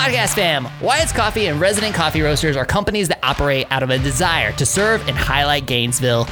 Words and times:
Podcast 0.00 0.34
fam, 0.34 0.66
Wyatt's 0.80 1.12
Coffee 1.12 1.48
and 1.48 1.60
Resident 1.60 1.94
Coffee 1.94 2.22
Roasters 2.22 2.56
are 2.56 2.64
companies 2.64 3.08
that 3.08 3.18
operate 3.22 3.66
out 3.70 3.82
of 3.82 3.90
a 3.90 3.98
desire 3.98 4.50
to 4.52 4.64
serve 4.64 5.06
and 5.06 5.14
highlight 5.14 5.66
Gainesville. 5.66 6.26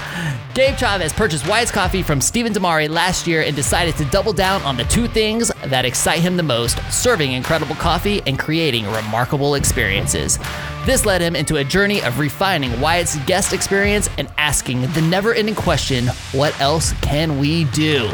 Gabe 0.54 0.74
Chavez 0.78 1.12
purchased 1.12 1.46
Wyatt's 1.46 1.70
Coffee 1.70 2.02
from 2.02 2.22
Stephen 2.22 2.54
Damari 2.54 2.88
last 2.88 3.26
year 3.26 3.42
and 3.42 3.54
decided 3.54 3.94
to 3.96 4.06
double 4.06 4.32
down 4.32 4.62
on 4.62 4.78
the 4.78 4.84
two 4.84 5.06
things 5.06 5.52
that 5.66 5.84
excite 5.84 6.20
him 6.20 6.38
the 6.38 6.42
most 6.42 6.78
serving 6.90 7.32
incredible 7.32 7.74
coffee 7.74 8.22
and 8.26 8.38
creating 8.38 8.90
remarkable 8.90 9.54
experiences. 9.54 10.38
This 10.86 11.04
led 11.04 11.20
him 11.20 11.36
into 11.36 11.56
a 11.56 11.64
journey 11.64 12.02
of 12.02 12.18
refining 12.18 12.80
Wyatt's 12.80 13.18
guest 13.26 13.52
experience 13.52 14.08
and 14.16 14.28
asking 14.38 14.80
the 14.92 15.02
never 15.02 15.34
ending 15.34 15.54
question 15.54 16.06
what 16.32 16.58
else 16.58 16.94
can 17.02 17.38
we 17.38 17.64
do? 17.64 18.10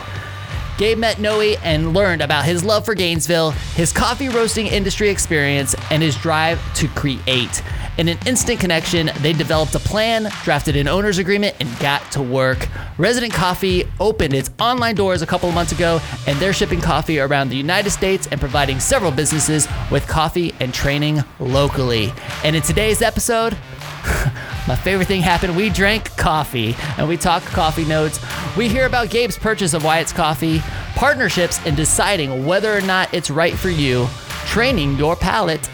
Gabe 0.76 0.98
met 0.98 1.20
Noe 1.20 1.40
and 1.40 1.94
learned 1.94 2.20
about 2.20 2.44
his 2.44 2.64
love 2.64 2.84
for 2.84 2.94
Gainesville, 2.94 3.52
his 3.76 3.92
coffee 3.92 4.28
roasting 4.28 4.66
industry 4.66 5.08
experience, 5.08 5.76
and 5.90 6.02
his 6.02 6.16
drive 6.16 6.60
to 6.74 6.88
create. 6.88 7.62
In 7.96 8.08
an 8.08 8.18
instant 8.26 8.58
connection, 8.58 9.10
they 9.20 9.32
developed 9.32 9.72
a 9.76 9.78
plan, 9.78 10.28
drafted 10.42 10.74
an 10.74 10.88
owner's 10.88 11.18
agreement, 11.18 11.54
and 11.60 11.78
got 11.78 12.10
to 12.10 12.22
work. 12.22 12.68
Resident 12.98 13.32
Coffee 13.32 13.84
opened 14.00 14.34
its 14.34 14.50
online 14.58 14.96
doors 14.96 15.22
a 15.22 15.26
couple 15.26 15.48
of 15.48 15.54
months 15.54 15.70
ago, 15.70 16.00
and 16.26 16.36
they're 16.40 16.52
shipping 16.52 16.80
coffee 16.80 17.20
around 17.20 17.50
the 17.50 17.56
United 17.56 17.90
States 17.90 18.26
and 18.32 18.40
providing 18.40 18.80
several 18.80 19.12
businesses 19.12 19.68
with 19.92 20.08
coffee 20.08 20.52
and 20.58 20.74
training 20.74 21.22
locally. 21.38 22.12
And 22.42 22.56
in 22.56 22.62
today's 22.62 23.00
episode, 23.00 23.56
my 24.68 24.76
favorite 24.76 25.08
thing 25.08 25.22
happened. 25.22 25.56
We 25.56 25.70
drank 25.70 26.16
coffee 26.16 26.76
and 26.98 27.08
we 27.08 27.16
talked 27.16 27.46
coffee 27.46 27.84
notes. 27.84 28.20
We 28.56 28.68
hear 28.68 28.86
about 28.86 29.10
Gabe's 29.10 29.38
purchase 29.38 29.74
of 29.74 29.84
Wyatt's 29.84 30.12
coffee, 30.12 30.60
partnerships 30.94 31.58
and 31.66 31.76
deciding 31.76 32.46
whether 32.46 32.76
or 32.76 32.80
not 32.82 33.12
it's 33.12 33.30
right 33.30 33.54
for 33.54 33.70
you, 33.70 34.06
training 34.46 34.96
your 34.96 35.16
palate, 35.16 35.68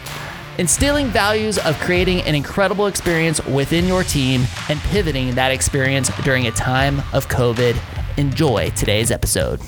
instilling 0.59 1.07
values 1.09 1.59
of 1.59 1.79
creating 1.81 2.21
an 2.23 2.35
incredible 2.35 2.87
experience 2.87 3.45
within 3.47 3.87
your 3.87 4.05
team, 4.05 4.45
and 4.69 4.79
pivoting 4.81 5.35
that 5.35 5.53
experience 5.53 6.11
during 6.23 6.47
a 6.47 6.51
time 6.51 7.01
of 7.13 7.29
COVID. 7.29 7.79
Enjoy 8.19 8.71
today's 8.71 9.11
episode. 9.11 9.61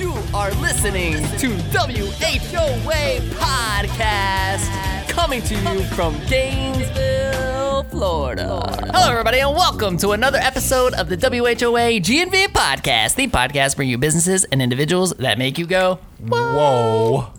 You 0.00 0.14
are 0.32 0.50
listening 0.62 1.12
to 1.12 1.48
WHOA 1.74 3.20
Podcast, 3.34 5.08
coming 5.10 5.42
to 5.42 5.54
you 5.54 5.84
from 5.88 6.18
Gainesville, 6.26 7.82
Florida. 7.82 8.62
Hello, 8.94 9.10
everybody, 9.10 9.40
and 9.40 9.54
welcome 9.54 9.98
to 9.98 10.12
another 10.12 10.38
episode 10.38 10.94
of 10.94 11.10
the 11.10 11.18
WHOA 11.18 12.00
GNV 12.00 12.46
Podcast, 12.46 13.16
the 13.16 13.26
podcast 13.26 13.76
for 13.76 13.82
you 13.82 13.98
businesses 13.98 14.44
and 14.44 14.62
individuals 14.62 15.12
that 15.18 15.36
make 15.36 15.58
you 15.58 15.66
go, 15.66 15.98
Whoa. 16.26 17.30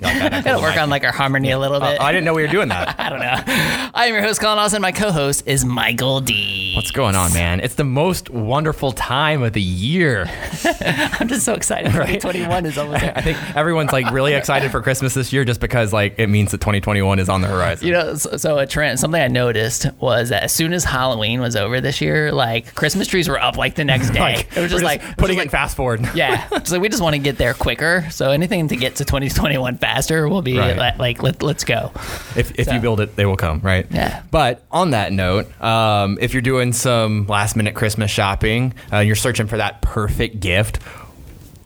Gotta 0.00 0.58
work 0.60 0.76
on 0.76 0.90
like 0.90 1.04
our 1.04 1.12
harmony 1.12 1.50
a 1.50 1.58
little 1.58 1.80
bit. 1.80 2.00
I 2.00 2.12
didn't 2.12 2.24
know 2.24 2.34
we 2.34 2.42
were 2.42 2.48
doing 2.48 2.68
that. 2.68 2.94
I 2.98 3.08
don't 3.10 3.20
know. 3.20 3.90
I 3.94 4.06
am 4.06 4.14
your 4.14 4.22
host, 4.22 4.40
Colin 4.40 4.58
Austin. 4.58 4.82
My 4.82 4.92
co-host 4.92 5.46
is 5.46 5.64
Michael 5.64 6.20
D. 6.20 6.72
What's 6.76 6.90
going 6.90 7.14
on, 7.14 7.32
man? 7.32 7.60
It's 7.60 7.74
the 7.76 7.84
most 7.84 8.30
wonderful 8.30 8.92
time 8.92 9.42
of 9.42 9.52
the 9.52 9.62
year. 9.62 10.28
I'm 10.90 11.28
just 11.28 11.44
so 11.44 11.54
excited. 11.54 11.92
2021 11.92 12.66
is 12.66 12.78
almost 12.78 13.02
I 13.16 13.20
think 13.20 13.38
everyone's 13.56 13.92
like 13.92 14.10
really 14.10 14.34
excited 14.34 14.70
for 14.70 14.82
Christmas 14.82 15.14
this 15.14 15.32
year 15.32 15.44
just 15.44 15.60
because 15.60 15.92
like 15.92 16.18
it 16.18 16.28
means 16.28 16.50
that 16.50 16.60
2021 16.60 17.18
is 17.18 17.28
on 17.28 17.40
the 17.40 17.48
horizon. 17.48 17.86
You 17.86 17.92
know, 17.92 18.14
so, 18.16 18.36
so 18.36 18.58
a 18.58 18.66
trend, 18.66 18.98
something 18.98 19.20
I 19.20 19.28
noticed 19.28 19.86
was 20.00 20.30
that 20.30 20.42
as 20.44 20.52
soon 20.52 20.72
as 20.72 20.84
Halloween 20.84 21.40
was 21.40 21.54
over 21.56 21.80
this 21.80 22.00
year, 22.00 22.32
like 22.32 22.74
Christmas 22.74 23.06
trees 23.06 23.28
were 23.28 23.40
up 23.40 23.56
like 23.56 23.74
the 23.76 23.84
next 23.84 24.10
day. 24.10 24.20
Like, 24.20 24.56
it 24.56 24.60
was 24.60 24.70
just 24.70 24.84
like 24.84 25.16
putting 25.16 25.38
it 25.38 25.42
in 25.42 25.48
fast 25.48 25.76
forward. 25.76 26.02
like- 26.02 26.14
yeah. 26.16 26.48
So 26.64 26.78
we 26.80 26.88
just 26.88 27.02
want 27.02 27.14
to 27.14 27.20
get 27.20 27.38
there 27.38 27.54
quicker. 27.54 28.06
So 28.10 28.30
anything 28.30 28.68
to 28.68 28.76
get 28.76 28.96
to 28.96 29.04
2021 29.04 29.76
faster 29.84 30.26
We'll 30.28 30.40
be 30.42 30.56
Right. 30.56 30.98
like, 30.98 31.22
let, 31.22 31.42
let's 31.42 31.64
go. 31.64 31.92
If, 32.36 32.58
if 32.58 32.66
So- 32.66 32.72
you 32.72 32.80
build 32.80 33.00
it, 33.00 33.16
they 33.16 33.26
will 33.26 33.36
come, 33.36 33.60
right? 33.60 33.86
Yeah. 33.90 34.22
But 34.30 34.62
on 34.70 34.92
that 34.92 35.12
note, 35.12 35.46
um, 35.62 36.16
if 36.20 36.32
you're 36.32 36.40
doing 36.42 36.72
some 36.72 37.26
last 37.26 37.54
minute 37.54 37.74
Christmas 37.74 38.10
shopping, 38.10 38.72
uh, 38.92 38.98
you're 39.00 39.14
searching 39.16 39.46
for 39.46 39.58
that 39.58 39.82
perfect 39.82 40.40
gift. 40.40 40.78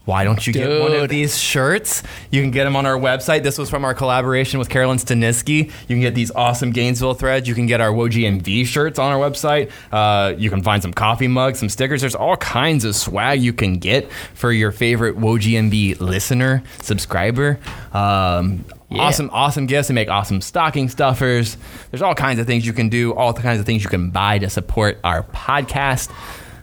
Why 0.09 0.23
don't 0.23 0.47
you 0.47 0.53
get 0.53 0.81
one 0.81 0.91
of 0.93 1.07
these 1.07 1.37
shirts? 1.37 2.01
You 2.31 2.41
can 2.41 2.49
get 2.49 2.63
them 2.63 2.75
on 2.75 2.87
our 2.87 2.97
website. 2.97 3.43
This 3.43 3.59
was 3.59 3.69
from 3.69 3.85
our 3.85 3.93
collaboration 3.93 4.57
with 4.57 4.67
Carolyn 4.67 4.97
Staniski. 4.97 5.65
You 5.65 5.71
can 5.87 6.01
get 6.01 6.15
these 6.15 6.31
awesome 6.31 6.71
Gainesville 6.71 7.13
threads. 7.13 7.47
You 7.47 7.53
can 7.53 7.67
get 7.67 7.79
our 7.79 7.91
WHOA 7.91 8.09
GNV 8.41 8.65
shirts 8.65 8.97
on 8.97 9.11
our 9.11 9.19
website. 9.19 9.69
Uh, 9.91 10.33
you 10.35 10.49
can 10.49 10.63
find 10.63 10.81
some 10.81 10.93
coffee 10.93 11.27
mugs, 11.27 11.59
some 11.59 11.69
stickers. 11.69 12.01
There's 12.01 12.15
all 12.15 12.37
kinds 12.37 12.85
of 12.85 12.95
swag 12.95 13.39
you 13.43 13.53
can 13.53 13.75
get 13.77 14.11
for 14.33 14.51
your 14.51 14.71
favorite 14.71 15.15
WHOA 15.15 15.39
GNV 15.69 15.99
listener, 15.99 16.63
subscriber. 16.81 17.59
Um, 17.93 18.65
Yeah. 18.91 19.03
Awesome, 19.03 19.29
awesome 19.31 19.67
gifts. 19.67 19.89
They 19.89 19.93
make 19.93 20.09
awesome 20.09 20.41
stocking 20.41 20.89
stuffers. 20.89 21.57
There's 21.91 22.01
all 22.01 22.15
kinds 22.15 22.39
of 22.39 22.47
things 22.47 22.65
you 22.65 22.73
can 22.73 22.89
do, 22.89 23.13
all 23.13 23.33
the 23.33 23.43
kinds 23.43 23.59
of 23.59 23.67
things 23.67 23.83
you 23.83 23.89
can 23.91 24.09
buy 24.09 24.39
to 24.39 24.49
support 24.49 24.97
our 25.03 25.21
podcast. 25.21 26.09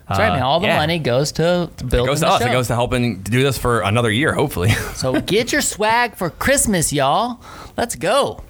That's 0.07 0.19
right, 0.19 0.29
man. 0.33 0.41
All 0.43 0.59
the 0.61 0.67
yeah. 0.67 0.77
money 0.77 0.99
goes 0.99 1.33
to 1.33 1.69
building 1.79 1.99
It 1.99 2.05
goes 2.05 2.19
to 2.21 2.27
us. 2.27 2.41
show. 2.41 2.47
It 2.47 2.51
goes 2.51 2.67
to 2.67 2.75
helping 2.75 3.21
do 3.23 3.43
this 3.43 3.57
for 3.57 3.81
another 3.81 4.09
year, 4.11 4.33
hopefully. 4.33 4.69
So 4.95 5.19
get 5.21 5.51
your 5.51 5.61
swag 5.61 6.15
for 6.15 6.29
Christmas, 6.29 6.91
y'all. 6.93 7.41
Let's 7.77 7.95
go. 7.95 8.43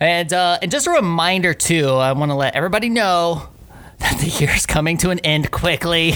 And 0.00 0.32
uh, 0.32 0.58
and 0.62 0.70
just 0.70 0.86
a 0.86 0.90
reminder 0.90 1.54
too, 1.54 1.88
I 1.88 2.12
want 2.12 2.30
to 2.30 2.34
let 2.34 2.54
everybody 2.54 2.88
know 2.88 3.48
the 4.20 4.28
year 4.40 4.50
is 4.54 4.66
coming 4.66 4.96
to 4.98 5.10
an 5.10 5.18
end 5.20 5.50
quickly, 5.50 6.14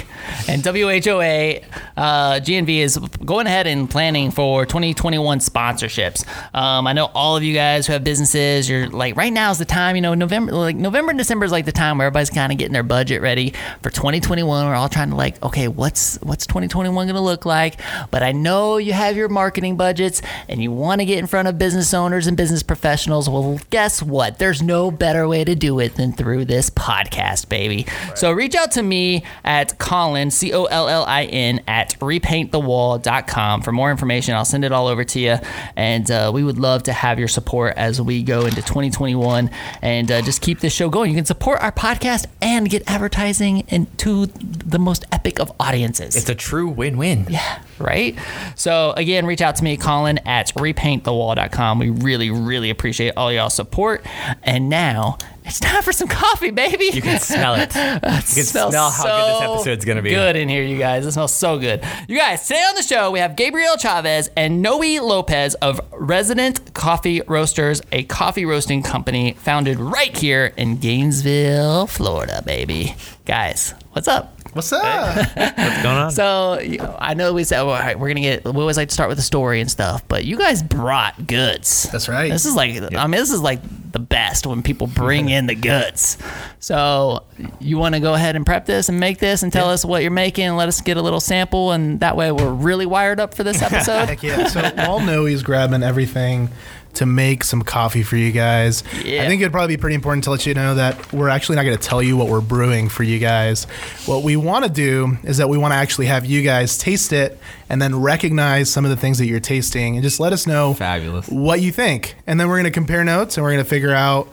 and 0.49 0.63
WHOA 0.63 1.65
uh, 1.97 2.33
GNV 2.35 2.79
is 2.79 2.99
going 3.25 3.47
ahead 3.47 3.67
and 3.67 3.91
planning 3.91 4.31
for 4.31 4.65
2021 4.65 5.39
sponsorships. 5.41 6.27
Um, 6.55 6.87
I 6.87 6.93
know 6.93 7.11
all 7.15 7.37
of 7.37 7.43
you 7.43 7.55
guys 7.55 7.87
who 7.87 7.93
have 7.93 8.05
businesses. 8.05 8.69
You're 8.69 8.89
like 8.89 9.17
right 9.17 9.33
now 9.33 9.51
is 9.51 9.59
the 9.59 9.65
time. 9.65 9.97
You 9.97 10.03
know, 10.03 10.15
November, 10.15 10.53
like 10.53 10.77
November 10.77 11.11
and 11.11 11.19
December 11.19 11.45
is 11.45 11.53
like 11.53 11.65
the 11.65 11.73
time 11.73 11.99
where 11.99 12.07
everybody's 12.07 12.31
kind 12.31 12.53
of 12.53 12.59
getting 12.59 12.73
their 12.73 12.83
budget 12.83 13.23
ready 13.23 13.55
for 13.83 13.91
2021. 13.91 14.67
We're 14.67 14.75
all 14.75 14.89
trying 14.89 15.11
to 15.11 15.17
like, 15.17 15.43
okay, 15.43 15.69
what's 15.69 16.17
what's 16.23 16.47
2021 16.47 17.07
going 17.07 17.15
to 17.15 17.21
look 17.21 17.45
like? 17.45 17.81
But 18.11 18.23
I 18.23 18.33
know 18.33 18.77
you 18.77 18.93
have 18.93 19.17
your 19.17 19.29
marketing 19.29 19.77
budgets 19.77 20.23
and 20.49 20.63
you 20.63 20.71
want 20.71 21.01
to 21.01 21.05
get 21.05 21.19
in 21.19 21.27
front 21.27 21.49
of 21.49 21.59
business 21.59 21.93
owners 21.93 22.27
and 22.27 22.37
business 22.37 22.63
professionals. 22.63 23.29
Well, 23.29 23.59
guess 23.71 24.03
what? 24.03 24.39
There's 24.39 24.63
no 24.63 24.91
better 24.91 25.27
way 25.27 25.45
to 25.45 25.55
do 25.55 25.81
it 25.81 25.97
than 25.97 26.13
through 26.13 26.45
this 26.45 26.71
podcast, 26.71 27.49
baby. 27.49 27.80
So 28.15 28.33
reach 28.33 28.55
out 28.55 28.73
to 28.73 28.83
me 28.83 29.25
at 29.45 29.79
Colin, 29.79 30.31
C 30.31 30.53
O 30.53 30.65
L 30.65 30.89
L 30.89 31.05
I 31.05 31.25
N, 31.25 31.63
at 31.67 31.99
repaintthewall.com 32.01 33.63
for 33.63 33.73
more 33.73 33.91
information. 33.91 34.35
I'll 34.35 34.45
send 34.45 34.65
it 34.65 34.73
all 34.73 34.87
over 34.87 35.05
to 35.05 35.21
you. 35.21 35.37
And 35.77 36.11
uh, 36.11 36.31
we 36.33 36.45
would 36.45 36.59
love 36.59 36.83
to 36.85 36.93
have 36.93 37.19
your 37.19 37.29
support 37.29 37.75
as 37.77 38.01
we 38.01 38.23
go 38.23 38.47
into 38.47 38.63
2021 38.63 39.51
and 39.83 40.11
uh, 40.11 40.23
just 40.23 40.41
keep 40.43 40.61
this 40.61 40.73
show 40.73 40.89
going. 40.89 41.11
You 41.11 41.17
can 41.17 41.25
support 41.25 41.61
our 41.61 41.73
podcast 41.73 42.27
and 42.41 42.69
get 42.69 42.83
advertising 42.87 43.65
into 43.69 44.27
the 44.27 44.79
most 44.79 45.05
epic 45.13 45.41
of 45.41 45.53
audiences. 45.61 46.17
it's 46.17 46.29
a 46.29 46.35
true 46.35 46.69
win-win. 46.69 47.27
Yeah, 47.29 47.63
right? 47.79 48.19
So 48.55 48.93
again, 48.97 49.27
reach 49.27 49.41
out 49.41 49.57
to 49.57 49.65
me, 49.65 49.77
Colin 49.77 50.19
at 50.27 50.49
repaintthewall.com. 50.55 51.79
We 51.79 51.91
really, 51.91 52.31
really 52.31 52.71
appreciate 52.71 53.15
all 53.17 53.33
y'all 53.33 53.51
support. 53.51 54.05
And 54.43 54.69
now 54.69 55.19
it's 55.45 55.59
time 55.61 55.83
for 55.83 55.93
some 55.93 56.09
coffee, 56.09 56.51
baby. 56.51 56.91
You 56.93 57.03
can 57.03 57.19
smell 57.21 57.55
it. 57.55 57.75
You 58.31 58.35
can 58.37 58.45
smell 58.45 58.71
how 58.91 59.03
good 59.03 59.35
this 59.35 59.51
episode's 59.51 59.85
gonna 59.85 60.03
be. 60.03 60.11
Good 60.11 60.37
in 60.37 60.49
here, 60.49 60.63
you 60.63 60.79
guys. 60.79 61.07
It 61.07 61.13
smells 61.13 61.35
so 61.35 61.59
good. 61.59 61.85
You 62.09 62.17
guys, 62.19 62.47
today 62.47 62.61
on 62.69 62.75
the 62.75 62.83
show, 62.83 63.11
we 63.11 63.19
have 63.19 63.37
Gabriel 63.37 63.77
Chavez 63.77 64.31
and 64.37 64.63
Noe 64.63 64.79
Lopez 64.79 65.55
of 65.57 65.81
Resident 65.93 66.73
Coffee 66.75 67.23
Roasters, 67.27 67.83
a 67.93 68.05
coffee 68.05 68.45
roasting 68.45 68.83
company 68.83 69.33
founded 69.35 69.79
right 69.79 70.17
here 70.17 70.53
in 70.57 70.77
Gainesville, 70.77 71.87
Florida, 71.87 72.43
baby. 72.45 72.95
Guys, 73.25 73.75
what's 73.93 74.09
up? 74.09 74.37
What's 74.53 74.73
up? 74.73 75.17
What's 75.37 75.83
going 75.83 75.97
on? 75.97 76.11
So 76.11 76.59
you 76.59 76.79
know, 76.79 76.97
I 76.99 77.15
know 77.15 77.33
we 77.33 77.45
said, 77.45 77.63
well, 77.63 77.71
all 77.75 77.79
right, 77.79 77.99
we're 77.99 78.09
gonna 78.09 78.21
get. 78.21 78.45
We 78.45 78.51
always 78.61 78.77
like 78.77 78.89
to 78.89 78.95
start 78.95 79.09
with 79.09 79.19
a 79.19 79.23
story 79.23 79.61
and 79.61 79.71
stuff, 79.71 80.07
but 80.09 80.25
you 80.25 80.37
guys 80.37 80.63
brought 80.63 81.27
goods. 81.27 81.89
That's 81.93 82.09
right. 82.09 82.31
This 82.31 82.45
is 82.47 82.57
like, 82.57 82.71
I 82.95 83.07
mean, 83.07 83.21
this 83.21 83.31
is 83.31 83.41
like 83.41 83.61
the 83.93 83.99
best 83.99 84.47
when 84.47 84.63
people 84.63 84.87
bring 84.87 85.29
in 85.29 85.47
the 85.47 85.55
goods. 85.55 86.17
So 86.59 87.25
you 87.59 87.79
want 87.79 87.95
to 87.95 88.01
go 88.01 88.15
ahead 88.15 88.37
and 88.37 88.45
prep 88.47 88.67
this 88.67 88.89
and 88.89 89.01
make 89.01 89.19
this 89.19 89.43
and 89.43 89.53
tell 89.53 89.69
us 89.71 89.85
what 89.85 90.03
you're 90.03 90.11
making 90.11 90.45
and 90.45 90.57
let 90.57 90.69
us 90.69 90.81
get 90.81 90.97
a 90.97 91.03
little 91.03 91.21
sample, 91.21 91.73
and 91.73 92.01
that 92.01 92.17
way 92.17 92.33
we're 92.33 92.53
really 92.53 92.87
wired 92.87 93.21
up 93.21 93.35
for 93.35 93.45
this 93.45 93.63
episode. 93.73 94.07
Heck 94.09 94.23
yeah. 94.23 94.47
So 94.47 94.63
while 94.77 95.01
Noe's 95.01 95.43
grabbing 95.43 95.83
everything 95.83 96.51
to 96.95 97.07
make 97.07 97.45
some 97.45 97.63
coffee 97.63 98.03
for 98.03 98.17
you 98.17 98.33
guys, 98.33 98.83
Yeah. 99.05 99.23
I 99.23 99.27
think 99.29 99.41
it'd 99.41 99.53
probably 99.53 99.77
be 99.77 99.81
pretty 99.81 99.95
important 99.95 100.25
to 100.25 100.31
let 100.31 100.45
you 100.47 100.55
know 100.55 100.75
that 100.75 101.13
we're 101.13 101.29
actually 101.29 101.57
not 101.57 101.63
going 101.65 101.77
to 101.77 101.83
tell 101.83 102.03
you 102.03 102.17
what 102.17 102.29
we're 102.29 102.41
brewing 102.41 102.89
for 102.89 103.03
you 103.05 103.19
guys. 103.19 103.65
What 104.07 104.23
we 104.23 104.37
want 104.37 104.65
to 104.65 104.71
do 104.71 105.17
is 105.23 105.37
that 105.39 105.49
we 105.49 105.57
want 105.57 105.73
to 105.73 105.77
actually 105.77 106.07
have 106.07 106.25
you 106.27 106.43
guys 106.43 106.77
taste 106.79 107.13
it 107.13 107.39
and 107.69 107.81
then 107.81 108.01
recognize 108.01 108.71
some 108.71 108.85
of 108.85 108.91
the 108.91 108.97
things 108.97 109.19
that 109.19 109.27
you're 109.27 109.41
tasting 109.41 109.95
and 109.97 110.03
just 110.03 110.19
let 110.21 110.33
us 110.33 110.47
know 110.47 110.75
Fabulous. 110.75 111.29
what 111.29 111.61
you 111.61 111.71
think. 111.73 112.17
And 112.27 112.39
then 112.41 112.49
we're 112.49 112.57
going 112.57 112.65
to 112.65 112.71
compare 112.71 113.05
notes 113.05 113.37
and 113.37 113.45
we're 113.45 113.53
going 113.53 113.65
to 113.65 113.69
figure 113.71 113.95
out 113.95 114.29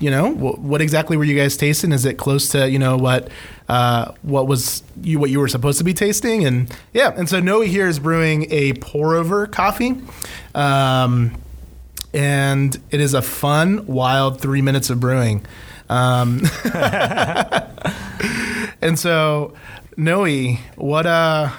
you 0.00 0.10
know, 0.10 0.30
what 0.34 0.82
exactly 0.82 1.16
were 1.16 1.24
you 1.24 1.34
guys 1.34 1.56
tasting? 1.56 1.92
Is 1.92 2.04
it 2.04 2.18
close 2.18 2.48
to 2.50 2.68
you 2.68 2.78
know 2.78 2.98
what 2.98 3.30
uh, 3.70 4.12
what 4.20 4.46
was 4.46 4.82
you 5.00 5.18
what 5.18 5.30
you 5.30 5.40
were 5.40 5.48
supposed 5.48 5.78
to 5.78 5.84
be 5.84 5.94
tasting? 5.94 6.44
And 6.44 6.70
yeah, 6.92 7.14
and 7.16 7.26
so 7.26 7.40
Noe 7.40 7.62
here 7.62 7.88
is 7.88 7.98
brewing 7.98 8.52
a 8.52 8.74
pour 8.74 9.14
over 9.14 9.46
coffee. 9.46 9.94
Um, 10.54 11.40
and 12.14 12.78
it 12.90 13.00
is 13.00 13.14
a 13.14 13.22
fun, 13.22 13.86
wild 13.86 14.40
three 14.40 14.62
minutes 14.62 14.90
of 14.90 15.00
brewing. 15.00 15.44
Um, 15.88 16.42
and 18.80 18.98
so, 18.98 19.54
Noe, 19.96 20.54
what 20.76 21.06
uh, 21.06 21.50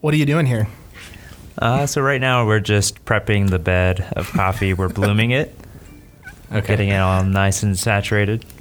what 0.00 0.14
are 0.14 0.16
you 0.16 0.26
doing 0.26 0.46
here? 0.46 0.68
Uh, 1.58 1.86
so 1.86 2.00
right 2.00 2.20
now 2.20 2.46
we're 2.46 2.60
just 2.60 3.04
prepping 3.04 3.50
the 3.50 3.58
bed 3.58 4.06
of 4.12 4.30
coffee. 4.30 4.74
We're 4.74 4.88
blooming 4.88 5.32
it, 5.32 5.54
Okay. 6.52 6.66
getting 6.66 6.88
it 6.90 6.98
all 6.98 7.24
nice 7.24 7.62
and 7.62 7.78
saturated. 7.78 8.44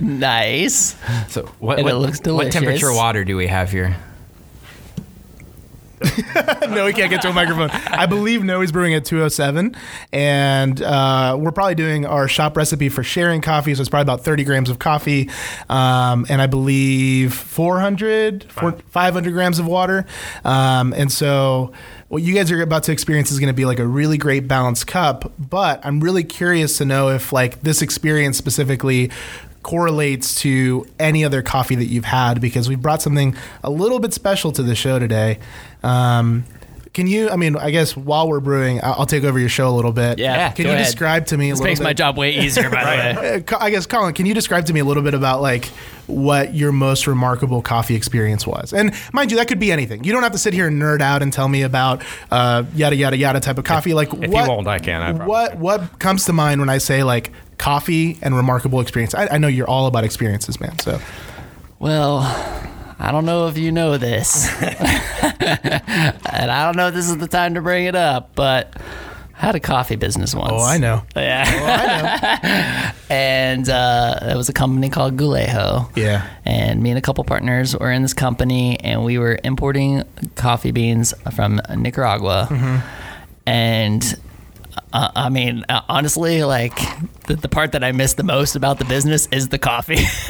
Nice. 0.00 0.96
So 1.28 1.46
what, 1.60 1.78
And 1.78 1.88
it 1.88 1.92
what, 1.92 2.00
looks 2.00 2.20
what 2.20 2.52
temperature 2.52 2.92
water 2.92 3.24
do 3.24 3.36
we 3.36 3.46
have 3.46 3.70
here? 3.70 3.96
no, 6.68 6.86
he 6.86 6.92
can't 6.92 7.10
get 7.10 7.22
to 7.22 7.30
a 7.30 7.32
microphone. 7.32 7.70
I 7.70 8.06
believe 8.06 8.44
Noe's 8.44 8.70
brewing 8.70 8.94
at 8.94 9.04
207, 9.04 9.74
and 10.12 10.82
uh, 10.82 11.36
we're 11.38 11.52
probably 11.52 11.74
doing 11.74 12.04
our 12.04 12.28
shop 12.28 12.56
recipe 12.56 12.88
for 12.88 13.02
sharing 13.02 13.40
coffee. 13.40 13.74
So 13.74 13.80
it's 13.80 13.88
probably 13.88 14.02
about 14.02 14.22
30 14.22 14.44
grams 14.44 14.68
of 14.68 14.78
coffee, 14.78 15.30
um, 15.68 16.26
and 16.28 16.42
I 16.42 16.46
believe 16.46 17.34
400, 17.34 18.44
four, 18.50 18.72
500 18.72 19.32
grams 19.32 19.58
of 19.58 19.66
water. 19.66 20.06
Um, 20.44 20.92
and 20.92 21.10
so 21.10 21.72
what 22.08 22.22
you 22.22 22.34
guys 22.34 22.52
are 22.52 22.60
about 22.60 22.84
to 22.84 22.92
experience 22.92 23.30
is 23.32 23.40
going 23.40 23.52
to 23.52 23.56
be 23.56 23.64
like 23.64 23.78
a 23.78 23.86
really 23.86 24.18
great 24.18 24.46
balanced 24.46 24.86
cup. 24.86 25.32
But 25.38 25.84
I'm 25.84 26.00
really 26.00 26.24
curious 26.24 26.78
to 26.78 26.84
know 26.84 27.08
if 27.08 27.32
like 27.32 27.62
this 27.62 27.82
experience 27.82 28.36
specifically 28.36 29.10
correlates 29.66 30.36
to 30.36 30.86
any 31.00 31.24
other 31.24 31.42
coffee 31.42 31.74
that 31.74 31.86
you've 31.86 32.04
had 32.04 32.40
because 32.40 32.68
we 32.68 32.76
brought 32.76 33.02
something 33.02 33.34
a 33.64 33.68
little 33.68 33.98
bit 33.98 34.12
special 34.12 34.52
to 34.52 34.62
the 34.62 34.76
show 34.76 35.00
today. 35.00 35.40
Um, 35.82 36.44
can 36.94 37.08
you? 37.08 37.28
I 37.30 37.36
mean, 37.36 37.56
I 37.56 37.72
guess 37.72 37.96
while 37.96 38.28
we're 38.28 38.38
brewing, 38.40 38.80
I- 38.80 38.92
I'll 38.92 39.06
take 39.06 39.24
over 39.24 39.40
your 39.40 39.48
show 39.48 39.68
a 39.68 39.74
little 39.74 39.90
bit. 39.92 40.20
Yeah, 40.20 40.50
Can 40.52 40.62
go 40.62 40.70
you 40.70 40.74
ahead. 40.76 40.86
describe 40.86 41.26
to 41.26 41.36
me 41.36 41.50
a 41.50 41.52
This 41.52 41.58
little 41.58 41.70
makes 41.70 41.80
bit? 41.80 41.84
my 41.84 41.92
job 41.94 42.16
way 42.16 42.30
easier, 42.38 42.70
by 42.70 42.84
the 42.84 43.20
way. 43.20 43.44
Uh, 43.52 43.56
I 43.60 43.70
guess, 43.70 43.86
Colin, 43.86 44.14
can 44.14 44.24
you 44.24 44.32
describe 44.34 44.66
to 44.66 44.72
me 44.72 44.78
a 44.80 44.84
little 44.84 45.02
bit 45.02 45.12
about 45.14 45.42
like 45.42 45.66
what 46.06 46.54
your 46.54 46.70
most 46.72 47.06
remarkable 47.08 47.60
coffee 47.60 47.96
experience 47.96 48.46
was? 48.46 48.72
And 48.72 48.94
mind 49.12 49.30
you, 49.32 49.36
that 49.38 49.48
could 49.48 49.58
be 49.58 49.72
anything. 49.72 50.04
You 50.04 50.12
don't 50.12 50.22
have 50.22 50.32
to 50.32 50.38
sit 50.38 50.54
here 50.54 50.68
and 50.68 50.80
nerd 50.80 51.00
out 51.02 51.22
and 51.22 51.32
tell 51.32 51.48
me 51.48 51.62
about 51.62 52.02
uh, 52.30 52.62
yada 52.76 52.94
yada 52.96 53.16
yada 53.16 53.40
type 53.40 53.58
of 53.58 53.64
coffee. 53.64 53.92
Like 53.94 54.12
if 54.14 54.22
you 54.22 54.30
what? 54.30 54.48
won't, 54.48 54.68
I 54.68 54.78
can, 54.78 55.02
I 55.02 55.12
what 55.26 55.58
what 55.58 55.98
comes 55.98 56.24
to 56.26 56.32
mind 56.32 56.60
when 56.60 56.70
I 56.70 56.78
say 56.78 57.02
like 57.02 57.30
coffee 57.58 58.18
and 58.22 58.36
remarkable 58.36 58.80
experience? 58.80 59.14
I, 59.14 59.26
I 59.28 59.38
know 59.38 59.48
you're 59.48 59.68
all 59.68 59.86
about 59.86 60.04
experiences, 60.04 60.60
man. 60.60 60.78
So 60.78 61.00
Well, 61.78 62.20
I 62.98 63.10
don't 63.12 63.24
know 63.26 63.48
if 63.48 63.58
you 63.58 63.72
know 63.72 63.98
this, 63.98 64.48
and 64.62 66.50
I 66.50 66.64
don't 66.64 66.76
know 66.76 66.88
if 66.88 66.94
this 66.94 67.08
is 67.08 67.18
the 67.18 67.28
time 67.28 67.54
to 67.54 67.60
bring 67.60 67.84
it 67.86 67.94
up, 67.94 68.34
but 68.34 68.74
I 69.38 69.46
had 69.46 69.54
a 69.54 69.60
coffee 69.60 69.96
business 69.96 70.34
once. 70.34 70.52
oh, 70.54 70.64
I 70.64 70.78
know. 70.78 71.02
Yeah, 71.14 71.44
Oh, 71.46 71.66
I 71.66 72.94
and 73.14 73.68
uh, 73.68 74.18
it 74.22 74.36
was 74.36 74.48
a 74.48 74.54
company 74.54 74.88
called 74.88 75.18
Gulejo. 75.18 75.94
Yeah. 75.94 76.26
And 76.46 76.82
me 76.82 76.90
and 76.90 76.98
a 76.98 77.02
couple 77.02 77.22
partners 77.24 77.76
were 77.76 77.92
in 77.92 78.00
this 78.00 78.14
company, 78.14 78.80
and 78.80 79.04
we 79.04 79.18
were 79.18 79.38
importing 79.44 80.04
coffee 80.36 80.70
beans 80.70 81.12
from 81.34 81.60
Nicaragua. 81.76 82.48
Mm-hmm. 82.50 82.86
And 83.46 84.20
uh, 84.92 85.10
I 85.14 85.28
mean, 85.28 85.64
uh, 85.68 85.80
honestly, 85.88 86.42
like 86.44 86.74
the, 87.26 87.36
the 87.36 87.48
part 87.48 87.72
that 87.72 87.82
I 87.84 87.92
miss 87.92 88.14
the 88.14 88.22
most 88.22 88.56
about 88.56 88.78
the 88.78 88.84
business 88.84 89.26
is 89.32 89.48
the 89.48 89.58
coffee. 89.58 89.94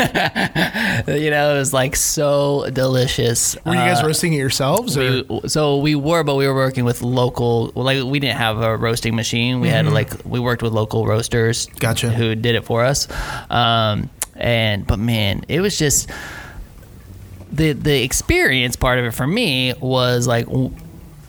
you 1.12 1.30
know, 1.30 1.54
it 1.54 1.58
was 1.58 1.72
like 1.72 1.96
so 1.96 2.68
delicious. 2.72 3.56
Were 3.64 3.72
you 3.74 3.78
guys 3.80 4.02
Uh, 4.02 4.06
roasting 4.06 4.32
it 4.32 4.36
yourselves? 4.38 4.96
Or? 4.96 5.22
we, 5.28 5.48
so 5.48 5.78
we 5.78 5.94
were, 5.94 6.24
but 6.24 6.36
we 6.36 6.46
were 6.46 6.54
working 6.54 6.84
with 6.84 7.02
local. 7.02 7.72
Like 7.74 8.04
we 8.04 8.18
didn't 8.18 8.38
have 8.38 8.60
a 8.60 8.76
roasting 8.76 9.14
machine. 9.14 9.60
We 9.60 9.68
had 9.68 9.86
like 9.86 10.12
we 10.24 10.40
worked 10.40 10.62
with 10.62 10.72
local 10.72 11.06
roasters. 11.06 11.66
Mm-hmm. 11.66 11.78
Gotcha. 11.78 12.10
Who 12.10 12.34
did 12.34 12.54
it 12.54 12.64
for 12.64 12.84
us? 12.84 13.08
Um, 13.50 14.10
and 14.34 14.86
but 14.86 14.98
man, 14.98 15.44
it 15.48 15.60
was 15.60 15.78
just 15.78 16.10
the 17.52 17.72
the 17.72 18.02
experience 18.02 18.76
part 18.76 18.98
of 18.98 19.04
it 19.04 19.12
for 19.12 19.26
me 19.26 19.74
was 19.80 20.26
like 20.26 20.46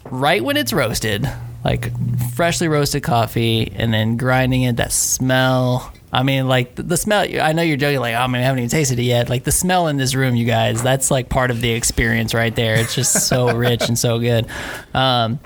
right 0.10 0.44
when 0.44 0.58
it's 0.58 0.74
roasted, 0.74 1.30
like 1.68 1.92
freshly 2.34 2.70
roasted 2.70 3.04
coffee, 3.04 3.72
and 3.76 3.94
then 3.94 4.16
grinding 4.16 4.64
it. 4.64 4.78
That 4.78 4.94
smell. 4.94 5.92
I 6.14 6.24
mean, 6.24 6.48
like 6.48 6.76
the, 6.76 6.96
smell. 6.96 7.26
I 7.42 7.52
know 7.52 7.62
you're 7.62 7.76
joking, 7.76 8.00
like, 8.00 8.16
oh 8.16 8.28
man, 8.30 8.42
I 8.42 8.46
haven't 8.46 8.60
even 8.60 8.70
tasted 8.70 8.98
it 8.98 9.04
yet. 9.04 9.30
Like 9.30 9.44
the 9.44 9.52
smell 9.52 9.88
in 9.88 9.98
this 9.98 10.16
room, 10.16 10.38
you 10.38 10.46
guys. 10.46 10.82
That's 10.82 11.12
like 11.12 11.28
part 11.28 11.52
of 11.52 11.60
the 11.60 11.72
experience 11.72 12.34
right 12.34 12.56
there. 12.56 12.76
It's 12.76 12.96
just 12.96 13.28
so 13.28 13.54
rich 13.56 13.90
and 13.90 14.00
so 14.00 14.18
good. 14.18 14.48
Um, 14.94 15.40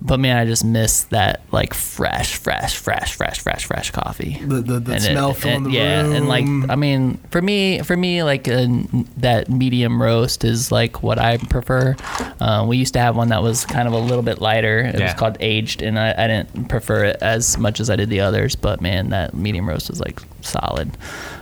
but 0.00 0.20
man, 0.20 0.36
I 0.36 0.44
just 0.44 0.64
miss 0.64 1.04
that 1.04 1.42
like 1.52 1.72
fresh, 1.72 2.36
fresh, 2.36 2.76
fresh, 2.76 3.14
fresh, 3.14 3.40
fresh, 3.40 3.64
fresh 3.64 3.90
coffee. 3.90 4.38
The- 4.44 4.60
the- 4.62 4.80
the 4.80 4.92
And 4.94 5.02
smell 5.02 5.32
filling 5.34 5.64
the 5.64 5.70
yeah, 5.70 6.04
and 6.04 6.28
like. 6.28 6.44
I 6.68 6.76
mean, 6.76 7.18
for 7.30 7.40
me, 7.40 7.80
for 7.80 7.96
me, 7.96 8.22
like 8.22 8.46
uh, 8.48 8.66
that 9.18 9.48
medium 9.48 10.00
roast 10.02 10.44
is 10.44 10.70
like 10.72 11.02
what 11.02 11.18
I 11.18 11.36
prefer. 11.38 11.96
Uh, 12.40 12.64
we 12.68 12.76
used 12.76 12.92
to 12.94 13.00
have 13.00 13.16
one 13.16 13.28
that 13.28 13.42
was 13.42 13.64
kind 13.64 13.86
of 13.88 13.94
a 13.94 13.98
little 13.98 14.22
bit 14.22 14.40
lighter. 14.40 14.80
It 14.80 15.00
was 15.00 15.14
called 15.14 15.36
aged, 15.40 15.80
and 15.82 15.98
I, 15.98 16.12
I 16.16 16.26
didn't 16.26 16.68
prefer 16.68 17.04
it 17.04 17.16
as 17.22 17.56
much 17.56 17.80
as 17.80 17.88
I 17.90 17.96
did 17.96 18.10
the 18.10 18.20
others. 18.20 18.56
But 18.56 18.80
man, 18.80 19.10
that 19.10 19.34
medium 19.34 19.68
roast 19.68 19.88
was 19.90 20.00
like 20.00 20.20
solid. 20.44 20.96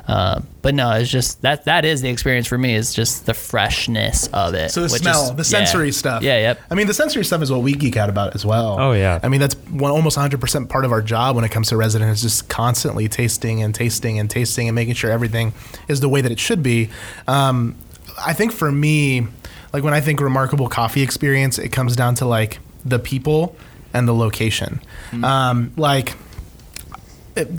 Uh, 0.08 0.40
but 0.62 0.74
no, 0.74 0.90
it's 0.92 1.10
just 1.10 1.42
that 1.42 1.64
that 1.64 1.84
is 1.84 2.02
the 2.02 2.08
experience 2.08 2.46
for 2.46 2.58
me. 2.58 2.74
Is 2.74 2.92
just 2.92 3.26
the 3.26 3.34
freshness 3.34 4.26
of 4.28 4.54
it. 4.54 4.70
So 4.70 4.82
the 4.82 4.92
which 4.92 5.02
smell, 5.02 5.24
is- 5.24 5.30
the 5.30 5.56
yeah. 5.56 5.64
sensory 5.64 5.92
stuff. 5.92 6.22
Yeah, 6.22 6.38
yep. 6.38 6.60
I 6.70 6.74
mean, 6.74 6.86
the 6.86 6.94
sensory 6.94 7.24
stuff 7.24 7.42
is 7.42 7.50
what 7.50 7.62
we 7.62 7.74
geek 7.74 7.96
out 7.96 8.08
about 8.08 8.34
as 8.34 8.44
well. 8.44 8.76
Oh, 8.80 8.92
yeah. 8.92 9.20
I 9.22 9.28
mean, 9.28 9.40
that's 9.40 9.54
one 9.54 9.90
almost 9.90 10.18
100% 10.18 10.68
part 10.68 10.84
of 10.84 10.92
our 10.92 11.02
job 11.02 11.36
when 11.36 11.44
it 11.44 11.50
comes 11.50 11.68
to 11.68 11.76
resident 11.76 12.10
is 12.10 12.22
just 12.22 12.48
constantly 12.48 13.08
tasting 13.08 13.62
and 13.62 13.74
tasting 13.74 14.18
and 14.18 14.28
tasting 14.28 14.68
and 14.68 14.74
making 14.74 14.94
sure 14.94 15.10
everything 15.10 15.52
is 15.88 16.00
the 16.00 16.08
way 16.08 16.20
that 16.20 16.32
it 16.32 16.38
should 16.38 16.62
be. 16.62 16.90
Um, 17.28 17.76
I 18.24 18.32
think 18.32 18.52
for 18.52 18.70
me, 18.70 19.26
like 19.72 19.82
when 19.82 19.94
I 19.94 20.00
think 20.00 20.20
remarkable 20.20 20.68
coffee 20.68 21.02
experience, 21.02 21.58
it 21.58 21.70
comes 21.70 21.96
down 21.96 22.14
to 22.16 22.26
like 22.26 22.58
the 22.84 22.98
people 22.98 23.56
and 23.94 24.08
the 24.08 24.14
location. 24.14 24.80
Um, 25.22 25.72
like 25.76 26.14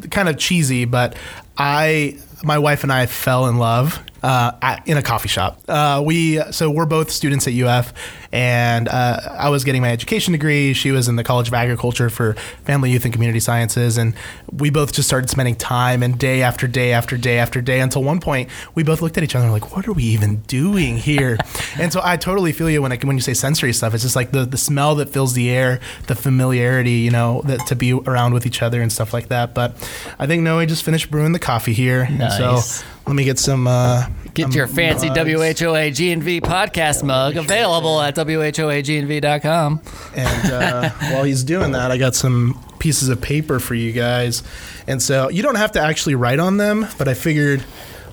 kind 0.09 0.29
of 0.29 0.37
cheesy, 0.37 0.85
but 0.85 1.15
I, 1.57 2.17
my 2.43 2.59
wife 2.59 2.83
and 2.83 2.91
I 2.91 3.05
fell 3.05 3.47
in 3.47 3.57
love 3.57 3.99
uh, 4.21 4.53
at, 4.61 4.87
in 4.87 4.97
a 4.97 5.01
coffee 5.01 5.29
shop. 5.29 5.59
Uh, 5.67 6.01
we 6.05 6.39
so 6.51 6.69
we're 6.69 6.85
both 6.85 7.11
students 7.11 7.47
at 7.47 7.53
UF, 7.53 7.93
and 8.33 8.89
uh, 8.89 9.19
I 9.29 9.50
was 9.50 9.63
getting 9.63 9.84
my 9.84 9.91
education 9.91 10.31
degree. 10.31 10.74
She 10.74 10.89
was 10.89 11.07
in 11.07 11.17
the 11.17 11.24
College 11.24 11.50
of 11.50 11.53
Agriculture 11.53 12.10
for 12.10 12.34
Family, 12.65 12.89
Youth, 12.89 13.05
and 13.05 13.13
Community 13.13 13.39
Sciences, 13.39 13.96
and 13.96 14.15
we 14.51 14.72
both 14.72 14.91
just 14.91 15.07
started 15.07 15.29
spending 15.29 15.55
time 15.55 16.01
and 16.01 16.17
day 16.17 16.41
after 16.41 16.67
day 16.67 16.93
after 16.93 17.15
day 17.15 17.38
after 17.38 17.62
day 17.62 17.79
until 17.79 18.03
one 18.03 18.19
point 18.19 18.50
we 18.74 18.81
both 18.81 19.03
looked 19.03 19.19
at 19.19 19.24
each 19.24 19.36
other 19.36 19.43
and 19.46 19.53
like, 19.53 19.75
"What 19.75 19.88
are 19.88 19.93
we 19.93 20.03
even 20.05 20.38
doing 20.48 20.98
here?" 20.98 21.38
and 21.79 21.93
so 21.93 22.01
I 22.03 22.17
totally 22.17 22.51
feel 22.53 22.72
you 22.72 22.81
when 22.81 22.91
I, 22.91 22.98
when 22.98 23.15
you 23.15 23.22
say 23.22 23.36
sensory 23.36 23.72
stuff. 23.72 23.93
It's 23.93 24.01
just 24.01 24.15
like 24.15 24.31
the 24.31 24.46
the 24.46 24.57
smell 24.57 24.96
that 24.96 25.10
fills 25.10 25.34
the 25.34 25.51
air, 25.51 25.79
the 26.07 26.15
familiarity, 26.15 26.93
you 26.93 27.12
know, 27.12 27.43
that 27.46 27.67
to 27.67 27.75
be 27.75 27.93
around 27.93 28.34
with 28.34 28.48
each 28.48 28.63
other 28.63 28.81
and 28.81 28.91
stuff 28.91 29.13
like 29.13 29.27
that. 29.27 29.53
But 29.53 29.75
I 30.17 30.25
think 30.25 30.41
Noe 30.41 30.65
just 30.65 30.84
finished 30.84 31.12
brewing 31.12 31.34
the 31.34 31.39
coffee 31.39 31.74
here, 31.74 32.07
and 32.10 32.34
so 32.34 32.62
let 33.05 33.15
me 33.15 33.25
get 33.25 33.38
some. 33.38 33.67
Uh, 33.67 34.07
Get 34.33 34.45
um, 34.45 34.51
your 34.51 34.67
fancy 34.67 35.07
mugs. 35.09 35.19
WHOA 35.19 35.91
GNV 35.91 36.41
podcast 36.41 37.03
mug 37.03 37.37
available 37.37 38.01
at 38.01 38.15
WHOAGNV.com. 38.15 39.81
And 40.15 40.51
uh, 40.51 40.89
while 40.89 41.23
he's 41.23 41.43
doing 41.43 41.73
that, 41.73 41.91
I 41.91 41.97
got 41.97 42.15
some 42.15 42.59
pieces 42.79 43.09
of 43.09 43.21
paper 43.21 43.59
for 43.59 43.75
you 43.75 43.91
guys. 43.91 44.43
And 44.87 45.01
so 45.01 45.29
you 45.29 45.43
don't 45.43 45.55
have 45.55 45.73
to 45.73 45.81
actually 45.81 46.15
write 46.15 46.39
on 46.39 46.57
them, 46.57 46.87
but 46.97 47.07
I 47.07 47.13
figured 47.13 47.63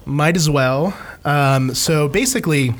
might 0.05 0.37
as 0.37 0.51
well. 0.51 0.97
Um, 1.25 1.75
so 1.75 2.09
basically, 2.09 2.75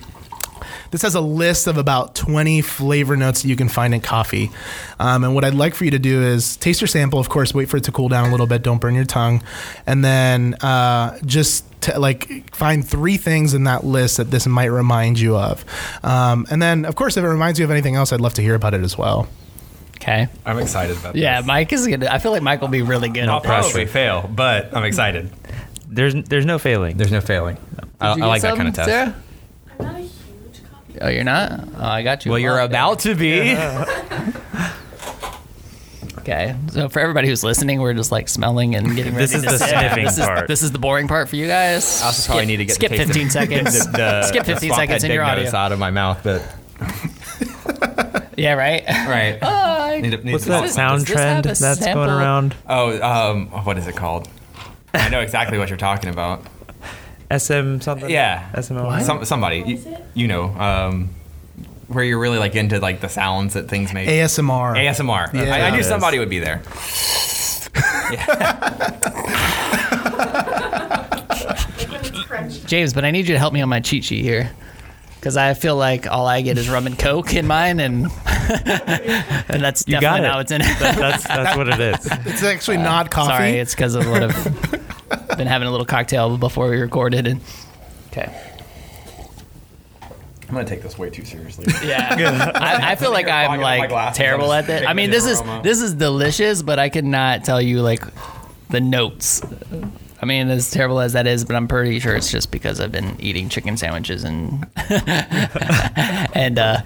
this 0.91 1.03
has 1.03 1.15
a 1.15 1.21
list 1.21 1.67
of 1.67 1.77
about 1.77 2.15
20 2.15 2.61
flavor 2.63 3.17
notes 3.17 3.43
that 3.43 3.49
you 3.49 3.57
can 3.57 3.69
find 3.69 3.95
in 3.95 4.01
coffee. 4.01 4.51
Um, 4.99 5.25
and 5.25 5.35
what 5.35 5.45
I'd 5.45 5.55
like 5.55 5.75
for 5.75 5.85
you 5.85 5.91
to 5.93 5.99
do 5.99 6.23
is 6.23 6.57
taste 6.57 6.81
your 6.81 6.89
sample, 6.89 7.19
of 7.19 7.29
course, 7.29 7.55
wait 7.55 7.69
for 7.69 7.77
it 7.77 7.85
to 7.85 7.93
cool 7.93 8.09
down 8.09 8.29
a 8.29 8.31
little 8.31 8.47
bit, 8.47 8.63
don't 8.63 8.81
burn 8.81 8.95
your 8.95 9.05
tongue. 9.05 9.43
And 9.87 10.05
then 10.05 10.55
uh, 10.55 11.19
just 11.25 11.65
to, 11.83 11.99
like 11.99 12.55
find 12.55 12.87
three 12.87 13.17
things 13.17 13.55
in 13.55 13.65
that 13.65 13.85
list 13.85 14.17
that 14.19 14.31
this 14.31 14.47
might 14.47 14.67
remind 14.67 15.19
you 15.19 15.37
of. 15.37 15.65
Um, 16.05 16.47
and 16.51 16.61
then, 16.61 16.85
of 16.85 16.97
course, 16.97 17.17
if 17.17 17.25
it 17.25 17.29
reminds 17.29 17.59
you 17.59 17.65
of 17.65 17.71
anything 17.71 17.97
else, 17.97 18.13
I'd 18.13 18.21
love 18.21 18.35
to 18.35 18.43
hear 18.43 18.55
about 18.55 18.75
it 18.75 18.83
as 18.83 18.99
well. 18.99 19.29
Okay. 19.97 20.29
I'm 20.47 20.59
excited 20.59 20.97
about 20.97 21.13
this. 21.13 21.23
Yeah. 21.23 21.43
Mike 21.45 21.73
is 21.73 21.87
gonna. 21.87 22.09
I 22.11 22.19
feel 22.19 22.33
like 22.33 22.43
Mike 22.43 22.63
will 22.63 22.69
be 22.69 22.81
really 22.81 23.11
good. 23.11 23.29
I'll 23.29 23.37
at 23.37 23.43
this. 23.43 23.49
probably 23.51 23.87
fail, 23.87 24.29
but 24.35 24.75
I'm 24.75 24.85
excited. 24.85 25.31
There's 25.89 26.15
there's 26.15 26.47
no 26.47 26.59
failing. 26.59 26.97
There's 26.97 27.13
no 27.13 27.21
failing. 27.21 27.59
I, 28.01 28.13
I 28.13 28.15
like 28.15 28.41
get 28.41 28.49
that 28.49 28.57
kind 28.57 28.69
of 28.69 28.75
test. 28.75 28.89
Sarah? 28.89 29.15
I'm 29.79 29.87
not 29.87 29.97
a 29.97 29.99
huge 29.99 30.09
coffee. 30.09 30.10
Oh, 31.01 31.09
you're 31.09 31.25
not. 31.25 31.61
Oh, 31.77 31.85
I 31.85 32.03
got 32.03 32.25
you. 32.25 32.31
Well, 32.31 32.39
you're 32.39 32.59
about 32.61 33.01
to 33.01 33.15
be. 33.15 33.53
Okay, 33.53 33.85
Okay, 36.19 36.55
so 36.69 36.89
for 36.91 37.01
everybody 37.01 37.29
who's 37.29 37.43
listening, 37.43 37.81
we're 37.81 37.95
just 37.95 38.13
like 38.13 38.29
smelling 38.29 38.75
and 38.75 38.95
getting 38.95 39.15
ready 39.15 39.25
This 39.25 39.35
is 39.35 39.43
to 39.43 39.51
the 39.51 39.59
sip. 39.59 39.69
sniffing 39.71 40.05
this 40.05 40.19
Is, 40.19 40.29
this 40.49 40.63
is 40.63 40.71
the 40.71 40.79
boring 40.79 41.09
part 41.09 41.29
for 41.31 41.37
you 41.37 41.47
guys. 41.47 42.03
I 42.03 42.07
also 42.07 42.27
probably 42.33 42.47
need 42.47 42.59
to 42.59 42.67
get 42.67 42.75
skip 42.75 42.91
the 42.91 42.99
15 42.99 43.27
of- 43.27 43.33
seconds. 43.33 43.87
the, 43.87 43.93
the, 43.93 44.23
skip 44.27 44.45
15 44.47 44.69
swamp 44.71 44.81
seconds 44.81 45.05
in 45.05 45.13
your 45.13 45.25
big 45.25 45.37
nose 45.45 45.49
audio. 45.49 45.59
out 45.59 45.73
of 45.73 45.79
my 45.79 45.91
mouth, 45.91 46.21
but 46.23 46.43
Yeah, 48.37 48.53
right. 48.55 48.85
right. 48.87 50.01
Need 50.03 50.11
to- 50.11 50.17
need 50.25 50.33
What's 50.33 50.45
that 50.45 50.69
sound 50.71 51.07
trend 51.07 51.45
that's 51.47 51.59
sample? 51.61 51.95
going 52.05 52.11
around? 52.11 52.55
Oh, 52.69 53.01
um, 53.03 53.47
what 53.65 53.79
is 53.79 53.87
it 53.87 53.97
called? 53.97 54.29
I 54.93 55.09
know 55.09 55.21
exactly 55.21 55.57
what 55.59 55.69
you're 55.71 55.79
talking 55.79 56.11
about. 56.11 56.45
SM 57.31 57.81
something? 57.81 58.11
Yeah, 58.11 58.51
SMO? 58.55 59.03
Some, 59.03 59.25
somebody, 59.25 59.59
you, 59.67 59.97
you 60.15 60.27
know, 60.29 60.45
um, 60.59 61.11
where 61.89 62.05
you're 62.05 62.19
really 62.19 62.39
like 62.39 62.55
into 62.57 62.79
like 62.81 63.01
the 63.01 63.09
sounds 63.09 63.55
that 63.55 63.69
things 63.69 63.93
make. 63.93 64.09
ASMR. 64.09 64.75
ASMR. 64.77 65.33
Yeah. 65.35 65.55
I, 65.55 65.61
I 65.69 65.71
knew 65.71 65.83
somebody 65.83 66.19
would 66.19 66.31
be 66.31 66.39
there. 66.41 66.63
Like 70.51 71.91
when 71.91 72.01
it's 72.01 72.11
crunchy. 72.11 72.67
James, 72.67 72.93
but 72.95 73.05
I 73.05 73.11
need 73.11 73.27
you 73.29 73.35
to 73.35 73.39
help 73.39 73.53
me 73.53 73.61
on 73.63 73.69
my 73.69 73.81
cheat 73.81 74.05
sheet 74.05 74.23
here. 74.23 74.51
Because 75.17 75.37
I 75.37 75.53
feel 75.55 75.77
like 75.77 76.07
all 76.07 76.27
I 76.27 76.41
get 76.41 76.57
is 76.57 76.71
rum 76.71 76.87
and 76.87 76.99
coke 76.99 77.35
in 77.35 77.47
mine, 77.47 77.79
and 77.79 78.07
and 78.27 79.63
that's 79.63 79.85
You 79.87 80.01
definitely 80.01 80.01
got 80.01 80.23
not 80.23 80.35
it. 80.35 80.37
what's 80.37 80.53
in 80.53 80.61
it. 80.63 80.79
That- 80.79 80.97
that's 80.97 81.25
that's 81.27 81.57
what 81.59 81.69
it 81.69 81.79
is. 81.79 82.09
It's 82.27 82.43
actually 82.43 82.79
not 82.79 83.11
coffee. 83.11 83.29
Sorry, 83.29 83.59
it's 83.59 83.75
because 83.75 83.95
of 83.97 84.09
what 84.09 84.23
I've 84.23 84.89
been 85.41 85.49
having 85.49 85.67
a 85.67 85.71
little 85.71 85.87
cocktail 85.87 86.37
before 86.37 86.69
we 86.69 86.77
recorded. 86.77 87.27
And 87.27 87.41
okay, 88.09 88.31
I'm 90.47 90.55
gonna 90.55 90.67
take 90.67 90.83
this 90.83 90.99
way 90.99 91.09
too 91.09 91.25
seriously. 91.25 91.65
yeah, 91.89 92.53
I, 92.55 92.93
I 92.93 92.95
feel 92.97 93.11
like 93.11 93.27
I'm 93.27 93.47
fogging 93.47 93.65
up 93.65 93.67
my 93.67 93.87
like 93.87 94.15
terrible 94.15 94.53
at 94.53 94.67
just 94.67 94.83
that. 94.83 94.89
I 94.89 94.93
mean, 94.93 95.11
this 95.11 95.25
the 95.25 95.31
is 95.31 95.41
aroma. 95.41 95.63
this 95.63 95.81
is 95.81 95.95
delicious, 95.95 96.63
but 96.63 96.79
I 96.79 96.91
could 96.91 97.07
not 97.07 97.45
tell 97.45 97.61
you 97.61 97.81
like 97.81 98.05
the 98.69 98.81
notes. 98.81 99.43
I 100.23 100.27
mean, 100.27 100.51
as 100.51 100.71
terrible 100.71 101.01
as 101.01 101.15
that 101.15 101.27
is, 101.27 101.47
but 101.47 101.57
I'm 101.57 101.67
pretty 101.67 101.99
sure 102.01 102.15
it's 102.15 102.31
just 102.31 102.51
because 102.51 102.79
I've 102.79 102.93
been 102.93 103.17
eating 103.19 103.49
chicken 103.49 103.79
sandwiches 103.79 104.23
and 104.25 104.67
and 106.35 106.59
uh, 106.59 106.83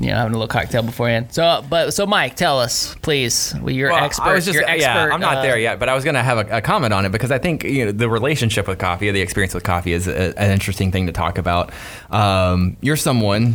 you 0.00 0.06
know 0.08 0.14
having 0.16 0.32
a 0.34 0.38
little 0.38 0.48
cocktail 0.48 0.82
beforehand. 0.82 1.28
So, 1.32 1.64
but 1.68 1.92
so 1.92 2.06
Mike, 2.06 2.36
tell 2.36 2.58
us, 2.60 2.94
please. 3.02 3.54
Well, 3.60 3.70
you're 3.70 3.90
Well, 3.90 4.04
expert. 4.04 4.24
I 4.24 4.34
was 4.34 4.44
just, 4.44 4.58
expert, 4.58 4.80
yeah, 4.80 5.08
I'm 5.12 5.20
not 5.20 5.38
uh, 5.38 5.42
there 5.42 5.58
yet, 5.58 5.78
but 5.78 5.88
I 5.88 5.94
was 5.94 6.04
gonna 6.04 6.22
have 6.22 6.38
a, 6.50 6.58
a 6.58 6.60
comment 6.60 6.92
on 6.92 7.04
it 7.06 7.12
because 7.12 7.30
I 7.30 7.38
think 7.38 7.64
you 7.64 7.86
know 7.86 7.92
the 7.92 8.08
relationship 8.08 8.68
with 8.68 8.78
coffee, 8.78 9.10
the 9.10 9.20
experience 9.20 9.54
with 9.54 9.64
coffee, 9.64 9.92
is 9.92 10.06
a, 10.08 10.38
an 10.38 10.50
interesting 10.50 10.92
thing 10.92 11.06
to 11.06 11.12
talk 11.12 11.38
about. 11.38 11.72
Um, 12.10 12.76
you're 12.80 12.96
someone, 12.96 13.54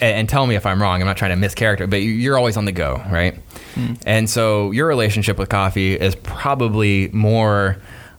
and, 0.00 0.16
and 0.16 0.28
tell 0.28 0.46
me 0.46 0.54
if 0.54 0.66
I'm 0.66 0.80
wrong. 0.80 1.00
I'm 1.00 1.06
not 1.06 1.16
trying 1.16 1.38
to 1.40 1.46
mischaracter, 1.48 1.88
but 1.88 1.96
you- 2.02 2.10
you're 2.10 2.36
always 2.38 2.56
on 2.56 2.64
the 2.64 2.72
go, 2.72 3.02
right? 3.10 3.38
And 4.04 4.28
so 4.28 4.70
your 4.72 4.86
relationship 4.86 5.38
with 5.38 5.48
coffee 5.48 5.94
is 5.94 6.14
probably 6.14 7.08
more. 7.12 7.78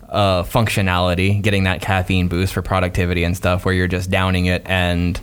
Uh, 0.10 0.43
functionality, 0.43 1.41
getting 1.41 1.63
that 1.63 1.82
caffeine 1.82 2.27
boost 2.27 2.53
for 2.53 2.62
productivity 2.62 3.24
and 3.24 3.36
stuff, 3.36 3.65
where 3.65 3.74
you're 3.74 3.88
just 3.88 4.12
downing 4.12 4.46
it 4.46 4.62
and 4.67 5.20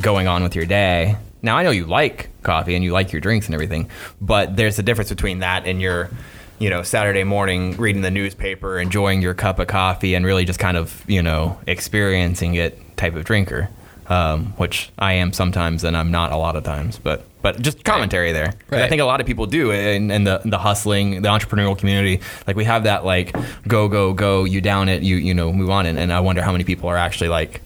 going 0.00 0.26
on 0.28 0.42
with 0.42 0.54
your 0.54 0.66
day. 0.66 1.16
Now 1.42 1.56
I 1.56 1.62
know 1.62 1.70
you 1.70 1.86
like 1.86 2.30
coffee 2.42 2.74
and 2.74 2.82
you 2.84 2.92
like 2.92 3.12
your 3.12 3.20
drinks 3.20 3.46
and 3.46 3.54
everything, 3.54 3.88
but 4.20 4.56
there's 4.56 4.78
a 4.78 4.82
difference 4.82 5.10
between 5.10 5.40
that 5.40 5.66
and 5.66 5.80
your, 5.80 6.10
you 6.58 6.70
know, 6.70 6.82
Saturday 6.82 7.24
morning 7.24 7.76
reading 7.76 8.02
the 8.02 8.10
newspaper, 8.10 8.78
enjoying 8.78 9.22
your 9.22 9.34
cup 9.34 9.58
of 9.58 9.66
coffee, 9.68 10.14
and 10.14 10.24
really 10.26 10.44
just 10.44 10.58
kind 10.58 10.76
of 10.76 11.04
you 11.06 11.22
know 11.22 11.58
experiencing 11.66 12.54
it 12.54 12.96
type 12.96 13.14
of 13.14 13.24
drinker, 13.24 13.68
um, 14.08 14.46
which 14.56 14.90
I 14.98 15.14
am 15.14 15.32
sometimes 15.32 15.84
and 15.84 15.96
I'm 15.96 16.10
not 16.10 16.32
a 16.32 16.36
lot 16.36 16.56
of 16.56 16.64
times, 16.64 16.98
but 16.98 17.24
but 17.42 17.60
just 17.62 17.84
commentary 17.84 18.32
there. 18.32 18.46
'Cause 18.48 18.56
I 18.72 18.76
Right. 18.80 18.88
think 18.88 19.00
a 19.02 19.04
lot 19.04 19.20
of 19.20 19.26
people 19.26 19.46
do 19.46 19.70
in, 19.70 20.10
in 20.10 20.24
the 20.24 20.40
the 20.44 20.58
hustling, 20.58 21.22
the 21.22 21.28
entrepreneurial 21.28 21.78
community. 21.78 22.20
Like 22.46 22.56
we 22.56 22.64
have 22.64 22.84
that 22.84 23.04
like 23.04 23.36
go 23.68 23.86
go 23.88 24.12
go, 24.14 24.44
you 24.44 24.60
down 24.60 24.88
it, 24.88 25.02
you 25.02 25.16
you 25.16 25.32
know 25.34 25.52
move 25.52 25.70
on, 25.70 25.86
and, 25.86 25.98
and 25.98 26.12
I 26.12 26.20
wonder 26.20 26.42
how 26.42 26.50
many 26.52 26.64
people 26.64 26.88
are 26.88 26.96
actually 26.96 27.28
like 27.28 27.60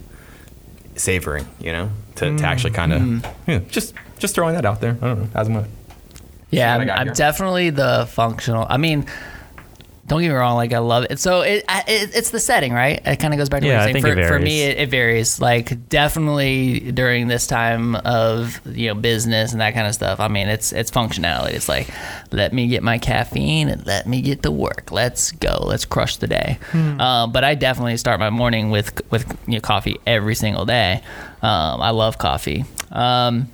savoring, 0.97 1.47
you 1.61 1.73
know, 1.73 1.91
to, 2.21 2.37
to 2.37 2.45
actually 2.45 2.71
kind 2.71 2.93
mm-hmm. 2.93 3.51
of 3.51 3.71
just 3.71 3.95
just 4.19 4.35
throwing 4.35 4.55
that 4.55 4.65
out 4.65 4.81
there. 4.81 4.97
I 5.01 5.07
don't 5.07 5.21
know. 5.21 5.29
As 5.35 5.49
much. 5.49 5.67
Yeah, 6.51 6.77
I'm, 6.77 6.91
I'm 6.91 7.13
definitely 7.13 7.71
the 7.71 8.07
functional. 8.11 8.67
I 8.69 8.77
mean, 8.77 9.07
don't 10.11 10.21
get 10.23 10.29
me 10.29 10.35
wrong. 10.35 10.57
Like 10.57 10.73
I 10.73 10.79
love 10.79 11.07
it. 11.09 11.21
So 11.21 11.43
it, 11.43 11.65
it 11.69 12.11
it's 12.17 12.31
the 12.31 12.41
setting, 12.41 12.73
right? 12.73 13.01
It 13.07 13.21
kind 13.21 13.33
of 13.33 13.39
goes 13.39 13.49
back 13.49 13.61
to 13.61 13.69
Yeah, 13.69 13.75
what 13.75 13.83
I 13.83 13.85
you're 13.91 14.01
saying. 14.01 14.05
think 14.17 14.27
For, 14.27 14.35
for 14.35 14.39
me, 14.41 14.63
it, 14.63 14.79
it 14.79 14.91
varies. 14.91 15.41
Like 15.41 15.89
definitely 15.89 16.91
during 16.91 17.29
this 17.29 17.47
time 17.47 17.95
of 17.95 18.61
you 18.67 18.89
know 18.89 18.95
business 18.95 19.53
and 19.53 19.61
that 19.61 19.73
kind 19.73 19.87
of 19.87 19.95
stuff. 19.95 20.19
I 20.19 20.27
mean, 20.27 20.49
it's 20.49 20.73
it's 20.73 20.91
functionality. 20.91 21.51
It's 21.53 21.69
like 21.69 21.89
let 22.33 22.53
me 22.53 22.67
get 22.67 22.83
my 22.83 22.99
caffeine 22.99 23.69
and 23.69 23.87
let 23.87 24.09
me 24.09 24.21
get 24.21 24.43
to 24.43 24.51
work. 24.51 24.91
Let's 24.91 25.31
go. 25.31 25.63
Let's 25.65 25.85
crush 25.85 26.17
the 26.17 26.27
day. 26.27 26.59
Um, 26.75 27.31
but 27.31 27.45
I 27.45 27.55
definitely 27.55 27.97
start 27.97 28.19
my 28.19 28.31
morning 28.31 28.71
with 28.71 29.01
with 29.13 29.39
you 29.47 29.55
know, 29.55 29.61
coffee 29.61 30.01
every 30.09 30.35
single 30.35 30.65
day. 30.67 31.03
Um, 31.41 31.81
I 31.81 31.91
love 31.91 32.19
coffee. 32.19 32.65
Um, 32.91 33.47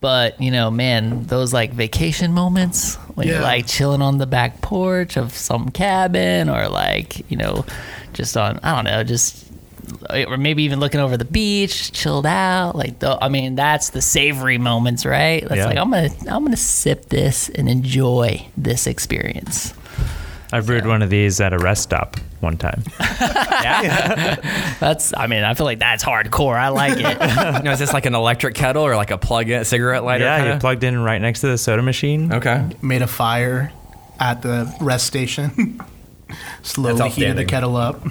but 0.00 0.38
you 0.38 0.50
know, 0.50 0.70
man, 0.70 1.24
those 1.24 1.54
like 1.54 1.72
vacation 1.72 2.32
moments 2.34 2.98
when 3.14 3.28
you're 3.28 3.40
like 3.40 3.66
chilling 3.66 4.02
on 4.02 4.18
the 4.18 4.26
back 4.26 4.60
porch 4.60 5.16
of 5.16 5.32
some 5.32 5.68
cabin, 5.70 6.48
or 6.48 6.68
like 6.68 7.28
you 7.30 7.36
know, 7.36 7.64
just 8.12 8.36
on 8.36 8.58
I 8.62 8.74
don't 8.74 8.84
know, 8.84 9.02
just 9.04 9.46
eh, 10.10 10.24
or 10.24 10.36
maybe 10.36 10.62
even 10.64 10.80
looking 10.80 11.00
over 11.00 11.16
the 11.16 11.24
beach, 11.24 11.92
chilled 11.92 12.26
out. 12.26 12.74
Like, 12.74 12.98
the, 13.00 13.18
I 13.22 13.28
mean, 13.28 13.54
that's 13.54 13.90
the 13.90 14.02
savory 14.02 14.58
moments, 14.58 15.04
right? 15.06 15.42
That's 15.48 15.58
Yeah. 15.58 15.66
like 15.66 15.78
I'm 15.78 15.90
gonna 15.90 16.10
I'm 16.28 16.44
gonna 16.44 16.56
sip 16.56 17.08
this 17.08 17.48
and 17.50 17.68
enjoy 17.68 18.46
this 18.56 18.86
experience. 18.86 19.72
I 20.52 20.60
brewed 20.60 20.86
one 20.86 21.02
of 21.02 21.10
these 21.10 21.40
at 21.40 21.52
a 21.52 21.58
rest 21.58 21.82
stop 21.82 22.16
one 22.44 22.56
time. 22.56 22.82
Yeah. 23.64 24.76
That's 24.80 25.14
I 25.16 25.26
mean, 25.26 25.42
I 25.44 25.54
feel 25.54 25.64
like 25.64 25.78
that's 25.78 26.04
hardcore. 26.04 26.56
I 26.56 26.68
like 26.68 26.98
it. 26.98 27.00
now, 27.64 27.72
is 27.72 27.78
this 27.78 27.92
like 27.94 28.04
an 28.06 28.14
electric 28.14 28.54
kettle 28.54 28.82
or 28.82 28.94
like 28.96 29.10
a 29.10 29.16
plug-in 29.18 29.64
cigarette 29.64 30.04
lighter? 30.04 30.24
yeah, 30.24 30.38
kinda? 30.38 30.54
you 30.54 30.60
plugged 30.60 30.84
in 30.84 30.98
right 31.02 31.20
next 31.20 31.40
to 31.40 31.46
the 31.48 31.56
soda 31.58 31.80
machine. 31.82 32.30
Okay. 32.32 32.66
Made 32.82 33.00
a 33.02 33.06
fire 33.06 33.72
at 34.20 34.42
the 34.42 34.72
rest 34.80 35.06
station. 35.06 35.80
Slowly 36.62 36.98
That's 36.98 37.14
heated 37.14 37.36
the 37.36 37.44
kettle 37.44 37.76
up. 37.76 38.02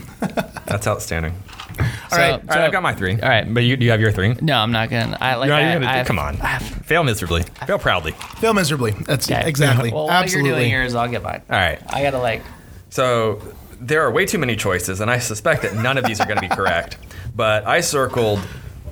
That's 0.65 0.87
outstanding. 0.87 1.33
All 1.79 1.85
right, 2.17 2.31
All 2.33 2.39
right, 2.39 2.49
uh, 2.49 2.65
I've 2.65 2.71
got 2.71 2.83
my 2.83 2.93
three. 2.93 3.13
All 3.19 3.29
right. 3.29 3.51
but 3.51 3.61
you 3.63 3.75
do 3.75 3.85
you 3.85 3.91
have 3.91 3.99
your 4.01 4.11
three? 4.11 4.35
No, 4.41 4.57
I'm 4.57 4.71
not 4.71 4.89
gonna. 4.89 5.17
I 5.19 5.35
like. 5.35 5.47
You're 5.47 5.57
I, 5.57 5.73
gonna- 5.73 5.87
I- 5.87 6.03
come 6.03 6.19
on, 6.19 6.37
fail 6.37 7.03
miserably, 7.03 7.43
fail 7.65 7.79
proudly. 7.79 8.11
Fail 8.39 8.53
miserably. 8.53 8.91
That's 8.91 9.29
Okay. 9.29 9.47
exactly. 9.47 9.91
Well, 9.91 10.09
Absolutely. 10.09 10.41
what 10.51 10.55
you're 10.55 10.59
doing 10.59 10.69
here 10.71 10.83
is 10.83 10.93
I'll 10.95 11.07
get 11.09 11.23
mine. 11.23 11.41
All 11.49 11.57
right. 11.57 11.79
I 11.89 12.01
gotta 12.03 12.19
like. 12.19 12.43
So 12.89 13.41
there 13.87 14.01
are 14.01 14.11
way 14.11 14.25
too 14.25 14.37
many 14.37 14.55
choices, 14.55 14.99
and 15.01 15.09
I 15.11 15.19
suspect 15.19 15.61
that 15.63 15.75
none 15.75 15.97
of 15.97 16.05
these 16.05 16.19
are 16.19 16.25
going 16.25 16.37
to 16.37 16.41
be 16.41 16.47
correct. 16.53 16.97
But 17.35 17.65
I 17.67 17.81
circled 17.81 18.39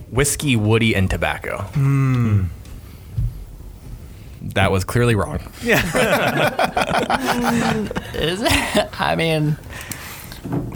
whiskey, 0.09 0.55
woody, 0.55 0.95
and 0.95 1.09
tobacco. 1.09 1.65
That 4.41 4.71
was 4.71 4.83
clearly 4.83 5.15
wrong. 5.15 5.39
Yeah. 5.63 5.81
Is 8.15 8.41
it? 8.41 8.99
I 9.01 9.15
mean, 9.15 9.57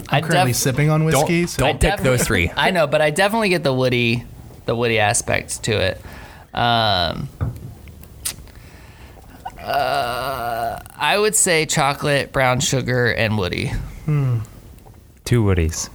I'm 0.08 0.22
Currently 0.22 0.52
def- 0.52 0.56
sipping 0.56 0.88
on 0.90 1.00
Don't, 1.00 1.06
whiskey. 1.20 1.46
so- 1.46 1.64
don't 1.64 1.80
pick 1.80 1.90
defi- 1.92 2.02
those 2.04 2.24
three. 2.24 2.50
I 2.56 2.70
know, 2.70 2.86
but 2.86 3.02
I 3.02 3.10
definitely 3.10 3.48
get 3.50 3.64
the 3.64 3.74
woody, 3.74 4.24
the 4.66 4.74
woody 4.76 4.98
aspects 5.00 5.58
to 5.58 5.72
it. 5.72 6.00
Um, 6.54 7.28
uh, 9.60 10.78
I 10.96 11.18
would 11.18 11.34
say 11.34 11.66
chocolate, 11.66 12.32
brown 12.32 12.60
sugar, 12.60 13.12
and 13.12 13.36
woody. 13.36 13.72
Two 14.06 15.42
woodies. 15.44 15.90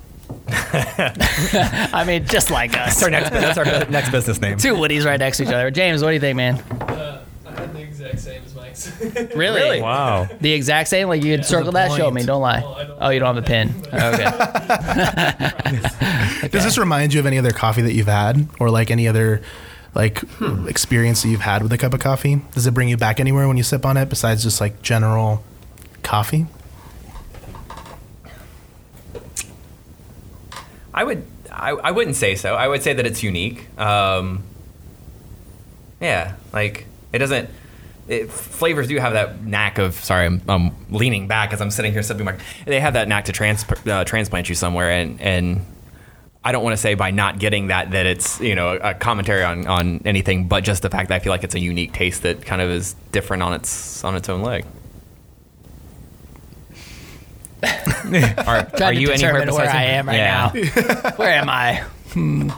I 1.93 2.03
mean, 2.05 2.25
just 2.25 2.51
like 2.51 2.71
us. 2.77 2.99
That's 2.99 3.03
our 3.03 3.09
next, 3.09 3.29
that's 3.31 3.57
our 3.57 3.65
next 3.89 4.09
business 4.11 4.39
name. 4.41 4.57
Two 4.57 4.75
woodies 4.75 5.05
right 5.05 5.19
next 5.19 5.37
to 5.37 5.43
each 5.43 5.49
other. 5.49 5.71
James, 5.71 6.01
what 6.03 6.09
do 6.09 6.13
you 6.15 6.19
think, 6.19 6.37
man? 6.37 6.55
Uh, 6.55 7.23
I 7.45 7.51
had 7.51 7.73
the 7.73 7.81
exact 7.81 8.19
same 8.19 8.41
as 8.45 8.55
Mike's. 8.55 8.91
Really? 9.35 9.81
Wow. 9.81 10.27
The 10.39 10.53
exact 10.53 10.89
same? 10.89 11.07
Like 11.09 11.23
you 11.23 11.35
could 11.35 11.45
circle 11.45 11.71
that? 11.73 11.91
Show 11.97 12.11
me. 12.11 12.23
Don't 12.23 12.41
lie. 12.41 12.61
Well, 12.61 12.75
don't- 12.87 12.97
Oh, 13.01 13.09
you 13.09 13.19
don't 13.19 13.35
have 13.35 13.43
a 13.43 13.47
pin. 13.47 13.73
Okay. 16.41 16.47
Does 16.49 16.63
this 16.63 16.77
remind 16.77 17.13
you 17.13 17.19
of 17.19 17.25
any 17.25 17.37
other 17.37 17.51
coffee 17.51 17.81
that 17.81 17.93
you've 17.93 18.07
had, 18.07 18.47
or 18.59 18.69
like 18.69 18.91
any 18.91 19.07
other 19.07 19.41
like 19.95 20.21
experience 20.67 21.21
that 21.23 21.29
you've 21.29 21.41
had 21.41 21.61
with 21.63 21.71
a 21.73 21.77
cup 21.77 21.93
of 21.93 21.99
coffee? 21.99 22.41
Does 22.53 22.67
it 22.67 22.73
bring 22.73 22.89
you 22.89 22.97
back 22.97 23.19
anywhere 23.19 23.47
when 23.47 23.57
you 23.57 23.63
sip 23.63 23.85
on 23.85 23.97
it, 23.97 24.07
besides 24.09 24.43
just 24.43 24.61
like 24.61 24.81
general 24.81 25.43
coffee? 26.03 26.45
I 30.93 31.03
would 31.03 31.25
I, 31.51 31.71
I 31.71 31.91
wouldn't 31.91 32.15
say 32.15 32.35
so. 32.35 32.55
I 32.55 32.67
would 32.67 32.81
say 32.81 32.93
that 32.93 33.05
it's 33.05 33.23
unique. 33.23 33.67
Um, 33.79 34.43
yeah, 35.99 36.35
like 36.53 36.85
it 37.13 37.19
doesn't. 37.19 37.49
It, 38.07 38.31
flavors 38.31 38.87
do 38.87 38.97
have 38.97 39.13
that 39.13 39.43
knack 39.43 39.77
of. 39.77 39.93
Sorry, 39.95 40.25
I'm, 40.25 40.41
I'm 40.49 40.75
leaning 40.89 41.27
back 41.27 41.53
as 41.53 41.61
I'm 41.61 41.71
sitting 41.71 41.93
here 41.93 42.03
sipping 42.03 42.25
my. 42.25 42.37
They 42.65 42.79
have 42.79 42.93
that 42.93 43.07
knack 43.07 43.25
to 43.25 43.31
trans, 43.31 43.65
uh, 43.85 44.03
transplant 44.03 44.49
you 44.49 44.55
somewhere, 44.55 44.91
and 44.91 45.21
and 45.21 45.65
I 46.43 46.51
don't 46.51 46.63
want 46.63 46.73
to 46.73 46.81
say 46.81 46.95
by 46.95 47.11
not 47.11 47.39
getting 47.39 47.67
that 47.67 47.91
that 47.91 48.05
it's 48.05 48.39
you 48.41 48.55
know 48.55 48.75
a 48.75 48.93
commentary 48.93 49.43
on, 49.43 49.67
on 49.67 50.01
anything, 50.05 50.47
but 50.47 50.63
just 50.63 50.81
the 50.81 50.89
fact 50.89 51.09
that 51.09 51.15
I 51.15 51.19
feel 51.19 51.31
like 51.31 51.43
it's 51.43 51.55
a 51.55 51.59
unique 51.59 51.93
taste 51.93 52.23
that 52.23 52.43
kind 52.45 52.61
of 52.61 52.69
is 52.69 52.95
different 53.11 53.43
on 53.43 53.53
its 53.53 54.03
on 54.03 54.15
its 54.15 54.27
own 54.27 54.41
leg. 54.41 54.65
Are, 58.47 58.67
are 58.81 58.93
you 58.93 59.11
anywhere 59.11 59.45
where 59.51 59.69
I 59.69 59.83
am 59.83 60.07
right 60.07 60.17
Yeah. 60.17 60.51
now. 60.53 61.11
where 61.17 61.33
am 61.33 61.49
I? 61.49 61.83
Hmm. 62.13 62.49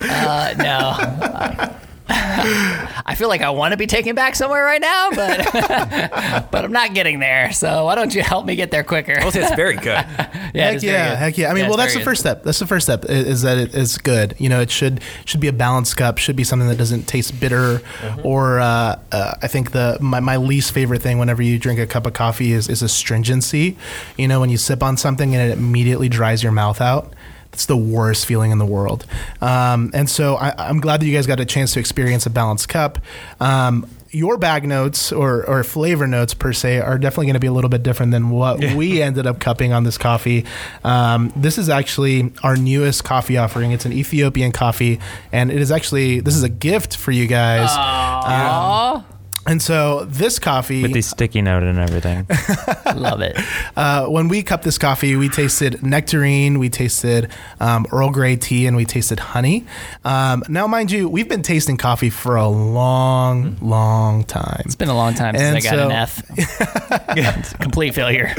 Uh, 0.00 0.54
no. 0.58 1.76
I 2.12 3.14
feel 3.16 3.28
like 3.28 3.40
I 3.40 3.50
want 3.50 3.72
to 3.72 3.76
be 3.76 3.86
taken 3.86 4.14
back 4.14 4.34
somewhere 4.34 4.64
right 4.64 4.80
now, 4.80 5.10
but 5.10 5.48
but 6.50 6.64
I'm 6.64 6.72
not 6.72 6.94
getting 6.94 7.20
there. 7.20 7.52
So 7.52 7.84
why 7.84 7.94
don't 7.94 8.14
you 8.14 8.22
help 8.22 8.46
me 8.46 8.56
get 8.56 8.70
there 8.70 8.84
quicker? 8.84 9.16
I'll 9.20 9.30
say 9.30 9.42
it's 9.42 9.54
very 9.54 9.76
good. 9.76 9.84
yeah, 9.86 10.04
heck 10.52 10.82
yeah, 10.82 11.10
good. 11.10 11.18
heck 11.18 11.38
yeah. 11.38 11.50
I 11.50 11.54
mean, 11.54 11.64
Yeah, 11.64 11.68
well, 11.68 11.76
that's 11.76 11.92
the 11.92 11.98
very 12.00 12.04
first 12.06 12.20
step. 12.20 12.42
That's 12.42 12.58
the 12.58 12.66
first 12.66 12.86
step 12.86 13.04
is 13.06 13.42
that 13.42 13.58
it 13.58 13.74
is 13.74 13.98
good. 13.98 14.34
You 14.38 14.48
know, 14.48 14.60
it 14.60 14.70
should 14.70 15.00
should 15.24 15.40
be 15.40 15.48
a 15.48 15.52
balanced 15.52 15.96
cup. 15.96 16.18
Should 16.18 16.36
be 16.36 16.44
something 16.44 16.68
that 16.68 16.78
doesn't 16.78 17.04
taste 17.04 17.38
bitter, 17.40 17.60
Mm-hmm. 18.00 18.26
or 18.26 18.60
uh, 18.60 18.98
uh, 19.12 19.34
I 19.42 19.46
think 19.48 19.72
the 19.72 19.98
my, 20.00 20.20
my 20.20 20.36
least 20.36 20.72
favorite 20.72 21.02
thing 21.02 21.18
whenever 21.18 21.42
you 21.42 21.58
drink 21.58 21.78
a 21.78 21.86
cup 21.86 22.06
of 22.06 22.12
coffee 22.12 22.52
is 22.52 22.68
is 22.68 22.82
astringency. 22.82 23.76
You 24.16 24.28
know, 24.28 24.40
when 24.40 24.50
you 24.50 24.56
sip 24.56 24.82
on 24.82 24.96
something 24.96 25.34
and 25.34 25.50
it 25.50 25.56
immediately 25.56 26.08
dries 26.08 26.42
your 26.42 26.52
mouth 26.52 26.80
out. 26.80 27.12
It's 27.52 27.66
the 27.66 27.76
worst 27.76 28.26
feeling 28.26 28.50
in 28.50 28.58
the 28.58 28.66
world. 28.66 29.06
Um, 29.40 29.90
and 29.92 30.08
so 30.08 30.36
I, 30.36 30.54
I'm 30.56 30.80
glad 30.80 31.00
that 31.00 31.06
you 31.06 31.14
guys 31.14 31.26
got 31.26 31.40
a 31.40 31.44
chance 31.44 31.72
to 31.74 31.80
experience 31.80 32.26
a 32.26 32.30
balanced 32.30 32.68
cup. 32.68 32.98
Um, 33.40 33.86
your 34.12 34.36
bag 34.36 34.66
notes 34.66 35.12
or, 35.12 35.46
or 35.46 35.62
flavor 35.62 36.06
notes 36.06 36.34
per 36.34 36.52
se 36.52 36.80
are 36.80 36.98
definitely 36.98 37.26
going 37.26 37.34
to 37.34 37.40
be 37.40 37.46
a 37.46 37.52
little 37.52 37.70
bit 37.70 37.82
different 37.82 38.10
than 38.12 38.30
what 38.30 38.58
we 38.74 39.00
ended 39.02 39.26
up 39.26 39.38
cupping 39.38 39.72
on 39.72 39.84
this 39.84 39.96
coffee. 39.98 40.44
Um, 40.82 41.32
this 41.36 41.58
is 41.58 41.68
actually 41.68 42.32
our 42.42 42.56
newest 42.56 43.04
coffee 43.04 43.36
offering. 43.36 43.70
It's 43.72 43.84
an 43.84 43.92
Ethiopian 43.92 44.50
coffee, 44.52 44.98
and 45.30 45.50
it 45.50 45.60
is 45.60 45.70
actually 45.70 46.20
this 46.20 46.34
is 46.34 46.42
a 46.42 46.48
gift 46.48 46.96
for 46.96 47.12
you 47.12 47.26
guys. 47.28 47.68
Aw, 47.70 49.04
And 49.46 49.60
so 49.62 50.04
this 50.04 50.38
coffee, 50.38 50.82
With 50.82 50.92
the 50.92 51.00
sticky 51.02 51.40
note 51.40 51.62
and 51.62 51.78
everything. 51.78 52.26
love 52.94 53.22
it. 53.22 53.36
uh, 53.74 54.06
when 54.06 54.28
we 54.28 54.42
cupped 54.42 54.64
this 54.64 54.76
coffee, 54.76 55.16
we 55.16 55.28
tasted 55.30 55.82
nectarine, 55.82 56.58
we 56.58 56.68
tasted 56.68 57.30
um, 57.58 57.86
Earl 57.90 58.10
Grey 58.10 58.36
tea, 58.36 58.66
and 58.66 58.76
we 58.76 58.84
tasted 58.84 59.18
honey. 59.18 59.64
Um, 60.04 60.44
now, 60.48 60.66
mind 60.66 60.90
you, 60.90 61.08
we've 61.08 61.28
been 61.28 61.42
tasting 61.42 61.78
coffee 61.78 62.10
for 62.10 62.36
a 62.36 62.46
long, 62.48 63.56
long 63.62 64.24
time. 64.24 64.62
It's 64.66 64.74
been 64.76 64.90
a 64.90 64.94
long 64.96 65.14
time 65.14 65.34
since 65.36 65.42
And 65.46 65.56
I 65.56 65.60
got 65.60 65.74
so- 65.74 65.86
an 65.86 67.52
F. 67.52 67.56
Complete 67.60 67.94
failure. 67.94 68.32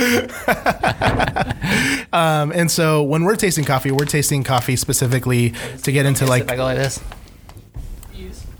Um, 2.13 2.51
and 2.53 2.70
so 2.70 3.03
when 3.03 3.24
we're 3.24 3.36
tasting 3.38 3.63
coffee, 3.65 3.91
we're 3.91 4.05
tasting 4.05 4.43
coffee 4.43 4.75
specifically 4.75 5.53
to 5.84 5.91
get 5.91 6.05
into 6.05 6.25
like 6.25 6.51
I 6.51 6.55
go 6.55 6.63
like 6.63 6.77
this. 6.77 7.00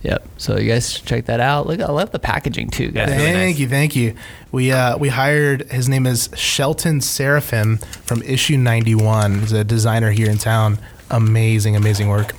Yep. 0.03 0.27
So 0.38 0.58
you 0.58 0.70
guys 0.72 0.91
should 0.91 1.05
check 1.05 1.25
that 1.25 1.39
out. 1.39 1.67
Look, 1.67 1.79
I 1.79 1.91
love 1.91 2.12
the 2.12 2.20
packaging 2.20 2.70
too, 2.70 2.91
guys. 2.91 3.10
Yeah. 3.10 3.17
really 3.17 3.34
Thank 3.34 3.55
nice. 3.55 3.60
you, 3.60 3.67
thank 3.70 3.96
you. 3.96 4.15
We 4.51 4.72
uh, 4.72 4.98
we 4.98 5.10
hired 5.10 5.72
his 5.72 5.88
name 5.88 6.08
is 6.08 6.29
Shelton 6.36 7.01
Seraphim 7.01 7.77
from 8.03 8.22
Issue 8.24 8.58
91. 8.58 9.39
He's 9.41 9.51
a 9.51 9.63
designer 9.63 10.12
here 10.12 10.29
in 10.29 10.38
town. 10.38 10.79
Amazing, 11.12 11.75
amazing 11.75 12.08
work. 12.08 12.34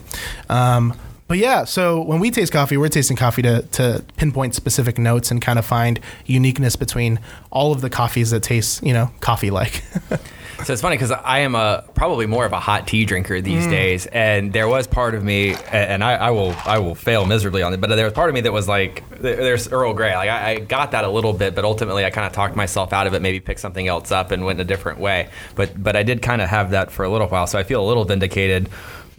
Um, 0.49 0.99
but 1.29 1.39
yeah, 1.39 1.65
so 1.65 2.03
when 2.03 2.21
we 2.21 2.31
taste 2.31 2.53
coffee, 2.53 2.77
we're 2.77 2.89
tasting 2.89 3.17
coffee 3.17 3.43
to, 3.43 3.63
to 3.63 4.05
pinpoint 4.17 4.55
specific 4.55 4.99
notes 4.99 5.31
and 5.31 5.41
kind 5.41 5.59
of 5.59 5.65
find 5.65 5.99
uniqueness 6.27 6.77
between 6.77 7.21
all 7.51 7.73
of 7.73 7.81
the 7.81 7.89
coffees 7.89 8.31
that 8.33 8.43
taste, 8.43 8.83
you 8.83 8.93
know, 8.93 9.11
coffee 9.21 9.51
like. 9.51 9.83
So 10.65 10.73
it's 10.73 10.83
funny 10.83 10.97
because 10.97 11.11
I 11.11 11.41
am 11.41 11.55
a 11.55 11.85
probably 11.95 12.27
more 12.27 12.45
of 12.45 12.53
a 12.53 12.61
hot 12.61 12.87
tea 12.87 13.05
drinker 13.05 13.41
these 13.41 13.67
mm. 13.67 13.71
days, 13.71 14.07
and 14.07 14.53
there 14.53 14.69
was 14.69 14.87
part 14.87 15.15
of 15.15 15.25
me, 15.25 15.55
and 15.73 16.05
I, 16.05 16.13
I 16.15 16.31
will 16.31 16.55
I 16.65 16.79
will 16.79 16.95
fail 16.95 17.27
miserably 17.27 17.63
on 17.63 17.73
it, 17.73 17.81
but 17.81 17.89
there 17.91 18.05
was 18.05 18.15
part 18.15 18.29
of 18.29 18.35
me 18.35 18.43
that 18.43 18.53
was 18.53 18.69
like, 18.69 19.03
there's 19.21 19.71
Earl 19.73 19.93
Grey, 19.95 20.15
like 20.15 20.31
I, 20.31 20.51
I 20.51 20.59
got 20.61 20.93
that 20.93 21.05
a 21.05 21.11
little 21.11 21.33
bit, 21.33 21.55
but 21.55 21.65
ultimately 21.65 22.05
I 22.05 22.11
kind 22.11 22.27
of 22.27 22.33
talked 22.33 22.55
myself 22.55 22.93
out 22.93 23.07
of 23.07 23.15
it, 23.15 23.23
maybe 23.23 23.41
picked 23.41 23.61
something 23.61 23.89
else 23.89 24.13
up 24.13 24.31
and 24.31 24.45
went 24.45 24.61
in 24.61 24.67
a 24.67 24.69
different 24.69 25.01
way, 25.01 25.31
but 25.57 25.83
but 25.83 25.97
I 25.97 26.05
did 26.05 26.23
kind 26.23 26.41
of 26.41 26.49
have 26.49 26.71
that 26.71 26.93
for 26.93 27.05
a 27.05 27.09
little 27.09 27.27
while, 27.27 27.47
so 27.47 27.59
I 27.59 27.65
feel 27.65 27.85
a 27.85 27.87
little 27.87 28.05
vindicated. 28.05 28.69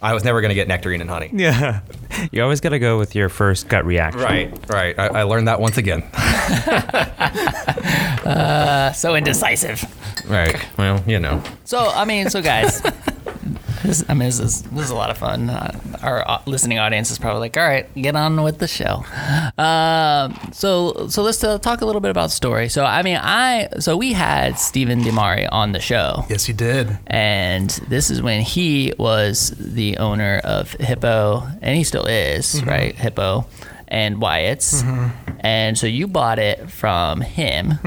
I 0.03 0.13
was 0.13 0.23
never 0.23 0.41
going 0.41 0.49
to 0.49 0.55
get 0.55 0.67
nectarine 0.67 1.01
and 1.01 1.09
honey. 1.09 1.29
yeah. 1.33 1.79
You 2.31 2.43
always 2.43 2.59
got 2.61 2.69
to 2.69 2.79
go 2.79 2.99
with 2.99 3.15
your 3.15 3.29
first 3.29 3.69
gut 3.69 3.85
reaction. 3.85 4.21
Right, 4.21 4.69
right. 4.69 4.99
I, 4.99 5.07
I 5.07 5.23
learned 5.23 5.47
that 5.47 5.59
once 5.59 5.77
again. 5.77 6.03
Uh, 8.23 8.91
so 8.93 9.15
indecisive. 9.15 9.83
Right. 10.29 10.55
Well, 10.77 11.03
you 11.05 11.19
know. 11.19 11.43
So 11.65 11.89
I 11.89 12.05
mean, 12.05 12.29
so 12.29 12.41
guys, 12.41 12.81
this, 13.83 14.03
I 14.09 14.13
mean, 14.13 14.27
this 14.29 14.39
is 14.39 14.61
this 14.63 14.85
is 14.85 14.89
a 14.91 14.95
lot 14.95 15.09
of 15.09 15.17
fun. 15.17 15.49
Uh, 15.49 15.79
our 16.01 16.27
uh, 16.29 16.41
listening 16.45 16.79
audience 16.79 17.11
is 17.11 17.17
probably 17.19 17.41
like, 17.41 17.57
all 17.57 17.63
right, 17.63 17.93
get 17.95 18.15
on 18.15 18.41
with 18.43 18.59
the 18.59 18.67
show. 18.67 19.03
Um, 19.57 20.37
so 20.51 21.07
so 21.09 21.21
let's 21.23 21.43
uh, 21.43 21.57
talk 21.59 21.81
a 21.81 21.85
little 21.85 22.01
bit 22.01 22.11
about 22.11 22.31
story. 22.31 22.69
So 22.69 22.85
I 22.85 23.01
mean, 23.03 23.17
I 23.21 23.69
so 23.79 23.97
we 23.97 24.13
had 24.13 24.57
Stephen 24.59 25.01
Demari 25.01 25.47
on 25.51 25.71
the 25.71 25.79
show. 25.79 26.25
yes, 26.29 26.47
you 26.47 26.53
did. 26.53 26.97
and 27.07 27.69
this 27.89 28.09
is 28.09 28.21
when 28.21 28.41
he 28.41 28.93
was 28.97 29.53
the 29.57 29.97
owner 29.97 30.39
of 30.43 30.71
Hippo, 30.73 31.47
and 31.61 31.75
he 31.77 31.83
still 31.83 32.05
is, 32.05 32.63
right? 32.63 32.95
Hippo 32.95 33.45
and 33.87 34.19
Wyatt's, 34.19 34.83
and 35.41 35.77
so 35.77 35.85
you 35.87 36.07
bought 36.07 36.39
it 36.39 36.69
from 36.71 37.21
him, 37.21 37.77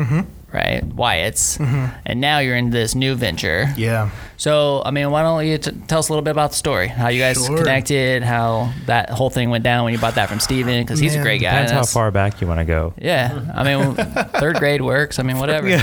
right? 0.57 0.83
Wyatt's, 0.85 1.59
and 1.61 2.21
now 2.21 2.39
you're 2.41 2.57
in 2.57 2.71
this 2.71 2.95
new 2.95 3.15
venture. 3.15 3.69
Yeah. 3.77 4.11
So, 4.39 4.83
I 4.85 4.91
mean, 4.91 5.11
why 5.11 5.23
don't 5.23 5.47
you 5.47 5.57
t- 5.59 5.71
tell 5.87 5.99
us 6.01 6.09
a 6.09 6.13
little 6.13 6.23
bit 6.23 6.31
about 6.33 6.51
the 6.51 6.57
story? 6.57 6.89
How 6.89 7.09
you 7.09 7.21
guys 7.21 7.37
Sure. 7.47 7.57
connected? 7.57 8.23
How 8.23 8.73
that 8.87 9.09
whole 9.11 9.31
thing 9.31 9.49
went 9.51 9.65
down 9.65 9.85
when 9.85 9.93
you 9.95 9.99
bought 9.99 10.17
that 10.17 10.29
from 10.29 10.41
Steven? 10.41 10.83
Because 10.83 10.99
he's 10.99 11.15
a 11.15 11.23
great 11.23 11.41
guy. 11.41 11.53
Depends 11.53 11.73
how 11.73 11.85
far 11.85 12.11
back 12.11 12.41
you 12.41 12.47
want 12.47 12.61
to 12.61 12.65
go. 12.67 12.93
Yeah, 12.99 13.41
I 13.55 13.63
mean, 13.65 13.95
third 14.41 14.57
grade 14.57 14.83
works. 14.83 15.19
I 15.19 15.23
mean, 15.23 15.39
whatever. 15.39 15.69
It 15.69 15.81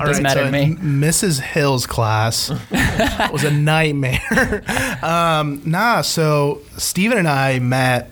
All 0.00 0.06
doesn't 0.06 0.22
right, 0.24 0.34
matter 0.34 0.40
so 0.40 0.46
to 0.46 0.52
me. 0.52 0.76
Mrs. 0.76 1.40
Hill's 1.40 1.86
class 1.86 2.50
was 3.32 3.42
a 3.44 3.50
nightmare. 3.50 4.62
um, 5.02 5.62
nah, 5.64 6.02
so 6.02 6.60
Steven 6.76 7.18
and 7.18 7.28
I 7.28 7.58
met 7.58 8.10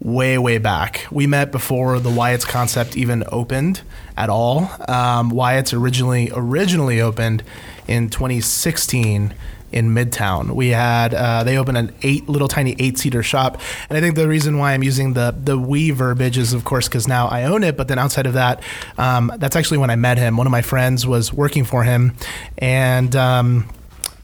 way, 0.00 0.38
way 0.38 0.58
back. 0.58 1.06
We 1.10 1.26
met 1.26 1.50
before 1.50 1.98
the 2.00 2.10
Wyatt's 2.10 2.44
concept 2.44 2.96
even 2.96 3.24
opened 3.30 3.82
at 4.16 4.30
all. 4.30 4.70
Um, 4.88 5.30
Wyatt's 5.30 5.72
originally 5.72 6.30
originally 6.32 7.00
opened 7.00 7.42
in 7.86 8.08
2016 8.10 9.34
in 9.70 9.94
Midtown. 9.94 10.52
We 10.52 10.68
had 10.68 11.14
uh, 11.14 11.44
they 11.44 11.58
opened 11.58 11.78
an 11.78 11.94
eight 12.02 12.28
little 12.28 12.48
tiny 12.48 12.74
eight 12.78 12.98
seater 12.98 13.22
shop, 13.22 13.60
and 13.88 13.98
I 13.98 14.00
think 14.00 14.14
the 14.14 14.28
reason 14.28 14.58
why 14.58 14.72
I'm 14.72 14.82
using 14.82 15.12
the 15.12 15.34
the 15.38 15.58
we 15.58 15.90
verbiage 15.90 16.38
is 16.38 16.52
of 16.52 16.64
course 16.64 16.88
because 16.88 17.06
now 17.06 17.28
I 17.28 17.44
own 17.44 17.62
it. 17.64 17.76
But 17.76 17.88
then 17.88 17.98
outside 17.98 18.26
of 18.26 18.34
that, 18.34 18.62
um, 18.96 19.32
that's 19.36 19.56
actually 19.56 19.78
when 19.78 19.90
I 19.90 19.96
met 19.96 20.18
him. 20.18 20.36
One 20.36 20.46
of 20.46 20.50
my 20.50 20.62
friends 20.62 21.06
was 21.06 21.32
working 21.32 21.64
for 21.64 21.84
him, 21.84 22.14
and. 22.56 23.14
Um, 23.14 23.68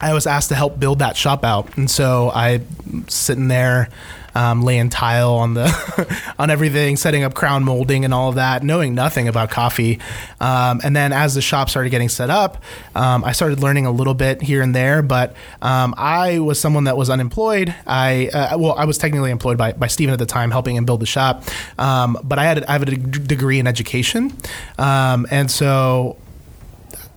I 0.00 0.12
was 0.12 0.26
asked 0.26 0.50
to 0.50 0.54
help 0.54 0.78
build 0.78 0.98
that 0.98 1.16
shop 1.16 1.44
out, 1.44 1.78
and 1.78 1.90
so 1.90 2.30
I 2.34 2.60
sitting 3.08 3.48
there, 3.48 3.88
um, 4.34 4.62
laying 4.62 4.90
tile 4.90 5.34
on 5.34 5.54
the 5.54 6.34
on 6.38 6.50
everything, 6.50 6.96
setting 6.96 7.22
up 7.22 7.34
crown 7.34 7.64
molding 7.64 8.04
and 8.04 8.12
all 8.12 8.28
of 8.28 8.34
that, 8.36 8.62
knowing 8.62 8.94
nothing 8.94 9.28
about 9.28 9.50
coffee. 9.50 10.00
Um, 10.40 10.80
and 10.84 10.94
then 10.94 11.12
as 11.12 11.34
the 11.34 11.42
shop 11.42 11.70
started 11.70 11.90
getting 11.90 12.08
set 12.08 12.30
up, 12.30 12.62
um, 12.94 13.24
I 13.24 13.32
started 13.32 13.60
learning 13.60 13.86
a 13.86 13.90
little 13.90 14.14
bit 14.14 14.42
here 14.42 14.62
and 14.62 14.74
there. 14.74 15.02
But 15.02 15.34
um, 15.62 15.94
I 15.96 16.38
was 16.38 16.58
someone 16.58 16.84
that 16.84 16.96
was 16.96 17.10
unemployed. 17.10 17.74
I 17.86 18.28
uh, 18.28 18.58
well, 18.58 18.74
I 18.74 18.84
was 18.84 18.98
technically 18.98 19.30
employed 19.30 19.58
by 19.58 19.72
by 19.72 19.86
Steven 19.86 20.12
at 20.12 20.18
the 20.18 20.26
time, 20.26 20.50
helping 20.50 20.76
him 20.76 20.84
build 20.84 21.00
the 21.00 21.06
shop. 21.06 21.44
Um, 21.78 22.18
but 22.22 22.38
I 22.38 22.44
had 22.44 22.64
I 22.64 22.72
have 22.72 22.82
a 22.82 22.86
degree 22.86 23.58
in 23.58 23.66
education, 23.66 24.36
um, 24.78 25.26
and 25.30 25.50
so 25.50 26.16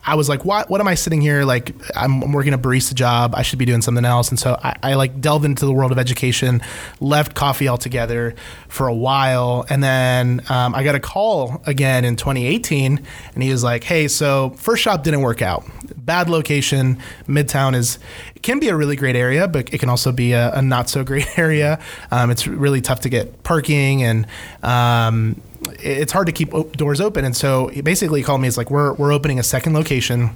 I 0.08 0.16
was 0.16 0.30
like, 0.30 0.46
what, 0.46 0.70
what 0.70 0.80
am 0.80 0.88
I 0.88 0.96
sitting 0.96 1.20
here? 1.20 1.44
Like, 1.44 1.76
I'm, 1.94 2.24
I'm 2.24 2.32
working 2.32 2.54
a 2.54 2.58
barista 2.58 2.94
job. 2.94 3.36
I 3.36 3.42
should 3.42 3.60
be 3.60 3.66
doing 3.66 3.82
something 3.82 4.06
else. 4.06 4.30
And 4.30 4.40
so 4.40 4.58
I, 4.64 4.74
I 4.82 4.94
like 4.94 5.20
delved 5.20 5.44
into 5.44 5.66
the 5.66 5.74
world 5.74 5.92
of 5.92 6.00
education, 6.00 6.62
left 7.02 7.36
coffee 7.36 7.68
altogether 7.68 8.34
for 8.70 8.88
a 8.88 8.96
while. 8.96 9.66
And 9.70 9.84
then 9.84 10.42
um, 10.48 10.74
I 10.74 10.86
got 10.86 10.96
a 10.96 11.02
call 11.02 11.62
again 11.66 12.06
in 12.06 12.16
2018 12.16 13.06
and 13.34 13.44
he 13.44 13.52
was 13.52 13.66
like, 13.66 13.84
Hey, 13.84 14.08
so 14.08 14.52
first 14.52 14.82
shop 14.82 15.04
didn't 15.04 15.22
work 15.22 15.42
out. 15.42 15.66
Bad 15.98 16.30
location. 16.30 17.00
Midtown 17.28 17.76
is, 17.76 18.00
it 18.34 18.44
can 18.44 18.60
be 18.60 18.70
a 18.70 18.78
really 18.78 18.96
great 18.96 19.18
area, 19.18 19.46
but 19.46 19.74
it 19.74 19.80
can 19.80 19.90
also 19.90 20.14
be 20.14 20.32
a, 20.32 20.54
a 20.54 20.62
not 20.62 20.90
so 20.90 21.04
great 21.04 21.28
area. 21.38 21.80
Um, 22.12 22.32
it's 22.32 22.48
really 22.48 22.80
tough 22.80 23.02
to 23.02 23.10
get 23.10 23.44
parking 23.44 24.04
and, 24.04 24.26
um, 24.64 25.42
it's 25.80 26.12
hard 26.12 26.28
to 26.28 26.34
keep 26.34 26.54
op- 26.54 26.76
doors 26.78 27.02
open. 27.02 27.26
And 27.26 27.36
so 27.36 27.68
he 27.68 27.82
basically 27.82 28.24
called 28.24 28.42
me. 28.42 28.48
It's 28.48 28.58
like 28.58 28.72
we're 28.72 28.94
we're 28.94 29.12
opening 29.12 29.40
a 29.40 29.44
second 29.44 29.74
location. 29.74 30.32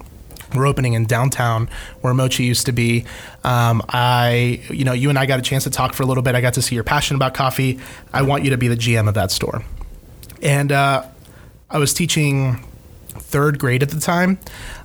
We're 0.55 0.67
opening 0.67 0.93
in 0.93 1.05
downtown 1.05 1.69
where 2.01 2.13
Mochi 2.13 2.43
used 2.43 2.65
to 2.65 2.73
be. 2.73 3.05
Um, 3.43 3.81
I, 3.87 4.61
you 4.69 4.83
know, 4.83 4.91
you 4.91 5.07
and 5.09 5.17
I 5.17 5.25
got 5.25 5.39
a 5.39 5.41
chance 5.41 5.63
to 5.63 5.69
talk 5.69 5.93
for 5.93 6.03
a 6.03 6.05
little 6.05 6.23
bit. 6.23 6.35
I 6.35 6.41
got 6.41 6.55
to 6.55 6.61
see 6.61 6.75
your 6.75 6.83
passion 6.83 7.15
about 7.15 7.33
coffee. 7.33 7.79
I 8.11 8.23
want 8.23 8.43
you 8.43 8.49
to 8.49 8.57
be 8.57 8.67
the 8.67 8.75
GM 8.75 9.07
of 9.07 9.13
that 9.13 9.31
store. 9.31 9.63
And 10.41 10.73
uh, 10.73 11.05
I 11.69 11.77
was 11.77 11.93
teaching 11.93 12.65
third 13.21 13.59
grade 13.59 13.83
at 13.83 13.89
the 13.89 13.99
time. 13.99 14.39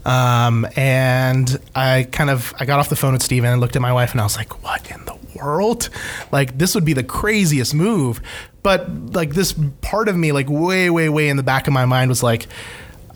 Um, 0.04 0.66
and 0.76 1.58
I 1.74 2.08
kind 2.12 2.30
of 2.30 2.54
I 2.58 2.64
got 2.64 2.78
off 2.78 2.88
the 2.88 2.96
phone 2.96 3.12
with 3.12 3.22
Steven 3.22 3.50
and 3.50 3.60
looked 3.60 3.76
at 3.76 3.82
my 3.82 3.92
wife 3.92 4.12
and 4.12 4.20
I 4.20 4.24
was 4.24 4.36
like, 4.36 4.62
what 4.62 4.90
in 4.90 5.04
the 5.04 5.16
world? 5.34 5.90
Like 6.32 6.58
this 6.58 6.74
would 6.74 6.84
be 6.84 6.92
the 6.92 7.04
craziest 7.04 7.74
move. 7.74 8.20
But 8.62 8.88
like 9.12 9.30
this 9.34 9.54
part 9.80 10.08
of 10.08 10.16
me, 10.16 10.32
like 10.32 10.48
way, 10.48 10.90
way, 10.90 11.08
way 11.08 11.28
in 11.28 11.36
the 11.36 11.42
back 11.42 11.66
of 11.66 11.72
my 11.72 11.84
mind 11.84 12.08
was 12.08 12.22
like, 12.22 12.46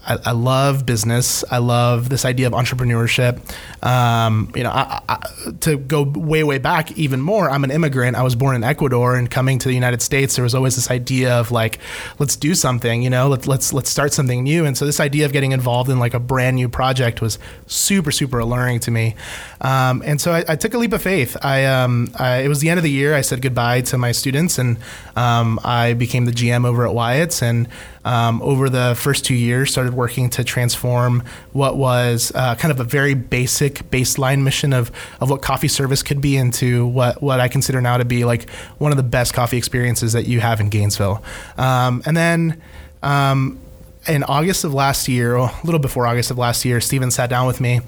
I, 0.07 0.19
I 0.27 0.33
love 0.33 0.87
business. 0.87 1.45
I 1.51 1.59
love 1.59 2.09
this 2.09 2.25
idea 2.25 2.47
of 2.47 2.53
entrepreneurship. 2.53 3.41
Um, 3.85 4.51
you 4.55 4.63
know, 4.63 4.71
I, 4.71 5.01
I, 5.09 5.19
to 5.61 5.77
go 5.77 6.03
way, 6.03 6.43
way 6.43 6.59
back 6.59 6.93
even 6.99 7.21
more, 7.21 7.51
I'm 7.51 7.65
an 7.65 7.71
immigrant. 7.71 8.17
I 8.17 8.23
was 8.23 8.35
born 8.35 8.57
in 8.57 8.65
Ecuador, 8.65 9.17
and 9.17 9.31
coming 9.31 9.59
to 9.59 9.69
the 9.69 9.75
United 9.75 10.03
States, 10.03 10.37
there 10.37 10.43
was 10.43 10.55
always 10.55 10.77
this 10.77 10.91
idea 10.91 11.35
of 11.35 11.51
like, 11.51 11.79
let's 12.19 12.37
do 12.37 12.55
something. 12.55 13.03
You 13.03 13.11
know, 13.11 13.29
let's 13.29 13.47
let's 13.47 13.73
let's 13.73 13.91
start 13.91 14.13
something 14.13 14.43
new. 14.43 14.65
And 14.65 14.77
so 14.77 14.87
this 14.87 15.01
idea 15.01 15.27
of 15.27 15.33
getting 15.33 15.53
involved 15.53 15.91
in 15.91 15.99
like 15.99 16.15
a 16.15 16.21
brand 16.21 16.57
new 16.57 16.69
project 16.69 17.21
was 17.21 17.39
super, 17.67 18.11
super 18.11 18.39
alluring 18.39 18.81
to 18.81 18.91
me. 18.91 19.15
Um, 19.61 20.03
and 20.05 20.21
so 20.21 20.33
I, 20.33 20.57
took 20.57 20.75
a 20.75 20.79
leap 20.79 20.93
of 20.93 21.03
faith. 21.03 21.37
I, 21.43 21.65
um, 21.67 22.13
it 22.19 22.49
was 22.49 22.61
the 22.61 22.71
end 22.71 22.79
of 22.79 22.85
the 22.85 22.91
year. 22.91 23.15
I 23.15 23.21
said 23.21 23.43
goodbye 23.43 23.83
to 23.83 23.99
my 23.99 24.13
students, 24.13 24.59
and 24.59 24.79
um, 25.17 25.61
I 25.65 25.95
became 25.95 26.25
the 26.25 26.33
GM 26.33 26.65
over 26.65 26.87
at 26.87 26.95
Wyatt's. 26.95 27.43
And 27.43 27.69
um, 28.05 28.41
over 28.43 28.71
the 28.71 28.95
first 28.99 29.25
two 29.25 29.35
years, 29.35 29.71
started 29.71 29.95
working 29.95 30.31
to 30.31 30.45
transform 30.45 31.23
what 31.53 31.77
was 31.77 32.33
uh, 32.35 32.55
kind 32.55 32.73
of 32.73 32.81
a 32.81 32.85
very 32.85 33.15
basic 33.15 33.91
baseline 33.91 34.43
mission 34.43 34.73
of, 34.73 34.91
of 35.21 35.31
what 35.31 35.43
coffee 35.43 35.69
service 35.69 36.03
could 36.03 36.21
be 36.21 36.37
into 36.37 36.87
what, 36.87 37.23
what 37.23 37.41
I 37.41 37.49
consider 37.49 37.81
now 37.81 37.99
to 37.99 38.05
be 38.05 38.25
like 38.25 38.49
one 38.79 38.91
of 38.91 38.97
the 38.97 39.03
best 39.03 39.35
coffee 39.35 39.59
experiences 39.59 40.13
that 40.15 40.27
you 40.27 40.41
have 40.41 40.61
in 40.61 40.69
Gainesville. 40.69 41.23
Um, 41.59 42.03
and 42.07 42.17
then 42.17 42.63
um, 43.03 43.61
in 44.09 44.25
August 44.25 44.65
of 44.65 44.73
last 44.73 45.09
year, 45.09 45.37
a 45.37 45.53
little 45.65 45.81
before 45.81 46.07
August 46.07 46.31
of 46.31 46.39
last 46.39 46.65
year, 46.65 46.81
Steven 46.81 47.11
sat 47.11 47.29
down 47.29 47.47
with 47.47 47.61
me 47.61 47.81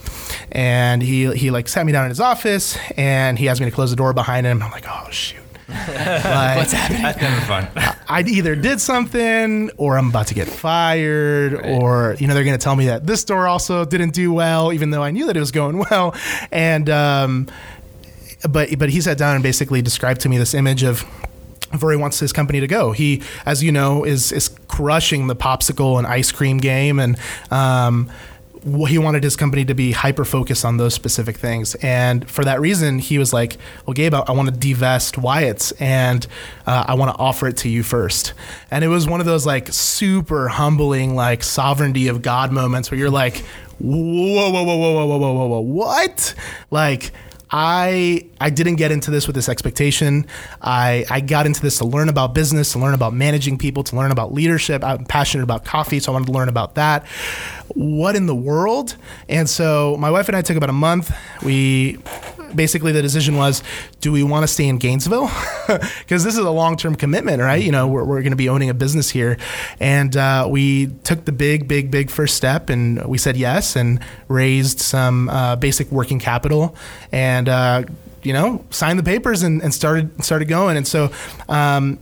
and 0.51 1.03
he, 1.03 1.33
he 1.35 1.51
like 1.51 1.69
sat 1.69 1.87
me 1.87 1.93
down 1.93 2.05
in 2.05 2.11
his 2.11 2.21
office 2.21 2.77
and 2.97 3.39
he 3.39 3.49
asked 3.49 3.61
me 3.61 3.67
to 3.67 3.75
close 3.75 3.91
the 3.91 3.97
door 3.97 4.13
behind 4.13 4.47
him. 4.47 4.63
I'm 4.63 4.71
like, 4.71 4.85
oh, 4.87 5.11
shoot. 5.11 5.42
Like, 5.73 6.57
What's 6.59 6.73
happening? 6.73 7.03
That's 7.03 7.21
never 7.21 7.41
fun. 7.47 7.69
I 8.09 8.23
either 8.23 8.55
did 8.55 8.81
something 8.81 9.71
or 9.77 9.97
I'm 9.97 10.09
about 10.09 10.29
to 10.29 10.35
get 10.35 10.49
fired 10.49 11.55
right. 11.55 11.81
or, 11.81 12.17
you 12.19 12.27
know, 12.27 12.35
they're 12.35 12.45
going 12.45 12.59
to 12.59 12.63
tell 12.63 12.77
me 12.77 12.87
that 12.87 13.07
this 13.07 13.21
store 13.21 13.47
also 13.47 13.85
didn't 13.85 14.15
do 14.15 14.33
well, 14.33 14.73
even 14.73 14.91
though 14.91 15.03
I 15.03 15.11
knew 15.11 15.27
that 15.27 15.37
it 15.37 15.41
was 15.41 15.53
going 15.53 15.79
well. 15.91 16.15
And, 16.51 16.91
um, 16.91 17.49
but, 18.51 18.79
but 18.79 18.91
he 18.91 19.01
sat 19.01 19.19
down 19.19 19.35
and 19.35 19.43
basically 19.43 19.83
described 19.83 20.21
to 20.23 20.29
me 20.29 20.39
this 20.39 20.55
image 20.55 20.83
of, 20.83 21.05
where 21.81 21.93
he 21.93 21.97
wants 21.97 22.19
his 22.19 22.33
company 22.33 22.61
to 22.61 22.67
go. 22.67 22.93
He, 22.93 23.23
as 23.47 23.63
you 23.63 23.73
know, 23.73 24.05
is 24.05 24.31
is 24.31 24.51
crushing 24.69 25.27
the 25.27 25.37
popsicle 25.37 25.97
and 25.97 26.07
ice 26.07 26.31
cream 26.31 26.59
game, 26.59 26.99
and 26.99 27.17
um, 27.51 28.11
he 28.65 28.99
wanted 28.99 29.25
his 29.25 29.35
company 29.35 29.65
to 29.65 29.75
be 29.75 29.93
hyper 29.93 30.25
focused 30.25 30.65
on 30.65 30.77
those 30.77 30.95
specific 30.95 31.37
things. 31.37 31.75
And 31.77 32.29
for 32.31 32.45
that 32.45 32.61
reason, 32.61 32.99
he 32.99 33.19
was 33.19 33.33
like, 33.33 33.57
Well, 33.87 33.95
Gabe, 33.95 34.15
I, 34.15 34.31
want 34.33 34.49
to 34.49 34.55
divest 34.55 35.19
Wyatt's 35.19 35.73
and 35.73 36.27
uh, 36.67 36.85
I 36.87 36.95
want 36.95 37.15
to 37.15 37.21
offer 37.21 37.49
it 37.49 37.57
to 37.59 37.69
you 37.69 37.83
first. 37.83 38.35
And 38.71 38.85
it 38.85 38.89
was 38.89 39.09
one 39.09 39.21
of 39.21 39.27
those 39.27 39.47
like 39.47 39.69
super 39.69 40.49
humbling, 40.49 41.15
like 41.15 41.43
sovereignty 41.43 42.09
of 42.09 42.23
God 42.23 42.53
moments 42.53 42.91
where 42.91 42.99
you're 42.99 43.11
like, 43.11 43.45
Whoa, 43.79 44.51
whoa, 44.51 44.63
whoa, 44.63 44.65
whoa, 44.65 44.77
whoa, 44.77 45.07
whoa, 45.07 45.19
whoa, 45.19 45.33
whoa, 45.33 45.47
whoa, 45.49 45.61
what? 45.61 46.35
Like, 46.71 47.11
I 47.53 48.25
I 48.41 48.49
didn't 48.49 48.77
get 48.77 48.91
into 48.91 49.11
this 49.11 49.27
with 49.27 49.37
this 49.37 49.49
expectation. 49.49 50.27
I 50.63 51.05
I 51.11 51.21
got 51.21 51.45
into 51.45 51.61
this 51.61 51.79
to 51.79 51.85
learn 51.85 52.09
about 52.09 52.35
business, 52.35 52.73
to 52.73 52.79
learn 52.79 52.95
about 52.95 53.13
managing 53.13 53.59
people, 53.59 53.85
to 53.85 53.97
learn 53.97 54.11
about 54.11 54.33
leadership. 54.33 54.83
I'm 54.83 55.05
passionate 55.05 55.45
about 55.45 55.65
coffee, 55.65 56.01
so 56.01 56.13
I 56.13 56.15
wanted 56.15 56.27
to 56.27 56.33
learn 56.33 56.49
about 56.49 56.77
that. 56.77 57.07
What 57.75 58.17
in 58.17 58.27
the 58.27 58.35
world? 58.35 58.97
And 59.29 59.49
so 59.49 59.97
my 59.99 60.11
wife 60.11 60.29
and 60.29 60.37
I 60.37 60.43
took 60.43 60.57
about 60.57 60.71
a 60.71 60.75
month. 60.75 61.15
We 61.43 61.99
basically 62.55 62.93
the 62.93 63.03
decision 63.03 63.37
was 63.37 63.63
do 64.01 64.13
we 64.13 64.23
want 64.23 64.43
to 64.45 64.49
stay 64.49 64.69
in 64.69 64.79
Gainesville? 64.79 65.31
Because 66.01 66.25
this 66.25 66.35
is 66.35 66.45
a 66.45 66.51
long 66.51 66.77
term 66.77 66.95
commitment, 66.95 67.41
right? 67.41 67.63
You 67.63 67.73
know, 67.73 67.87
we're, 67.87 68.05
we're 68.05 68.21
going 68.21 68.33
to 68.33 68.37
be 68.37 68.49
owning 68.49 68.69
a 68.69 68.75
business 68.75 69.11
here. 69.11 69.39
And 69.81 70.15
uh, 70.17 70.47
we 70.51 70.89
took 71.05 71.25
the 71.25 71.33
big, 71.33 71.67
big, 71.67 71.91
big 71.91 72.11
first 72.11 72.37
step 72.37 72.69
and 72.69 73.03
we 73.07 73.17
said 73.17 73.37
yes 73.37 73.77
and 73.77 74.01
raised 74.29 74.81
some 74.81 75.29
uh, 75.29 75.57
basic 75.57 75.91
working 75.91 76.19
capital 76.19 76.77
and, 77.11 77.49
uh, 77.49 77.85
you 78.23 78.33
know, 78.33 78.65
signed 78.71 78.99
the 78.99 79.03
papers 79.03 79.43
and, 79.43 79.63
and 79.63 79.73
started 79.73 80.23
started 80.23 80.49
going. 80.49 80.77
And 80.77 80.87
so, 80.87 81.11
um, 81.49 81.99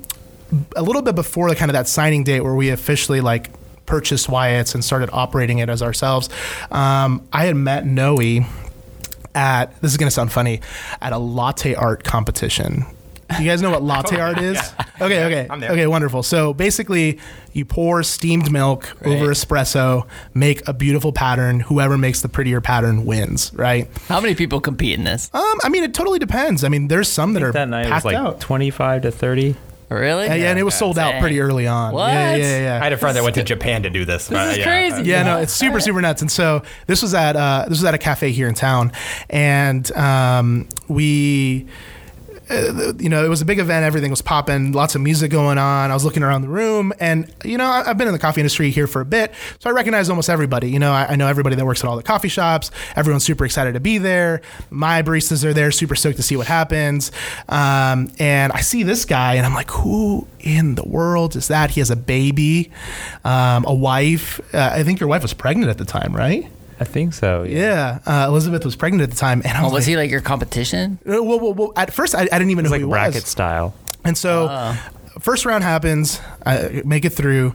a 0.74 0.82
little 0.82 1.02
bit 1.02 1.14
before 1.14 1.48
the 1.48 1.56
kind 1.56 1.70
of 1.70 1.74
that 1.74 1.88
signing 1.88 2.24
date 2.24 2.40
where 2.40 2.54
we 2.54 2.70
officially 2.70 3.20
like 3.20 3.50
purchased 3.86 4.28
Wyatt's 4.28 4.74
and 4.74 4.84
started 4.84 5.10
operating 5.12 5.58
it 5.58 5.68
as 5.68 5.82
ourselves, 5.82 6.28
um, 6.70 7.26
I 7.32 7.44
had 7.44 7.56
met 7.56 7.86
Noe 7.86 8.16
at 9.34 9.80
this 9.80 9.90
is 9.92 9.96
going 9.96 10.08
to 10.08 10.14
sound 10.14 10.32
funny 10.32 10.60
at 11.00 11.12
a 11.12 11.18
latte 11.18 11.74
art 11.74 12.04
competition. 12.04 12.84
You 13.38 13.44
guys 13.44 13.62
know 13.62 13.70
what 13.70 13.82
latte 13.82 14.16
art 14.20 14.38
is? 14.38 14.58
Okay, 15.00 15.24
okay, 15.24 15.48
okay, 15.50 15.86
wonderful. 15.86 16.22
So 16.22 16.52
basically, 16.52 17.18
you 17.54 17.64
pour 17.64 18.02
steamed 18.02 18.52
milk 18.52 18.94
right. 19.00 19.16
over 19.16 19.28
espresso, 19.28 20.06
make 20.34 20.68
a 20.68 20.74
beautiful 20.74 21.10
pattern. 21.10 21.60
Whoever 21.60 21.96
makes 21.96 22.20
the 22.20 22.28
prettier 22.28 22.60
pattern 22.60 23.06
wins, 23.06 23.50
right? 23.54 23.88
How 24.08 24.20
many 24.20 24.34
people 24.34 24.60
compete 24.60 24.98
in 24.98 25.04
this? 25.04 25.30
Um, 25.32 25.58
I 25.62 25.70
mean, 25.70 25.84
it 25.84 25.94
totally 25.94 26.18
depends. 26.18 26.64
I 26.64 26.68
mean, 26.68 26.88
there's 26.88 27.08
some 27.08 27.32
that 27.32 27.42
are 27.42 27.50
that 27.52 27.70
night 27.70 27.86
packed 27.86 28.04
was 28.04 28.12
like 28.12 28.16
out. 28.16 28.40
Twenty-five 28.40 29.00
to 29.00 29.10
thirty. 29.10 29.56
Really? 29.90 30.26
Yeah, 30.26 30.34
yeah, 30.34 30.50
and 30.50 30.58
it 30.58 30.62
was 30.62 30.76
sold 30.76 30.98
out 30.98 31.20
pretty 31.20 31.40
early 31.40 31.66
on. 31.66 31.92
What? 31.92 32.12
Yeah, 32.12 32.36
yeah, 32.36 32.60
yeah. 32.60 32.76
I 32.76 32.84
had 32.84 32.92
a 32.92 32.96
friend 32.96 33.16
that 33.16 33.24
went 33.24 33.34
to 33.34 33.42
Japan 33.42 33.82
to 33.82 33.90
do 33.90 34.04
this. 34.04 34.28
This 34.28 34.52
is 34.52 34.58
yeah. 34.58 34.64
crazy. 34.64 35.02
Yeah, 35.02 35.24
no, 35.24 35.38
it's 35.38 35.52
super, 35.52 35.80
super 35.80 36.00
nuts. 36.00 36.22
And 36.22 36.30
so 36.30 36.62
this 36.86 37.02
was 37.02 37.12
at 37.12 37.34
uh, 37.34 37.64
this 37.68 37.78
was 37.78 37.84
at 37.84 37.94
a 37.94 37.98
cafe 37.98 38.30
here 38.30 38.46
in 38.46 38.54
town, 38.54 38.92
and 39.28 39.90
um, 39.92 40.68
we 40.86 41.66
you 42.50 43.08
know, 43.08 43.24
it 43.24 43.28
was 43.28 43.40
a 43.40 43.44
big 43.44 43.58
event. 43.58 43.84
Everything 43.84 44.10
was 44.10 44.22
popping, 44.22 44.72
lots 44.72 44.94
of 44.94 45.00
music 45.00 45.30
going 45.30 45.58
on. 45.58 45.90
I 45.90 45.94
was 45.94 46.04
looking 46.04 46.22
around 46.22 46.42
the 46.42 46.48
room, 46.48 46.92
and 46.98 47.32
you 47.44 47.56
know, 47.56 47.66
I, 47.66 47.84
have 47.84 47.98
been 47.98 48.08
in 48.08 48.12
the 48.12 48.18
coffee 48.18 48.40
industry 48.40 48.70
here 48.70 48.86
for 48.86 49.00
a 49.00 49.04
bit, 49.04 49.32
so 49.60 49.70
I 49.70 49.72
recognize 49.72 50.10
almost 50.10 50.28
everybody. 50.28 50.70
You 50.70 50.78
know, 50.78 50.92
I, 50.92 51.06
I, 51.10 51.16
know 51.16 51.28
everybody 51.28 51.56
that 51.56 51.64
works 51.64 51.84
at 51.84 51.88
all 51.88 51.96
the 51.96 52.02
coffee 52.02 52.28
shops. 52.28 52.70
Everyone's 52.96 53.24
super 53.24 53.44
excited 53.44 53.74
to 53.74 53.80
be 53.80 53.98
there. 53.98 54.42
My 54.70 55.02
baristas 55.02 55.44
are 55.44 55.52
there, 55.52 55.70
super 55.70 55.94
stoked 55.94 56.16
to 56.16 56.22
see 56.22 56.36
what 56.36 56.46
happens. 56.46 57.12
Um, 57.48 58.10
and 58.18 58.52
I 58.52 58.60
see 58.60 58.82
this 58.82 59.04
guy, 59.04 59.34
and 59.34 59.46
I'm 59.46 59.54
like, 59.54 59.70
who 59.70 60.26
in 60.40 60.74
the 60.74 60.86
world 60.86 61.36
is 61.36 61.48
that? 61.48 61.70
He 61.70 61.80
has 61.80 61.90
a 61.90 61.96
baby, 61.96 62.70
um, 63.24 63.64
a 63.66 63.74
wife. 63.74 64.40
Uh, 64.54 64.70
I 64.72 64.82
think 64.82 64.98
your 64.98 65.08
wife 65.08 65.22
was 65.22 65.34
pregnant 65.34 65.70
at 65.70 65.78
the 65.78 65.84
time, 65.84 66.14
right? 66.14 66.50
I 66.80 66.84
think 66.84 67.12
so. 67.12 67.42
Yeah, 67.42 67.98
yeah. 68.06 68.24
Uh, 68.24 68.28
Elizabeth 68.28 68.64
was 68.64 68.74
pregnant 68.74 69.02
at 69.02 69.10
the 69.10 69.16
time, 69.16 69.42
and 69.44 69.52
I 69.56 69.60
Oh, 69.60 69.64
was, 69.64 69.72
was 69.72 69.82
like, 69.84 69.88
he 69.90 69.96
like 69.96 70.10
your 70.10 70.22
competition? 70.22 70.98
uh, 71.06 71.22
well, 71.22 71.38
well, 71.38 71.52
well, 71.52 71.72
at 71.76 71.92
first 71.92 72.14
I, 72.14 72.22
I 72.22 72.24
didn't 72.38 72.50
even 72.50 72.64
know 72.64 72.72
It's 72.72 72.80
who 72.82 72.86
like 72.88 72.98
he 72.98 73.12
bracket 73.12 73.22
was. 73.24 73.30
style. 73.30 73.74
And 74.02 74.16
so, 74.16 74.48
Oh. 74.50 74.76
first 75.20 75.44
round 75.44 75.62
happens, 75.62 76.20
I 76.46 76.80
make 76.86 77.04
it 77.04 77.10
through. 77.10 77.52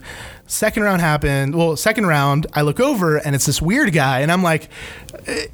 Second 0.47 0.83
round 0.83 1.01
happened. 1.01 1.55
Well, 1.55 1.75
second 1.75 2.05
round, 2.05 2.45
I 2.53 2.61
look 2.61 2.79
over 2.79 3.17
and 3.17 3.33
it's 3.35 3.47
this 3.47 3.59
weird 3.63 3.91
guy, 3.93 4.19
and 4.19 4.31
I'm 4.31 4.43
like, 4.43 4.69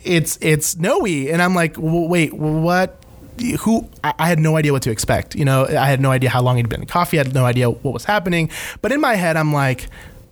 it's 0.03 0.37
it's 0.41 0.75
Noe, 0.77 1.05
and 1.05 1.41
I'm 1.41 1.55
like, 1.55 1.77
well, 1.77 2.07
wait, 2.09 2.33
what? 2.33 2.97
Who 3.61 3.87
I 4.03 4.13
I 4.19 4.27
had 4.27 4.37
no 4.39 4.57
idea 4.57 4.73
what 4.73 4.81
to 4.83 4.91
expect. 4.91 5.33
You 5.35 5.45
know, 5.45 5.65
I 5.65 5.87
had 5.87 6.01
no 6.01 6.11
idea 6.11 6.29
how 6.29 6.41
long 6.41 6.57
he'd 6.57 6.67
been 6.67 6.81
in 6.81 6.87
coffee. 6.87 7.17
I 7.19 7.23
had 7.23 7.33
no 7.33 7.45
idea 7.45 7.69
what 7.69 7.93
was 7.93 8.03
happening. 8.03 8.49
But 8.81 8.91
in 8.91 8.99
my 8.99 9.15
head, 9.15 9.37
I'm 9.37 9.53
like, 9.53 9.87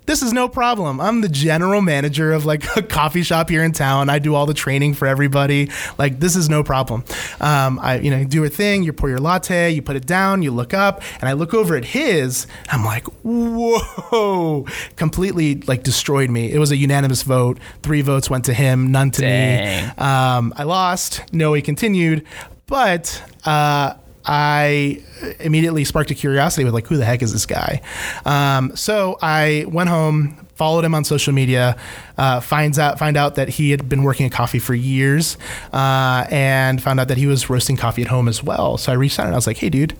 this 0.09 0.23
is 0.23 0.33
no 0.33 0.49
problem. 0.49 0.99
I'm 0.99 1.21
the 1.21 1.29
general 1.29 1.81
manager 1.81 2.33
of 2.33 2.43
like 2.43 2.65
a 2.75 2.81
coffee 2.81 3.21
shop 3.21 3.47
here 3.47 3.63
in 3.63 3.73
town. 3.73 4.09
I 4.09 4.17
do 4.17 4.33
all 4.33 4.47
the 4.47 4.55
training 4.55 4.95
for 4.95 5.05
everybody. 5.05 5.69
Like 5.99 6.19
this 6.19 6.35
is 6.35 6.49
no 6.49 6.63
problem. 6.63 7.03
Um, 7.39 7.79
I 7.79 7.99
you 7.99 8.09
know 8.09 8.23
do 8.23 8.43
a 8.43 8.49
thing. 8.49 8.81
You 8.81 8.91
pour 8.91 9.07
your 9.07 9.19
latte, 9.19 9.69
you 9.69 9.83
put 9.83 9.95
it 9.95 10.07
down, 10.07 10.41
you 10.41 10.49
look 10.49 10.73
up, 10.73 11.03
and 11.19 11.29
I 11.29 11.33
look 11.33 11.53
over 11.53 11.75
at 11.75 11.85
his. 11.85 12.47
I'm 12.69 12.83
like, 12.83 13.05
whoa! 13.23 14.65
Completely 14.95 15.61
like 15.61 15.83
destroyed 15.83 16.31
me. 16.31 16.51
It 16.51 16.57
was 16.57 16.71
a 16.71 16.77
unanimous 16.77 17.21
vote. 17.21 17.59
Three 17.83 18.01
votes 18.01 18.31
went 18.31 18.45
to 18.45 18.53
him, 18.53 18.91
none 18.91 19.11
to 19.11 19.21
Dang. 19.21 19.85
me. 19.85 19.91
Um, 19.97 20.53
I 20.57 20.63
lost. 20.63 21.21
No, 21.31 21.53
he 21.53 21.61
continued, 21.61 22.25
but. 22.65 23.23
Uh, 23.45 23.93
I 24.25 25.01
immediately 25.39 25.83
sparked 25.85 26.11
a 26.11 26.15
curiosity 26.15 26.63
with 26.63 26.73
like, 26.73 26.87
who 26.87 26.97
the 26.97 27.05
heck 27.05 27.21
is 27.21 27.31
this 27.33 27.45
guy? 27.45 27.81
Um, 28.25 28.75
so 28.75 29.17
I 29.21 29.65
went 29.67 29.89
home, 29.89 30.45
followed 30.55 30.85
him 30.85 30.93
on 30.93 31.03
social 31.03 31.33
media, 31.33 31.77
uh, 32.17 32.39
finds 32.39 32.77
out 32.77 32.99
find 32.99 33.17
out 33.17 33.35
that 33.35 33.49
he 33.49 33.71
had 33.71 33.87
been 33.87 34.03
working 34.03 34.25
at 34.25 34.31
coffee 34.31 34.59
for 34.59 34.73
years, 34.73 35.37
uh, 35.73 36.25
and 36.29 36.81
found 36.81 36.99
out 36.99 37.07
that 37.07 37.17
he 37.17 37.27
was 37.27 37.49
roasting 37.49 37.77
coffee 37.77 38.01
at 38.01 38.09
home 38.09 38.27
as 38.27 38.43
well. 38.43 38.77
So 38.77 38.91
I 38.91 38.95
reached 38.95 39.19
out 39.19 39.25
and 39.25 39.35
I 39.35 39.37
was 39.37 39.47
like, 39.47 39.57
hey, 39.57 39.69
dude, 39.69 39.95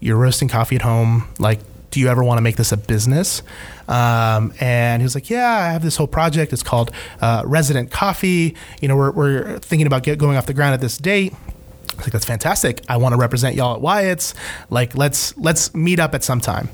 you're 0.00 0.16
roasting 0.18 0.48
coffee 0.48 0.76
at 0.76 0.82
home, 0.82 1.28
like. 1.38 1.60
Do 1.88 2.00
you 2.00 2.08
ever 2.08 2.22
want 2.22 2.36
to 2.36 2.42
make 2.42 2.56
this 2.56 2.72
a 2.72 2.76
business? 2.76 3.42
Um, 3.88 4.52
and 4.60 5.00
he 5.00 5.04
was 5.04 5.14
like, 5.14 5.30
"Yeah, 5.30 5.48
I 5.48 5.72
have 5.72 5.82
this 5.82 5.96
whole 5.96 6.08
project. 6.08 6.52
It's 6.52 6.62
called 6.62 6.90
uh, 7.22 7.42
Resident 7.46 7.90
Coffee. 7.90 8.54
You 8.82 8.88
know, 8.88 8.96
we're, 8.96 9.12
we're 9.12 9.58
thinking 9.60 9.86
about 9.86 10.02
get, 10.02 10.18
going 10.18 10.36
off 10.36 10.44
the 10.44 10.52
ground 10.52 10.74
at 10.74 10.82
this 10.82 10.98
date." 10.98 11.32
I 11.98 12.02
like, 12.02 12.12
that's 12.12 12.24
fantastic. 12.24 12.82
I 12.88 12.98
want 12.98 13.14
to 13.14 13.16
represent 13.16 13.54
y'all 13.54 13.74
at 13.74 13.80
Wyatt's. 13.80 14.34
Like, 14.68 14.96
let's 14.96 15.36
let's 15.38 15.74
meet 15.74 15.98
up 15.98 16.14
at 16.14 16.22
some 16.22 16.40
time. 16.40 16.68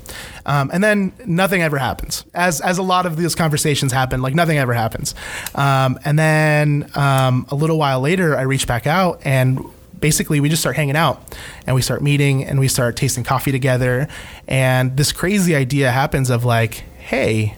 Um, 0.45 0.69
and 0.73 0.83
then 0.83 1.13
nothing 1.25 1.61
ever 1.61 1.77
happens. 1.77 2.25
As 2.33 2.59
as 2.61 2.77
a 2.77 2.83
lot 2.83 3.05
of 3.05 3.15
these 3.15 3.35
conversations 3.35 3.91
happen, 3.91 4.21
like 4.21 4.35
nothing 4.35 4.57
ever 4.57 4.73
happens. 4.73 5.15
Um, 5.55 5.97
and 6.03 6.19
then 6.19 6.89
um, 6.95 7.45
a 7.49 7.55
little 7.55 7.77
while 7.77 8.01
later, 8.01 8.37
I 8.37 8.41
reach 8.41 8.67
back 8.67 8.85
out 8.85 9.21
and 9.23 9.63
basically 9.99 10.41
we 10.41 10.49
just 10.49 10.61
start 10.61 10.75
hanging 10.75 10.97
out 10.97 11.37
and 11.65 11.73
we 11.75 11.81
start 11.81 12.01
meeting 12.01 12.43
and 12.43 12.59
we 12.59 12.67
start 12.67 12.97
tasting 12.97 13.23
coffee 13.23 13.53
together. 13.53 14.09
And 14.47 14.97
this 14.97 15.13
crazy 15.13 15.55
idea 15.55 15.91
happens 15.91 16.29
of 16.29 16.43
like, 16.43 16.83
hey, 16.97 17.55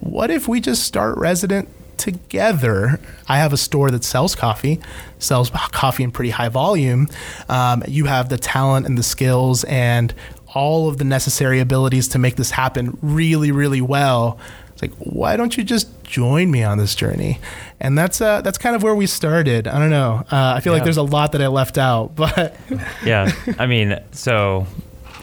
what 0.00 0.30
if 0.30 0.46
we 0.46 0.60
just 0.60 0.84
start 0.84 1.16
resident 1.16 1.68
together 1.98 3.00
i 3.28 3.38
have 3.38 3.52
a 3.52 3.56
store 3.56 3.90
that 3.90 4.04
sells 4.04 4.34
coffee 4.34 4.80
sells 5.18 5.50
coffee 5.50 6.02
in 6.04 6.10
pretty 6.10 6.30
high 6.30 6.48
volume 6.48 7.08
um, 7.48 7.82
you 7.88 8.04
have 8.06 8.28
the 8.28 8.38
talent 8.38 8.86
and 8.86 8.96
the 8.96 9.02
skills 9.02 9.64
and 9.64 10.14
all 10.54 10.88
of 10.88 10.98
the 10.98 11.04
necessary 11.04 11.60
abilities 11.60 12.08
to 12.08 12.18
make 12.18 12.36
this 12.36 12.52
happen 12.52 12.96
really 13.02 13.50
really 13.50 13.80
well 13.80 14.38
it's 14.72 14.82
like 14.82 14.92
why 14.98 15.36
don't 15.36 15.56
you 15.56 15.64
just 15.64 15.88
join 16.04 16.50
me 16.50 16.62
on 16.62 16.78
this 16.78 16.94
journey 16.94 17.38
and 17.80 17.98
that's 17.98 18.20
uh, 18.20 18.40
that's 18.40 18.58
kind 18.58 18.74
of 18.74 18.82
where 18.82 18.94
we 18.94 19.06
started 19.06 19.66
i 19.66 19.78
don't 19.78 19.90
know 19.90 20.24
uh, 20.30 20.54
i 20.56 20.60
feel 20.60 20.72
like 20.72 20.84
there's 20.84 20.96
a 20.96 21.02
lot 21.02 21.32
that 21.32 21.42
i 21.42 21.46
left 21.48 21.76
out 21.76 22.14
but 22.16 22.56
yeah. 23.04 23.30
I 23.58 23.66
mean, 23.66 23.98
so 24.12 24.66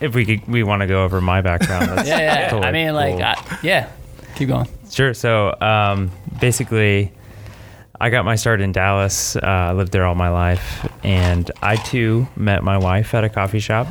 if 0.01 0.15
we 0.15 0.25
could, 0.25 0.47
we 0.47 0.63
want 0.63 0.81
to 0.81 0.88
go 0.88 1.03
over 1.03 1.21
my 1.21 1.41
background. 1.41 1.88
That's 1.89 2.07
Yeah, 2.07 2.19
yeah. 2.19 2.49
totally 2.49 2.67
I 2.67 2.71
mean, 2.71 2.93
like, 2.93 3.13
cool. 3.13 3.23
I, 3.23 3.59
yeah. 3.63 3.89
Keep 4.35 4.49
going. 4.49 4.67
Sure. 4.89 5.13
So 5.13 5.55
um, 5.61 6.11
basically, 6.39 7.11
I 7.99 8.09
got 8.09 8.25
my 8.25 8.35
start 8.35 8.61
in 8.61 8.71
Dallas. 8.71 9.35
Uh, 9.35 9.41
I 9.43 9.73
lived 9.73 9.91
there 9.91 10.05
all 10.05 10.15
my 10.15 10.29
life, 10.29 10.89
and 11.03 11.49
I 11.61 11.77
too 11.77 12.27
met 12.35 12.63
my 12.63 12.77
wife 12.77 13.13
at 13.13 13.23
a 13.23 13.29
coffee 13.29 13.59
shop. 13.59 13.87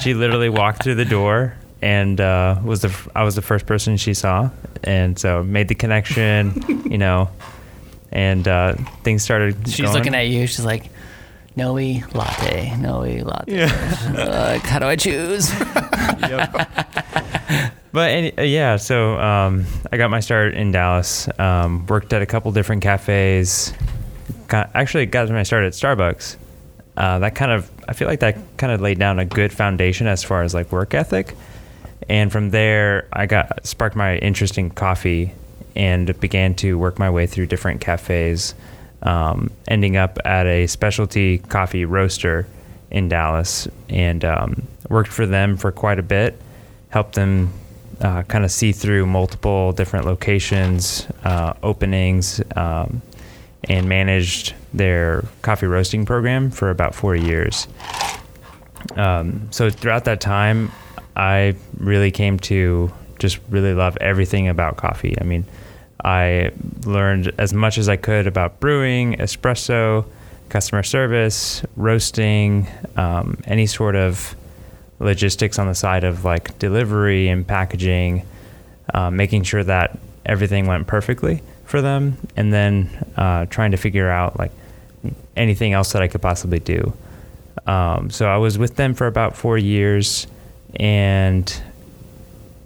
she 0.00 0.14
literally 0.14 0.48
walked 0.48 0.82
through 0.82 0.94
the 0.96 1.04
door 1.04 1.54
and 1.82 2.20
uh, 2.20 2.58
was 2.64 2.80
the 2.82 2.88
f- 2.88 3.08
I 3.14 3.24
was 3.24 3.34
the 3.34 3.42
first 3.42 3.66
person 3.66 3.96
she 3.96 4.14
saw, 4.14 4.50
and 4.84 5.18
so 5.18 5.42
made 5.42 5.68
the 5.68 5.74
connection, 5.74 6.62
you 6.90 6.96
know, 6.96 7.28
and 8.12 8.46
uh, 8.46 8.74
things 9.02 9.22
started. 9.22 9.68
She's 9.68 9.80
going. 9.80 9.92
looking 9.92 10.14
at 10.14 10.28
you. 10.28 10.46
She's 10.46 10.64
like, 10.64 10.90
Noe 11.56 11.74
latte, 11.74 12.76
Noe 12.76 13.00
latte. 13.24 13.66
Like, 14.14 14.62
how 14.62 14.78
do 14.78 14.86
I 14.86 14.96
choose? 14.96 15.52
But 17.92 18.10
any, 18.10 18.38
uh, 18.38 18.42
yeah, 18.42 18.76
so 18.76 19.18
um, 19.20 19.66
I 19.92 19.98
got 19.98 20.10
my 20.10 20.20
start 20.20 20.54
in 20.54 20.72
Dallas. 20.72 21.28
Um, 21.38 21.86
worked 21.86 22.12
at 22.14 22.22
a 22.22 22.26
couple 22.26 22.50
different 22.52 22.82
cafes. 22.82 23.74
Got, 24.48 24.70
actually, 24.74 25.06
got 25.06 25.28
my 25.28 25.42
start 25.42 25.64
at 25.64 25.74
Starbucks. 25.74 26.36
Uh, 26.96 27.18
that 27.18 27.34
kind 27.34 27.52
of, 27.52 27.70
I 27.88 27.92
feel 27.92 28.08
like 28.08 28.20
that 28.20 28.38
kind 28.56 28.72
of 28.72 28.80
laid 28.80 28.98
down 28.98 29.18
a 29.18 29.24
good 29.26 29.52
foundation 29.52 30.06
as 30.06 30.24
far 30.24 30.42
as 30.42 30.54
like 30.54 30.72
work 30.72 30.94
ethic. 30.94 31.36
And 32.08 32.32
from 32.32 32.50
there, 32.50 33.08
I 33.12 33.26
got 33.26 33.66
sparked 33.66 33.96
my 33.96 34.16
interest 34.16 34.56
in 34.56 34.70
coffee 34.70 35.32
and 35.76 36.18
began 36.20 36.54
to 36.56 36.78
work 36.78 36.98
my 36.98 37.10
way 37.10 37.26
through 37.26 37.46
different 37.46 37.80
cafes, 37.80 38.54
um, 39.02 39.50
ending 39.68 39.96
up 39.96 40.18
at 40.24 40.46
a 40.46 40.66
specialty 40.66 41.38
coffee 41.38 41.84
roaster 41.84 42.46
in 42.90 43.08
Dallas 43.08 43.68
and 43.88 44.24
um, 44.24 44.66
worked 44.88 45.10
for 45.10 45.26
them 45.26 45.56
for 45.56 45.72
quite 45.72 45.98
a 45.98 46.02
bit. 46.02 46.40
Helped 46.92 47.14
them 47.14 47.52
uh, 48.00 48.22
kind 48.22 48.44
of 48.44 48.50
see 48.50 48.72
through 48.72 49.06
multiple 49.06 49.72
different 49.72 50.06
locations, 50.06 51.06
uh, 51.24 51.54
openings, 51.62 52.40
um, 52.56 53.02
and 53.68 53.88
managed 53.88 54.54
their 54.74 55.24
coffee 55.42 55.66
roasting 55.66 56.04
program 56.04 56.50
for 56.50 56.70
about 56.70 56.94
four 56.94 57.16
years. 57.16 57.68
Um, 58.96 59.48
so 59.50 59.70
throughout 59.70 60.04
that 60.04 60.20
time, 60.20 60.70
I 61.16 61.54
really 61.78 62.10
came 62.10 62.38
to 62.40 62.92
just 63.18 63.38
really 63.50 63.74
love 63.74 63.96
everything 64.00 64.48
about 64.48 64.76
coffee. 64.76 65.16
I 65.20 65.24
mean, 65.24 65.44
I 66.04 66.50
learned 66.84 67.32
as 67.38 67.52
much 67.54 67.78
as 67.78 67.88
I 67.88 67.96
could 67.96 68.26
about 68.26 68.58
brewing, 68.58 69.14
espresso, 69.16 70.04
customer 70.48 70.82
service, 70.82 71.62
roasting, 71.76 72.66
um, 72.96 73.38
any 73.46 73.66
sort 73.66 73.94
of 73.96 74.34
logistics 75.02 75.58
on 75.58 75.66
the 75.66 75.74
side 75.74 76.04
of 76.04 76.24
like 76.24 76.58
delivery 76.58 77.28
and 77.28 77.46
packaging, 77.46 78.26
uh, 78.94 79.10
making 79.10 79.42
sure 79.42 79.64
that 79.64 79.98
everything 80.24 80.66
went 80.66 80.86
perfectly 80.86 81.42
for 81.64 81.82
them, 81.82 82.16
and 82.36 82.52
then 82.52 82.88
uh, 83.16 83.46
trying 83.46 83.70
to 83.72 83.76
figure 83.76 84.08
out 84.08 84.38
like 84.38 84.52
anything 85.36 85.72
else 85.72 85.92
that 85.92 86.02
I 86.02 86.08
could 86.08 86.22
possibly 86.22 86.60
do. 86.60 86.92
Um, 87.66 88.10
so 88.10 88.26
I 88.26 88.36
was 88.36 88.58
with 88.58 88.76
them 88.76 88.94
for 88.94 89.06
about 89.06 89.36
four 89.36 89.58
years, 89.58 90.26
and 90.76 91.62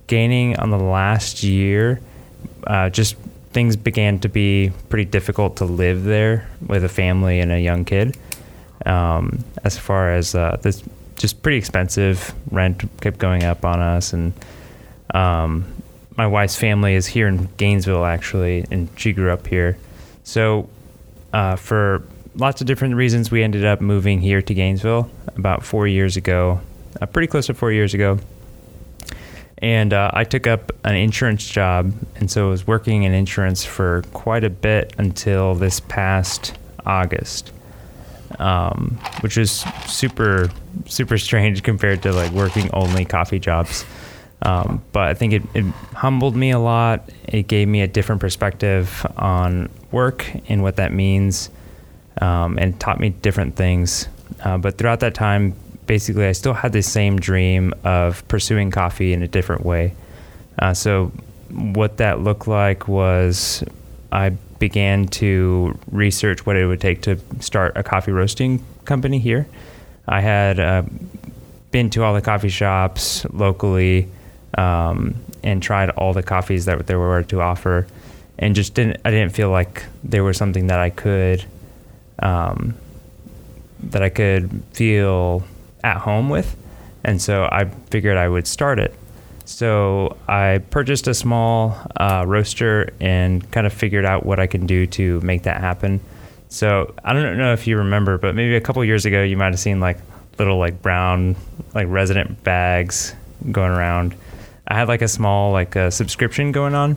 gaining 0.07 0.57
on 0.57 0.70
the 0.70 0.79
last 0.79 1.42
year, 1.42 2.01
uh, 2.66 2.90
just 2.90 3.16
things 3.51 3.77
began 3.77 4.18
to 4.20 4.29
be 4.29 4.70
pretty 4.88 5.05
difficult 5.05 5.57
to 5.57 5.64
live 5.64 6.05
there 6.05 6.46
with 6.66 6.85
a 6.85 6.88
family 6.88 7.40
and 7.40 7.51
a 7.51 7.61
young 7.61 7.85
kid. 7.85 8.16
Um, 8.85 9.44
as 9.64 9.79
far 9.79 10.12
as 10.14 10.35
uh, 10.35 10.59
this, 10.62 10.83
just 11.16 11.42
pretty 11.42 11.59
expensive 11.59 12.35
rent 12.50 12.83
kept 13.00 13.18
going 13.18 13.44
up 13.44 13.64
on 13.64 13.81
us, 13.81 14.12
and 14.12 14.33
um, 15.14 15.83
my 16.16 16.26
wife's 16.26 16.57
family 16.57 16.94
is 16.94 17.07
here 17.07 17.29
in 17.29 17.48
Gainesville 17.57 18.05
actually, 18.05 18.64
and 18.70 18.88
she 18.96 19.12
grew 19.12 19.31
up 19.31 19.46
here. 19.46 19.79
So 20.24 20.68
uh, 21.33 21.57
for 21.57 22.02
lots 22.35 22.61
of 22.61 22.66
different 22.66 22.94
reasons, 22.94 23.31
we 23.31 23.42
ended 23.42 23.64
up 23.64 23.81
moving 23.81 24.20
here 24.20 24.42
to 24.42 24.55
Gainesville 24.55 25.11
about 25.37 25.64
four 25.64 25.87
years 25.87 26.16
ago, 26.16 26.61
uh, 27.00 27.07
pretty 27.07 27.26
close 27.26 27.46
to 27.46 27.55
four 27.55 27.72
years 27.72 27.94
ago. 27.94 28.18
And 29.59 29.94
uh, 29.94 30.11
I 30.12 30.24
took 30.24 30.46
up 30.46 30.70
an 30.85 30.96
insurance 30.96 31.46
job, 31.46 31.92
and 32.16 32.31
so 32.31 32.48
I 32.48 32.50
was 32.50 32.66
working 32.66 33.05
in 33.05 33.14
insurance 33.14 33.64
for 33.64 34.02
quite 34.12 34.44
a 34.44 34.50
bit 34.50 34.94
until 34.98 35.55
this 35.55 35.81
past 35.81 36.55
August, 36.85 37.52
um, 38.38 38.98
which 39.20 39.36
was 39.36 39.64
super, 39.86 40.50
super 40.86 41.18
strange 41.18 41.62
compared 41.62 42.02
to 42.02 42.12
like 42.12 42.32
working 42.32 42.70
only 42.72 43.04
coffee 43.04 43.38
jobs. 43.38 43.84
Um, 44.42 44.82
but 44.92 45.04
I 45.04 45.14
think 45.14 45.32
it, 45.32 45.42
it 45.54 45.64
humbled 45.94 46.36
me 46.36 46.50
a 46.50 46.58
lot. 46.58 47.08
It 47.24 47.48
gave 47.48 47.68
me 47.68 47.80
a 47.80 47.86
different 47.86 48.20
perspective 48.20 49.06
on 49.16 49.70
work 49.92 50.30
and 50.48 50.62
what 50.62 50.76
that 50.76 50.92
means, 50.92 51.50
um, 52.20 52.58
and 52.58 52.78
taught 52.78 53.00
me 53.00 53.10
different 53.10 53.56
things. 53.56 54.08
Uh, 54.44 54.58
but 54.58 54.76
throughout 54.76 55.00
that 55.00 55.14
time, 55.14 55.54
basically, 55.86 56.26
I 56.26 56.32
still 56.32 56.52
had 56.52 56.72
the 56.72 56.82
same 56.82 57.18
dream 57.18 57.72
of 57.84 58.26
pursuing 58.28 58.70
coffee 58.70 59.12
in 59.12 59.22
a 59.22 59.28
different 59.28 59.64
way. 59.64 59.94
Uh, 60.58 60.74
so, 60.74 61.12
what 61.50 61.98
that 61.98 62.20
looked 62.20 62.48
like 62.48 62.88
was 62.88 63.64
I 64.12 64.36
began 64.59 65.07
to 65.07 65.79
research 65.90 66.47
what 66.47 66.57
it 66.57 66.66
would 66.66 66.81
take 66.81 67.03
to 67.03 67.19
start 67.40 67.77
a 67.77 67.83
coffee 67.83 68.12
roasting 68.12 68.64
company 68.85 69.19
here. 69.19 69.47
I 70.07 70.21
had 70.21 70.61
uh, 70.61 70.83
been 71.71 71.90
to 71.90 72.03
all 72.05 72.14
the 72.14 72.23
coffee 72.23 72.49
shops 72.49 73.25
locally 73.33 74.09
um, 74.57 75.16
and 75.42 75.62
tried 75.62 75.90
all 75.90 76.12
the 76.12 76.23
coffees 76.23 76.64
that 76.66 76.87
there 76.87 76.99
were 76.99 77.23
to 77.25 77.40
offer, 77.40 77.87
and 78.38 78.55
just 78.55 78.75
didn't. 78.75 79.01
I 79.05 79.11
didn't 79.11 79.35
feel 79.35 79.51
like 79.51 79.85
there 80.05 80.25
was 80.25 80.37
something 80.37 80.69
that 80.69 80.79
I 80.79 80.90
could 80.90 81.45
um, 82.19 82.75
that 83.81 84.03
I 84.03 84.09
could 84.09 84.62
feel 84.73 85.45
at 85.85 85.99
home 85.99 86.29
with, 86.31 86.57
and 87.05 87.21
so 87.21 87.45
I 87.45 87.66
figured 87.90 88.16
I 88.16 88.29
would 88.29 88.47
start 88.47 88.79
it. 88.79 88.95
So 89.46 90.16
I 90.28 90.61
purchased 90.70 91.06
a 91.06 91.14
small 91.14 91.78
uh, 91.96 92.24
roaster 92.26 92.92
and 93.00 93.48
kind 93.52 93.66
of 93.66 93.72
figured 93.72 94.04
out 94.04 94.26
what 94.26 94.38
I 94.38 94.46
can 94.46 94.66
do 94.66 94.87
to 94.88 95.20
make 95.20 95.44
that 95.44 95.61
happen. 95.61 96.00
So 96.48 96.94
I 97.04 97.12
don't 97.12 97.38
know 97.38 97.52
if 97.52 97.66
you 97.66 97.78
remember, 97.78 98.18
but 98.18 98.35
maybe 98.35 98.56
a 98.56 98.61
couple 98.61 98.85
years 98.85 99.06
ago 99.06 99.22
you 99.22 99.37
might 99.37 99.52
have 99.52 99.59
seen 99.59 99.80
like 99.80 99.98
little 100.38 100.59
like 100.59 100.82
brown 100.82 101.37
like 101.74 101.87
resident 101.88 102.42
bags 102.44 103.14
going 103.50 103.70
around. 103.70 104.14
I 104.68 104.74
had 104.74 104.88
like 104.88 105.02
a 105.02 105.09
small 105.09 105.52
like 105.52 105.76
a 105.76 105.90
subscription 105.90 106.52
going 106.52 106.74
on, 106.74 106.96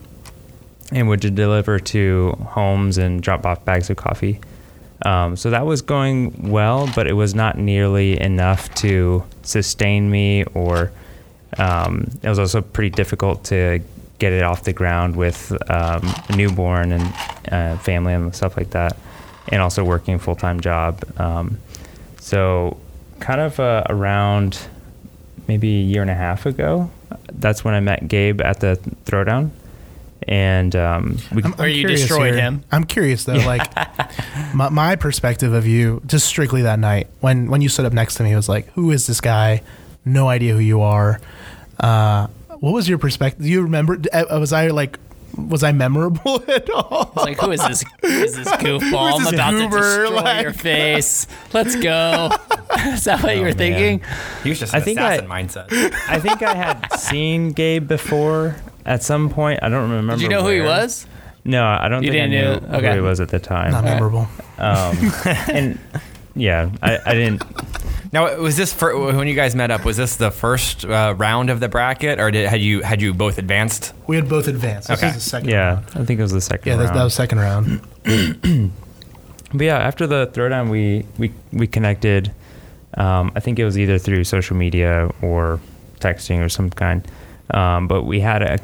and 0.91 1.07
would 1.07 1.19
deliver 1.19 1.79
to 1.79 2.31
homes 2.47 2.97
and 2.97 3.21
drop 3.21 3.45
off 3.45 3.63
bags 3.63 3.89
of 3.89 3.97
coffee. 3.97 4.39
Um, 5.05 5.35
so 5.37 5.51
that 5.51 5.65
was 5.65 5.81
going 5.81 6.49
well, 6.49 6.89
but 6.95 7.07
it 7.07 7.13
was 7.13 7.33
not 7.33 7.57
nearly 7.57 8.19
enough 8.19 8.73
to 8.75 9.23
sustain 9.43 10.09
me, 10.09 10.43
or 10.55 10.91
um, 11.57 12.07
it 12.21 12.29
was 12.29 12.39
also 12.39 12.61
pretty 12.61 12.89
difficult 12.89 13.43
to 13.45 13.79
get 14.19 14.33
it 14.33 14.43
off 14.43 14.63
the 14.63 14.73
ground 14.73 15.15
with 15.15 15.51
um, 15.69 16.01
a 16.29 16.35
newborn 16.35 16.91
and 16.91 17.13
uh, 17.51 17.77
family 17.77 18.13
and 18.13 18.35
stuff 18.35 18.57
like 18.57 18.71
that, 18.71 18.97
and 19.49 19.61
also 19.61 19.83
working 19.83 20.15
a 20.15 20.19
full 20.19 20.35
time 20.35 20.59
job. 20.59 21.03
Um, 21.19 21.57
so, 22.19 22.77
kind 23.19 23.41
of 23.41 23.59
uh, 23.59 23.83
around 23.89 24.59
maybe 25.47 25.79
a 25.79 25.83
year 25.83 26.01
and 26.01 26.11
a 26.11 26.15
half 26.15 26.45
ago, 26.45 26.91
that's 27.31 27.63
when 27.63 27.73
I 27.73 27.79
met 27.79 28.07
Gabe 28.07 28.41
at 28.41 28.59
the 28.59 28.79
Throwdown 29.05 29.51
and 30.27 30.75
um, 30.75 31.17
we, 31.33 31.43
I'm, 31.43 31.55
I'm 31.57 31.69
you 31.69 31.79
curious 31.79 32.01
destroyed 32.01 32.35
here. 32.35 32.43
him. 32.43 32.63
I'm 32.71 32.83
curious 32.83 33.23
though, 33.23 33.33
like 33.33 33.61
my, 34.53 34.69
my 34.69 34.95
perspective 34.95 35.53
of 35.53 35.65
you, 35.65 36.01
just 36.05 36.27
strictly 36.27 36.61
that 36.63 36.79
night 36.79 37.07
when 37.19 37.49
when 37.49 37.61
you 37.61 37.69
stood 37.69 37.85
up 37.85 37.93
next 37.93 38.15
to 38.15 38.23
me, 38.23 38.35
was 38.35 38.49
like, 38.49 38.67
who 38.73 38.91
is 38.91 39.07
this 39.07 39.21
guy? 39.21 39.61
No 40.13 40.27
idea 40.27 40.53
who 40.53 40.59
you 40.59 40.81
are. 40.81 41.19
Uh, 41.79 42.27
what 42.59 42.73
was 42.73 42.89
your 42.89 42.97
perspective? 42.97 43.43
Do 43.43 43.49
you 43.49 43.61
remember? 43.63 43.97
uh, 44.11 44.25
Was 44.39 44.51
I 44.53 44.67
like? 44.67 44.99
Was 45.37 45.63
I 45.63 45.71
memorable 45.71 46.43
at 46.49 46.69
all? 46.69 47.13
Like, 47.15 47.37
who 47.39 47.51
is 47.51 47.61
this? 47.65 47.83
Who 48.01 48.07
is 48.07 48.35
this 48.35 48.47
goofball? 48.65 49.19
Who's 49.19 49.27
I'm 49.27 49.33
about 49.35 49.51
goober, 49.51 49.77
to 49.77 50.03
destroy 50.03 50.21
like- 50.21 50.43
your 50.43 50.53
face. 50.69 51.27
Let's 51.53 51.75
go. 51.75 52.29
is 52.87 53.03
that 53.05 53.23
what 53.23 53.35
you 53.35 53.41
were 53.43 53.47
man. 53.49 53.55
thinking? 53.57 54.01
He 54.43 54.49
was 54.49 54.59
just 54.59 54.73
I 54.73 54.79
an 54.79 54.83
think 54.83 54.99
I- 54.99 55.19
mindset. 55.19 55.67
I 56.09 56.19
think 56.19 56.41
I 56.41 56.55
had 56.55 56.91
seen 56.99 57.51
Gabe 57.51 57.87
before 57.87 58.55
at 58.85 59.03
some 59.03 59.29
point. 59.29 59.59
I 59.61 59.69
don't 59.69 59.83
remember. 59.89 60.13
Did 60.15 60.23
you 60.23 60.29
know 60.29 60.41
who 60.43 60.49
he 60.49 60.61
was? 60.61 61.05
No, 61.45 61.63
I 61.65 61.87
don't 61.87 62.03
You 62.03 62.11
think 62.11 62.23
I 62.23 62.27
didn't 62.27 62.63
knew 62.63 62.77
okay. 62.77 62.87
who 62.89 62.93
he 62.95 63.01
was 63.01 63.19
at 63.21 63.29
the 63.29 63.39
time. 63.39 63.71
Not 63.71 63.83
memorable. 63.85 64.27
Um, 64.57 64.97
and 65.47 65.79
yeah, 66.35 66.69
I, 66.81 66.99
I 67.05 67.13
didn't. 67.13 67.43
Now, 68.11 68.35
was 68.37 68.57
this 68.57 68.73
for, 68.73 69.13
when 69.15 69.27
you 69.27 69.35
guys 69.35 69.53
met 69.53 69.69
up? 69.69 69.85
Was 69.85 69.97
this 69.97 70.15
the 70.15 70.31
first 70.31 70.83
uh, 70.83 71.13
round 71.17 71.49
of 71.51 71.59
the 71.59 71.69
bracket, 71.69 72.19
or 72.19 72.31
did, 72.31 72.47
had 72.47 72.59
you 72.59 72.81
had 72.81 73.01
you 73.01 73.13
both 73.13 73.37
advanced? 73.37 73.93
We 74.07 74.15
had 74.15 74.27
both 74.27 74.47
advanced. 74.47 74.87
This 74.87 74.97
Okay. 74.97 75.07
was 75.07 75.15
the 75.23 75.29
second. 75.29 75.49
Yeah, 75.49 75.73
round. 75.75 75.85
I 75.93 76.05
think 76.05 76.19
it 76.19 76.23
was 76.23 76.31
the 76.31 76.41
second 76.41 76.71
Yeah, 76.71 76.77
that, 76.77 76.85
round. 76.85 76.97
that 76.97 77.03
was 77.03 77.13
second 77.13 77.39
round. 77.39 77.81
But 79.51 79.61
yeah, 79.65 79.79
after 79.79 80.05
the 80.05 80.27
throwdown, 80.27 80.69
we 80.69 81.05
we 81.17 81.31
we 81.51 81.65
connected. 81.65 82.31
Um, 82.95 83.31
I 83.35 83.39
think 83.39 83.57
it 83.57 83.65
was 83.65 83.79
either 83.79 83.97
through 83.97 84.23
social 84.25 84.55
media 84.55 85.09
or 85.23 85.59
texting 85.99 86.45
or 86.45 86.49
some 86.49 86.69
kind. 86.69 87.03
Um, 87.51 87.87
but 87.87 88.03
we 88.03 88.19
had 88.19 88.43
a 88.43 88.59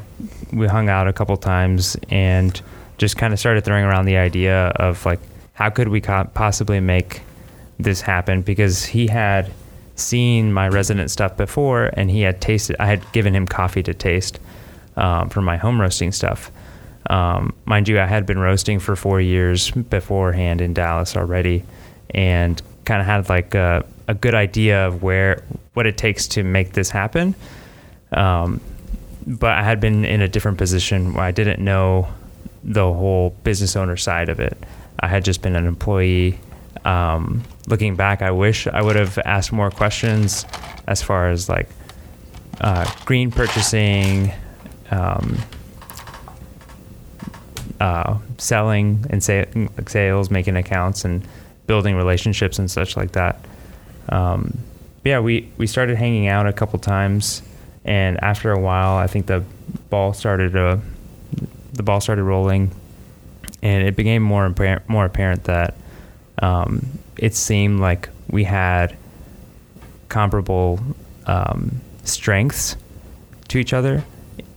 we 0.52 0.68
hung 0.68 0.88
out 0.88 1.08
a 1.08 1.12
couple 1.12 1.36
times 1.38 1.96
and 2.08 2.60
just 2.98 3.16
kind 3.16 3.32
of 3.32 3.40
started 3.40 3.64
throwing 3.64 3.84
around 3.84 4.04
the 4.04 4.16
idea 4.16 4.68
of 4.76 5.04
like 5.04 5.18
how 5.54 5.70
could 5.70 5.88
we 5.88 6.00
co- 6.00 6.30
possibly 6.34 6.78
make 6.78 7.22
this 7.78 8.00
happened 8.00 8.44
because 8.44 8.84
he 8.84 9.06
had 9.06 9.52
seen 9.94 10.52
my 10.52 10.68
resident 10.68 11.10
stuff 11.10 11.36
before 11.36 11.90
and 11.94 12.10
he 12.10 12.20
had 12.20 12.40
tasted 12.40 12.76
I 12.78 12.86
had 12.86 13.10
given 13.12 13.34
him 13.34 13.46
coffee 13.46 13.82
to 13.82 13.94
taste 13.94 14.38
um, 14.96 15.28
for 15.28 15.40
my 15.40 15.56
home 15.56 15.80
roasting 15.80 16.12
stuff. 16.12 16.50
Um, 17.08 17.54
mind 17.64 17.88
you, 17.88 18.00
I 18.00 18.06
had 18.06 18.26
been 18.26 18.38
roasting 18.38 18.78
for 18.78 18.96
four 18.96 19.20
years 19.20 19.70
beforehand 19.70 20.60
in 20.60 20.74
Dallas 20.74 21.16
already, 21.16 21.64
and 22.10 22.60
kind 22.84 23.00
of 23.00 23.06
had 23.06 23.28
like 23.28 23.54
a, 23.54 23.84
a 24.08 24.14
good 24.14 24.34
idea 24.34 24.86
of 24.86 25.02
where 25.02 25.42
what 25.74 25.86
it 25.86 25.96
takes 25.96 26.26
to 26.28 26.42
make 26.42 26.72
this 26.72 26.90
happen. 26.90 27.34
Um, 28.12 28.60
but 29.26 29.52
I 29.52 29.62
had 29.62 29.80
been 29.80 30.04
in 30.04 30.20
a 30.20 30.28
different 30.28 30.58
position 30.58 31.14
where 31.14 31.24
I 31.24 31.32
didn't 31.32 31.62
know 31.62 32.08
the 32.62 32.92
whole 32.92 33.30
business 33.44 33.76
owner 33.76 33.96
side 33.96 34.28
of 34.28 34.40
it. 34.40 34.56
I 34.98 35.08
had 35.08 35.24
just 35.24 35.42
been 35.42 35.56
an 35.56 35.66
employee. 35.66 36.38
Um, 36.86 37.42
looking 37.66 37.96
back, 37.96 38.22
I 38.22 38.30
wish 38.30 38.68
I 38.68 38.80
would 38.80 38.94
have 38.94 39.18
asked 39.18 39.52
more 39.52 39.72
questions 39.72 40.46
as 40.86 41.02
far 41.02 41.30
as 41.30 41.48
like 41.48 41.68
uh, 42.60 42.88
green 43.04 43.32
purchasing, 43.32 44.32
um, 44.92 45.36
uh, 47.80 48.18
selling 48.38 49.04
and 49.10 49.28
like 49.76 49.90
sales, 49.90 50.30
making 50.30 50.56
accounts, 50.56 51.04
and 51.04 51.26
building 51.66 51.96
relationships 51.96 52.60
and 52.60 52.70
such 52.70 52.96
like 52.96 53.12
that. 53.12 53.44
Um, 54.08 54.56
yeah, 55.04 55.18
we, 55.18 55.50
we 55.56 55.66
started 55.66 55.96
hanging 55.96 56.28
out 56.28 56.46
a 56.46 56.52
couple 56.52 56.78
times, 56.78 57.42
and 57.84 58.22
after 58.22 58.52
a 58.52 58.60
while, 58.60 58.96
I 58.96 59.08
think 59.08 59.26
the 59.26 59.42
ball 59.90 60.12
started 60.12 60.52
to, 60.52 60.80
the 61.72 61.82
ball 61.82 62.00
started 62.00 62.22
rolling, 62.22 62.70
and 63.60 63.86
it 63.88 63.96
became 63.96 64.22
more 64.22 64.46
apparent, 64.46 64.88
more 64.88 65.04
apparent 65.04 65.44
that 65.44 65.74
um, 66.42 66.86
it 67.16 67.34
seemed 67.34 67.80
like 67.80 68.08
we 68.30 68.44
had 68.44 68.96
comparable 70.08 70.80
um, 71.26 71.80
strengths 72.04 72.76
to 73.48 73.58
each 73.58 73.72
other 73.72 74.04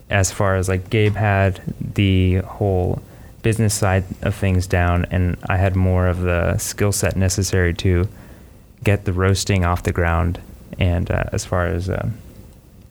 as 0.09 0.31
far 0.31 0.55
as 0.55 0.67
like 0.67 0.89
Gabe 0.89 1.15
had 1.15 1.61
the 1.95 2.37
whole 2.37 3.01
business 3.41 3.73
side 3.73 4.03
of 4.21 4.35
things 4.35 4.67
down 4.67 5.05
and 5.11 5.37
I 5.49 5.57
had 5.57 5.75
more 5.75 6.07
of 6.07 6.21
the 6.21 6.57
skill 6.57 6.91
set 6.91 7.15
necessary 7.15 7.73
to 7.75 8.07
get 8.83 9.05
the 9.05 9.13
roasting 9.13 9.65
off 9.65 9.83
the 9.83 9.91
ground 9.91 10.39
and 10.77 11.09
uh, 11.11 11.25
as 11.31 11.45
far 11.45 11.67
as 11.67 11.89
uh, 11.89 12.09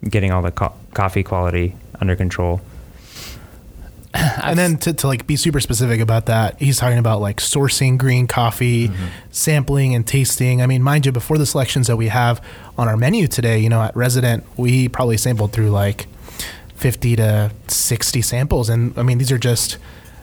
getting 0.08 0.32
all 0.32 0.42
the 0.42 0.52
co- 0.52 0.74
coffee 0.94 1.22
quality 1.22 1.74
under 2.00 2.16
control. 2.16 2.60
and 4.14 4.58
then 4.58 4.78
to, 4.78 4.92
to 4.92 5.06
like 5.06 5.26
be 5.26 5.36
super 5.36 5.60
specific 5.60 6.00
about 6.00 6.26
that, 6.26 6.58
he's 6.60 6.78
talking 6.78 6.98
about 6.98 7.20
like 7.20 7.38
sourcing 7.38 7.98
green 7.98 8.26
coffee, 8.26 8.88
mm-hmm. 8.88 9.06
sampling 9.30 9.94
and 9.94 10.06
tasting. 10.06 10.62
I 10.62 10.66
mean, 10.66 10.82
mind 10.82 11.06
you, 11.06 11.12
before 11.12 11.38
the 11.38 11.46
selections 11.46 11.86
that 11.88 11.96
we 11.96 12.08
have 12.08 12.42
on 12.76 12.88
our 12.88 12.96
menu 12.96 13.26
today, 13.26 13.58
you 13.58 13.68
know, 13.68 13.82
at 13.82 13.94
Resident, 13.94 14.44
we 14.56 14.88
probably 14.88 15.16
sampled 15.16 15.52
through 15.52 15.70
like 15.70 16.06
50 16.76 17.16
to 17.16 17.50
60 17.66 18.22
samples. 18.22 18.68
And 18.68 18.96
I 18.98 19.02
mean, 19.02 19.18
these 19.18 19.32
are 19.32 19.38
just, 19.38 19.78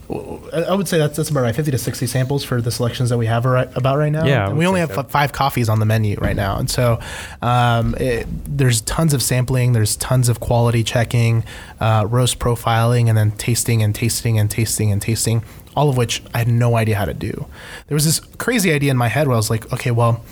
I 0.08 0.76
would 0.76 0.88
say 0.88 1.00
that's, 1.00 1.18
that's 1.18 1.30
about 1.30 1.42
right, 1.42 1.56
50 1.56 1.72
to 1.72 1.78
60 1.78 2.06
samples 2.06 2.44
for 2.44 2.62
the 2.62 2.70
selections 2.70 3.10
that 3.10 3.18
we 3.18 3.26
have 3.26 3.44
right, 3.46 3.70
about 3.76 3.98
right 3.98 4.12
now. 4.12 4.26
Yeah, 4.26 4.50
And 4.50 4.58
we 4.58 4.68
only 4.68 4.80
have 4.80 4.94
so. 4.94 5.02
five 5.04 5.32
coffees 5.32 5.68
on 5.68 5.80
the 5.80 5.86
menu 5.86 6.16
right 6.18 6.36
now. 6.36 6.58
And 6.58 6.70
so 6.70 7.00
um, 7.42 7.96
it, 7.96 8.28
there's 8.46 8.82
tons 8.82 9.14
of 9.14 9.24
sampling, 9.24 9.74
there's 9.74 9.96
tons 9.96 10.30
of 10.30 10.40
quality 10.40 10.84
checking, 10.84 11.44
uh, 11.80 12.06
roast 12.08 12.38
profiling, 12.38 13.10
and 13.10 13.18
then 13.18 13.32
tasting 13.32 13.82
and 13.82 13.96
tasting 13.96 14.38
and 14.38 14.50
tasting 14.52 14.92
and 14.92 15.02
tasting, 15.02 15.44
all 15.76 15.90
of 15.90 15.98
which 15.98 16.22
I 16.34 16.40
had 16.40 16.48
no 16.48 16.78
idea 16.78 16.96
how 16.96 17.06
to 17.06 17.14
do. 17.14 17.48
There 17.88 17.96
was 17.96 18.06
this 18.06 18.20
crazy 18.38 18.72
idea 18.72 18.92
in 18.92 18.98
my 18.98 19.08
head 19.08 19.28
where 19.28 19.34
I 19.34 19.38
was 19.38 19.50
like, 19.50 19.72
okay, 19.74 19.92
well, 19.92 20.24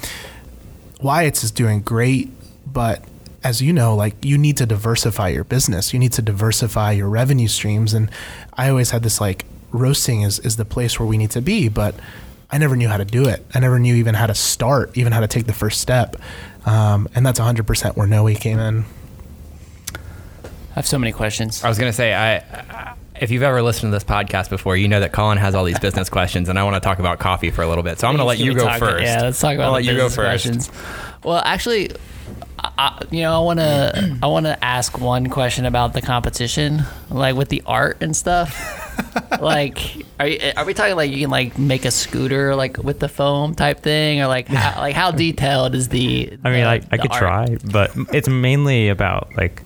Wyatt's 1.02 1.44
is 1.44 1.50
doing 1.52 1.82
great, 1.82 2.30
but 2.72 3.04
as 3.44 3.62
you 3.62 3.74
know, 3.74 3.96
like 3.96 4.16
you 4.24 4.38
need 4.38 4.58
to 4.58 4.66
diversify 4.66 5.30
your 5.30 5.44
business. 5.44 5.94
You 5.94 6.00
need 6.00 6.14
to 6.14 6.22
diversify 6.22 6.92
your 6.94 7.10
revenue 7.10 7.48
streams. 7.48 7.94
And 7.94 8.10
I 8.54 8.70
always 8.70 8.92
had 8.92 9.04
this 9.04 9.20
like 9.20 9.46
roasting 9.74 10.22
is, 10.22 10.40
is 10.40 10.56
the 10.56 10.66
place 10.66 11.00
where 11.00 11.08
we 11.08 11.18
need 11.18 11.32
to 11.32 11.42
be, 11.42 11.68
but 11.68 11.96
I 12.52 12.58
never 12.60 12.76
knew 12.76 12.88
how 12.88 12.98
to 12.98 13.06
do 13.06 13.28
it. 13.28 13.46
I 13.54 13.60
never 13.60 13.80
knew 13.80 13.96
even 13.96 14.14
how 14.16 14.28
to 14.28 14.36
start, 14.36 14.96
even 14.98 15.12
how 15.12 15.20
to 15.22 15.28
take 15.28 15.46
the 15.48 15.54
first 15.54 15.82
step. 15.82 16.16
Um, 16.66 17.10
and 17.16 17.26
that's 17.26 17.40
100% 17.40 17.96
where 17.98 18.08
Noe 18.08 18.34
came 18.36 18.60
in. 18.60 18.86
I 19.96 20.76
have 20.76 20.88
so 20.88 20.98
many 20.98 21.12
questions. 21.12 21.64
I 21.64 21.70
was 21.70 21.78
gonna 21.78 21.94
say, 21.94 22.14
I, 22.14 22.38
I 22.38 22.94
if 23.20 23.30
you've 23.30 23.44
ever 23.44 23.62
listened 23.62 23.92
to 23.92 23.96
this 23.96 24.04
podcast 24.04 24.50
before, 24.50 24.76
you 24.76 24.88
know 24.88 25.00
that 25.00 25.12
Colin 25.14 25.38
has 25.38 25.54
all 25.54 25.64
these 25.66 25.78
business 25.80 26.10
questions, 26.18 26.50
and 26.50 26.58
I 26.58 26.64
want 26.64 26.76
to 26.76 26.80
talk 26.80 26.98
about 27.00 27.20
coffee 27.20 27.52
for 27.52 27.62
a 27.62 27.68
little 27.68 27.84
bit. 27.84 28.00
So 28.00 28.08
I'm 28.08 28.14
gonna 28.16 28.26
let 28.26 28.40
you 28.40 28.54
go 28.56 28.64
talk- 28.66 28.80
first. 28.80 29.04
Yeah, 29.04 29.22
let's 29.22 29.40
talk 29.40 29.54
about 29.56 29.66
I'll 29.66 29.70
the 29.72 29.76
let 29.76 29.86
you 29.86 29.92
go 29.98 30.06
business 30.08 30.16
first. 30.16 30.70
questions. 30.70 31.24
Well, 31.24 31.42
actually, 31.46 31.92
I, 32.60 32.72
I- 32.78 33.04
you 33.12 33.22
know, 33.22 33.36
I 33.36 33.44
want 33.44 33.60
to 33.60 34.18
I 34.24 34.28
want 34.28 34.46
to 34.48 34.64
ask 34.66 35.00
one 35.00 35.30
question 35.30 35.66
about 35.68 35.94
the 35.94 36.02
competition, 36.02 36.82
like 37.12 37.36
with 37.36 37.50
the 37.50 37.62
art 37.68 38.02
and 38.02 38.16
stuff. 38.16 38.83
Like, 39.40 40.06
are 40.20 40.28
you, 40.28 40.40
are 40.56 40.66
we 40.66 40.74
talking 40.74 40.96
like 40.96 41.12
you 41.12 41.20
can 41.20 41.30
like 41.30 41.58
make 41.58 41.86
a 41.86 41.92
scooter 41.92 42.56
like 42.56 42.78
with 42.78 43.00
the 43.00 43.10
foam 43.10 43.56
type 43.56 43.80
thing, 43.82 44.22
or 44.22 44.28
like 44.28 44.48
how, 44.48 44.80
like 44.82 44.96
how 44.96 45.12
detailed 45.12 45.76
is 45.76 45.90
the? 45.90 46.38
I 46.44 46.50
mean, 46.52 46.62
the- 46.62 46.70
I, 46.70 46.82
I 46.92 46.98
could 46.98 47.12
art? 47.12 47.20
try, 47.20 47.58
but 47.72 47.92
it's 48.14 48.28
mainly 48.30 48.90
about 48.90 49.30
like, 49.36 49.64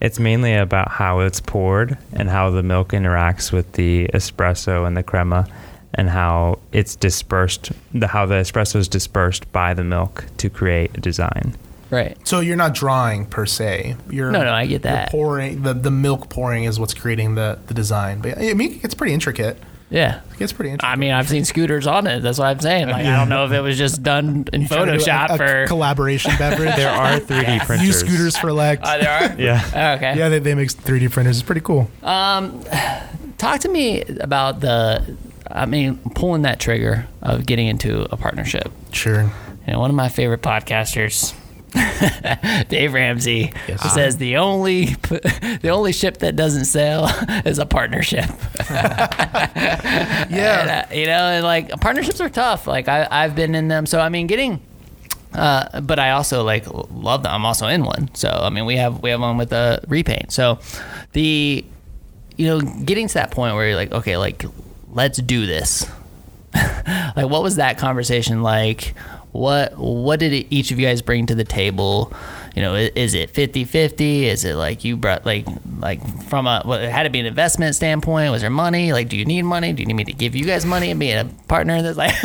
it's 0.00 0.18
mainly 0.18 0.54
about 0.54 0.90
how 0.90 1.20
it's 1.20 1.40
poured 1.40 1.96
and 2.12 2.28
how 2.28 2.50
the 2.50 2.62
milk 2.62 2.90
interacts 2.92 3.52
with 3.52 3.72
the 3.72 4.08
espresso 4.12 4.86
and 4.86 4.96
the 4.96 5.02
crema, 5.02 5.46
and 5.94 6.10
how 6.10 6.58
it's 6.72 6.96
dispersed, 6.96 7.72
the 7.92 8.06
how 8.08 8.26
the 8.26 8.34
espresso 8.34 8.76
is 8.76 8.88
dispersed 8.88 9.50
by 9.52 9.72
the 9.74 9.84
milk 9.84 10.26
to 10.38 10.50
create 10.50 10.90
a 10.96 11.00
design. 11.00 11.56
Right. 11.90 12.16
So 12.26 12.40
you're 12.40 12.56
not 12.56 12.74
drawing 12.74 13.26
per 13.26 13.46
se. 13.46 13.96
You're 14.10 14.30
No, 14.30 14.42
no, 14.44 14.52
I 14.52 14.66
get 14.66 14.82
that. 14.82 15.10
pouring 15.10 15.62
the, 15.62 15.74
the 15.74 15.90
milk 15.90 16.28
pouring 16.28 16.64
is 16.64 16.80
what's 16.80 16.94
creating 16.94 17.34
the, 17.34 17.58
the 17.66 17.74
design. 17.74 18.20
But 18.20 18.38
I 18.38 18.54
mean, 18.54 18.72
it 18.72 18.82
gets 18.82 18.94
pretty 18.94 19.12
intricate. 19.14 19.58
Yeah. 19.90 20.22
It 20.32 20.38
gets 20.38 20.52
pretty 20.52 20.70
intricate. 20.70 20.90
I 20.90 20.96
mean, 20.96 21.12
I've 21.12 21.28
seen 21.28 21.44
scooters 21.44 21.86
on 21.86 22.06
it. 22.08 22.20
That's 22.20 22.38
what 22.38 22.46
I'm 22.46 22.58
saying. 22.58 22.88
Like, 22.88 23.06
I 23.06 23.14
don't 23.16 23.28
know 23.28 23.44
if 23.44 23.52
it 23.52 23.60
was 23.60 23.78
just 23.78 24.02
done 24.02 24.46
in 24.52 24.66
Trying 24.66 24.86
to 24.86 24.92
do 24.92 24.98
a- 24.98 25.04
Photoshop 25.04 25.30
a, 25.30 25.36
for. 25.36 25.66
collaboration 25.68 26.32
beverage. 26.38 26.74
There 26.74 26.90
are 26.90 27.20
3D 27.20 27.64
printers. 27.66 27.86
Use 27.86 28.00
scooters 28.00 28.36
for 28.36 28.52
legs. 28.52 28.80
Oh, 28.84 28.98
there 28.98 29.10
are. 29.10 29.40
Yeah. 29.40 29.62
Oh, 29.74 29.96
okay. 29.96 30.18
yeah, 30.18 30.28
they, 30.30 30.38
they 30.40 30.54
make 30.54 30.70
3D 30.70 31.12
printers. 31.12 31.36
It's 31.38 31.46
pretty 31.46 31.60
cool. 31.60 31.88
Um, 32.02 32.64
Talk 33.38 33.60
to 33.60 33.68
me 33.68 34.02
about 34.02 34.60
the. 34.60 35.16
I 35.50 35.66
mean, 35.66 35.98
pulling 36.14 36.42
that 36.42 36.58
trigger 36.58 37.06
of 37.22 37.44
getting 37.46 37.66
into 37.68 38.02
a 38.10 38.16
partnership. 38.16 38.72
Sure. 38.90 39.30
And 39.66 39.78
one 39.78 39.90
of 39.90 39.94
my 39.96 40.08
favorite 40.08 40.40
podcasters, 40.42 41.34
Dave 42.68 42.94
Ramsey, 42.94 43.52
Yes. 43.68 43.94
says 43.94 44.16
the 44.16 44.36
only 44.36 44.84
the 45.62 45.70
only 45.70 45.92
ship 45.92 46.18
that 46.18 46.36
doesn't 46.36 46.66
sail 46.66 47.06
is 47.44 47.58
a 47.58 47.66
partnership. 47.66 48.26
Yeah. 50.30 50.60
And, 50.60 50.70
uh, 50.70 50.94
you 50.94 51.06
know, 51.06 51.12
and 51.28 51.44
like 51.44 51.68
partnerships 51.80 52.20
are 52.20 52.28
tough. 52.28 52.66
Like 52.66 52.88
I, 52.88 53.06
I've 53.10 53.34
been 53.34 53.54
in 53.54 53.68
them. 53.68 53.86
So 53.86 54.00
I 54.00 54.08
mean, 54.08 54.26
getting. 54.26 54.60
Uh, 55.32 55.80
but 55.80 55.98
I 55.98 56.12
also 56.12 56.44
like 56.44 56.64
love 56.68 57.24
them. 57.24 57.32
I'm 57.32 57.44
also 57.44 57.66
in 57.66 57.84
one. 57.84 58.14
So 58.14 58.28
I 58.28 58.50
mean, 58.50 58.66
we 58.66 58.76
have 58.76 59.02
we 59.02 59.10
have 59.10 59.20
one 59.20 59.36
with 59.36 59.52
a 59.52 59.82
repaint. 59.88 60.32
So 60.32 60.58
the 61.12 61.64
you 62.36 62.46
know, 62.46 62.60
getting 62.60 63.08
to 63.08 63.14
that 63.14 63.30
point 63.30 63.54
where 63.54 63.66
you're 63.68 63.76
like, 63.76 63.92
okay, 63.92 64.16
like 64.16 64.44
let's 64.92 65.18
do 65.18 65.46
this. 65.46 65.88
like, 66.54 67.28
what 67.28 67.42
was 67.42 67.56
that 67.56 67.78
conversation 67.78 68.42
like? 68.42 68.94
What 69.34 69.76
what 69.76 70.20
did 70.20 70.32
it, 70.32 70.46
each 70.48 70.70
of 70.70 70.78
you 70.78 70.86
guys 70.86 71.02
bring 71.02 71.26
to 71.26 71.34
the 71.34 71.42
table? 71.42 72.12
You 72.54 72.62
know, 72.62 72.76
is 72.76 73.14
it 73.14 73.32
50-50? 73.32 74.22
Is 74.22 74.44
it 74.44 74.54
like 74.54 74.84
you 74.84 74.96
brought 74.96 75.26
like 75.26 75.44
like 75.80 76.00
from 76.26 76.46
a 76.46 76.62
well, 76.64 76.78
it 76.78 76.88
had 76.88 77.02
to 77.02 77.10
be 77.10 77.18
an 77.18 77.26
investment 77.26 77.74
standpoint? 77.74 78.30
Was 78.30 78.42
there 78.42 78.50
money? 78.50 78.92
Like, 78.92 79.08
do 79.08 79.16
you 79.16 79.24
need 79.24 79.42
money? 79.42 79.72
Do 79.72 79.82
you 79.82 79.86
need 79.86 79.94
me 79.94 80.04
to 80.04 80.12
give 80.12 80.36
you 80.36 80.44
guys 80.44 80.64
money 80.64 80.92
and 80.92 81.00
be 81.00 81.10
a 81.10 81.24
partner 81.48 81.74
in 81.74 81.82
this? 81.84 81.96
Like, 82.04 82.22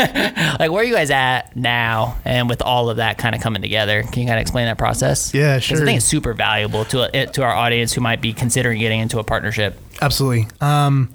like 0.60 0.72
where 0.72 0.82
are 0.82 0.84
you 0.84 0.94
guys 0.94 1.10
at 1.10 1.56
now? 1.56 2.16
And 2.26 2.48
with 2.48 2.62
all 2.62 2.92
of 2.92 2.98
that 2.98 3.18
kind 3.18 3.34
of 3.34 3.42
coming 3.42 3.64
together, 3.64 4.04
can 4.04 4.22
you 4.22 4.28
kind 4.28 4.38
of 4.38 4.42
explain 4.42 4.68
that 4.68 4.78
process? 4.78 5.34
yeah 5.34 5.58
sure. 5.58 5.82
I 5.82 5.86
think 5.86 5.98
it's 5.98 6.06
super 6.06 6.36
valuable 6.36 6.86
to 6.86 7.10
a, 7.12 7.26
to 7.26 7.42
our 7.42 7.52
audience 7.56 7.92
who 7.94 8.02
might 8.02 8.22
be 8.22 8.34
considering 8.34 8.80
getting 8.80 9.00
into 9.00 9.18
a 9.18 9.24
partnership. 9.24 9.80
Absolutely. 10.00 10.46
Um, 10.62 11.10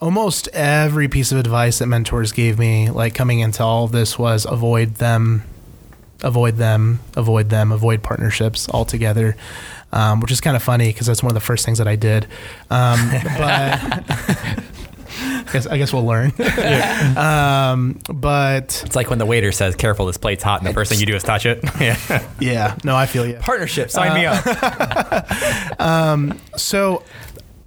almost 0.00 0.48
every 0.52 1.08
piece 1.08 1.32
of 1.32 1.38
advice 1.38 1.78
that 1.78 1.86
mentors 1.86 2.32
gave 2.32 2.58
me, 2.58 2.90
like 2.90 3.14
coming 3.14 3.40
into 3.40 3.62
all 3.62 3.84
of 3.84 3.92
this, 3.92 4.18
was 4.18 4.46
avoid 4.46 4.96
them, 4.96 5.42
avoid 6.22 6.56
them, 6.56 7.00
avoid 7.16 7.50
them, 7.50 7.72
avoid 7.72 8.02
partnerships 8.02 8.68
altogether. 8.68 9.36
Um, 9.92 10.20
which 10.20 10.32
is 10.32 10.40
kind 10.40 10.56
of 10.56 10.62
funny 10.62 10.88
because 10.88 11.06
that's 11.06 11.22
one 11.22 11.30
of 11.30 11.34
the 11.34 11.40
first 11.40 11.64
things 11.64 11.78
that 11.78 11.88
I 11.88 11.96
did. 11.96 12.24
Um, 12.70 13.08
but 13.12 13.40
I 13.40 14.62
guess, 15.52 15.66
I 15.66 15.78
guess 15.78 15.92
we'll 15.92 16.04
learn. 16.04 16.32
um, 17.16 17.98
but 18.12 18.82
It's 18.84 18.96
like 18.96 19.08
when 19.08 19.20
the 19.20 19.24
waiter 19.24 19.52
says, 19.52 19.76
"Careful, 19.76 20.06
this 20.06 20.18
plate's 20.18 20.42
hot," 20.42 20.60
and 20.60 20.68
the 20.68 20.74
first 20.74 20.90
thing 20.90 20.98
you 21.00 21.06
do 21.06 21.14
is 21.14 21.22
touch 21.22 21.46
it. 21.46 21.64
yeah. 21.80 22.26
yeah, 22.40 22.76
no, 22.84 22.96
I 22.96 23.06
feel 23.06 23.26
you. 23.26 23.34
Partnership, 23.34 23.90
sign 23.90 24.12
me 24.14 24.26
up. 24.26 24.44
So 26.56 27.02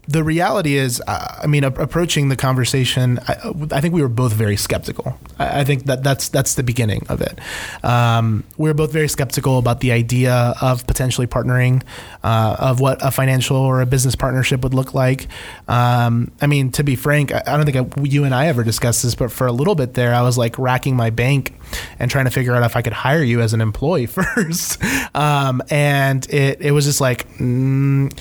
the 0.09 0.23
reality 0.23 0.75
is, 0.75 0.99
uh, 1.05 1.39
I 1.43 1.45
mean, 1.45 1.63
approaching 1.63 2.29
the 2.29 2.35
conversation, 2.35 3.19
I, 3.27 3.53
I 3.71 3.79
think 3.79 3.93
we 3.93 4.01
were 4.01 4.09
both 4.09 4.33
very 4.33 4.57
skeptical. 4.57 5.15
I, 5.37 5.59
I 5.59 5.63
think 5.63 5.85
that 5.85 6.03
that's 6.03 6.29
that's 6.29 6.55
the 6.55 6.63
beginning 6.63 7.05
of 7.09 7.21
it. 7.21 7.37
Um, 7.83 8.43
we 8.57 8.71
were 8.71 8.73
both 8.73 8.91
very 8.91 9.07
skeptical 9.07 9.59
about 9.59 9.81
the 9.81 9.91
idea 9.91 10.55
of 10.61 10.87
potentially 10.87 11.27
partnering, 11.27 11.83
uh, 12.23 12.55
of 12.57 12.79
what 12.79 13.05
a 13.05 13.11
financial 13.11 13.55
or 13.57 13.81
a 13.81 13.85
business 13.85 14.15
partnership 14.15 14.63
would 14.63 14.73
look 14.73 14.95
like. 14.95 15.27
Um, 15.67 16.31
I 16.41 16.47
mean, 16.47 16.71
to 16.71 16.83
be 16.83 16.95
frank, 16.95 17.31
I, 17.31 17.43
I 17.45 17.55
don't 17.55 17.71
think 17.71 17.77
I, 17.77 18.01
you 18.01 18.23
and 18.23 18.33
I 18.33 18.47
ever 18.47 18.63
discussed 18.63 19.03
this, 19.03 19.13
but 19.13 19.31
for 19.31 19.45
a 19.45 19.51
little 19.51 19.75
bit 19.75 19.93
there, 19.93 20.15
I 20.15 20.23
was 20.23 20.39
like 20.39 20.57
racking 20.57 20.95
my 20.95 21.11
bank 21.11 21.53
and 21.99 22.09
trying 22.09 22.25
to 22.25 22.31
figure 22.31 22.55
out 22.55 22.63
if 22.63 22.75
I 22.75 22.81
could 22.81 22.93
hire 22.93 23.21
you 23.21 23.41
as 23.41 23.53
an 23.53 23.61
employee 23.61 24.05
first. 24.07 24.83
Um, 25.13 25.61
and 25.69 26.27
it 26.33 26.61
it 26.61 26.71
was 26.71 26.85
just 26.85 26.99
like. 26.99 27.27
Mm, 27.37 28.11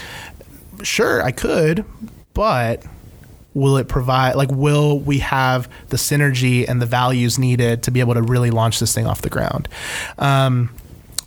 sure 0.83 1.23
I 1.23 1.31
could, 1.33 1.85
but 2.35 2.83
will 3.55 3.77
it 3.77 3.89
provide 3.89 4.35
like 4.37 4.51
will 4.53 5.01
we 5.01 5.19
have 5.19 5.69
the 5.89 5.97
synergy 5.97 6.69
and 6.69 6.81
the 6.81 6.87
values 6.87 7.39
needed 7.39 7.83
to 7.83 7.91
be 7.91 8.01
able 8.01 8.15
to 8.15 8.23
really 8.23 8.51
launch 8.51 8.79
this 8.79 8.95
thing 8.95 9.07
off 9.07 9.23
the 9.23 9.31
ground? 9.31 9.69
Um, 10.19 10.71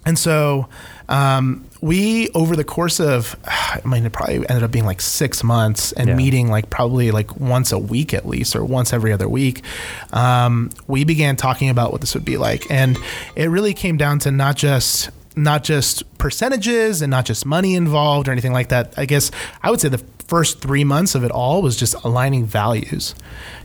and 0.05 0.17
so 0.17 0.67
um, 1.09 1.65
we 1.81 2.29
over 2.29 2.55
the 2.55 2.63
course 2.63 2.99
of 2.99 3.35
I 3.45 3.81
mean 3.85 4.05
it 4.05 4.11
probably 4.13 4.35
ended 4.37 4.63
up 4.63 4.71
being 4.71 4.85
like 4.85 5.01
six 5.01 5.43
months 5.43 5.91
and 5.93 6.07
Yeah. 6.09 6.15
meeting 6.15 6.49
like 6.49 6.69
probably 6.69 7.11
like 7.11 7.35
once 7.37 7.71
a 7.71 7.77
week 7.77 8.13
at 8.13 8.27
least 8.27 8.55
or 8.55 8.63
once 8.63 8.93
every 8.93 9.11
other 9.11 9.27
week 9.27 9.63
um, 10.13 10.69
we 10.87 11.03
began 11.03 11.35
talking 11.35 11.69
about 11.69 11.91
what 11.91 12.01
this 12.01 12.13
would 12.13 12.25
be 12.25 12.37
like 12.37 12.69
and 12.71 12.97
it 13.35 13.45
really 13.49 13.73
came 13.73 13.97
down 13.97 14.19
to 14.19 14.31
not 14.31 14.55
just 14.55 15.09
not 15.35 15.63
just 15.63 16.17
percentages 16.17 17.01
and 17.01 17.09
not 17.09 17.25
just 17.25 17.45
money 17.45 17.75
involved 17.75 18.27
or 18.27 18.31
anything 18.31 18.53
like 18.53 18.69
that. 18.69 18.93
I 18.97 19.05
guess 19.05 19.31
i 19.61 19.69
would 19.69 19.79
say 19.81 19.89
the 19.89 20.03
first 20.27 20.61
three 20.61 20.85
months 20.85 21.13
of 21.13 21.25
it 21.25 21.31
all 21.31 21.61
was 21.61 21.75
just 21.75 21.93
aligning 22.05 22.45
values 22.45 23.13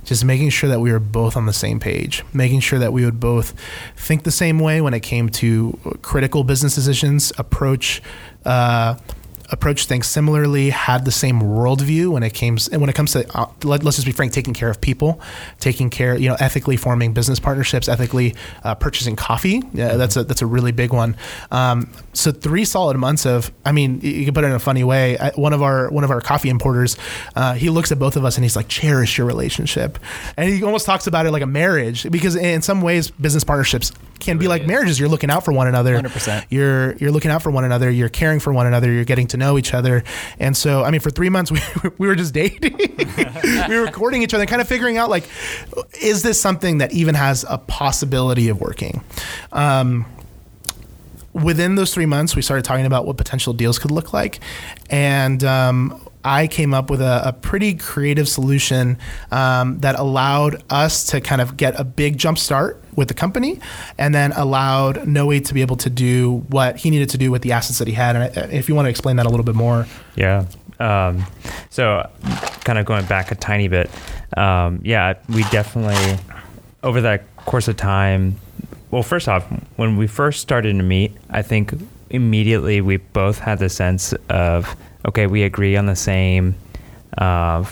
just 0.05 0.25
making 0.25 0.51
sure 0.51 0.69
that 0.69 0.81
we 0.81 0.91
were 0.91 0.99
both 0.99 1.37
on 1.37 1.47
the 1.47 1.53
same 1.53 1.79
page 1.79 2.25
making 2.33 2.59
sure 2.59 2.79
that 2.79 2.93
we 2.93 3.05
would 3.05 3.21
both 3.21 3.55
think 3.97 4.25
the 4.25 4.33
same 4.33 4.59
way 4.59 4.81
when 4.81 4.93
it 4.93 5.01
came 5.01 5.29
to 5.29 5.79
critical 6.03 6.43
business 6.43 6.75
decisions 6.75 7.33
approach 7.39 8.03
uh, 8.45 8.97
approach 9.51 9.87
things 9.87 10.07
similarly, 10.07 10.71
had 10.71 11.05
the 11.05 11.11
same 11.11 11.41
worldview 11.41 12.11
when 12.11 12.23
it 12.23 12.35
came 12.35 12.57
when 12.71 12.89
it 12.89 12.95
comes 12.95 13.13
to 13.13 13.27
uh, 13.37 13.47
let, 13.65 13.85
us 13.87 13.97
just 13.97 14.07
be 14.07 14.13
frank, 14.13 14.33
taking 14.33 14.55
care 14.55 14.69
of 14.69 14.81
people, 14.81 15.21
taking 15.61 15.91
care, 15.91 16.17
you 16.17 16.29
know, 16.29 16.37
ethically 16.39 16.77
forming 16.77 17.13
business 17.13 17.39
partnerships, 17.39 17.89
ethically 17.89 18.35
uh, 18.65 18.75
purchasing 18.75 19.17
coffee. 19.17 19.63
Yeah, 19.73 19.97
that's 19.97 20.17
a 20.17 20.25
that's 20.25 20.43
a 20.43 20.47
really 20.47 20.73
big 20.73 20.93
one. 20.93 21.17
Um, 21.51 21.91
so 22.13 22.33
three 22.33 22.65
solid 22.65 22.97
months 22.97 23.27
of, 23.27 23.53
I 23.65 23.73
mean, 23.73 24.01
you 24.01 24.25
can 24.25 24.35
put 24.35 24.45
it 24.45 24.49
in 24.49 24.53
a 24.53 24.59
funny 24.59 24.85
way. 24.85 25.19
I, 25.19 25.31
one 25.31 25.53
of 25.53 25.63
our 25.63 25.91
one 25.91 26.05
of 26.05 26.11
our 26.11 26.21
coffee 26.21 26.49
importers, 26.49 26.97
uh, 27.35 27.55
he 27.55 27.71
looks 27.71 27.93
at 27.93 27.99
both 27.99 28.17
of 28.17 28.25
us 28.25 28.37
and 28.37 28.45
he's 28.45 28.57
like, 28.57 28.69
cherish 28.69 29.19
your 29.19 29.27
relationship, 29.27 29.99
and 30.37 30.49
he 30.49 30.63
almost 30.63 30.87
talks 30.87 31.07
about 31.07 31.27
it 31.27 31.31
like 31.31 31.43
a 31.43 31.47
marriage 31.47 32.11
because 32.11 32.37
in 32.37 32.63
some 32.63 32.81
ways, 32.81 33.11
business 33.11 33.45
partnerships 33.45 33.93
can 34.19 34.39
be 34.39 34.49
like 34.49 34.67
marriages. 34.67 34.99
You're 34.99 35.09
looking 35.09 35.31
out 35.31 35.45
for 35.45 35.53
one 35.53 35.67
another. 35.67 35.97
100%. 35.97 36.47
You're 36.51 36.97
you're 36.97 37.11
looking 37.11 37.31
out 37.31 37.43
for 37.43 37.51
one 37.51 37.65
another. 37.65 37.91
You're 37.91 38.09
caring 38.09 38.41
for 38.41 38.53
one 38.53 38.67
another. 38.67 38.91
You're 38.91 39.05
getting 39.05 39.27
to 39.29 39.36
know 39.37 39.59
each 39.59 39.75
other. 39.75 40.05
And 40.39 40.57
so, 40.57 40.85
I 40.85 40.91
mean, 40.91 41.01
for 41.01 41.11
three 41.11 41.29
months, 41.29 41.51
we, 41.53 41.61
we 41.99 42.07
were 42.07 42.15
just 42.15 42.35
dating. 42.35 42.77
we 43.69 43.79
were 43.79 43.89
courting 43.89 44.23
each 44.23 44.35
other, 44.35 44.43
and 44.43 44.51
kind 44.51 44.63
of 44.63 44.69
figuring 44.69 44.99
out 44.99 45.11
like, 45.11 45.29
is 46.01 46.23
this 46.23 46.41
something 46.41 46.79
that 46.79 46.93
even 46.93 47.15
has 47.15 47.45
a 47.49 47.59
possibility 47.59 48.49
of 48.49 48.61
working? 48.61 49.03
Um, 49.53 50.07
within 51.33 51.75
those 51.75 51.93
three 51.93 52.07
months, 52.07 52.35
we 52.35 52.43
started 52.43 52.65
talking 52.65 52.87
about 52.87 53.07
what 53.07 53.17
potential 53.17 53.53
deals 53.53 53.79
could 53.79 53.91
look 53.91 54.13
like, 54.13 54.41
and 54.91 55.43
um, 55.45 56.01
I 56.27 56.49
came 56.49 56.75
up 56.75 56.91
with 56.91 57.01
a, 57.01 57.29
a 57.29 57.33
pretty 57.33 57.75
creative 57.75 58.29
solution 58.29 58.99
um, 59.31 59.79
that 59.79 59.97
allowed 59.97 60.63
us 60.69 61.07
to 61.07 61.21
kind 61.21 61.41
of 61.41 61.57
get 61.57 61.79
a 61.79 61.85
big 61.85 62.19
jump 62.19 62.37
start 62.37 62.83
with 62.97 63.09
the 63.09 63.15
company, 63.15 63.61
and 63.97 64.15
then 64.15 64.33
allowed 64.33 65.07
Noe 65.07 65.39
to 65.39 65.55
be 65.55 65.61
able 65.61 65.77
to 65.77 65.91
do 65.91 66.39
what 66.49 66.79
he 66.79 66.91
needed 66.91 67.11
to 67.11 67.19
do 67.19 67.31
with 67.31 67.43
the 67.43 67.53
assets 67.53 67.79
that 67.79 67.87
he 67.87 67.95
had. 67.95 68.17
And 68.17 68.53
if 68.53 68.69
you 68.69 68.75
want 68.75 68.87
to 68.87 68.91
explain 68.91 69.17
that 69.17 69.27
a 69.27 69.29
little 69.29 69.45
bit 69.45 69.55
more, 69.55 69.87
Yeah. 70.17 70.47
Um, 70.79 71.25
so, 71.71 72.07
kind 72.65 72.79
of 72.79 72.85
going 72.85 73.07
back 73.07 73.31
a 73.31 73.35
tiny 73.35 73.69
bit, 73.69 73.91
um, 74.37 74.81
yeah, 74.85 75.15
we 75.29 75.43
definitely, 75.45 76.19
over 76.83 77.01
that 77.01 77.25
course 77.37 77.67
of 77.69 77.77
time, 77.77 78.37
well, 78.91 79.03
first 79.03 79.29
off, 79.29 79.45
when 79.77 79.97
we 79.97 80.07
first 80.07 80.41
started 80.41 80.77
to 80.77 80.83
meet, 80.83 81.13
I 81.31 81.43
think 81.43 81.73
immediately 82.11 82.81
we 82.81 82.99
both 82.99 83.39
had 83.39 83.59
the 83.59 83.69
sense 83.69 84.13
of, 84.29 84.77
okay, 85.07 85.27
we 85.27 85.43
agree 85.43 85.77
on 85.77 85.87
the 85.87 85.97
same 85.97 86.55
uh, 87.19 87.65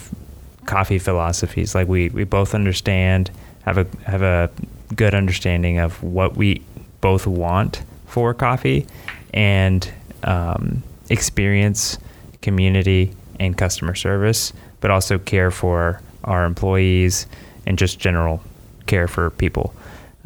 coffee 0.66 0.99
philosophies. 0.99 1.74
Like 1.74 1.89
we, 1.89 2.09
we 2.11 2.24
both 2.24 2.55
understand, 2.55 3.30
have 3.64 3.78
a 3.78 3.87
have 4.07 4.22
a 4.22 4.51
good 4.95 5.14
understanding 5.14 5.78
of 5.78 6.03
what 6.03 6.37
we 6.37 6.62
both 7.01 7.26
want 7.26 7.82
for 8.07 8.32
coffee, 8.32 8.87
and 9.32 9.91
um, 10.22 10.82
experience 11.11 11.99
community 12.43 13.14
and 13.41 13.59
customer 13.59 13.95
service, 13.95 14.53
but 14.80 14.91
also 14.91 15.18
care 15.18 15.51
for 15.51 16.01
our 16.24 16.45
employees 16.45 17.26
and 17.66 17.78
just 17.78 17.99
general 17.99 18.43
care 18.87 19.09
for 19.09 19.30
people. 19.30 19.74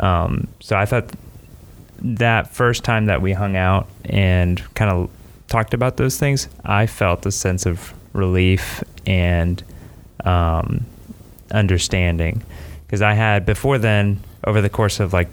Um, 0.01 0.49
so 0.61 0.77
I 0.77 0.85
thought 0.85 1.11
that 2.01 2.55
first 2.55 2.85
time 2.85 3.07
that 3.07 3.23
we 3.23 3.33
hung 3.33 3.57
out 3.57 3.89
and 4.05 4.63
kind 4.75 4.91
of 4.91 5.11
talked 5.49 5.75
about 5.75 5.97
those 5.97 6.17
things, 6.19 6.49
I 6.65 6.87
felt 6.87 7.27
a 7.27 7.33
sense 7.33 7.67
of 7.67 7.93
relief 8.13 8.83
and 9.07 9.63
um, 10.25 10.87
understanding 11.51 12.43
because 12.87 13.03
I 13.03 13.15
had 13.15 13.45
before 13.45 13.79
then 13.79 14.21
over 14.45 14.61
the 14.61 14.71
course 14.71 15.01
of 15.01 15.13
like 15.13 15.29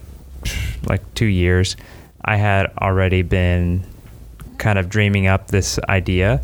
like 0.88 1.02
two 1.16 1.26
years, 1.26 1.76
I 2.24 2.38
had 2.38 2.72
already 2.78 3.22
been 3.22 3.84
kind 4.58 4.78
of 4.78 4.90
dreaming 4.90 5.28
up 5.28 5.48
this 5.48 5.80
idea 5.90 6.42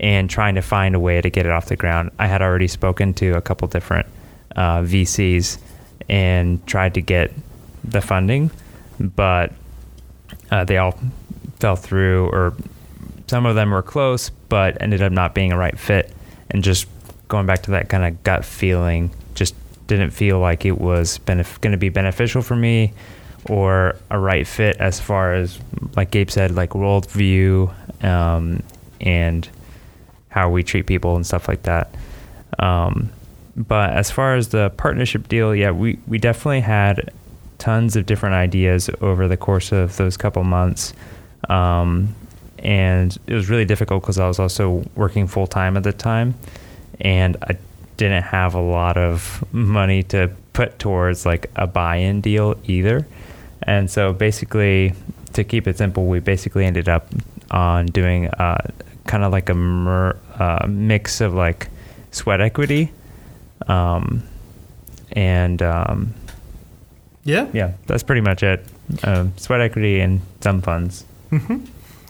and 0.00 0.28
trying 0.28 0.54
to 0.56 0.62
find 0.62 0.94
a 0.94 1.00
way 1.00 1.20
to 1.20 1.30
get 1.30 1.46
it 1.46 1.52
off 1.52 1.66
the 1.66 1.76
ground. 1.76 2.10
I 2.18 2.26
had 2.26 2.42
already 2.42 2.68
spoken 2.68 3.14
to 3.14 3.36
a 3.36 3.40
couple 3.40 3.68
different 3.68 4.06
uh, 4.56 4.80
VCs 4.82 5.58
and 6.08 6.64
tried 6.66 6.94
to 6.94 7.00
get 7.00 7.32
the 7.84 8.00
funding, 8.00 8.50
but 8.98 9.52
uh, 10.50 10.64
they 10.64 10.76
all 10.76 10.98
fell 11.60 11.76
through, 11.76 12.28
or 12.28 12.54
some 13.26 13.46
of 13.46 13.54
them 13.54 13.70
were 13.70 13.82
close, 13.82 14.30
but 14.48 14.80
ended 14.80 15.02
up 15.02 15.12
not 15.12 15.34
being 15.34 15.52
a 15.52 15.56
right 15.56 15.78
fit. 15.78 16.12
And 16.50 16.62
just 16.62 16.86
going 17.28 17.46
back 17.46 17.62
to 17.62 17.70
that 17.72 17.88
kind 17.88 18.04
of 18.04 18.22
gut 18.24 18.44
feeling, 18.44 19.10
just 19.34 19.54
didn't 19.86 20.10
feel 20.10 20.38
like 20.38 20.64
it 20.64 20.78
was 20.78 21.18
benef- 21.18 21.60
going 21.60 21.72
to 21.72 21.78
be 21.78 21.88
beneficial 21.88 22.42
for 22.42 22.56
me 22.56 22.92
or 23.48 23.96
a 24.10 24.18
right 24.18 24.46
fit 24.46 24.76
as 24.76 25.00
far 25.00 25.34
as, 25.34 25.58
like 25.96 26.10
Gabe 26.10 26.30
said, 26.30 26.54
like 26.54 26.70
worldview 26.70 27.72
um, 28.04 28.62
and 29.00 29.48
how 30.28 30.50
we 30.50 30.62
treat 30.62 30.86
people 30.86 31.16
and 31.16 31.26
stuff 31.26 31.48
like 31.48 31.62
that. 31.64 31.94
Um, 32.58 33.10
but 33.56 33.90
as 33.90 34.10
far 34.10 34.36
as 34.36 34.48
the 34.48 34.70
partnership 34.76 35.28
deal, 35.28 35.54
yeah, 35.54 35.70
we, 35.70 35.98
we 36.06 36.18
definitely 36.18 36.60
had 36.60 37.10
tons 37.58 37.96
of 37.96 38.06
different 38.06 38.34
ideas 38.34 38.88
over 39.00 39.28
the 39.28 39.36
course 39.36 39.72
of 39.72 39.96
those 39.96 40.16
couple 40.16 40.44
months. 40.44 40.94
Um, 41.48 42.14
and 42.62 43.16
it 43.26 43.34
was 43.34 43.50
really 43.50 43.64
difficult 43.64 44.02
because 44.02 44.18
I 44.18 44.26
was 44.28 44.38
also 44.38 44.84
working 44.94 45.26
full 45.26 45.46
time 45.46 45.76
at 45.76 45.82
the 45.82 45.92
time. 45.92 46.34
and 47.00 47.36
I 47.42 47.56
didn't 47.96 48.22
have 48.24 48.54
a 48.54 48.60
lot 48.60 48.96
of 48.96 49.44
money 49.52 50.02
to 50.04 50.30
put 50.52 50.78
towards 50.78 51.26
like 51.26 51.50
a 51.56 51.66
buy-in 51.66 52.20
deal 52.20 52.54
either. 52.64 53.06
And 53.62 53.90
so 53.90 54.12
basically, 54.12 54.94
to 55.34 55.44
keep 55.44 55.66
it 55.66 55.78
simple, 55.78 56.06
we 56.06 56.20
basically 56.20 56.64
ended 56.64 56.88
up 56.88 57.06
on 57.50 57.86
doing 57.86 58.28
uh, 58.28 58.58
kind 59.06 59.24
of 59.24 59.32
like 59.32 59.48
a 59.50 59.54
mer- 59.54 60.16
uh, 60.38 60.66
mix 60.68 61.20
of 61.20 61.34
like 61.34 61.68
sweat 62.10 62.40
equity, 62.40 62.90
um, 63.68 64.22
and 65.12 65.60
um, 65.62 66.14
Yeah. 67.24 67.46
yeah, 67.52 67.72
that's 67.86 68.02
pretty 68.02 68.20
much 68.22 68.42
it. 68.42 68.64
Um, 69.04 69.32
sweat 69.36 69.60
equity 69.60 70.00
and 70.00 70.20
some 70.40 70.60
funds. 70.62 71.04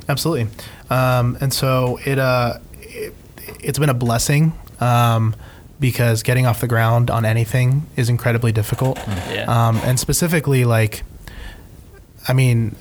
Absolutely. 0.09 0.49
Um, 0.91 1.39
and 1.41 1.53
so 1.53 1.99
it, 2.05 2.19
uh, 2.19 2.59
it, 2.81 3.15
it's 3.61 3.79
been 3.79 3.89
a 3.89 3.95
blessing 3.95 4.53
um, 4.81 5.35
because 5.79 6.23
getting 6.23 6.47
off 6.47 6.61
the 6.61 6.69
ground 6.69 7.11
on 7.11 7.25
anything 7.25 7.87
is 7.97 8.09
incredibly 8.09 8.53
difficult. 8.53 8.99
Yeah. 9.31 9.45
Um, 9.49 9.77
and 9.85 9.99
specifically, 9.99 10.65
like, 10.65 11.03
I 12.29 12.33
mean, 12.33 12.77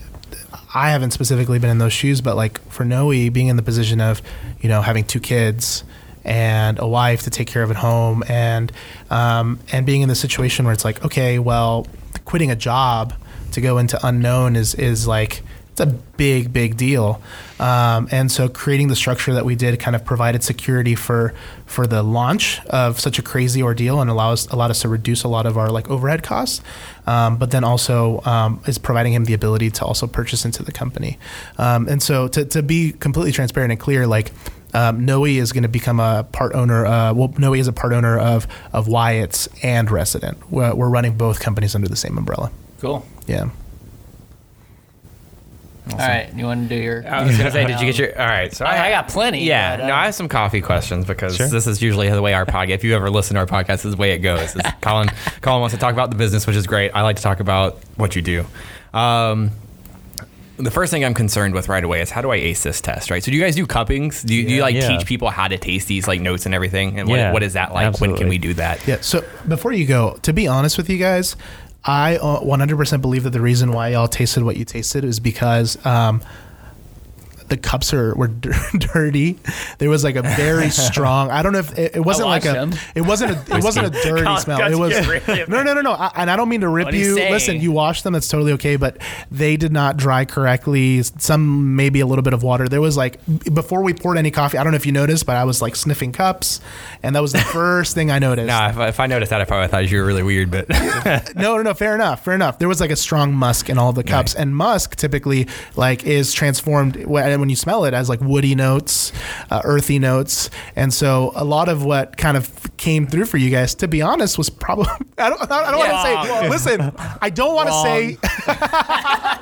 I 0.74 0.91
haven't 0.91 1.11
specifically 1.11 1.59
been 1.59 1.69
in 1.69 1.78
those 1.78 1.93
shoes, 1.93 2.22
but 2.22 2.36
like 2.36 2.59
for 2.69 2.86
Noe, 2.86 3.09
being 3.09 3.47
in 3.47 3.55
the 3.55 3.63
position 3.63 4.01
of, 4.01 4.22
you 4.61 4.69
know, 4.69 4.82
having 4.82 5.03
two 5.03 5.19
kids 5.19 5.84
and 6.24 6.80
a 6.80 6.88
wife 6.88 7.24
to 7.24 7.30
take 7.30 7.47
care 7.47 7.63
of 7.63 7.72
at 7.72 7.78
home, 7.78 8.24
and 8.28 8.72
um, 9.09 9.59
and 9.72 9.86
being 9.86 10.01
in 10.01 10.09
the 10.09 10.15
situation 10.15 10.65
where 10.65 10.74
it's 10.74 10.86
like, 10.86 11.03
okay, 11.03 11.39
well, 11.39 11.88
quitting 12.26 12.51
a 12.51 12.55
job 12.55 13.13
to 13.53 13.61
go 13.61 13.80
into 13.80 13.99
unknown 14.05 14.55
is 14.55 14.76
is 14.76 15.07
like 15.07 15.41
it's 15.72 15.80
a 15.80 15.86
big 15.86 16.51
big 16.51 16.76
deal, 16.76 17.22
um, 17.59 18.09
and 18.11 18.30
so 18.30 18.49
creating 18.49 18.89
the 18.89 18.95
structure 18.95 19.34
that 19.34 19.45
we 19.45 19.55
did 19.55 19.80
kind 19.80 19.95
of 19.95 20.03
provided 20.03 20.43
security 20.43 20.95
for 20.95 21.34
for 21.65 21.88
the 21.88 22.03
launch 22.03 22.59
of 22.65 22.99
such 22.99 23.17
a 23.17 23.22
crazy 23.22 23.63
ordeal 23.63 24.01
and 24.01 24.09
allows 24.09 24.47
allowed 24.47 24.69
us 24.69 24.82
to 24.82 24.89
reduce 24.89 25.24
a 25.24 25.30
lot 25.30 25.45
of 25.45 25.57
our 25.57 25.69
like 25.69 25.89
overhead 25.89 26.24
costs, 26.24 26.61
um, 27.07 27.38
but 27.38 27.51
then 27.51 27.63
also 27.63 28.22
um, 28.26 28.61
is 28.67 28.78
providing 28.78 29.13
him 29.13 29.24
the 29.24 29.34
ability 29.34 29.72
to 29.72 29.86
also 29.86 30.07
purchase 30.07 30.43
into 30.43 30.61
the 30.61 30.74
company, 30.74 31.17
um, 31.57 31.88
and 31.88 32.03
so 32.03 32.28
to 32.28 32.43
to 32.43 32.61
be 32.61 32.91
completely 32.91 33.32
transparent 33.32 33.72
and 33.72 33.80
clear, 33.80 34.05
like. 34.05 34.32
Um, 34.74 35.05
Noe 35.05 35.26
is 35.26 35.51
going 35.51 35.63
to 35.63 35.67
become 35.67 35.99
a 35.99 36.24
part 36.32 36.55
owner. 36.55 36.86
Uh, 36.86 37.13
well, 37.13 37.34
Noe 37.38 37.53
is 37.53 37.67
a 37.67 37.74
part 37.74 37.91
owner 37.91 38.17
of 38.17 38.47
of 38.72 38.88
Wyatt's 38.88 39.49
and 39.61 39.91
Resident. 39.91 40.49
We're, 40.49 40.74
we're 40.74 40.88
running 40.88 41.17
both 41.17 41.41
companies 41.41 41.76
under 41.76 41.89
the 41.89 41.97
same 41.97 42.17
umbrella. 42.17 42.53
Cool. 42.80 43.05
Yeah. 43.28 43.49
All 45.94 45.98
right. 46.00 46.34
You 46.36 46.46
want 46.46 46.68
to 46.70 46.76
do 46.76 46.82
your? 46.82 47.08
I 47.08 47.24
was 47.24 47.38
gonna 47.38 47.52
say, 47.52 47.66
did 47.66 47.80
you 47.80 47.86
get 47.86 47.98
your? 47.98 48.20
All 48.20 48.28
right, 48.28 48.54
so 48.54 48.66
I, 48.66 48.88
I 48.88 48.89
got 48.92 49.08
plenty. 49.10 49.44
Yeah, 49.46 49.78
but, 49.78 49.84
uh, 49.84 49.88
no, 49.88 49.94
I 49.94 50.06
have 50.06 50.16
some 50.16 50.28
coffee 50.30 50.62
questions 50.62 51.06
because 51.06 51.36
Sure. 51.36 51.48
this 51.48 51.68
is 51.68 51.82
usually 51.82 52.10
the 52.10 52.22
way 52.22 52.34
our 52.34 52.46
podcast. 52.46 52.70
If 52.70 52.84
you 52.84 52.96
ever 52.96 53.10
listen 53.10 53.36
to 53.36 53.39
our 53.42 53.46
podcast, 53.48 53.68
this 53.68 53.86
is 53.86 53.96
the 53.96 54.02
way 54.02 54.12
it 54.14 54.20
goes. 54.20 54.56
Is 54.56 54.62
Colin, 54.82 55.10
Colin 55.42 55.62
wants 55.62 55.74
to 55.76 55.80
talk 55.80 55.94
about 55.94 56.10
the 56.10 56.16
business, 56.18 56.48
which 56.48 56.56
is 56.56 56.68
great. 56.68 56.92
I 56.96 57.02
like 57.02 57.18
to 57.18 57.22
talk 57.24 57.39
about 57.39 57.80
what 57.98 58.16
you 58.16 58.22
do. 58.22 58.46
Um, 58.94 59.52
the 60.58 60.70
first 60.70 60.92
thing 60.92 61.04
I'm 61.04 61.16
concerned 61.16 61.56
with 61.56 61.70
right 61.70 61.84
away 61.84 62.02
is 62.02 62.12
how 62.12 62.22
do 62.22 62.30
I 62.30 62.36
ace 62.36 62.62
this 62.62 62.82
test, 62.82 63.10
right? 63.10 63.24
So 63.24 63.32
do 63.32 63.38
you 63.38 63.42
guys 63.44 63.56
do 63.56 63.66
cuppings? 63.66 64.22
Do 64.22 64.36
you, 64.36 64.48
do 64.48 64.54
you 64.54 64.62
like 64.62 64.76
Yeah. 64.76 64.89
teach 64.96 65.08
people 65.08 65.32
how 65.32 65.48
to 65.48 65.58
taste 65.58 65.88
these 65.88 66.08
like 66.08 66.22
notes 66.22 66.46
and 66.46 66.54
everything? 66.54 67.00
And 67.00 67.10
Yeah, 67.10 67.26
what, 67.28 67.34
what 67.36 67.44
is 67.44 67.54
that 67.54 67.74
like? 67.74 67.86
When 68.00 68.12
can 68.12 68.28
absolutely. 68.28 68.30
we 68.30 68.38
do 68.38 68.54
that? 68.56 68.86
Yeah. 68.88 68.98
So 69.02 69.24
before 69.48 69.72
you 69.72 69.88
go, 69.88 70.20
to 70.22 70.34
be 70.34 70.48
honest 70.48 70.78
with 70.78 70.88
you 70.88 70.98
guys, 71.00 71.36
I 71.84 72.17
uh, 72.17 72.41
100% 72.41 73.01
believe 73.01 73.23
that 73.23 73.32
the 73.32 73.41
reason 73.41 73.71
why 73.71 73.89
y'all 73.89 74.07
tasted 74.07 74.43
what 74.43 74.57
you 74.57 74.65
tasted 74.65 75.03
is 75.03 75.19
because 75.19 75.84
um, 75.86 76.21
the 77.52 77.58
cups 77.58 77.93
are 77.93 78.16
were 78.16 78.28
dir- 78.45 78.54
dirty. 78.80 79.38
There 79.78 79.89
was 79.89 80.04
like 80.04 80.16
a 80.16 80.24
very 80.24 80.70
strong. 80.72 81.30
I 81.30 81.43
don't 81.43 81.54
know 81.54 81.60
if 81.60 81.78
it, 81.78 81.97
it 81.97 81.99
wasn't 81.99 82.30
like 82.30 82.45
a. 82.45 82.54
them. 82.54 82.74
It 82.95 83.02
wasn't 83.02 83.32
a. 83.34 83.56
It 83.58 83.64
wasn't 83.64 83.88
a 83.88 83.89
dirty 84.02 84.38
smell. 84.38 84.62
It 84.72 84.76
was 84.78 85.47
no, 85.47 85.62
no, 85.62 85.74
no, 85.74 85.82
no. 85.82 85.91
I, 85.91 86.12
and 86.16 86.32
I 86.32 86.36
don't 86.36 86.49
mean 86.49 86.62
to 86.62 86.70
rip 86.70 86.86
What 86.86 86.93
you. 86.95 87.16
Listen, 87.16 87.62
you 87.62 87.72
washed 87.72 88.04
them. 88.04 88.14
That's 88.14 88.28
totally 88.28 88.54
okay. 88.54 88.78
But 88.78 88.97
they 89.30 89.58
did 89.58 89.72
not 89.72 89.97
dry 89.97 90.26
correctly. 90.26 91.04
Some 91.04 91.76
maybe 91.76 91.99
a 91.99 92.06
little 92.08 92.24
bit 92.24 92.34
of 92.34 92.41
water. 92.41 92.68
There 92.68 92.82
was 92.82 92.97
like 92.97 93.20
before 93.54 93.84
we 93.84 93.93
poured 93.93 94.18
any 94.18 94.32
coffee. 94.32 94.58
I 94.58 94.64
don't 94.64 94.72
know 94.72 94.78
if 94.78 94.86
you 94.86 94.91
noticed, 94.93 95.26
but 95.26 95.36
I 95.36 95.43
was 95.43 95.62
like 95.62 95.76
sniffing 95.76 96.12
cups, 96.14 96.62
and 97.04 97.16
that 97.16 97.22
was 97.22 97.34
the 97.34 97.39
first 97.39 97.93
thing 97.93 98.10
I 98.10 98.20
noticed. 98.20 98.47
No, 98.47 98.68
if, 98.68 98.78
I- 98.78 98.88
if 98.88 98.99
I 98.99 99.08
noticed 99.08 99.30
that, 99.30 99.41
I 99.41 99.45
probably 99.45 99.68
thought 99.68 99.89
you 99.91 99.97
were 99.99 100.06
really 100.06 100.24
weird. 100.24 100.49
But 100.49 100.70
no, 101.36 101.58
no, 101.58 101.62
no. 101.62 101.74
Fair 101.74 101.95
enough. 101.95 102.24
Fair 102.24 102.34
enough. 102.34 102.60
There 102.60 102.68
was 102.70 102.80
like 102.80 102.91
a 102.91 102.95
strong 102.95 103.34
musk 103.34 103.70
in 103.70 103.78
all 103.78 103.91
the 103.93 104.04
cups, 104.04 104.36
and 104.36 104.56
musk 104.56 104.95
typically 104.95 105.47
like 105.76 106.06
is 106.06 106.34
transformed 106.34 107.06
when 107.06 107.41
when 107.42 107.50
you 107.50 107.58
smell 107.58 107.84
it 107.84 107.94
as 107.94 108.08
like 108.08 108.22
woody 108.22 108.56
notes, 108.56 109.12
uh, 109.50 109.62
earthy 109.66 110.00
notes, 110.00 110.50
and 110.78 110.94
so 110.94 111.34
a 111.36 111.44
lot 111.44 111.68
of 111.68 111.84
what 111.84 112.16
kind 112.16 112.38
of 112.38 112.78
came 112.78 113.06
through 113.06 113.26
for 113.26 113.38
you 113.38 113.50
guys, 113.50 113.76
to 113.76 113.88
be 113.89 114.02
honest, 114.02 114.38
was 114.38 114.50
probably 114.50 114.86
I 115.18 115.30
don't 115.30 115.52
I 115.52 115.72
don't 115.72 115.80
want 115.80 115.92
to 115.92 116.34
say. 116.34 116.50
Listen, 116.50 116.96
I 117.22 117.30
don't 117.30 117.56
want 117.56 117.68
to 117.68 117.82
say. 117.82 118.18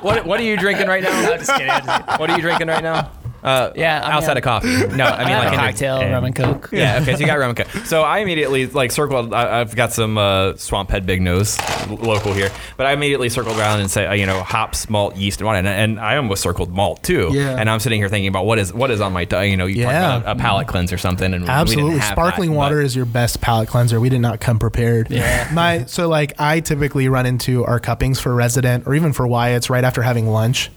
what 0.00 0.26
what 0.26 0.40
are 0.40 0.44
you 0.44 0.56
drinking 0.56 0.88
right 0.88 1.02
now? 1.02 1.10
just 1.36 1.50
just 1.50 1.58
kidding. 1.58 2.18
What 2.18 2.30
are 2.30 2.36
you 2.36 2.42
drinking 2.42 2.68
right 2.68 2.82
now? 2.82 3.10
Uh, 3.42 3.70
Yeah, 3.74 4.00
I 4.02 4.08
mean, 4.08 4.16
outside 4.16 4.36
of 4.36 4.42
coffee. 4.42 4.68
No, 4.68 5.04
I 5.04 5.10
I 5.10 5.18
mean 5.24 5.26
mean, 5.28 5.36
like 5.44 5.52
a 5.52 5.56
cocktail, 5.56 5.98
and- 6.00 6.12
rum 6.12 6.24
and 6.24 6.34
coke. 6.36 6.68
Yeah, 6.72 6.98
okay, 7.02 7.14
so 7.14 7.20
you 7.20 7.26
got 7.26 7.38
rum 7.38 7.50
and 7.50 7.58
coke. 7.58 7.86
So 7.86 8.02
I 8.02 8.18
immediately 8.18 8.66
like 8.66 8.92
circled. 8.92 9.32
I, 9.32 9.60
I've 9.60 9.74
got 9.74 9.92
some 9.92 10.18
uh, 10.18 10.56
Swamp 10.56 10.90
Head 10.90 11.06
Big 11.06 11.22
Nose 11.22 11.58
l- 11.88 11.96
local 11.96 12.32
here, 12.32 12.50
but 12.76 12.86
I 12.86 12.92
immediately 12.92 13.28
circled 13.28 13.58
around 13.58 13.80
and 13.80 13.90
say, 13.90 14.06
uh, 14.06 14.12
you 14.12 14.26
know, 14.26 14.42
hops, 14.42 14.90
malt, 14.90 15.16
yeast, 15.16 15.40
and 15.40 15.46
water, 15.46 15.58
and, 15.58 15.66
and 15.68 16.00
I 16.00 16.16
almost 16.16 16.42
circled 16.42 16.70
malt 16.72 17.02
too. 17.02 17.30
Yeah. 17.32 17.56
And 17.58 17.70
I'm 17.70 17.80
sitting 17.80 18.00
here 18.00 18.08
thinking 18.08 18.28
about 18.28 18.44
what 18.46 18.58
is 18.58 18.72
what 18.74 18.90
is 18.90 19.00
on 19.00 19.12
my, 19.12 19.24
di- 19.24 19.44
you 19.46 19.56
know, 19.56 19.66
you 19.66 19.82
Yeah. 19.82 19.92
talk 20.00 20.22
about 20.22 20.36
a 20.36 20.38
palate 20.40 20.66
cleanse 20.68 20.92
or 20.92 20.98
something, 20.98 21.32
and 21.32 21.48
Absolutely, 21.48 21.92
didn't 21.92 22.04
sparkling 22.04 22.50
that, 22.50 22.56
water 22.56 22.76
but- 22.76 22.84
is 22.86 22.94
your 22.96 23.06
best 23.06 23.40
palate 23.40 23.68
cleanser. 23.68 24.00
We 24.00 24.08
did 24.10 24.20
not 24.20 24.40
come 24.40 24.58
prepared. 24.58 25.10
Yeah. 25.10 25.48
My 25.52 25.84
so 25.86 26.08
like 26.08 26.34
I 26.38 26.60
typically 26.60 27.08
run 27.08 27.26
into 27.26 27.64
our 27.64 27.80
cuppings 27.80 28.20
for 28.20 28.34
resident 28.34 28.86
or 28.86 28.94
even 28.94 29.12
for 29.12 29.26
Wyatt's 29.26 29.70
right 29.70 29.84
after 29.84 30.02
having 30.02 30.26
lunch. 30.28 30.70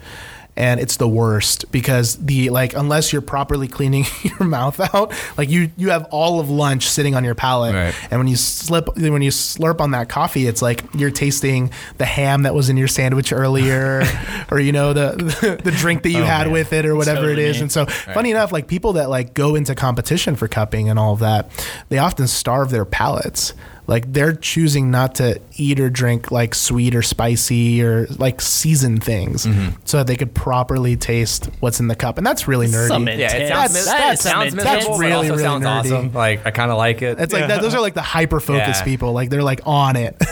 And 0.56 0.80
it's 0.80 0.98
the 0.98 1.08
worst 1.08 1.72
because 1.72 2.16
the 2.18 2.52
like 2.52 2.76
unless 2.76 3.12
you're 3.12 3.24
properly 3.24 3.68
cleaning 3.68 4.06
your 4.24 4.48
mouth 4.48 4.80
out, 4.94 5.12
like 5.36 5.50
you 5.50 5.72
you 5.78 5.90
have 5.90 6.06
all 6.12 6.40
of 6.40 6.48
lunch 6.50 6.88
sitting 6.88 7.16
on 7.16 7.24
your 7.24 7.34
palate, 7.34 7.74
Right. 7.74 7.96
and 8.12 8.20
when 8.20 8.28
you 8.28 8.36
slip 8.36 8.96
when 8.96 9.24
you 9.24 9.32
slurp 9.32 9.82
on 9.82 9.92
that 9.92 10.10
coffee, 10.10 10.46
it's 10.46 10.62
like 10.62 10.84
you're 10.94 11.10
tasting 11.10 11.72
the 11.98 12.06
ham 12.06 12.44
that 12.44 12.54
was 12.54 12.70
in 12.70 12.78
your 12.78 12.88
sandwich 12.88 13.34
earlier, 13.34 14.04
or 14.52 14.60
you 14.60 14.72
know 14.72 14.94
the 14.94 15.60
the, 15.64 15.72
drink 15.72 16.04
that 16.04 16.12
you 16.12 16.22
Oh, 16.22 16.26
had 16.26 16.46
man. 16.46 16.54
with 16.54 16.72
it, 16.72 16.86
or 16.86 16.96
whatever 16.96 17.22
Totally 17.22 17.44
it 17.46 17.50
is. 17.50 17.56
me. 17.58 17.62
And 17.64 17.72
so, 17.72 17.88
funny 17.88 18.30
enough, 18.30 18.52
like 18.52 18.68
people 18.68 18.94
that 18.94 19.10
like 19.10 19.34
go 19.34 19.56
into 19.56 19.74
competition 19.74 20.36
for 20.36 20.48
cupping 20.48 20.88
and 20.88 21.00
all 21.00 21.14
of 21.14 21.20
that, 21.22 21.50
they 21.90 21.98
often 21.98 22.28
starve 22.28 22.70
their 22.70 22.86
palates. 22.86 23.54
Like 23.86 24.14
they're 24.14 24.34
choosing 24.34 24.92
not 24.92 25.16
to 25.16 25.42
eat 25.58 25.80
or 25.80 25.90
drink 25.90 26.32
like 26.32 26.56
sweet 26.56 26.96
or 26.96 27.02
spicy 27.02 27.84
or 27.84 28.08
like 28.18 28.40
seasoned 28.42 29.04
things, 29.04 29.46
Mm-hmm. 29.46 29.76
so 29.86 29.98
that 29.98 30.08
they 30.08 30.16
could 30.16 30.34
properly 30.34 30.96
taste 30.96 31.50
what's 31.60 31.80
in 31.82 31.88
the 31.90 31.96
cup. 31.96 32.18
And 32.18 32.26
that's 32.26 32.48
really 32.48 32.68
nerdy. 32.68 32.88
Some 32.88 33.08
Yeah, 33.08 33.14
it 33.36 33.50
sounds, 33.50 33.74
That's- 33.74 33.86
that 33.86 33.98
that's- 33.98 34.22
sounds 34.22 34.50
some 34.56 34.58
that's 34.64 34.86
really, 34.88 35.14
also 35.14 35.30
really 35.32 35.44
sounds 35.44 35.66
nerdy. 35.66 35.80
awesome. 35.80 36.14
Like 36.14 36.46
I 36.46 36.52
kind 36.52 36.72
of 36.72 36.78
like 36.78 37.02
it. 37.02 37.20
It's 37.20 37.34
like 37.34 37.48
that, 37.48 37.62
those 37.62 37.76
are 37.76 37.82
like 37.82 37.94
the 37.94 38.02
hyper 38.02 38.40
focused 38.40 38.80
Yeah. 38.82 38.86
people. 38.86 39.12
Like 39.12 39.30
they're 39.30 39.44
like 39.44 39.62
on 39.66 39.96
it. 39.96 40.16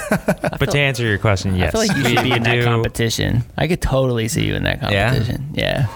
But 0.61 0.69
to 0.71 0.77
answer 0.79 1.03
your 1.05 1.17
question, 1.17 1.55
yes, 1.55 1.69
I 1.69 1.71
feel 1.71 1.87
like 1.87 1.97
you 1.97 2.03
should 2.15 2.23
be 2.23 2.31
in 2.33 2.43
that 2.43 2.63
competition. 2.63 3.43
I 3.57 3.67
could 3.67 3.81
totally 3.81 4.27
see 4.27 4.45
you 4.45 4.55
in 4.55 4.63
that 4.63 4.79
Yeah? 4.91 5.09
competition. 5.09 5.49
Yeah. 5.53 5.87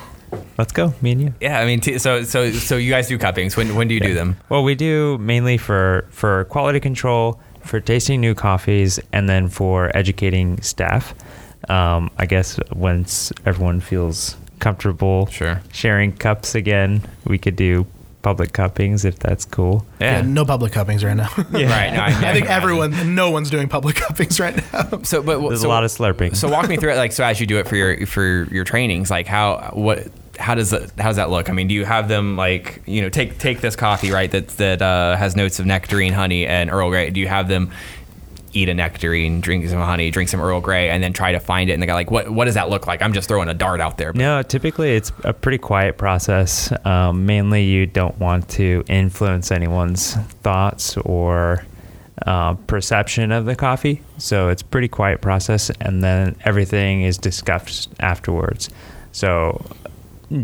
Let's 0.57 0.71
go, 0.73 0.93
me 1.01 1.11
and 1.11 1.21
you. 1.21 1.33
yeah, 1.41 1.59
I 1.59 1.65
mean, 1.65 1.79
t- 1.79 1.97
so 1.97 2.23
so 2.23 2.51
so 2.51 2.77
you 2.77 2.91
guys 2.91 3.07
do 3.07 3.17
cuppings. 3.17 3.55
When 3.57 3.75
when 3.75 3.87
do 3.87 3.93
you 3.93 3.99
do 3.99 4.13
them? 4.13 4.37
Well, 4.49 4.63
we 4.63 4.75
do 4.75 5.17
mainly 5.17 5.57
for 5.57 6.05
for 6.11 6.45
quality 6.45 6.79
control, 6.79 7.39
for 7.63 7.79
tasting 7.79 8.21
new 8.21 8.33
coffees, 8.35 8.99
and 9.13 9.27
then 9.29 9.47
for 9.49 9.95
educating 9.95 10.61
staff. 10.61 11.13
Um, 11.69 12.11
I 12.17 12.25
guess 12.27 12.59
once 12.73 13.31
everyone 13.45 13.79
feels 13.79 14.35
comfortable 14.59 15.25
Sure. 15.27 15.61
sharing 15.73 16.11
cups 16.13 16.53
again, 16.55 17.01
we 17.25 17.37
could 17.37 17.55
do 17.55 17.85
public 18.21 18.53
cuppings 18.53 19.03
if 19.05 19.19
that's 19.19 19.45
cool. 19.45 19.85
Yeah, 19.99 20.21
no 20.21 20.45
public 20.45 20.71
cuppings 20.73 21.03
right 21.03 21.15
now. 21.15 21.29
yeah. 21.53 21.69
Right. 21.69 21.93
No, 21.93 22.27
I 22.27 22.33
think 22.33 22.49
everyone, 22.49 23.15
no 23.15 23.29
one's 23.31 23.49
doing 23.49 23.67
public 23.67 23.95
cuppings 24.03 24.39
right 24.39 24.55
now. 24.73 25.01
So, 25.03 25.21
but 25.23 25.39
There's 25.47 25.61
so, 25.61 25.67
a 25.67 25.69
lot 25.69 25.83
of 25.83 25.91
slurping. 25.91 26.35
So 26.35 26.47
walk 26.49 26.67
me 26.69 26.77
through 26.77 26.93
it. 26.93 26.97
Like, 26.97 27.11
so 27.11 27.23
as 27.23 27.39
you 27.39 27.45
do 27.47 27.57
it 27.59 27.67
for 27.67 27.75
your 27.75 28.05
for 28.07 28.47
your 28.51 28.63
trainings, 28.63 29.09
like 29.11 29.27
how 29.27 29.71
what 29.73 30.07
how 30.37 30.55
does 30.55 30.69
that 30.71 30.91
how 30.97 31.07
does 31.09 31.15
that 31.17 31.29
look? 31.29 31.49
I 31.49 31.53
mean, 31.53 31.67
do 31.67 31.73
you 31.73 31.85
have 31.85 32.07
them 32.07 32.35
like 32.37 32.81
you 32.85 33.01
know 33.01 33.09
take 33.09 33.37
take 33.37 33.61
this 33.61 33.75
coffee 33.75 34.11
right 34.11 34.29
that 34.31 34.47
that 34.49 34.81
uh, 34.81 35.15
has 35.15 35.35
notes 35.35 35.59
of 35.59 35.65
nectarine, 35.65 36.13
honey, 36.13 36.45
and 36.45 36.69
Earl 36.69 36.89
Grey? 36.89 37.09
Do 37.09 37.19
you 37.19 37.27
have 37.27 37.47
them 37.47 37.71
eat 38.53 38.69
a 38.69 38.73
nectarine, 38.73 39.41
drink 39.41 39.67
some 39.67 39.79
honey, 39.81 40.09
drink 40.11 40.29
some 40.29 40.39
Earl 40.39 40.61
Grey, 40.61 40.89
and 40.89 41.03
then 41.03 41.11
try 41.11 41.33
to 41.33 41.39
find 41.41 41.69
it? 41.69 41.73
And 41.73 41.81
they 41.83 41.87
got 41.87 41.95
like, 41.95 42.09
what 42.11 42.29
what 42.29 42.45
does 42.45 42.53
that 42.55 42.69
look 42.69 42.87
like? 42.87 43.01
I'm 43.01 43.13
just 43.13 43.27
throwing 43.27 43.49
a 43.49 43.53
dart 43.53 43.81
out 43.81 43.97
there. 43.97 44.13
but- 44.13 44.19
No, 44.19 44.41
typically 44.43 44.95
it's 44.95 45.11
a 45.23 45.33
pretty 45.33 45.57
quiet 45.57 45.97
process. 45.97 46.71
Um, 46.85 47.25
mainly, 47.25 47.63
you 47.65 47.85
don't 47.85 48.17
want 48.19 48.47
to 48.51 48.83
influence 48.87 49.51
anyone's 49.51 50.15
thoughts 50.41 50.95
or 50.97 51.65
uh, 52.25 52.53
perception 52.53 53.33
of 53.33 53.43
the 53.45 53.55
coffee. 53.57 54.01
So 54.17 54.47
it's 54.47 54.61
pretty 54.63 54.87
quiet 54.87 55.19
process, 55.21 55.69
and 55.81 56.01
then 56.01 56.37
everything 56.45 57.01
is 57.01 57.17
discussed 57.17 57.89
afterwards. 57.99 58.69
So 59.11 59.65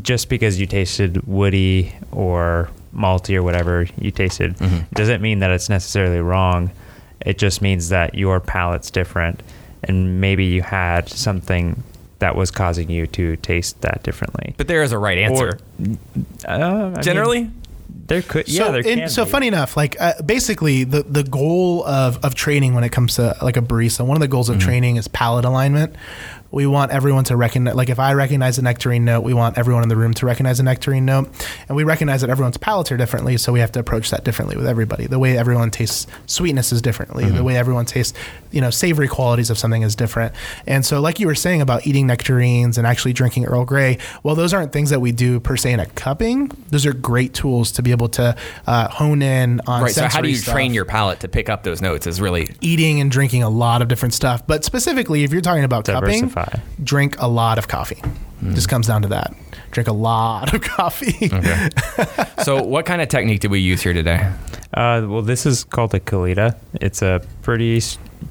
just 0.02 0.30
because 0.30 0.60
you 0.60 0.68
tasted 0.68 1.26
woody 1.28 1.94
or 2.12 2.70
malty 2.96 3.36
or 3.36 3.44
whatever 3.44 3.88
you 3.98 4.12
tasted 4.12 4.56
doesn't 4.94 5.22
mean 5.22 5.40
that 5.40 5.52
it's 5.52 5.70
necessarily 5.70 6.20
wrong. 6.20 6.72
It 7.26 7.38
just 7.38 7.62
means 7.62 7.90
that 7.90 8.16
your 8.16 8.40
palate's 8.40 8.90
different, 8.92 9.42
and 9.84 10.20
maybe 10.20 10.46
you 10.46 10.62
had 10.62 11.08
something 11.10 11.84
that 12.20 12.36
was 12.36 12.52
causing 12.52 12.90
you 12.90 13.08
to 13.08 13.36
taste 13.38 13.82
that 13.82 14.04
differently. 14.04 14.54
But 14.58 14.68
there 14.68 14.84
is 14.84 14.92
a 14.92 14.98
right 14.98 15.18
answer. 15.18 15.58
Uh, 16.48 16.52
I 16.52 16.90
mean, 16.90 17.02
Generally, 17.02 17.50
there 18.08 18.22
could 18.22 18.48
yeah 18.50 18.66
so, 18.66 18.72
there 18.72 18.82
in- 18.82 19.00
can 19.00 19.10
so 19.10 19.26
be. 19.26 19.32
funny 19.32 19.48
enough, 19.48 19.78
like 19.78 19.96
uh, 20.00 20.22
basically 20.24 20.84
the 20.84 21.04
the 21.04 21.24
goal 21.24 21.86
of 21.86 22.24
of 22.26 22.36
training 22.36 22.74
when 22.74 22.84
it 22.84 22.92
comes 22.92 23.16
to 23.16 23.36
like 23.42 23.58
a 23.58 23.62
barista, 23.62 24.06
one 24.06 24.18
of 24.18 24.22
the 24.22 24.28
goals 24.28 24.50
Mm-hmm. 24.50 24.58
of 24.58 24.64
training 24.64 24.96
is 24.98 25.08
palate 25.08 25.46
alignment. 25.46 25.96
We 26.52 26.68
want 26.68 26.92
everyone 26.92 27.24
to 27.26 27.36
recognize, 27.36 27.76
like 27.76 27.90
if 27.90 28.00
I 28.00 28.14
recognize 28.14 28.58
a 28.58 28.62
nectarine 28.62 29.06
note, 29.06 29.22
we 29.22 29.34
want 29.34 29.58
everyone 29.58 29.84
in 29.84 29.90
the 29.90 29.96
room 29.96 30.14
to 30.16 30.26
recognize 30.26 30.60
a 30.60 30.64
nectarine 30.64 31.06
note, 31.06 31.30
and 31.68 31.76
we 31.76 31.84
recognize 31.84 32.22
that 32.22 32.30
everyone's 32.30 32.58
palates 32.58 32.92
are 32.92 32.98
differently, 32.98 33.38
so 33.38 33.54
we 33.54 33.60
have 33.60 33.72
to 33.74 33.80
approach 33.80 34.10
that 34.12 34.24
differently 34.24 34.58
with 34.58 34.68
everybody. 34.68 35.08
The 35.08 35.20
way 35.20 35.38
everyone 35.38 35.72
tastes 35.72 36.08
sweetness 36.26 36.72
is 36.72 36.82
differently. 36.82 37.24
Mm-hmm. 37.24 37.36
The 37.38 37.44
way 37.44 37.58
everyone 37.58 37.86
tastes, 37.86 38.18
you 38.52 38.62
know, 38.62 38.70
savory 38.70 39.08
qualities 39.08 39.50
of 39.50 39.58
something 39.58 39.82
is 39.82 39.96
different. 39.96 40.34
And 40.68 40.86
so, 40.86 41.00
like 41.00 41.20
you 41.20 41.28
were 41.28 41.36
saying 41.36 41.62
about 41.62 41.88
eating 41.88 42.08
nectarines 42.08 42.78
and 42.78 42.86
actually 42.86 43.14
drinking 43.14 43.46
Earl 43.46 43.66
Grey, 43.66 43.98
well, 44.24 44.36
those 44.36 44.54
aren't 44.54 44.74
things 44.74 44.90
that 44.90 45.00
we 45.00 45.12
do 45.12 45.40
per 45.40 45.56
se 45.56 45.74
in 45.74 45.80
a 45.80 45.86
cupping. 45.86 46.52
Those 46.70 46.86
are 46.86 46.94
great 46.94 47.34
tools 47.34 47.72
to 47.74 47.82
be 47.82 47.92
able 47.92 48.10
to 48.10 48.36
uh, 48.68 48.88
hone 48.90 49.22
in 49.22 49.62
on. 49.68 49.84
right. 49.84 49.92
So 49.92 50.08
how 50.08 50.22
do 50.22 50.30
you 50.30 50.36
stuff. 50.36 50.54
train 50.54 50.74
your 50.74 50.86
palate 50.86 51.22
to 51.22 51.28
pick 51.28 51.50
up 51.50 51.64
those 51.64 51.82
notes? 51.82 52.08
Is 52.08 52.20
really 52.20 52.50
eating 52.62 53.00
and 53.00 53.10
drinking 53.10 53.44
a 53.44 53.50
lot 53.50 53.82
of 53.82 53.88
different 53.88 54.14
stuff. 54.14 54.46
But 54.46 54.66
specifically, 54.66 55.24
if 55.24 55.32
you're 55.32 55.42
talking 55.42 55.64
about 55.64 55.86
cupping, 55.86 56.30
Diversify. 56.46 56.84
drink 56.84 57.16
a 57.20 57.28
lot 57.28 57.58
of 57.58 57.68
coffee. 57.68 58.02
Hmm. 58.40 58.54
Just 58.56 58.70
comes 58.70 58.88
down 58.88 59.02
to 59.04 59.08
that. 59.10 59.34
Drink 59.72 59.88
a 59.88 59.94
lot 59.94 60.54
of 60.54 60.62
coffee. 60.62 61.30
so. 62.44 62.62
What 62.64 62.86
kind 62.86 63.02
of 63.02 63.08
technique 63.08 63.40
did 63.40 63.52
we 63.52 63.60
use 63.60 63.82
here 63.82 63.94
today? 63.94 64.32
Uh, 64.74 65.06
well, 65.08 65.22
this 65.22 65.46
is 65.46 65.64
called 65.64 65.94
a 65.94 66.00
Kalita. 66.00 66.56
It's 66.76 67.02
a 67.02 67.22
pretty 67.42 67.82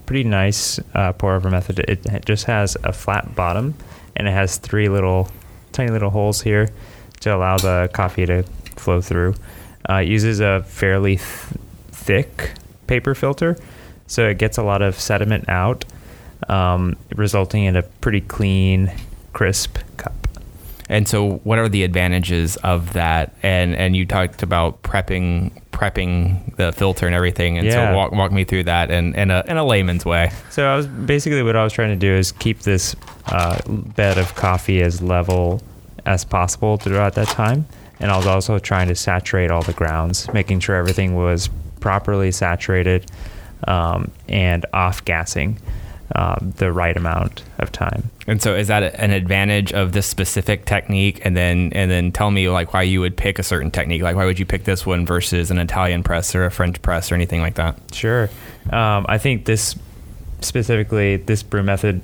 pretty 0.07 0.25
nice 0.25 0.81
uh, 0.95 1.13
pour 1.13 1.35
over 1.35 1.51
method. 1.51 1.79
It, 1.81 2.05
it 2.07 2.25
just 2.25 2.45
has 2.45 2.77
a 2.85 2.93
flat 2.93 3.35
bottom, 3.35 3.75
and 4.17 4.27
it 4.27 4.33
has 4.33 4.57
three 4.59 4.89
little 4.89 5.29
tiny 5.73 5.91
little 5.91 6.11
holes 6.11 6.41
here 6.43 6.69
to 7.21 7.35
allow 7.35 7.57
the 7.59 7.89
coffee 7.93 8.27
to 8.27 8.43
flow 8.77 9.01
through. 9.01 9.35
Uh, 9.89 9.97
it 9.97 10.09
uses 10.09 10.41
a 10.41 10.63
fairly 10.65 11.17
th- 11.17 11.29
thick 11.93 12.53
paper 12.87 13.15
filter, 13.15 13.57
so 14.07 14.29
it 14.29 14.39
gets 14.39 14.59
a 14.59 14.63
lot 14.63 14.83
of 14.83 14.99
sediment 14.99 15.49
out, 15.49 15.85
um, 16.49 16.97
resulting 17.15 17.65
in 17.65 17.77
a 17.77 17.83
pretty 17.83 18.21
clean, 18.21 18.93
crisp 19.33 19.79
cup. 19.97 20.15
And 20.89 21.07
so, 21.07 21.35
what 21.45 21.59
are 21.59 21.69
the 21.69 21.85
advantages 21.85 22.57
of 22.57 22.95
that? 22.95 23.33
And 23.45 23.77
and 23.77 23.95
you 23.95 24.05
talked 24.07 24.43
about 24.43 24.83
prepping 24.83 25.53
prepping 25.71 26.57
the 26.57 26.73
filter 26.73 27.07
and 27.07 27.15
everything. 27.15 27.57
And 27.59 27.67
Yeah. 27.67 27.93
so, 27.93 27.97
walk, 27.97 28.13
walk 28.13 28.33
me 28.33 28.43
through 28.45 28.65
that 28.65 28.91
in, 28.91 29.15
in 29.15 29.31
a 29.31 29.45
in 29.47 29.57
a 29.57 29.65
layman's 29.65 30.05
way. 30.05 30.33
So 30.51 30.67
I 30.67 30.75
was 30.77 30.87
basically 30.89 31.43
what 31.45 31.55
I 31.57 31.63
was 31.63 31.73
trying 31.73 31.91
to 31.91 31.97
do 31.97 32.13
is 32.13 32.33
keep 32.33 32.61
this 32.61 32.97
uh, 33.27 33.61
bed 33.69 34.19
of 34.19 34.35
coffee 34.35 34.83
as 34.83 35.01
level 35.01 35.63
as 36.07 36.25
possible 36.25 36.77
throughout 36.77 37.15
that 37.15 37.29
time, 37.29 37.67
and 38.01 38.11
I 38.11 38.17
was 38.17 38.27
also 38.27 38.59
trying 38.59 38.89
to 38.89 38.95
saturate 38.97 39.51
all 39.53 39.63
the 39.63 39.73
grounds, 39.75 40.31
making 40.33 40.59
sure 40.61 40.75
everything 40.75 41.15
was 41.15 41.49
properly 41.79 42.33
saturated 42.33 43.09
um, 43.69 44.11
and 44.29 44.67
off 44.73 45.05
gassing 45.05 45.59
um, 46.17 46.53
the 46.57 46.73
right 46.73 46.97
amount 46.97 47.43
of 47.59 47.71
time. 47.71 48.11
And 48.27 48.43
so, 48.43 48.55
is 48.55 48.69
that 48.69 48.95
an 48.95 49.11
advantage 49.11 49.73
of 49.73 49.93
this 49.93 50.07
specific 50.07 50.65
technique? 50.65 51.21
And 51.25 51.37
then 51.37 51.73
and 51.73 51.91
then 51.91 52.13
tell 52.13 52.31
me 52.31 52.49
like 52.49 52.73
why 52.73 52.83
you 52.83 53.01
would 53.01 53.17
pick 53.17 53.39
a 53.39 53.43
certain 53.43 53.71
technique. 53.71 54.03
Like 54.03 54.17
why 54.17 54.25
would 54.25 54.39
you 54.39 54.47
pick 54.47 54.65
this 54.65 54.85
one 54.85 55.07
versus 55.07 55.51
an 55.51 55.59
Italian 55.59 56.03
press 56.03 56.35
or 56.35 56.45
a 56.45 56.51
French 56.51 56.81
press 56.83 57.13
or 57.13 57.15
anything 57.15 57.41
like 57.41 57.55
that? 57.55 57.79
Sure. 57.93 58.29
Um, 58.71 59.07
I 59.09 59.19
think 59.19 59.45
this 59.45 59.77
specifically, 60.41 61.17
this 61.17 61.43
brew 61.43 61.63
method, 61.63 62.01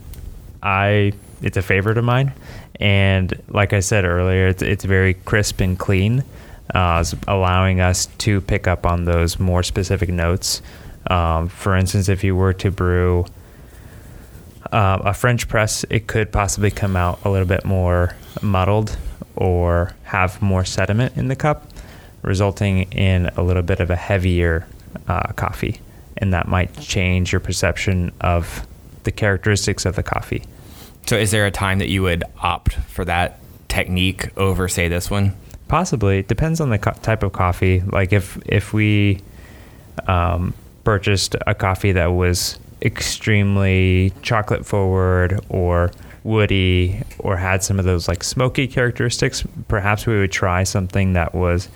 I 0.63 1.13
it's 1.43 1.57
a 1.57 1.63
favorite 1.63 1.99
of 1.99 2.05
mine, 2.05 2.33
and 2.81 3.35
like 3.49 3.73
I 3.73 3.81
said 3.81 4.05
earlier, 4.05 4.49
it's 4.49 4.63
it's 4.63 4.85
very 4.85 5.15
crisp 5.15 5.61
and 5.61 5.79
clean, 5.79 6.25
uh, 6.75 7.05
allowing 7.27 7.81
us 7.81 8.07
to 8.19 8.41
pick 8.41 8.67
up 8.67 8.87
on 8.87 9.05
those 9.05 9.39
more 9.39 9.63
specific 9.63 10.09
notes. 10.09 10.63
Um, 11.09 11.49
for 11.49 11.77
instance, 11.77 12.09
if 12.09 12.25
you 12.25 12.35
were 12.35 12.53
to 12.55 12.71
brew 12.71 13.27
uh, 14.73 15.03
a 15.05 15.15
French 15.15 15.49
press, 15.49 15.85
it 15.91 16.07
could 16.07 16.33
possibly 16.33 16.71
come 16.71 16.97
out 16.97 17.25
a 17.25 17.31
little 17.31 17.47
bit 17.47 17.65
more 17.65 18.15
muddled 18.43 18.97
or 19.35 19.93
have 20.05 20.41
more 20.41 20.65
sediment 20.65 21.17
in 21.17 21.29
the 21.29 21.37
cup, 21.37 21.71
resulting 22.23 22.83
in 22.93 23.27
a 23.37 23.43
little 23.43 23.63
bit 23.63 23.81
of 23.81 23.91
a 23.91 23.97
heavier 23.97 24.67
uh, 25.09 25.33
coffee. 25.33 25.81
And 26.17 26.33
that 26.33 26.49
might 26.49 26.79
change 26.81 27.33
your 27.33 27.41
perception 27.41 28.13
of 28.21 28.67
the 29.05 29.13
characteristics 29.13 29.85
of 29.85 29.97
the 29.97 30.03
coffee. 30.03 30.43
So, 31.07 31.17
is 31.17 31.31
there 31.31 31.47
a 31.47 31.51
time 31.51 31.79
that 31.79 31.89
you 31.89 32.03
would 32.03 32.25
opt 32.41 32.75
for 32.75 33.05
that 33.05 33.39
technique 33.69 34.37
over, 34.37 34.69
say, 34.69 34.89
this 34.89 35.11
one? 35.11 35.37
Possibly 35.69 36.21
it 36.21 36.29
depends 36.29 36.61
on 36.61 36.71
the 36.71 36.79
co- 36.79 36.93
type 36.93 37.23
of 37.23 37.33
coffee. 37.33 37.81
Like 37.81 38.13
if 38.13 38.39
if 38.47 38.73
we 38.73 39.21
um, 40.07 40.55
purchased 40.85 41.37
a 41.47 41.55
coffee 41.55 41.93
that 41.93 42.07
was 42.07 42.59
extremely 42.83 44.13
chocolate 44.23 44.67
forward 44.67 45.41
or 45.49 45.91
woody 46.25 47.01
or 47.21 47.37
had 47.37 47.63
some 47.63 47.79
of 47.79 47.85
those 47.85 48.09
like 48.09 48.23
smoky 48.23 48.67
characteristics, 48.67 49.45
perhaps 49.69 50.07
we 50.07 50.19
would 50.19 50.33
try 50.33 50.65
something 50.65 51.15
that 51.15 51.35
was 51.35 51.69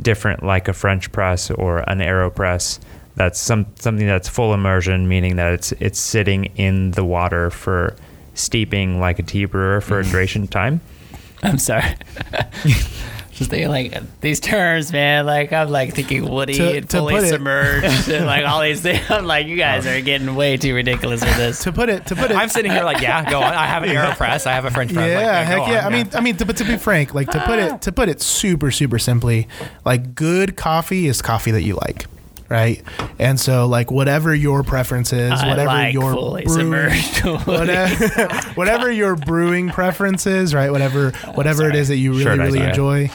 different, 0.00 0.42
like 0.42 0.68
a 0.68 0.72
French 0.72 1.10
press 1.12 1.50
or 1.50 1.78
an 1.88 1.98
Aeropress. 1.98 2.78
That's 3.14 3.38
some 3.38 3.66
something 3.76 4.06
that's 4.06 4.28
full 4.28 4.54
immersion, 4.54 5.08
meaning 5.08 5.36
that 5.36 5.52
it's 5.52 5.72
it's 5.72 5.98
sitting 5.98 6.46
in 6.56 6.92
the 6.92 7.04
water 7.04 7.50
for 7.50 7.94
steeping 8.34 9.00
like 9.00 9.18
a 9.18 9.22
tea 9.22 9.44
brewer 9.44 9.80
for 9.80 10.00
a 10.00 10.02
mm. 10.02 10.10
duration 10.10 10.46
time. 10.46 10.80
I'm 11.42 11.58
sorry. 11.58 11.94
Just 13.42 13.50
thinking 13.50 13.68
like 13.68 14.20
these 14.20 14.40
terms, 14.40 14.92
man. 14.92 15.26
Like 15.26 15.52
I'm 15.52 15.68
like 15.68 15.94
thinking 15.94 16.28
Woody 16.28 16.54
To- 16.54 16.76
and 16.78 16.88
to 16.90 16.98
fully 16.98 17.28
submerged 17.28 18.08
and 18.08 18.26
like 18.34 18.44
all 18.44 18.60
these 18.60 18.80
things. 18.80 19.10
I'm 19.10 19.26
like, 19.26 19.46
you 19.46 19.56
guys 19.56 19.86
are 19.86 20.00
getting 20.00 20.34
way 20.34 20.56
too 20.56 20.74
ridiculous 20.74 21.20
with 21.22 21.36
this. 21.36 21.62
to 21.64 21.72
put 21.72 21.88
it, 21.88 22.06
to 22.06 22.16
put 22.16 22.30
it, 22.30 22.36
I'm 22.36 22.48
sitting 22.48 22.70
here 22.72 22.84
like, 22.84 23.00
yeah, 23.00 23.28
go 23.30 23.38
on. 23.42 23.52
I 23.52 23.66
have 23.66 23.82
an 23.82 23.90
AeroPress. 23.90 24.46
I 24.46 24.52
have 24.52 24.64
a 24.64 24.70
French 24.70 24.92
press. 24.92 25.08
yeah, 25.08 25.38
Like, 25.38 25.46
go 25.48 25.52
heck 25.52 25.60
on, 25.62 25.70
yeah. 25.70 25.86
I 25.86 25.90
mean, 25.90 26.08
I 26.14 26.20
mean, 26.20 26.36
to, 26.36 26.46
but 26.46 26.56
to 26.58 26.64
be 26.64 26.76
frank, 26.76 27.14
like 27.14 27.30
to 27.30 27.40
put 27.40 27.58
it, 27.58 27.72
ah. 27.72 27.76
to 27.78 27.92
put 27.92 28.08
it 28.08 28.20
super, 28.20 28.70
super 28.70 28.98
simply, 28.98 29.48
like 29.84 30.14
good 30.14 30.56
coffee 30.56 31.06
is 31.06 31.20
coffee 31.22 31.50
that 31.50 31.62
you 31.62 31.74
like, 31.76 32.06
right? 32.52 32.82
And 33.18 33.40
so, 33.40 33.66
like 33.66 33.90
whatever 33.90 34.34
your 34.34 34.62
preference 34.62 35.12
is, 35.12 35.32
I 35.32 35.48
whatever 35.48 35.66
like 35.68 35.94
your 35.94 36.12
fully 36.12 36.44
brewing, 36.44 36.60
submerged 36.92 37.24
Woody. 37.46 37.50
whatever, 37.72 38.36
whatever 38.54 38.92
your 38.92 39.16
brewing 39.16 39.70
preference 39.70 40.26
is, 40.26 40.54
right? 40.54 40.70
Whatever, 40.70 41.10
whatever 41.34 41.68
it 41.68 41.74
is 41.74 41.88
that 41.88 41.96
you 41.96 42.10
really, 42.12 42.22
Sure, 42.24 42.36
really 42.36 42.58
sorry. 42.58 42.70
enjoy, 42.70 43.10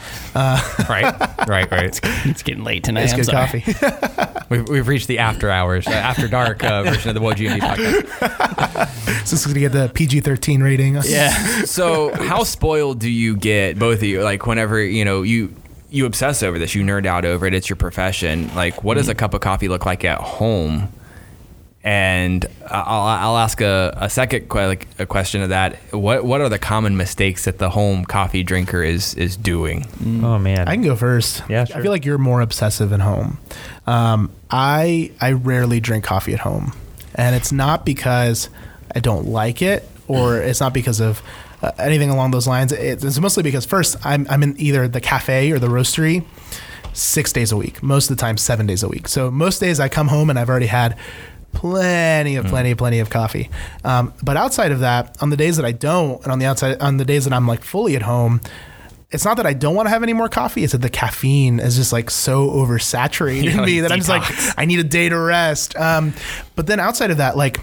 right, 0.90 1.48
right, 1.48 1.72
right. 1.72 2.00
It's 2.26 2.44
getting 2.44 2.64
late 2.64 2.84
tonight. 2.84 3.04
it's 3.04 3.14
I'm 3.14 3.20
good 3.20 3.26
sorry. 3.28 3.62
coffee. 3.62 4.38
We've, 4.50 4.66
we've 4.70 4.88
reached 4.88 5.08
the 5.10 5.20
after 5.20 5.50
hours, 5.52 5.86
uh, 5.88 5.92
after 5.92 6.26
dark 6.30 6.64
uh, 6.64 6.84
version 6.84 7.10
of 7.10 7.16
the 7.16 7.20
WHOA 7.20 7.36
GNV 7.36 7.60
podcast. 8.08 9.26
so 9.26 9.32
this 9.32 9.34
is 9.34 9.46
gonna 9.46 9.60
get 9.60 9.74
the 9.74 9.92
PG 9.94 10.22
thirteen 10.22 10.64
rating. 10.64 10.96
Yeah. 11.04 11.32
So, 11.66 12.14
how 12.16 12.44
spoiled 12.46 13.00
do 13.00 13.10
you 13.10 13.36
get, 13.36 13.78
both 13.78 13.98
of 13.98 14.04
you? 14.04 14.24
Like, 14.24 14.48
whenever 14.48 14.82
you 14.82 15.04
know 15.04 15.22
you 15.24 15.54
you 15.90 16.06
obsess 16.06 16.44
over 16.44 16.60
this, 16.60 16.76
you 16.76 16.84
nerd 16.84 17.06
out 17.06 17.26
over 17.26 17.46
it. 17.46 17.54
It's 17.54 17.70
your 17.70 17.76
profession. 17.78 18.54
Like, 18.56 18.84
what 18.84 18.96
does 18.96 19.08
a 19.10 19.16
cup 19.16 19.34
of 19.34 19.42
coffee 19.42 19.68
look 19.68 19.86
like 19.86 20.04
at 20.04 20.20
home? 20.20 20.92
And 21.84 22.46
I'll, 22.70 23.02
I'll 23.02 23.38
ask 23.38 23.62
a, 23.62 23.94
a 23.96 24.10
second 24.10 24.50
que- 24.50 24.68
like 24.68 24.88
a 25.00 25.06
question 25.06 25.42
of 25.42 25.50
that. 25.50 25.78
What 25.94 26.26
what 26.26 26.42
are 26.42 26.50
the 26.50 26.60
common 26.60 26.98
mistakes 26.98 27.46
that 27.46 27.60
the 27.60 27.70
home 27.70 28.04
coffee 28.04 28.44
drinker 28.44 28.84
is 28.84 29.14
is 29.14 29.38
doing? 29.38 29.86
Oh 30.22 30.38
man, 30.38 30.68
I 30.68 30.74
can 30.74 30.84
go 30.84 30.98
first. 30.98 31.44
Yeah, 31.48 31.62
I 31.62 31.66
sure. 31.66 31.82
feel 31.82 31.92
like 31.92 32.04
you're 32.04 32.18
more 32.18 32.42
obsessive 32.42 32.92
at 32.92 33.00
home. 33.00 33.38
Um, 33.86 34.32
I 34.52 35.12
I 35.22 35.32
rarely 35.32 35.80
drink 35.80 36.04
coffee 36.04 36.34
at 36.34 36.40
home, 36.42 36.74
and 37.16 37.36
it's 37.36 37.54
not 37.54 37.86
because 37.86 38.50
I 38.94 39.00
don't 39.00 39.28
like 39.28 39.62
it, 39.62 39.88
or 40.10 40.38
it's 40.40 40.60
not 40.60 40.74
because 40.74 41.00
of 41.00 41.22
uh, 41.68 41.84
anything 41.84 42.10
along 42.10 42.32
those 42.32 42.48
lines. 42.48 42.72
It's, 42.72 43.20
mostly 43.20 43.44
because 43.44 43.66
first 43.66 43.98
I'm 44.06 44.28
I'm 44.30 44.44
in 44.44 44.60
either 44.60 44.88
the 44.88 45.02
cafe 45.02 45.52
or 45.52 45.60
the 45.60 45.68
roastery 45.68 46.24
six 46.94 47.32
days 47.32 47.52
a 47.52 47.58
week. 47.58 47.84
Most 47.84 48.10
of 48.10 48.18
the 48.18 48.22
time, 48.22 48.38
seven 48.38 48.66
days 48.66 48.84
a 48.84 48.88
week. 48.88 49.08
So 49.08 49.30
most 49.30 49.60
days 49.60 49.80
I 49.80 49.90
come 49.90 50.08
home 50.08 50.30
and 50.30 50.40
I've 50.40 50.50
already 50.50 50.68
had 50.68 50.98
plenty 51.54 52.36
of 52.36 52.46
plenty 52.46 52.76
plenty 52.76 53.00
of 53.00 53.10
coffee. 53.10 53.50
Um, 53.84 54.14
but 54.24 54.38
outside 54.38 54.72
of 54.72 54.80
that, 54.82 55.18
on 55.22 55.30
the 55.30 55.38
days 55.38 55.58
that 55.58 55.66
I 55.66 55.72
don't, 55.72 56.22
and 56.24 56.32
on 56.32 56.40
the 56.40 56.46
outside 56.46 56.82
on 56.82 56.98
the 56.98 57.06
days 57.06 57.26
that 57.26 57.34
I'm 57.34 57.48
like 57.48 57.64
fully 57.64 57.96
at 57.96 58.04
home. 58.04 58.42
It's 59.10 59.24
not 59.24 59.38
that 59.38 59.46
I 59.46 59.54
don't 59.54 59.74
want 59.74 59.86
to 59.86 59.90
have 59.92 60.04
any 60.04 60.12
more 60.12 60.28
coffee. 60.28 60.66
It's 60.66 60.74
that 60.74 60.82
the 60.82 60.90
caffeine 60.90 61.62
is 61.62 61.78
just 61.78 61.94
like 61.94 62.10
so 62.10 62.50
oversaturated 62.50 63.54
in 63.58 63.62
me 63.66 63.80
that 63.80 63.92
I'm 63.94 64.00
just 64.00 64.10
like. 64.10 64.24
I 64.58 64.66
need 64.66 64.80
a 64.80 64.84
day 64.84 65.08
to 65.08 65.18
rest. 65.18 65.78
Um, 65.78 66.14
but 66.58 66.68
then 66.68 66.82
outside 66.82 67.10
of 67.10 67.18
that, 67.18 67.38
like 67.38 67.58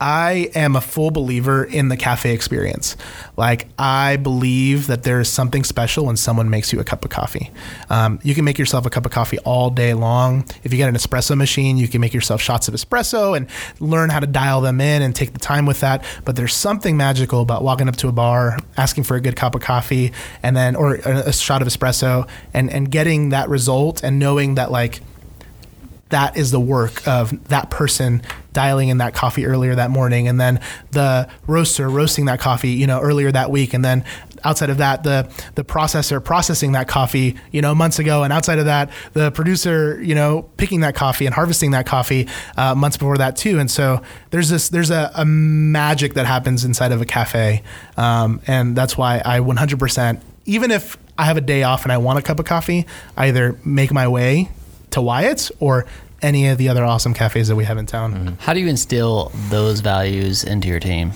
I 0.00 0.50
am 0.54 0.74
a 0.74 0.80
full 0.80 1.10
believer 1.10 1.64
in 1.64 1.88
the 1.88 1.96
cafe 1.96 2.34
experience. 2.34 2.96
Like, 3.36 3.68
I 3.78 4.16
believe 4.16 4.88
that 4.88 5.04
there 5.04 5.20
is 5.20 5.28
something 5.28 5.62
special 5.62 6.06
when 6.06 6.16
someone 6.16 6.50
makes 6.50 6.72
you 6.72 6.80
a 6.80 6.84
cup 6.84 7.04
of 7.04 7.10
coffee. 7.10 7.50
Um, 7.90 8.18
you 8.22 8.34
can 8.34 8.44
make 8.44 8.58
yourself 8.58 8.86
a 8.86 8.90
cup 8.90 9.06
of 9.06 9.12
coffee 9.12 9.38
all 9.40 9.70
day 9.70 9.94
long. 9.94 10.44
If 10.64 10.72
you 10.72 10.78
get 10.78 10.88
an 10.88 10.96
espresso 10.96 11.36
machine, 11.36 11.76
you 11.76 11.86
can 11.86 12.00
make 12.00 12.12
yourself 12.12 12.42
shots 12.42 12.66
of 12.66 12.74
espresso 12.74 13.36
and 13.36 13.46
learn 13.78 14.10
how 14.10 14.20
to 14.20 14.26
dial 14.26 14.60
them 14.60 14.80
in 14.80 15.00
and 15.02 15.14
take 15.14 15.32
the 15.32 15.38
time 15.38 15.64
with 15.64 15.80
that. 15.80 16.04
But 16.24 16.36
there's 16.36 16.54
something 16.54 16.96
magical 16.96 17.40
about 17.40 17.62
walking 17.62 17.88
up 17.88 17.96
to 17.96 18.08
a 18.08 18.12
bar, 18.12 18.58
asking 18.76 19.04
for 19.04 19.16
a 19.16 19.20
good 19.20 19.36
cup 19.36 19.54
of 19.54 19.60
coffee, 19.60 20.12
and 20.42 20.56
then, 20.56 20.74
or 20.74 20.96
a, 20.96 21.32
shot 21.32 21.62
of 21.62 21.68
espresso, 21.68 22.28
and, 22.52 22.70
and 22.70 22.90
getting 22.90 23.28
that 23.30 23.48
result 23.48 24.02
and 24.02 24.18
knowing 24.18 24.56
that, 24.56 24.70
like, 24.70 25.00
that 26.14 26.36
is 26.36 26.52
the 26.52 26.60
work 26.60 27.06
of 27.08 27.48
that 27.48 27.70
person 27.70 28.22
dialing 28.52 28.88
in 28.88 28.98
that 28.98 29.14
coffee 29.14 29.46
earlier 29.46 29.74
that 29.74 29.90
morning. 29.90 30.28
And 30.28 30.40
then 30.40 30.60
the 30.92 31.28
roaster 31.48 31.90
roasting 31.90 32.26
that 32.26 32.38
coffee 32.38 32.70
you 32.70 32.86
know 32.86 33.00
earlier 33.00 33.32
that 33.32 33.50
week. 33.50 33.74
And 33.74 33.84
then 33.84 34.04
outside 34.44 34.70
of 34.70 34.78
that 34.78 35.02
the 35.02 35.28
the 35.56 35.64
processor 35.64 36.22
processing 36.22 36.70
that 36.72 36.86
coffee 36.86 37.36
you 37.50 37.60
know 37.60 37.74
months 37.74 37.98
ago. 37.98 38.22
And 38.22 38.32
outside 38.32 38.60
of 38.60 38.66
that 38.66 38.90
the 39.12 39.32
producer 39.32 40.00
you 40.00 40.14
know 40.14 40.42
picking 40.56 40.80
that 40.80 40.94
coffee 40.94 41.26
and 41.26 41.34
harvesting 41.34 41.72
that 41.72 41.84
coffee 41.84 42.28
uh, 42.56 42.76
months 42.76 42.96
before 42.96 43.18
that 43.18 43.34
too. 43.34 43.58
And 43.58 43.68
so 43.68 44.00
there's 44.30 44.50
this 44.50 44.68
there's 44.68 44.90
a, 44.90 45.10
a 45.16 45.24
magic 45.24 46.14
that 46.14 46.26
happens 46.26 46.64
inside 46.64 46.92
of 46.92 47.02
a 47.02 47.06
cafe. 47.06 47.64
Um, 47.96 48.40
and 48.46 48.76
that's 48.76 48.96
why 48.96 49.20
I 49.24 49.40
100% 49.40 50.20
even 50.46 50.70
if 50.70 50.96
I 51.18 51.24
have 51.24 51.36
a 51.36 51.40
day 51.40 51.64
off 51.64 51.82
and 51.82 51.90
I 51.90 51.98
want 51.98 52.20
a 52.20 52.22
cup 52.22 52.38
of 52.38 52.44
coffee 52.44 52.86
I 53.16 53.26
either 53.26 53.58
make 53.64 53.92
my 53.92 54.06
way 54.06 54.50
to 54.94 55.02
Wyatt's 55.02 55.52
or 55.60 55.86
any 56.22 56.48
of 56.48 56.58
the 56.58 56.68
other 56.68 56.84
awesome 56.84 57.14
cafes 57.14 57.48
that 57.48 57.56
we 57.56 57.64
have 57.64 57.78
in 57.78 57.86
town. 57.86 58.14
Mm-hmm. 58.14 58.34
How 58.38 58.54
do 58.54 58.60
you 58.60 58.68
instill 58.68 59.30
those 59.50 59.80
values 59.80 60.42
into 60.42 60.68
your 60.68 60.80
team? 60.80 61.12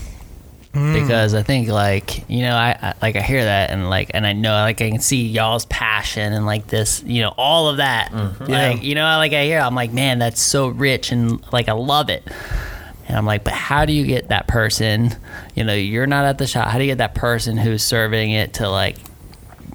Hmm. 0.75 0.93
Because 0.93 1.33
I 1.33 1.43
think 1.43 1.69
like 1.69 2.29
you 2.29 2.43
know 2.43 2.55
I, 2.55 2.77
I 2.81 2.95
like 3.01 3.17
I 3.17 3.23
hear 3.23 3.43
that 3.43 3.71
and 3.71 3.89
like 3.89 4.11
and 4.13 4.27
I 4.27 4.35
know 4.35 4.53
like 4.53 4.83
I 4.83 4.91
can 4.91 5.01
see 5.01 5.27
y'all's 5.27 5.65
passion 5.67 6.35
and 6.35 6.45
like 6.45 6.67
this 6.67 7.03
you 7.05 7.23
know 7.23 7.33
all 7.39 7.69
of 7.69 7.79
that. 7.79 8.11
Mm-hmm. 8.13 8.45
Like 8.45 8.83
you 8.83 8.95
know 8.95 9.03
like 9.03 9.33
I 9.33 9.45
hear 9.45 9.61
I'm 9.61 9.75
like 9.75 9.93
man 9.93 10.19
that's 10.19 10.43
so 10.43 10.69
rich 10.69 11.11
and 11.11 11.41
like 11.53 11.69
I 11.69 11.73
love 11.73 12.11
it. 12.11 12.29
And 13.07 13.17
I'm 13.17 13.25
like 13.25 13.45
but 13.45 13.55
how 13.55 13.87
do 13.87 13.95
you 13.95 14.05
get 14.05 14.29
that 14.29 14.47
person 14.47 15.17
you 15.55 15.65
know 15.65 15.73
you're 15.73 16.07
not 16.07 16.27
at 16.27 16.37
the 16.37 16.47
shop 16.47 16.69
how 16.69 16.77
do 16.77 16.85
you 16.85 16.91
get 16.91 16.99
that 16.99 17.15
person 17.15 17.57
who's 17.57 17.83
serving 17.83 18.33
it 18.33 18.55
to 18.55 18.69
like 18.69 18.99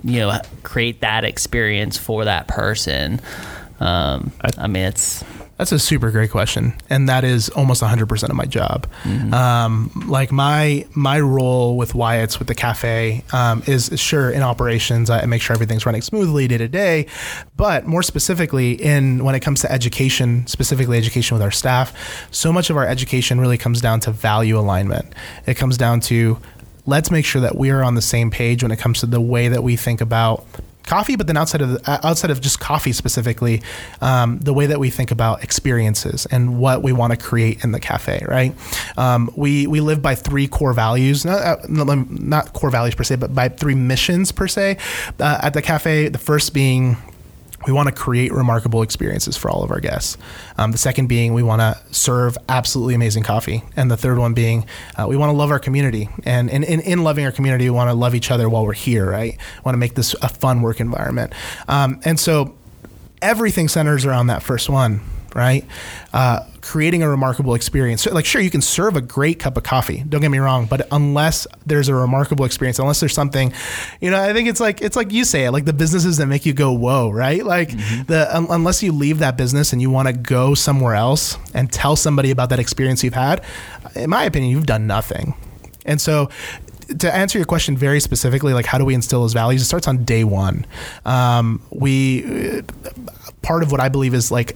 you 0.03 0.19
know 0.19 0.39
create 0.61 1.01
that 1.01 1.23
experience 1.23 1.97
for 1.97 2.25
that 2.25 2.47
person 2.47 3.19
um, 3.83 4.31
I 4.57 4.67
mean 4.67 4.83
it's 4.85 5.23
That's 5.57 5.71
a 5.71 5.77
super 5.79 6.09
great 6.09 6.31
question, 6.31 6.73
and 6.89 7.07
that 7.09 7.23
is 7.23 7.49
almost 7.49 7.83
100% 7.83 8.29
of 8.29 8.35
my 8.35 8.45
job. 8.45 8.87
Um, 9.33 9.91
like 10.07 10.31
my 10.31 10.85
my 10.95 11.19
role 11.19 11.77
with 11.77 11.93
Wyatt's 11.93 12.39
with 12.39 12.47
the 12.47 12.55
cafe 12.55 13.23
um, 13.31 13.61
is 13.67 13.91
sure 13.99 14.31
in 14.31 14.41
operations. 14.41 15.09
I 15.09 15.25
make 15.25 15.41
sure 15.41 15.53
everything's 15.53 15.85
running 15.85 16.01
smoothly 16.01 16.47
day 16.47 16.57
to 16.57 16.67
day, 16.67 17.05
but 17.55 17.85
more 17.85 18.03
specifically 18.03 18.71
in 18.73 19.23
when 19.23 19.35
it 19.35 19.41
comes 19.41 19.61
to 19.61 19.71
education, 19.71 20.47
specifically 20.47 20.97
education 20.97 21.35
with 21.35 21.43
our 21.43 21.51
staff, 21.51 21.93
so 22.31 22.51
much 22.51 22.69
of 22.69 22.77
our 22.77 22.87
education 22.87 23.39
really 23.39 23.57
comes 23.57 23.79
down 23.79 23.99
to 24.01 24.11
value 24.11 24.57
alignment. 24.57 25.13
It 25.45 25.55
comes 25.55 25.77
down 25.77 25.99
to 26.01 26.39
let's 26.85 27.11
make 27.11 27.25
sure 27.25 27.41
that 27.41 27.57
we 27.57 27.69
are 27.69 27.83
on 27.83 27.95
the 27.95 28.01
same 28.01 28.31
page 28.31 28.63
when 28.63 28.71
it 28.71 28.79
comes 28.79 28.99
to 29.01 29.05
the 29.05 29.21
way 29.21 29.47
that 29.49 29.63
we 29.63 29.75
think 29.75 30.01
about 30.01 30.45
coffee, 30.85 31.15
but 31.15 31.27
then 31.27 31.37
outside 31.37 31.61
of 31.61 31.69
the, 31.71 31.91
uh, 31.91 31.99
outside 32.03 32.31
of 32.31 32.41
just 32.41 32.59
coffee 32.59 32.91
specifically, 32.91 33.61
um, 34.01 34.39
the 34.39 34.53
way 34.53 34.65
that 34.65 34.79
we 34.79 34.89
think 34.89 35.11
about 35.11 35.43
experiences 35.43 36.25
and 36.27 36.59
what 36.59 36.83
we 36.83 36.91
want 36.91 37.11
to 37.11 37.17
create 37.17 37.63
in 37.63 37.71
the 37.71 37.79
cafe, 37.79 38.23
right? 38.27 38.53
Um, 38.97 39.31
we 39.35 39.67
we 39.67 39.81
live 39.81 40.01
by 40.01 40.15
three 40.15 40.47
core 40.47 40.73
values, 40.73 41.25
uh, 41.25 41.63
not 41.67 42.09
not 42.09 42.53
core 42.53 42.69
values 42.69 42.95
per 42.95 43.03
se, 43.03 43.15
but 43.17 43.33
by 43.33 43.49
three 43.49 43.75
missions 43.75 44.31
per 44.31 44.47
se 44.47 44.77
uh, 45.19 45.39
at 45.41 45.53
the 45.53 45.61
cafe. 45.61 46.09
The 46.09 46.17
first 46.17 46.53
being 46.53 46.97
we 47.65 47.73
want 47.73 47.89
to 47.89 47.95
create 47.95 48.31
remarkable 48.31 48.81
experiences 48.81 49.37
for 49.37 49.49
all 49.49 49.63
of 49.63 49.71
our 49.71 49.79
guests. 49.79 50.17
Um, 50.57 50.71
the 50.71 50.77
second 50.77 51.07
being 51.07 51.33
we 51.33 51.43
want 51.43 51.61
to 51.61 51.77
serve 51.93 52.37
absolutely 52.49 52.95
amazing 52.95 53.23
coffee, 53.23 53.63
and 53.75 53.89
the 53.89 53.97
third 53.97 54.17
one 54.17 54.33
being 54.33 54.65
uh, 54.95 55.05
we 55.07 55.17
want 55.17 55.29
to 55.29 55.37
love 55.37 55.51
our 55.51 55.59
community. 55.59 56.09
And 56.25 56.49
in, 56.49 56.63
in, 56.63 56.79
in 56.81 57.03
loving 57.03 57.25
our 57.25 57.31
community, 57.31 57.65
we 57.65 57.71
want 57.71 57.89
to 57.89 57.93
love 57.93 58.15
each 58.15 58.31
other 58.31 58.49
while 58.49 58.65
we're 58.65 58.73
here, 58.73 59.09
right? 59.09 59.33
We 59.33 59.61
want 59.63 59.75
to 59.75 59.79
make 59.79 59.95
this 59.95 60.13
a 60.21 60.29
fun 60.29 60.61
work 60.61 60.79
environment. 60.79 61.33
Um, 61.67 61.99
and 62.03 62.19
so 62.19 62.55
everything 63.21 63.67
centers 63.67 64.05
around 64.05 64.27
that 64.27 64.43
first 64.43 64.69
one, 64.69 65.01
right? 65.33 65.65
Uh, 66.13 66.41
creating 66.61 67.03
a 67.03 67.09
remarkable 67.09 67.55
experience. 67.55 68.03
So, 68.03 68.13
like, 68.13 68.25
sure, 68.25 68.41
you 68.41 68.49
can 68.49 68.61
serve 68.61 68.95
a 68.95 69.01
great 69.01 69.39
cup 69.39 69.57
of 69.57 69.63
coffee. 69.63 70.03
Don't 70.07 70.21
get 70.21 70.31
me 70.31 70.37
wrong, 70.37 70.65
but 70.65 70.87
unless 70.91 71.45
there's 71.65 71.89
a 71.89 71.95
remarkable 71.95 72.45
experience, 72.45 72.79
unless 72.79 72.99
there's 72.99 73.13
something, 73.13 73.53
you 73.99 74.09
know, 74.11 74.21
I 74.21 74.33
think 74.33 74.47
it's 74.47 74.59
like 74.59 74.81
it's 74.81 74.95
like 74.95 75.11
you 75.11 75.25
say 75.25 75.45
it, 75.45 75.51
like 75.51 75.65
the 75.65 75.73
businesses 75.73 76.17
that 76.17 76.27
make 76.27 76.45
you 76.45 76.53
go 76.53 76.71
whoa, 76.71 77.09
right? 77.09 77.43
Like 77.43 77.69
the 78.07 78.27
un- 78.31 78.47
unless 78.49 78.81
you 78.83 78.91
leave 78.91 79.19
that 79.19 79.37
business 79.37 79.73
and 79.73 79.81
you 79.81 79.89
want 79.89 80.07
to 80.07 80.13
go 80.13 80.53
somewhere 80.53 80.95
else 80.95 81.37
and 81.53 81.71
tell 81.71 81.95
somebody 81.95 82.31
about 82.31 82.49
that 82.49 82.59
experience 82.59 83.03
you've 83.03 83.13
had, 83.13 83.43
in 83.95 84.09
my 84.09 84.23
opinion, 84.23 84.51
you've 84.51 84.65
done 84.65 84.87
nothing. 84.87 85.35
And 85.85 85.99
so 85.99 86.29
to 86.99 87.13
answer 87.13 87.37
your 87.37 87.45
question 87.45 87.77
very 87.77 87.99
specifically, 87.99 88.53
like 88.53 88.65
how 88.65 88.77
do 88.77 88.85
we 88.85 88.93
instill 88.93 89.21
those 89.21 89.33
values? 89.33 89.61
It 89.61 89.65
starts 89.65 89.87
on 89.87 90.03
day 90.03 90.23
one. 90.23 90.65
Um, 91.05 91.61
we 91.71 92.61
part 93.41 93.63
of 93.63 93.71
what 93.71 93.81
I 93.81 93.89
believe 93.89 94.13
is 94.13 94.31
like 94.31 94.55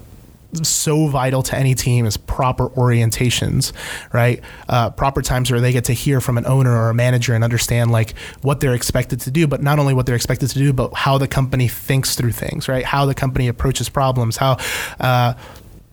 so 0.63 1.07
vital 1.07 1.43
to 1.43 1.57
any 1.57 1.75
team 1.75 2.05
is 2.05 2.17
proper 2.17 2.69
orientations, 2.69 3.73
right? 4.13 4.41
Uh, 4.69 4.89
proper 4.89 5.21
times 5.21 5.51
where 5.51 5.59
they 5.59 5.71
get 5.71 5.85
to 5.85 5.93
hear 5.93 6.21
from 6.21 6.37
an 6.37 6.45
owner 6.45 6.71
or 6.71 6.89
a 6.89 6.93
manager 6.93 7.33
and 7.33 7.43
understand 7.43 7.91
like 7.91 8.17
what 8.41 8.59
they're 8.59 8.73
expected 8.73 9.19
to 9.21 9.31
do, 9.31 9.47
but 9.47 9.61
not 9.61 9.79
only 9.79 9.93
what 9.93 10.05
they're 10.05 10.15
expected 10.15 10.49
to 10.49 10.59
do, 10.59 10.73
but 10.73 10.93
how 10.93 11.17
the 11.17 11.27
company 11.27 11.67
thinks 11.67 12.15
through 12.15 12.31
things, 12.31 12.67
right? 12.67 12.85
How 12.85 13.05
the 13.05 13.15
company 13.15 13.47
approaches 13.47 13.89
problems, 13.89 14.37
how. 14.37 14.57
Uh, 14.99 15.33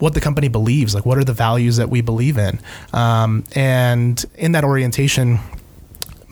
what 0.01 0.13
the 0.13 0.21
company 0.21 0.49
believes, 0.49 0.93
like 0.93 1.07
what 1.07 1.17
are 1.19 1.25
the 1.25 1.33
values 1.33 1.77
that 1.77 1.89
we 1.89 2.01
believe 2.01 2.37
in, 2.37 2.59
um, 2.93 3.45
and 3.55 4.25
in 4.35 4.53
that 4.53 4.65
orientation, 4.65 5.39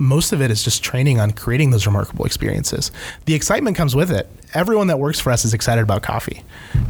most 0.02 0.32
of 0.32 0.42
it 0.42 0.50
is 0.50 0.62
just 0.62 0.82
training 0.82 1.20
on 1.20 1.30
creating 1.30 1.70
those 1.70 1.86
remarkable 1.86 2.24
experiences. 2.24 2.90
The 3.26 3.34
excitement 3.34 3.76
comes 3.76 3.94
with 3.94 4.10
it. 4.10 4.28
Everyone 4.52 4.88
that 4.88 4.98
works 4.98 5.20
for 5.20 5.30
us 5.30 5.44
is 5.44 5.54
excited 5.54 5.82
about 5.82 6.02
coffee. 6.02 6.42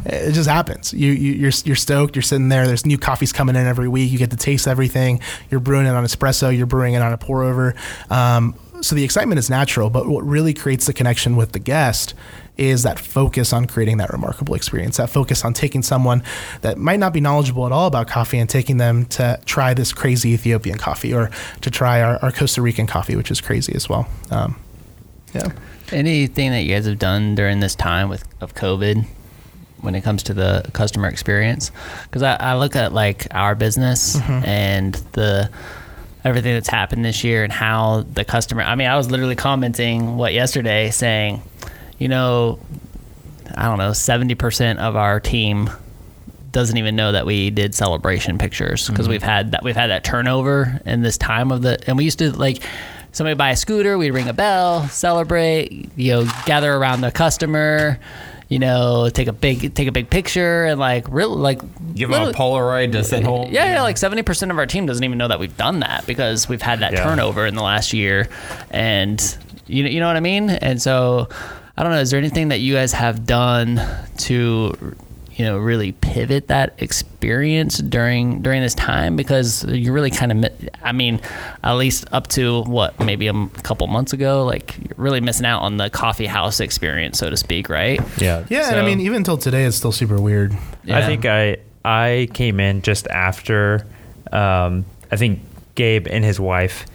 It 0.05 0.33
just 0.33 0.49
happens. 0.49 0.93
You, 0.93 1.11
you 1.11 1.33
you're 1.33 1.51
you're 1.63 1.75
stoked. 1.75 2.15
You're 2.15 2.23
sitting 2.23 2.49
there. 2.49 2.65
There's 2.65 2.85
new 2.85 2.97
coffees 2.97 3.31
coming 3.31 3.55
in 3.55 3.67
every 3.67 3.87
week. 3.87 4.11
You 4.11 4.17
get 4.17 4.31
to 4.31 4.37
taste 4.37 4.67
everything. 4.67 5.21
You're 5.49 5.59
brewing 5.59 5.85
it 5.85 5.91
on 5.91 6.03
espresso. 6.03 6.55
You're 6.55 6.65
brewing 6.65 6.95
it 6.95 7.01
on 7.01 7.13
a 7.13 7.17
pour 7.17 7.43
over. 7.43 7.75
Um, 8.09 8.55
so 8.81 8.95
the 8.95 9.03
excitement 9.03 9.39
is 9.39 9.49
natural, 9.49 9.89
but 9.89 10.07
what 10.07 10.25
really 10.25 10.53
creates 10.53 10.87
the 10.87 10.93
connection 10.93 11.35
with 11.35 11.53
the 11.53 11.59
guest 11.59 12.15
is 12.57 12.83
that 12.83 12.99
focus 12.99 13.51
on 13.51 13.65
creating 13.65 13.97
that 13.97 14.11
remarkable 14.11 14.53
experience, 14.53 14.97
that 14.97 15.09
focus 15.09 15.43
on 15.43 15.53
taking 15.53 15.81
someone 15.81 16.21
that 16.61 16.77
might 16.77 16.99
not 16.99 17.11
be 17.13 17.19
knowledgeable 17.19 17.65
at 17.65 17.71
all 17.71 17.87
about 17.87 18.07
coffee 18.07 18.37
and 18.37 18.49
taking 18.49 18.77
them 18.77 19.05
to 19.05 19.39
try 19.45 19.73
this 19.73 19.91
crazy 19.91 20.31
Ethiopian 20.31 20.77
coffee 20.77 21.13
or 21.13 21.31
to 21.61 21.71
try 21.71 22.01
our, 22.01 22.17
our 22.23 22.31
Costa 22.31 22.61
Rican 22.61 22.85
coffee, 22.85 23.15
which 23.15 23.31
is 23.31 23.41
crazy 23.41 23.73
as 23.73 23.89
well. 23.89 24.07
Um, 24.29 24.59
yeah. 25.33 25.51
Anything 25.91 26.51
that 26.51 26.61
you 26.61 26.75
guys 26.75 26.85
have 26.85 26.99
done 26.99 27.35
during 27.35 27.59
this 27.59 27.75
time 27.75 28.09
with 28.09 28.23
of 28.39 28.53
COVID 28.53 29.05
when 29.81 29.95
it 29.95 30.01
comes 30.01 30.23
to 30.23 30.33
the 30.33 30.69
customer 30.73 31.07
experience? 31.07 31.71
Because 32.03 32.21
I, 32.21 32.35
I 32.35 32.55
look 32.55 32.75
at 32.75 32.93
like 32.93 33.27
our 33.31 33.55
business 33.55 34.15
and 34.21 34.93
the 35.13 35.49
everything 36.23 36.53
that's 36.53 36.69
happened 36.69 37.03
this 37.03 37.23
year 37.23 37.43
and 37.43 37.51
how 37.51 38.05
the 38.13 38.23
customer. 38.23 38.61
I 38.61 38.75
mean, 38.75 38.87
I 38.87 38.95
was 38.95 39.11
literally 39.11 39.35
commenting 39.35 40.15
what 40.15 40.33
yesterday 40.33 40.89
saying, 40.89 41.41
you 42.03 42.09
know, 42.09 42.59
I 43.55 43.63
don't 43.63 43.77
know, 43.77 43.93
seventy 43.93 44.35
percent 44.35 44.79
of 44.79 44.97
our 44.97 45.21
team 45.21 45.69
doesn't 46.51 46.77
even 46.77 46.97
know 46.97 47.13
that 47.13 47.25
we 47.25 47.49
did 47.49 47.73
celebration 47.73 48.37
pictures 48.37 48.87
because 48.87 49.05
mm-hmm. 49.05 49.11
we've 49.11 49.23
had 49.23 49.51
that 49.51 49.63
we've 49.63 49.75
had 49.75 49.87
that 49.89 50.03
turnover 50.03 50.79
in 50.85 51.01
this 51.01 51.17
time 51.17 51.51
of 51.51 51.61
the 51.61 51.81
and 51.87 51.97
we 51.97 52.03
used 52.03 52.19
to 52.19 52.31
like 52.31 52.61
somebody 53.11 53.35
buy 53.35 53.49
a 53.49 53.55
scooter 53.55 53.97
we'd 53.97 54.11
ring 54.11 54.27
a 54.27 54.33
bell 54.33 54.87
celebrate 54.89 55.89
you 55.95 56.11
know 56.11 56.31
gather 56.45 56.71
around 56.71 57.01
the 57.01 57.11
customer 57.11 57.97
you 58.49 58.59
know 58.59 59.09
take 59.09 59.27
a 59.27 59.33
big 59.33 59.73
take 59.73 59.87
a 59.87 59.91
big 59.91 60.11
picture 60.11 60.65
and 60.65 60.79
like 60.79 61.07
really 61.09 61.35
like 61.35 61.59
Give 61.95 62.09
them 62.11 62.29
a 62.29 62.33
Polaroid 62.33 62.91
to 62.91 63.03
send 63.03 63.25
home. 63.25 63.51
yeah, 63.51 63.73
yeah, 63.73 63.81
like 63.81 63.97
seventy 63.97 64.21
percent 64.23 64.51
of 64.51 64.57
our 64.57 64.65
team 64.65 64.85
doesn't 64.85 65.03
even 65.03 65.17
know 65.17 65.27
that 65.27 65.39
we've 65.39 65.55
done 65.57 65.79
that 65.79 66.05
because 66.05 66.49
we've 66.49 66.61
had 66.61 66.79
that 66.79 66.93
Yeah. 66.93 67.03
turnover 67.03 67.45
in 67.47 67.55
the 67.55 67.63
last 67.63 67.93
year, 67.93 68.27
and 68.71 69.19
you 69.67 69.85
you 69.85 69.99
know 69.99 70.07
what 70.07 70.15
I 70.15 70.21
mean. 70.21 70.49
And 70.49 70.81
so, 70.81 71.29
I 71.77 71.83
don't 71.83 71.91
know. 71.91 71.99
Is 71.99 72.11
there 72.11 72.19
anything 72.19 72.49
that 72.49 72.59
you 72.59 72.73
guys 72.75 72.93
have 72.93 73.25
done 73.25 73.81
to, 74.19 74.95
you 75.35 75.45
know, 75.45 75.57
really 75.57 75.91
pivot 75.93 76.47
that 76.49 76.75
experience 76.77 77.79
during 77.79 78.41
during 78.43 78.61
this 78.61 78.75
time? 78.75 79.15
Because 79.15 79.65
you're 79.65 79.93
really 79.93 80.11
kind 80.11 80.31
of, 80.31 80.37
mi- 80.37 80.69
I 80.83 80.91
mean, 80.91 81.19
at 81.63 81.73
least 81.73 82.05
up 82.11 82.27
to 82.29 82.61
what 82.63 82.99
maybe 82.99 83.25
a 83.25 83.33
m- 83.33 83.49
couple 83.49 83.87
months 83.87 84.13
ago, 84.13 84.45
like 84.45 84.77
you're 84.77 84.97
really 84.97 85.19
missing 85.21 85.47
out 85.47 85.61
on 85.61 85.77
the 85.77 85.89
coffee 85.89 86.27
house 86.27 86.59
experience, 86.59 87.17
so 87.17 87.29
to 87.31 87.37
speak, 87.37 87.69
right? 87.69 87.99
Yeah. 88.17 88.45
Yeah. 88.49 88.69
and 88.69 88.79
I 88.79 88.85
mean, 88.85 88.99
even 89.01 89.17
until 89.17 89.37
today, 89.37 89.63
it's 89.65 89.77
still 89.77 89.91
super 89.91 90.21
weird. 90.21 90.53
I 90.87 91.01
think 91.05 91.25
I 91.25 91.57
I 91.83 92.27
came 92.33 92.59
in 92.59 92.83
just 92.83 93.07
after 93.07 93.87
um, 94.31 94.85
I 95.11 95.15
think 95.15 95.39
Gabe 95.73 96.07
and 96.07 96.23
his 96.23 96.39
wife, 96.39 96.85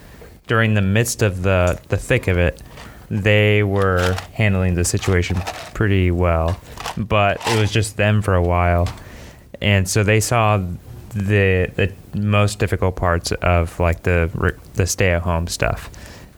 during 0.47 0.75
the 0.75 0.83
midst 0.83 1.23
of 1.23 1.43
the 1.43 1.81
the 1.89 1.97
thick 1.97 2.29
of 2.29 2.39
it, 2.39 2.63
they 3.11 3.63
were 3.63 4.17
handling 4.35 4.75
the 4.75 4.85
situation 4.85 5.37
pretty 5.75 6.11
well, 6.11 6.61
but 6.97 7.41
it 7.49 7.59
was 7.59 7.71
just 7.71 7.97
them 7.97 8.23
for 8.23 8.35
a 8.35 8.43
while, 8.43 8.89
and 9.61 9.89
so 9.89 10.03
they 10.05 10.21
saw 10.21 10.59
the 11.11 11.71
the 11.77 11.93
most 12.19 12.59
difficult 12.59 12.97
parts 12.97 13.33
of 13.33 13.79
like 13.81 14.03
the 14.03 14.55
the 14.75 14.87
stay 14.87 15.11
at 15.13 15.23
home 15.23 15.47
stuff, 15.47 15.91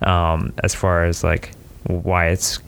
um, 0.03 0.53
as 0.63 0.75
far 0.75 1.05
as 1.05 1.25
like 1.25 1.53
Wyatt's 1.89 2.61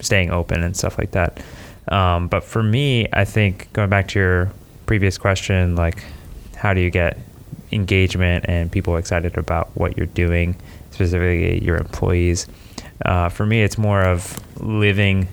staying 0.00 0.30
open 0.30 0.62
and 0.62 0.76
stuff 0.76 0.98
like 0.98 1.12
that. 1.12 1.40
Um, 1.88 2.28
but 2.28 2.42
for 2.44 2.62
me, 2.62 3.06
I 3.12 3.24
think 3.24 3.72
going 3.72 3.90
back 3.90 4.08
to 4.08 4.18
your 4.18 4.52
previous 4.86 5.18
question, 5.18 5.76
like 5.76 6.02
how 6.56 6.74
do 6.74 6.80
you 6.80 6.90
get 6.90 7.18
engagement 7.72 8.44
and 8.48 8.70
people 8.70 8.96
excited 8.96 9.36
about 9.38 9.70
what 9.74 9.96
you're 9.96 10.06
doing, 10.06 10.56
specifically 10.90 11.64
your 11.64 11.76
employees? 11.76 12.46
Uh, 13.04 13.28
for 13.28 13.44
me, 13.44 13.62
it's 13.62 13.78
more 13.78 14.02
of 14.02 14.38
living 14.62 15.28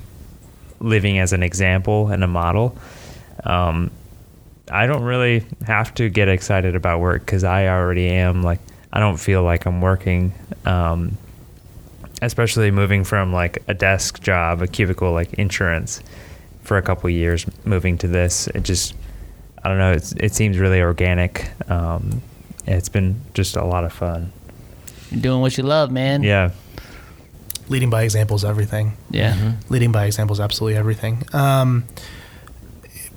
living 0.79 1.17
as 1.17 1.31
an 1.31 1.43
example 1.43 2.09
and 2.09 2.23
a 2.23 2.27
model. 2.27 2.77
Um, 3.45 3.89
I 4.69 4.85
don't 4.85 5.03
really 5.03 5.45
have 5.65 5.93
to 5.95 6.09
get 6.09 6.27
excited 6.27 6.75
about 6.75 6.99
work 6.99 7.25
because 7.25 7.43
I 7.43 7.67
already 7.67 8.09
am. 8.09 8.43
Like 8.43 8.59
I 8.91 8.99
don't 8.99 9.17
feel 9.17 9.43
like 9.43 9.65
I'm 9.65 9.81
working. 9.81 10.33
Um, 10.65 11.17
especially 12.21 12.71
moving 12.71 13.03
from 13.03 13.33
like 13.33 13.63
a 13.67 13.73
desk 13.73 14.21
job, 14.21 14.61
a 14.61 14.67
cubicle 14.67 15.11
like 15.11 15.33
insurance 15.33 16.01
for 16.61 16.77
a 16.77 16.81
couple 16.81 17.09
years, 17.09 17.45
moving 17.65 17.97
to 17.97 18.07
this, 18.07 18.47
it 18.47 18.63
just 18.63 18.95
I 19.63 19.69
don't 19.69 19.77
know. 19.77 19.93
It's, 19.93 20.11
it 20.13 20.33
seems 20.33 20.57
really 20.57 20.81
organic. 20.81 21.49
Um, 21.69 22.21
it's 22.65 22.89
been 22.89 23.21
just 23.33 23.55
a 23.55 23.63
lot 23.63 23.83
of 23.83 23.93
fun. 23.93 24.31
Doing 25.17 25.41
what 25.41 25.57
you 25.57 25.63
love, 25.63 25.91
man. 25.91 26.23
Yeah. 26.23 26.51
Leading 27.69 27.89
by 27.89 28.03
example 28.03 28.35
is 28.35 28.43
everything. 28.45 28.97
Yeah. 29.09 29.53
Leading 29.69 29.91
by 29.91 30.05
example 30.05 30.33
is 30.33 30.39
absolutely 30.39 30.77
everything. 30.77 31.23
Um, 31.33 31.85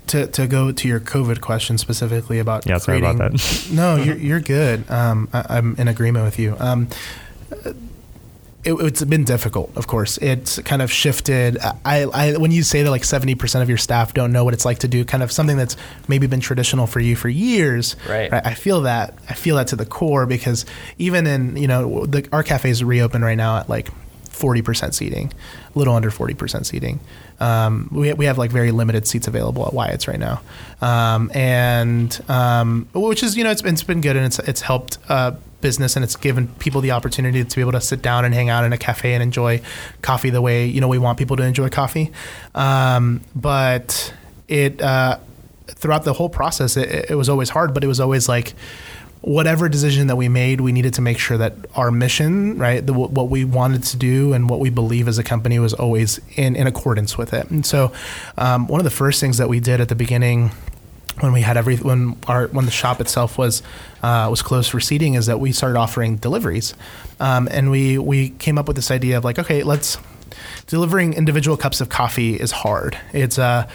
to, 0.08 0.26
to 0.28 0.46
go 0.46 0.70
to 0.70 0.86
your 0.88 1.00
COVID 1.00 1.40
question 1.40 1.78
specifically 1.78 2.38
about 2.38 2.64
Yeah, 2.66 2.78
sorry 2.78 3.00
creating, 3.00 3.20
about 3.20 3.32
that. 3.32 3.68
no, 3.72 3.96
you're, 3.96 4.16
you're 4.28 4.40
good. 4.40 4.88
Um, 4.90 5.28
I, 5.32 5.44
I'm 5.58 5.74
in 5.78 5.88
agreement 5.88 6.24
with 6.24 6.38
you. 6.38 6.56
Um, 6.60 6.88
it, 8.64 8.72
it's 8.74 9.04
been 9.04 9.22
difficult, 9.24 9.76
of 9.76 9.86
course. 9.86 10.18
It's 10.18 10.58
kind 10.60 10.82
of 10.82 10.90
shifted. 10.90 11.56
I, 11.84 12.02
I 12.12 12.36
when 12.36 12.50
you 12.50 12.64
say 12.64 12.82
that 12.82 12.90
like 12.90 13.04
seventy 13.04 13.36
percent 13.36 13.62
of 13.62 13.68
your 13.68 13.78
staff 13.78 14.12
don't 14.12 14.32
know 14.32 14.42
what 14.44 14.54
it's 14.54 14.64
like 14.64 14.80
to 14.80 14.88
do 14.88 15.04
kind 15.04 15.22
of 15.22 15.30
something 15.30 15.56
that's 15.56 15.76
maybe 16.08 16.26
been 16.26 16.40
traditional 16.40 16.88
for 16.88 16.98
you 16.98 17.14
for 17.14 17.28
years. 17.28 17.94
Right. 18.08 18.32
I 18.32 18.54
feel 18.54 18.80
that. 18.82 19.14
I 19.30 19.34
feel 19.34 19.54
that 19.56 19.68
to 19.68 19.76
the 19.76 19.86
core 19.86 20.26
because 20.26 20.66
even 20.98 21.28
in 21.28 21.56
you 21.56 21.68
know 21.68 22.06
the, 22.06 22.28
our 22.32 22.42
cafe 22.42 22.70
is 22.70 22.82
reopened 22.82 23.22
right 23.24 23.36
now 23.36 23.58
at 23.58 23.68
like 23.68 23.88
forty 24.36 24.62
percent 24.62 24.94
seating, 24.94 25.32
a 25.74 25.78
little 25.78 25.94
under 25.94 26.10
forty 26.10 26.34
percent 26.34 26.66
seating. 26.66 27.00
Um, 27.40 27.88
we, 27.92 28.12
we 28.12 28.24
have 28.26 28.38
like 28.38 28.50
very 28.50 28.70
limited 28.70 29.06
seats 29.06 29.26
available 29.26 29.66
at 29.66 29.72
Wyatt's 29.72 30.06
right 30.06 30.18
now, 30.18 30.40
um, 30.80 31.30
and 31.34 32.18
um, 32.28 32.88
which 32.94 33.22
is 33.22 33.36
you 33.36 33.44
know 33.44 33.50
it's 33.50 33.62
been, 33.62 33.74
it's 33.74 33.82
been 33.82 34.00
good 34.00 34.16
and 34.16 34.26
it's 34.26 34.38
it's 34.40 34.60
helped 34.60 34.98
uh, 35.08 35.32
business 35.60 35.96
and 35.96 36.04
it's 36.04 36.16
given 36.16 36.48
people 36.58 36.80
the 36.80 36.92
opportunity 36.92 37.42
to 37.44 37.56
be 37.56 37.60
able 37.60 37.72
to 37.72 37.80
sit 37.80 38.02
down 38.02 38.24
and 38.24 38.34
hang 38.34 38.48
out 38.48 38.64
in 38.64 38.72
a 38.72 38.78
cafe 38.78 39.14
and 39.14 39.22
enjoy 39.22 39.60
coffee 40.02 40.30
the 40.30 40.42
way 40.42 40.66
you 40.66 40.80
know 40.80 40.88
we 40.88 40.98
want 40.98 41.18
people 41.18 41.36
to 41.36 41.42
enjoy 41.42 41.68
coffee. 41.68 42.12
Um, 42.54 43.22
but 43.34 44.14
it 44.48 44.80
uh, 44.80 45.18
throughout 45.66 46.04
the 46.04 46.12
whole 46.12 46.28
process, 46.28 46.76
it, 46.76 47.10
it 47.10 47.14
was 47.16 47.28
always 47.28 47.50
hard, 47.50 47.74
but 47.74 47.82
it 47.84 47.86
was 47.86 48.00
always 48.00 48.28
like 48.28 48.54
whatever 49.26 49.68
decision 49.68 50.06
that 50.06 50.14
we 50.14 50.28
made, 50.28 50.60
we 50.60 50.70
needed 50.70 50.94
to 50.94 51.02
make 51.02 51.18
sure 51.18 51.36
that 51.36 51.52
our 51.74 51.90
mission, 51.90 52.56
right, 52.58 52.86
the, 52.86 52.92
what 52.92 53.28
we 53.28 53.44
wanted 53.44 53.82
to 53.82 53.96
do 53.96 54.32
and 54.32 54.48
what 54.48 54.60
we 54.60 54.70
believe 54.70 55.08
as 55.08 55.18
a 55.18 55.24
company 55.24 55.58
was 55.58 55.74
always 55.74 56.20
in, 56.36 56.54
in 56.54 56.68
accordance 56.68 57.18
with 57.18 57.32
it. 57.34 57.50
And 57.50 57.66
so, 57.66 57.92
um, 58.38 58.68
one 58.68 58.78
of 58.78 58.84
the 58.84 58.90
first 58.90 59.20
things 59.20 59.38
that 59.38 59.48
we 59.48 59.58
did 59.58 59.80
at 59.80 59.88
the 59.88 59.96
beginning 59.96 60.52
when 61.18 61.32
we 61.32 61.40
had 61.40 61.56
every 61.56 61.76
when 61.78 62.16
our 62.28 62.46
when 62.48 62.66
the 62.66 62.70
shop 62.70 63.00
itself 63.00 63.36
was 63.36 63.64
uh, 64.04 64.28
was 64.30 64.42
closed 64.42 64.70
for 64.70 64.78
seating 64.78 65.14
is 65.14 65.26
that 65.26 65.40
we 65.40 65.50
started 65.50 65.76
offering 65.76 66.16
deliveries, 66.16 66.74
um, 67.18 67.48
and 67.50 67.70
we 67.70 67.98
we 67.98 68.28
came 68.30 68.58
up 68.58 68.68
with 68.68 68.76
this 68.76 68.90
idea 68.90 69.16
of 69.16 69.24
like 69.24 69.38
okay 69.38 69.62
let's 69.62 69.96
delivering 70.66 71.14
individual 71.14 71.56
cups 71.56 71.80
of 71.80 71.88
coffee 71.88 72.34
is 72.34 72.50
hard. 72.50 72.98
It's 73.12 73.38
uh 73.38 73.68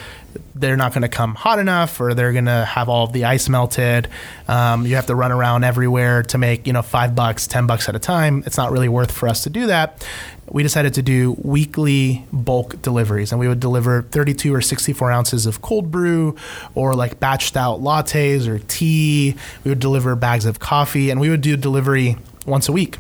they're 0.55 0.77
not 0.77 0.93
going 0.93 1.01
to 1.01 1.09
come 1.09 1.35
hot 1.35 1.59
enough 1.59 1.99
or 1.99 2.13
they're 2.13 2.33
going 2.33 2.45
to 2.45 2.65
have 2.65 2.89
all 2.89 3.07
the 3.07 3.25
ice 3.25 3.49
melted. 3.49 4.07
Um, 4.47 4.85
you 4.85 4.95
have 4.95 5.07
to 5.07 5.15
run 5.15 5.31
around 5.31 5.63
everywhere 5.63 6.23
to 6.23 6.37
make, 6.37 6.67
you 6.67 6.73
know, 6.73 6.81
five 6.81 7.15
bucks, 7.15 7.47
10 7.47 7.67
bucks 7.67 7.89
at 7.89 7.95
a 7.95 7.99
time. 7.99 8.43
It's 8.45 8.57
not 8.57 8.71
really 8.71 8.89
worth 8.89 9.11
for 9.11 9.27
us 9.27 9.43
to 9.43 9.49
do 9.49 9.67
that. 9.67 10.05
We 10.49 10.63
decided 10.63 10.93
to 10.95 11.01
do 11.01 11.37
weekly 11.41 12.25
bulk 12.33 12.81
deliveries 12.81 13.31
and 13.31 13.39
we 13.39 13.47
would 13.47 13.59
deliver 13.59 14.01
32 14.03 14.53
or 14.53 14.61
64 14.61 15.11
ounces 15.11 15.45
of 15.45 15.61
cold 15.61 15.91
brew 15.91 16.35
or 16.75 16.93
like 16.93 17.19
batched 17.19 17.55
out 17.55 17.79
lattes 17.79 18.47
or 18.47 18.59
tea. 18.59 19.35
We 19.63 19.71
would 19.71 19.79
deliver 19.79 20.15
bags 20.15 20.45
of 20.45 20.59
coffee 20.59 21.09
and 21.09 21.21
we 21.21 21.29
would 21.29 21.41
do 21.41 21.55
delivery 21.55 22.17
once 22.45 22.67
a 22.67 22.71
week. 22.71 22.97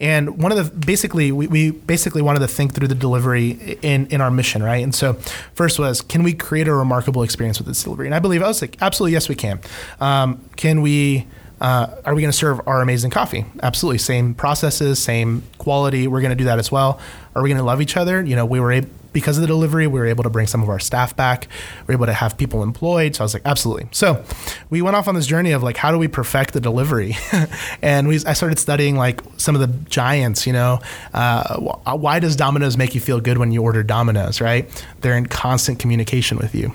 And 0.00 0.42
one 0.42 0.52
of 0.52 0.58
the 0.58 0.74
basically 0.74 1.32
we, 1.32 1.46
we 1.46 1.70
basically 1.70 2.22
wanted 2.22 2.40
to 2.40 2.48
think 2.48 2.74
through 2.74 2.88
the 2.88 2.94
delivery 2.94 3.78
in 3.82 4.06
in 4.06 4.20
our 4.20 4.30
mission, 4.30 4.62
right? 4.62 4.82
And 4.82 4.94
so 4.94 5.14
first 5.54 5.78
was 5.78 6.00
can 6.00 6.22
we 6.22 6.34
create 6.34 6.68
a 6.68 6.74
remarkable 6.74 7.22
experience 7.22 7.58
with 7.58 7.66
this 7.66 7.82
delivery? 7.82 8.06
And 8.06 8.14
I 8.14 8.18
believe 8.18 8.42
I 8.42 8.48
was 8.48 8.60
like 8.60 8.76
absolutely 8.80 9.12
yes 9.12 9.28
we 9.28 9.34
can. 9.34 9.60
Um, 10.00 10.44
can 10.56 10.82
we 10.82 11.26
uh, 11.60 11.86
are 12.04 12.14
we 12.14 12.20
going 12.20 12.32
to 12.32 12.36
serve 12.36 12.60
our 12.66 12.82
amazing 12.82 13.10
coffee? 13.10 13.44
Absolutely. 13.62 13.98
Same 13.98 14.34
processes, 14.34 15.00
same 15.00 15.44
quality. 15.58 16.08
We're 16.08 16.20
going 16.20 16.30
to 16.30 16.36
do 16.36 16.46
that 16.46 16.58
as 16.58 16.72
well. 16.72 16.98
Are 17.36 17.42
we 17.42 17.48
going 17.48 17.58
to 17.58 17.64
love 17.64 17.80
each 17.80 17.96
other? 17.96 18.20
You 18.20 18.34
know, 18.34 18.44
we 18.44 18.58
were 18.58 18.72
able, 18.72 18.88
because 19.12 19.36
of 19.38 19.42
the 19.42 19.46
delivery, 19.46 19.86
we 19.86 19.98
were 19.98 20.06
able 20.06 20.24
to 20.24 20.30
bring 20.30 20.46
some 20.46 20.62
of 20.62 20.68
our 20.68 20.78
staff 20.78 21.14
back. 21.16 21.48
We 21.86 21.92
were 21.92 21.98
able 21.98 22.06
to 22.06 22.12
have 22.12 22.36
people 22.36 22.62
employed. 22.62 23.16
So 23.16 23.22
I 23.22 23.24
was 23.24 23.34
like, 23.34 23.42
absolutely. 23.44 23.88
So 23.92 24.24
we 24.70 24.82
went 24.82 24.96
off 24.96 25.08
on 25.08 25.14
this 25.14 25.26
journey 25.26 25.52
of 25.52 25.62
like, 25.62 25.76
how 25.76 25.90
do 25.90 25.98
we 25.98 26.08
perfect 26.08 26.52
the 26.52 26.60
delivery? 26.60 27.16
and 27.82 28.08
we, 28.08 28.16
I 28.26 28.32
started 28.32 28.58
studying 28.58 28.96
like 28.96 29.20
some 29.36 29.54
of 29.54 29.60
the 29.60 29.68
giants, 29.88 30.46
you 30.46 30.52
know, 30.52 30.80
uh, 31.14 31.58
why 31.96 32.18
does 32.18 32.36
Domino's 32.36 32.76
make 32.76 32.94
you 32.94 33.00
feel 33.00 33.20
good 33.20 33.38
when 33.38 33.52
you 33.52 33.62
order 33.62 33.82
Domino's, 33.82 34.40
right? 34.40 34.68
They're 35.00 35.16
in 35.16 35.26
constant 35.26 35.78
communication 35.78 36.38
with 36.38 36.54
you. 36.54 36.72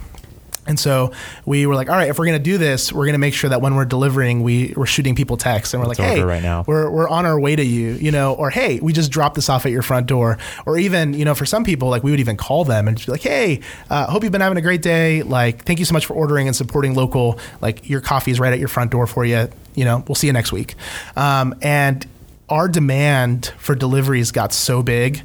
And 0.67 0.79
so 0.79 1.11
we 1.45 1.65
were 1.65 1.75
like, 1.75 1.89
all 1.89 1.95
right, 1.95 2.09
if 2.09 2.19
we're 2.19 2.25
going 2.25 2.37
to 2.37 2.43
do 2.43 2.57
this, 2.57 2.91
we're 2.91 3.05
going 3.05 3.13
to 3.13 3.19
make 3.19 3.33
sure 3.33 3.49
that 3.49 3.61
when 3.61 3.75
we're 3.75 3.85
delivering, 3.85 4.43
we, 4.43 4.73
we're 4.75 4.85
shooting 4.85 5.15
people 5.15 5.37
texts 5.37 5.73
and 5.73 5.81
we're 5.81 5.87
like, 5.87 5.97
hey, 5.97 6.21
right 6.21 6.43
now. 6.43 6.63
we're, 6.67 6.89
we're 6.89 7.09
on 7.09 7.25
our 7.25 7.39
way 7.39 7.55
to 7.55 7.63
you, 7.63 7.93
you 7.93 8.11
know, 8.11 8.33
or 8.33 8.49
hey, 8.49 8.79
we 8.79 8.93
just 8.93 9.11
dropped 9.11 9.35
this 9.35 9.49
off 9.49 9.65
at 9.65 9.71
your 9.71 9.81
front 9.81 10.07
door. 10.07 10.37
Or 10.65 10.77
even, 10.77 11.13
you 11.13 11.25
know, 11.25 11.33
for 11.33 11.45
some 11.45 11.63
people, 11.63 11.89
like 11.89 12.03
we 12.03 12.11
would 12.11 12.19
even 12.19 12.37
call 12.37 12.65
them 12.65 12.87
and 12.87 12.97
just 12.97 13.07
be 13.07 13.11
like, 13.13 13.21
hey, 13.21 13.61
uh, 13.89 14.07
hope 14.07 14.23
you've 14.23 14.31
been 14.31 14.41
having 14.41 14.57
a 14.57 14.61
great 14.61 14.81
day. 14.81 15.23
Like, 15.23 15.63
thank 15.63 15.79
you 15.79 15.85
so 15.85 15.93
much 15.93 16.05
for 16.05 16.13
ordering 16.13 16.47
and 16.47 16.55
supporting 16.55 16.93
local. 16.93 17.39
Like, 17.61 17.89
your 17.89 18.01
coffee 18.01 18.31
is 18.31 18.39
right 18.39 18.51
at 18.51 18.59
your 18.59 18.67
front 18.67 18.91
door 18.91 19.07
for 19.07 19.25
you. 19.25 19.49
You 19.75 19.85
know, 19.85 20.03
we'll 20.07 20.15
see 20.15 20.27
you 20.27 20.33
next 20.33 20.51
week. 20.51 20.75
Um, 21.15 21.55
and 21.61 22.05
our 22.49 22.67
demand 22.67 23.53
for 23.57 23.75
deliveries 23.75 24.31
got 24.31 24.53
so 24.53 24.81
big 24.81 25.23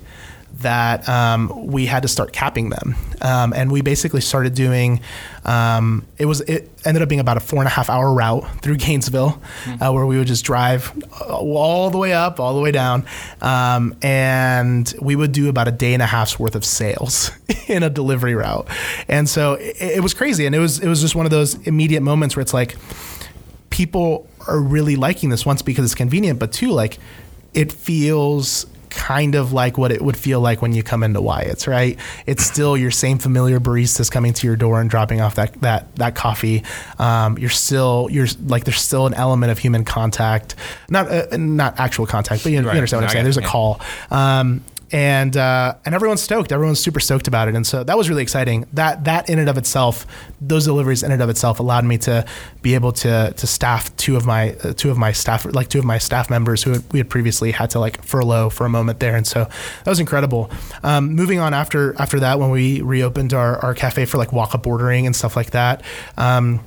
that 0.58 1.08
um, 1.08 1.66
we 1.66 1.86
had 1.86 2.02
to 2.02 2.08
start 2.08 2.32
capping 2.32 2.70
them, 2.70 2.94
um, 3.20 3.52
and 3.52 3.70
we 3.70 3.80
basically 3.80 4.20
started 4.20 4.54
doing. 4.54 5.00
Um, 5.44 6.06
it 6.18 6.26
was 6.26 6.40
it 6.42 6.70
ended 6.84 7.02
up 7.02 7.08
being 7.08 7.20
about 7.20 7.36
a 7.36 7.40
four 7.40 7.58
and 7.58 7.66
a 7.66 7.70
half 7.70 7.90
hour 7.90 8.12
route 8.12 8.44
through 8.62 8.76
Gainesville, 8.78 9.40
uh, 9.80 9.90
where 9.92 10.06
we 10.06 10.18
would 10.18 10.26
just 10.26 10.44
drive 10.44 10.92
all 11.28 11.90
the 11.90 11.98
way 11.98 12.12
up, 12.12 12.38
all 12.38 12.54
the 12.54 12.60
way 12.60 12.70
down, 12.70 13.04
um, 13.40 13.96
and 14.02 14.94
we 15.00 15.16
would 15.16 15.32
do 15.32 15.48
about 15.48 15.68
a 15.68 15.72
day 15.72 15.94
and 15.94 16.02
a 16.02 16.06
half's 16.06 16.38
worth 16.38 16.54
of 16.54 16.64
sales 16.64 17.30
in 17.68 17.82
a 17.82 17.90
delivery 17.90 18.34
route, 18.34 18.66
and 19.08 19.28
so 19.28 19.54
it, 19.54 19.76
it 19.80 20.02
was 20.02 20.14
crazy, 20.14 20.46
and 20.46 20.54
it 20.54 20.60
was 20.60 20.78
it 20.78 20.88
was 20.88 21.00
just 21.00 21.14
one 21.14 21.26
of 21.26 21.30
those 21.30 21.54
immediate 21.66 22.02
moments 22.02 22.36
where 22.36 22.42
it's 22.42 22.54
like 22.54 22.76
people 23.70 24.28
are 24.46 24.60
really 24.60 24.96
liking 24.96 25.30
this 25.30 25.46
once 25.46 25.62
because 25.62 25.84
it's 25.84 25.94
convenient, 25.94 26.38
but 26.38 26.52
two, 26.52 26.70
like 26.70 26.98
it 27.54 27.72
feels 27.72 28.66
kind 28.92 29.34
of 29.34 29.52
like 29.52 29.78
what 29.78 29.90
it 29.90 30.02
would 30.02 30.16
feel 30.16 30.40
like 30.40 30.62
when 30.62 30.72
you 30.72 30.82
come 30.82 31.02
into 31.02 31.20
Wyatt's, 31.20 31.66
right? 31.66 31.98
It's 32.26 32.44
still 32.44 32.76
your 32.76 32.90
same 32.90 33.18
familiar 33.18 33.60
baristas 33.60 34.10
coming 34.10 34.32
to 34.34 34.46
your 34.46 34.56
door 34.56 34.80
and 34.80 34.88
dropping 34.88 35.20
off 35.20 35.34
that 35.36 35.60
that 35.62 35.94
that 35.96 36.14
coffee. 36.14 36.62
Um, 36.98 37.38
you're 37.38 37.50
still 37.50 38.08
you're 38.10 38.28
like 38.46 38.64
there's 38.64 38.80
still 38.80 39.06
an 39.06 39.14
element 39.14 39.52
of 39.52 39.58
human 39.58 39.84
contact, 39.84 40.54
not 40.88 41.08
uh, 41.08 41.36
not 41.36 41.78
actual 41.78 42.06
contact, 42.06 42.42
but 42.42 42.52
you, 42.52 42.60
you 42.60 42.68
understand 42.68 43.02
what 43.02 43.08
I'm 43.08 43.12
saying. 43.12 43.24
There's 43.24 43.36
a 43.36 43.42
call. 43.42 43.80
Um, 44.10 44.62
and 44.92 45.36
uh, 45.38 45.74
and 45.86 45.94
everyone's 45.94 46.22
stoked. 46.22 46.52
Everyone's 46.52 46.78
super 46.78 47.00
stoked 47.00 47.26
about 47.26 47.48
it, 47.48 47.54
and 47.54 47.66
so 47.66 47.82
that 47.82 47.96
was 47.96 48.10
really 48.10 48.22
exciting. 48.22 48.66
That 48.74 49.04
that 49.04 49.30
in 49.30 49.38
and 49.38 49.48
of 49.48 49.56
itself, 49.56 50.06
those 50.40 50.66
deliveries 50.66 51.02
in 51.02 51.10
and 51.10 51.22
of 51.22 51.30
itself 51.30 51.58
allowed 51.58 51.84
me 51.86 51.96
to 51.98 52.26
be 52.60 52.74
able 52.74 52.92
to 52.92 53.32
to 53.34 53.46
staff 53.46 53.94
two 53.96 54.16
of 54.16 54.26
my 54.26 54.54
uh, 54.62 54.74
two 54.74 54.90
of 54.90 54.98
my 54.98 55.12
staff 55.12 55.46
like 55.46 55.68
two 55.68 55.78
of 55.78 55.84
my 55.86 55.96
staff 55.96 56.28
members 56.28 56.62
who 56.62 56.72
had, 56.72 56.92
we 56.92 56.98
had 56.98 57.08
previously 57.08 57.52
had 57.52 57.70
to 57.70 57.80
like 57.80 58.02
furlough 58.04 58.50
for 58.50 58.66
a 58.66 58.68
moment 58.68 59.00
there, 59.00 59.16
and 59.16 59.26
so 59.26 59.44
that 59.44 59.90
was 59.90 60.00
incredible. 60.00 60.50
Um, 60.82 61.14
moving 61.14 61.38
on 61.38 61.54
after 61.54 61.98
after 62.00 62.20
that, 62.20 62.38
when 62.38 62.50
we 62.50 62.82
reopened 62.82 63.32
our 63.32 63.58
our 63.64 63.74
cafe 63.74 64.04
for 64.04 64.18
like 64.18 64.32
walk 64.32 64.54
up 64.54 64.66
ordering 64.66 65.06
and 65.06 65.16
stuff 65.16 65.36
like 65.36 65.52
that. 65.52 65.82
Um, 66.18 66.60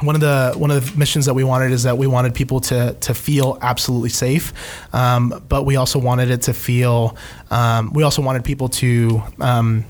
one 0.00 0.14
of 0.14 0.20
the 0.20 0.54
one 0.56 0.70
of 0.70 0.92
the 0.92 0.98
missions 0.98 1.26
that 1.26 1.34
we 1.34 1.44
wanted 1.44 1.72
is 1.72 1.82
that 1.82 1.98
we 1.98 2.06
wanted 2.06 2.34
people 2.34 2.60
to 2.62 2.94
to 3.00 3.14
feel 3.14 3.58
absolutely 3.60 4.10
safe, 4.10 4.52
um, 4.94 5.42
but 5.48 5.64
we 5.64 5.76
also 5.76 5.98
wanted 5.98 6.30
it 6.30 6.42
to 6.42 6.54
feel. 6.54 7.16
Um, 7.50 7.92
we 7.92 8.02
also 8.02 8.22
wanted 8.22 8.44
people 8.44 8.68
to. 8.70 9.22
Um, 9.40 9.84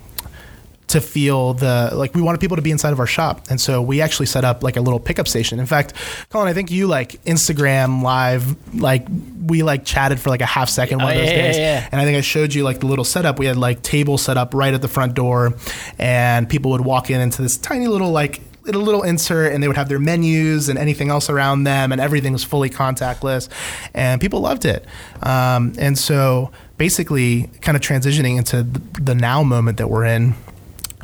to 0.88 1.02
feel 1.02 1.52
the 1.52 1.90
like 1.92 2.14
we 2.14 2.22
wanted 2.22 2.40
people 2.40 2.56
to 2.56 2.62
be 2.62 2.70
inside 2.70 2.94
of 2.94 2.98
our 2.98 3.06
shop 3.06 3.42
and 3.50 3.60
so 3.60 3.82
we 3.82 4.00
actually 4.00 4.24
set 4.24 4.42
up 4.42 4.62
like 4.62 4.78
a 4.78 4.80
little 4.80 4.98
pickup 4.98 5.28
station 5.28 5.60
in 5.60 5.66
fact 5.66 5.92
colin 6.30 6.48
i 6.48 6.54
think 6.54 6.70
you 6.70 6.86
like 6.86 7.22
instagram 7.26 8.02
live 8.02 8.56
like 8.74 9.06
we 9.46 9.62
like 9.62 9.84
chatted 9.84 10.18
for 10.18 10.30
like 10.30 10.40
a 10.40 10.46
half 10.46 10.70
second 10.70 10.96
one 11.02 11.08
Oh, 11.08 11.10
of 11.10 11.16
those 11.16 11.26
yeah, 11.26 11.36
yeah, 11.36 11.42
days 11.42 11.58
yeah. 11.58 11.88
and 11.92 12.00
i 12.00 12.04
think 12.06 12.16
i 12.16 12.22
showed 12.22 12.54
you 12.54 12.64
like 12.64 12.80
the 12.80 12.86
little 12.86 13.04
setup 13.04 13.38
we 13.38 13.44
had 13.44 13.58
like 13.58 13.82
tables 13.82 14.22
set 14.22 14.38
up 14.38 14.54
right 14.54 14.72
at 14.72 14.80
the 14.80 14.88
front 14.88 15.12
door 15.12 15.52
and 15.98 16.48
people 16.48 16.70
would 16.70 16.80
walk 16.80 17.10
in 17.10 17.20
into 17.20 17.42
this 17.42 17.58
tiny 17.58 17.86
little 17.86 18.10
like 18.10 18.40
a 18.74 18.78
little 18.78 19.02
insert 19.02 19.52
and 19.52 19.62
they 19.62 19.68
would 19.68 19.76
have 19.76 19.88
their 19.88 19.98
menus 19.98 20.68
and 20.68 20.78
anything 20.78 21.10
else 21.10 21.30
around 21.30 21.64
them 21.64 21.92
and 21.92 22.00
everything 22.00 22.32
was 22.32 22.44
fully 22.44 22.70
contactless 22.70 23.48
and 23.94 24.20
people 24.20 24.40
loved 24.40 24.64
it. 24.64 24.84
Um, 25.22 25.74
and 25.78 25.98
so 25.98 26.50
basically 26.76 27.50
kind 27.60 27.76
of 27.76 27.82
transitioning 27.82 28.38
into 28.38 28.62
the, 28.62 28.80
the 29.00 29.14
now 29.14 29.42
moment 29.42 29.78
that 29.78 29.88
we're 29.88 30.04
in 30.04 30.34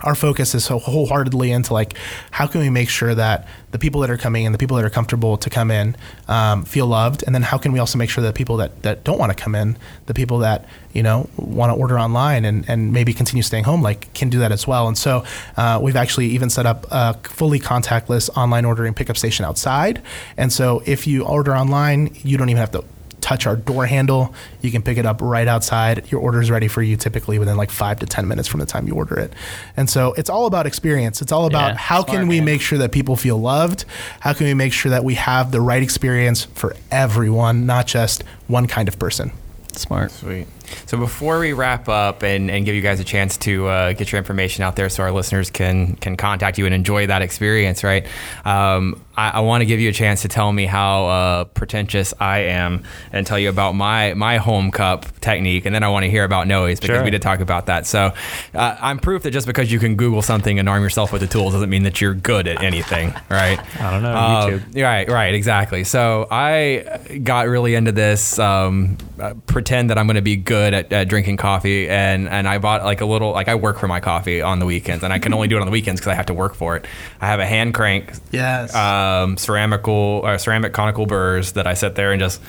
our 0.05 0.15
focus 0.15 0.55
is 0.55 0.65
so 0.65 0.79
wholeheartedly 0.79 1.51
into 1.51 1.73
like 1.73 1.97
how 2.31 2.47
can 2.47 2.61
we 2.61 2.71
make 2.71 2.89
sure 2.89 3.15
that 3.15 3.47
the 3.73 3.79
people 3.79 4.01
that 4.03 4.11
are 4.11 4.17
coming 4.17 4.45
in 4.45 4.53
the 4.53 4.59
people 4.59 4.77
that 4.77 4.85
are 4.85 4.91
comfortable 4.91 5.37
to 5.37 5.51
come 5.51 5.71
in 5.71 5.97
um, 6.29 6.65
feel 6.65 6.87
loved? 6.87 7.25
And 7.27 7.35
then 7.35 7.43
how 7.43 7.59
can 7.59 7.73
we 7.73 7.79
also 7.79 7.99
make 7.99 8.11
sure 8.11 8.23
that 8.23 8.35
people 8.35 8.57
that, 8.59 8.83
that 8.83 9.05
don't 9.05 9.19
want 9.19 9.37
to 9.37 9.43
come 9.43 9.55
in 9.55 9.77
the 10.07 10.15
people 10.15 10.39
that 10.39 10.67
you 10.93 11.03
know 11.03 11.29
want 11.37 11.71
to 11.71 11.75
order 11.75 11.99
online 11.99 12.45
and, 12.45 12.65
and 12.69 12.93
maybe 12.93 13.13
continue 13.13 13.43
staying 13.43 13.65
home 13.65 13.83
like 13.83 14.13
can 14.15 14.31
do 14.31 14.39
that 14.39 14.53
as 14.53 14.67
well? 14.67 14.87
And 14.87 14.97
so 14.97 15.25
uh, 15.57 15.81
we've 15.83 15.97
actually 15.97 16.27
even 16.27 16.51
set 16.51 16.67
up 16.67 16.87
a 16.91 17.15
fully 17.25 17.59
contactless 17.59 18.31
online 18.37 18.65
ordering 18.65 18.95
pickup 18.95 19.17
station 19.17 19.45
outside. 19.45 20.03
And 20.37 20.53
so 20.53 20.83
if 20.87 21.07
you 21.07 21.25
order 21.25 21.55
online 21.55 22.15
you 22.23 22.37
don't 22.37 22.51
even 22.51 22.61
have 22.61 22.73
to 22.73 22.85
touch 23.25 23.47
our 23.47 23.57
door 23.57 23.87
handle. 23.87 24.35
You 24.61 24.71
can 24.71 24.83
pick 24.83 24.99
it 24.99 25.07
up 25.07 25.23
right 25.23 25.49
outside. 25.49 26.11
Your 26.13 26.21
order 26.21 26.43
is 26.43 26.51
ready 26.51 26.69
for 26.69 26.83
you 26.83 26.97
typically 26.99 27.39
within 27.39 27.57
like 27.57 27.71
five 27.71 27.99
to 28.01 28.07
10 28.07 28.29
minutes 28.29 28.47
from 28.47 28.61
the 28.61 28.67
time 28.67 28.87
you 28.87 28.95
order 28.95 29.19
it. 29.19 29.33
And 29.79 29.89
so 29.89 30.13
it's 30.13 30.29
all 30.29 30.45
about 30.45 30.67
experience. 30.67 31.23
It's 31.23 31.33
all 31.33 31.47
about 31.47 31.69
Yeah, 31.73 31.77
how 31.79 32.05
smart, 32.05 32.19
can 32.19 32.29
we 32.29 32.37
man. 32.41 32.45
make 32.45 32.61
sure 32.61 32.77
that 32.79 32.93
people 32.93 33.17
feel 33.17 33.39
loved? 33.39 33.87
How 34.21 34.35
can 34.35 34.47
we 34.47 34.53
make 34.53 34.75
sure 34.75 34.91
that 34.91 35.05
we 35.05 35.15
have 35.15 35.53
the 35.53 35.63
right 35.63 35.83
experience 35.83 36.45
for 36.45 36.77
everyone, 36.91 37.65
not 37.65 37.87
just 37.87 38.25
one 38.47 38.67
kind 38.67 38.89
of 38.89 38.99
person? 38.99 39.33
Smart. 39.73 40.11
Sweet. 40.13 40.47
So 40.87 40.97
before 40.99 41.39
we 41.41 41.53
wrap 41.53 41.89
up 41.89 42.23
and, 42.23 42.51
and 42.51 42.65
give 42.65 42.75
you 42.75 42.81
guys 42.83 43.01
a 43.01 43.05
chance 43.05 43.37
to 43.39 43.67
uh, 43.69 43.93
get 43.93 44.13
your 44.13 44.19
information 44.19 44.65
out 44.65 44.77
there 44.77 44.89
so 44.89 45.03
our 45.03 45.13
listeners 45.13 45.51
can 45.51 45.97
can 45.97 46.17
contact 46.17 46.59
you 46.59 46.67
and 46.67 46.75
enjoy 46.75 47.07
that 47.07 47.23
experience, 47.23 47.85
right? 47.85 48.07
Um, 48.45 49.01
I, 49.17 49.31
I 49.31 49.41
want 49.41 49.63
to 49.63 49.67
give 49.67 49.79
you 49.81 49.89
a 49.89 49.93
chance 49.93 50.23
to 50.23 50.29
tell 50.29 50.53
me 50.53 50.67
how 50.67 51.07
uh, 51.07 51.45
pretentious 51.45 52.13
I 52.19 52.39
am 52.41 52.83
and 53.13 53.27
tell 53.27 53.39
you 53.39 53.49
about 53.49 53.75
my 53.75 54.15
my 54.15 54.39
home 54.39 54.71
cup 54.71 55.07
technique, 55.21 55.67
and 55.67 55.75
then 55.75 55.83
I 55.85 55.89
want 55.89 56.05
to 56.05 56.11
hear 56.11 56.25
about 56.25 56.47
Noe's 56.49 56.81
because 56.81 56.97
Sure. 56.97 57.05
we 57.05 57.11
did 57.11 57.23
talk 57.23 57.41
about 57.41 57.67
that. 57.67 57.87
So 57.87 58.13
uh, 58.55 58.77
I'm 58.81 58.99
proof 58.99 59.23
that 59.23 59.31
just 59.31 59.47
because 59.47 59.71
you 59.71 59.79
can 59.79 59.95
Google 59.97 60.23
something 60.23 60.59
and 60.59 60.69
arm 60.69 60.83
yourself 60.83 61.13
with 61.13 61.21
the 61.21 61.27
tools 61.29 61.53
doesn't 61.53 61.71
mean 61.71 61.85
that 61.85 62.01
you're 62.01 62.15
good 62.15 62.49
at 62.49 62.63
anything, 62.63 63.13
right? 63.31 63.59
I 63.81 63.91
don't 63.91 64.03
know, 64.03 64.15
Uh, 64.15 64.47
YouTube. 64.51 64.83
Right, 64.83 65.09
right, 65.09 65.35
exactly. 65.35 65.85
So 65.85 66.27
I 66.31 67.19
got 67.23 67.47
really 67.49 67.75
into 67.75 67.93
this. 67.93 68.39
Um, 68.39 68.97
uh, 69.21 69.35
pretend 69.47 69.91
that 69.91 69.99
I'm 69.99 70.07
going 70.07 70.17
to 70.17 70.23
be 70.23 70.35
good 70.37 70.54
at, 70.57 70.93
at 70.93 71.09
drinking 71.09 71.37
coffee, 71.37 71.89
and 71.89 72.29
and 72.29 72.49
I 72.49 72.59
bought 72.59 72.85
like 72.85 73.01
a 73.01 73.07
little 73.07 73.33
like 73.33 73.49
I 73.49 73.55
work 73.55 73.79
for 73.79 73.89
my 73.89 74.01
coffee 74.01 74.41
on 74.43 74.59
the 74.59 74.67
weekends, 74.67 75.03
and 75.05 75.13
I 75.13 75.19
can 75.19 75.35
only 75.35 75.49
do 75.49 75.57
it 75.57 75.61
on 75.61 75.67
the 75.67 75.73
weekends 75.73 76.01
because 76.01 76.13
I 76.13 76.15
have 76.15 76.27
to 76.27 76.35
work 76.35 76.55
for 76.55 76.77
it. 76.77 76.87
I 77.21 77.27
have 77.27 77.41
a 77.41 77.47
hand 77.47 77.75
crank, 77.75 78.13
Yes. 78.31 78.75
um, 78.75 79.37
ceramical 79.37 80.21
or 80.25 80.39
ceramic 80.39 80.73
conical 80.73 81.07
burrs 81.07 81.53
that 81.53 81.67
I 81.67 81.75
sit 81.75 81.95
there 81.95 82.13
and 82.13 82.21
just. 82.21 82.41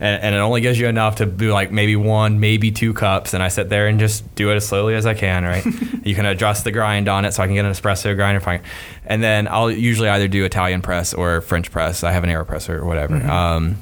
And, 0.00 0.22
and 0.24 0.34
it 0.34 0.38
only 0.38 0.60
gives 0.60 0.76
you 0.76 0.88
enough 0.88 1.16
to 1.16 1.26
do 1.26 1.52
like 1.52 1.70
maybe 1.70 1.94
one, 1.94 2.40
maybe 2.40 2.72
two 2.72 2.92
cups, 2.94 3.32
and 3.32 3.40
I 3.44 3.48
sit 3.48 3.68
there 3.68 3.86
and 3.86 4.00
just 4.00 4.34
do 4.34 4.50
it 4.50 4.56
as 4.56 4.66
slowly 4.66 4.96
as 4.96 5.06
I 5.06 5.14
can. 5.14 5.44
Right? 5.44 5.64
you 6.04 6.16
can 6.16 6.26
adjust 6.26 6.64
the 6.64 6.72
grind 6.72 7.08
on 7.08 7.24
it, 7.24 7.32
so 7.32 7.44
I 7.44 7.46
can 7.46 7.54
get 7.54 7.64
an 7.64 7.70
espresso 7.70 8.14
grinder. 8.16 8.40
Fine. 8.40 8.62
And 9.06 9.22
then 9.22 9.46
I'll 9.46 9.70
usually 9.70 10.08
either 10.08 10.26
do 10.26 10.44
Italian 10.44 10.82
press 10.82 11.14
or 11.14 11.40
French 11.42 11.70
press. 11.70 12.02
I 12.02 12.10
have 12.10 12.24
an 12.24 12.28
Aeropress 12.30 12.68
or 12.68 12.84
whatever. 12.84 13.14
Um, 13.24 13.76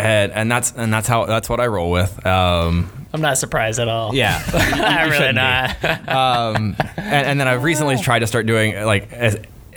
and, 0.00 0.32
and 0.32 0.50
that's 0.50 0.72
and 0.72 0.92
that's 0.92 1.06
how 1.08 1.26
that's 1.26 1.48
what 1.48 1.60
I 1.60 1.66
roll 1.66 1.90
with. 1.90 2.24
Um, 2.26 2.90
I'm 3.12 3.20
not 3.20 3.38
surprised 3.38 3.78
at 3.80 3.88
all. 3.88 4.14
yeah, 4.14 4.42
I'm 4.52 5.10
really 5.10 5.32
not. 5.32 5.84
um, 6.08 6.76
and, 6.96 7.26
and 7.26 7.40
then 7.40 7.48
I've 7.48 7.64
recently 7.64 7.96
tried 8.02 8.20
to 8.20 8.26
start 8.26 8.46
doing 8.46 8.82
like, 8.84 9.12
as, 9.12 9.36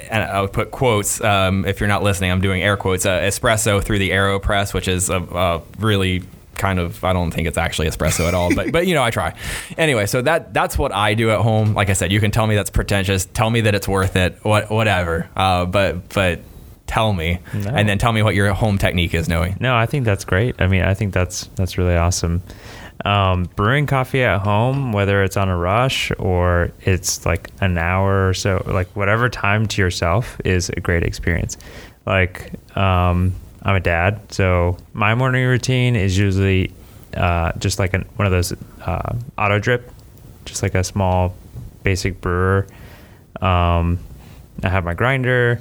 and 0.09 0.23
I 0.23 0.41
would 0.41 0.53
put 0.53 0.71
quotes. 0.71 1.21
Um, 1.21 1.65
if 1.65 1.79
you're 1.79 1.89
not 1.89 2.03
listening, 2.03 2.31
I'm 2.31 2.41
doing 2.41 2.61
air 2.61 2.77
quotes. 2.77 3.05
Uh, 3.05 3.19
espresso 3.19 3.83
through 3.83 3.99
the 3.99 4.11
Aeropress, 4.11 4.73
which 4.73 4.87
is 4.87 5.09
a, 5.09 5.17
a 5.17 5.61
really 5.79 6.23
kind 6.55 6.77
of 6.79 7.03
I 7.03 7.13
don't 7.13 7.31
think 7.31 7.47
it's 7.47 7.57
actually 7.57 7.87
espresso 7.87 8.27
at 8.27 8.33
all, 8.33 8.53
but 8.53 8.71
but 8.71 8.85
you 8.87 8.93
know 8.93 9.03
I 9.03 9.09
try. 9.09 9.33
Anyway, 9.77 10.05
so 10.05 10.21
that 10.21 10.53
that's 10.53 10.77
what 10.77 10.93
I 10.93 11.15
do 11.15 11.31
at 11.31 11.39
home. 11.39 11.73
Like 11.73 11.89
I 11.89 11.93
said, 11.93 12.11
you 12.11 12.19
can 12.19 12.31
tell 12.31 12.45
me 12.47 12.55
that's 12.55 12.69
pretentious. 12.69 13.25
Tell 13.25 13.49
me 13.49 13.61
that 13.61 13.73
it's 13.75 13.87
worth 13.87 14.15
it. 14.15 14.37
What 14.43 14.69
whatever. 14.69 15.27
Uh, 15.35 15.65
but 15.65 16.09
but 16.09 16.41
tell 16.87 17.13
me, 17.13 17.39
No. 17.53 17.71
and 17.71 17.87
then 17.89 17.97
tell 17.97 18.11
me 18.13 18.21
what 18.21 18.35
your 18.35 18.53
home 18.53 18.77
technique 18.77 19.13
is, 19.13 19.27
knowing. 19.27 19.57
No, 19.59 19.75
I 19.75 19.85
think 19.85 20.05
that's 20.05 20.25
great. 20.25 20.55
I 20.59 20.67
mean, 20.67 20.83
I 20.83 20.93
think 20.93 21.13
that's 21.13 21.45
that's 21.55 21.77
really 21.77 21.95
awesome. 21.95 22.41
Um, 23.05 23.49
brewing 23.55 23.85
coffee 23.87 24.23
at 24.23 24.41
home, 24.41 24.93
whether 24.93 25.23
it's 25.23 25.35
on 25.35 25.49
a 25.49 25.57
rush 25.57 26.11
or 26.19 26.71
it's 26.81 27.25
like 27.25 27.49
an 27.59 27.77
hour 27.77 28.29
or 28.29 28.33
so, 28.33 28.63
like 28.67 28.87
whatever 28.95 29.27
time 29.29 29.65
to 29.67 29.81
yourself 29.81 30.39
is 30.45 30.69
a 30.69 30.79
great 30.79 31.03
experience. 31.03 31.57
Like, 32.05 32.51
um, 32.77 33.33
I'm 33.63 33.75
a 33.75 33.79
dad, 33.79 34.19
so 34.31 34.77
my 34.93 35.15
morning 35.15 35.45
routine 35.47 35.95
is 35.95 36.17
usually 36.17 36.71
uh, 37.17 37.51
just 37.57 37.79
like 37.79 37.93
an, 37.93 38.05
one 38.15 38.25
of 38.25 38.31
those 38.31 38.53
uh, 38.85 39.15
auto 39.37 39.59
drip, 39.59 39.89
just 40.45 40.61
like 40.63 40.75
a 40.75 40.83
small 40.83 41.35
basic 41.83 42.21
brewer. 42.21 42.67
Um, 43.41 43.99
I 44.63 44.69
have 44.69 44.83
my 44.85 44.93
grinder, 44.93 45.59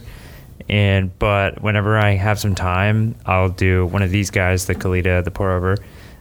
and 0.72 1.16
but 1.18 1.60
whenever 1.60 1.98
I 1.98 2.12
have 2.12 2.40
some 2.40 2.54
time, 2.54 3.14
I'll 3.26 3.50
do 3.50 3.84
one 3.84 4.00
of 4.00 4.10
these 4.10 4.30
guys, 4.30 4.64
the 4.64 4.74
Kalita, 4.74 5.22
the 5.22 5.30
pour 5.30 5.52
over. 5.52 5.76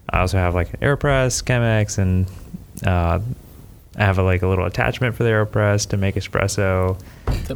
I 0.10 0.20
also 0.20 0.38
have 0.40 0.54
like 0.54 0.74
an 0.74 0.82
Aeropress, 0.82 1.42
Chemex, 1.42 1.98
and 1.98 2.28
uh, 2.86 3.22
I 3.96 4.04
have 4.04 4.18
a, 4.18 4.24
like 4.24 4.42
a 4.42 4.48
little 4.50 4.66
attachment 4.66 5.16
for 5.16 5.24
the 5.24 5.30
Aeropress 5.30 5.88
to 5.92 5.98
make 5.98 6.16
espresso. 6.16 7.02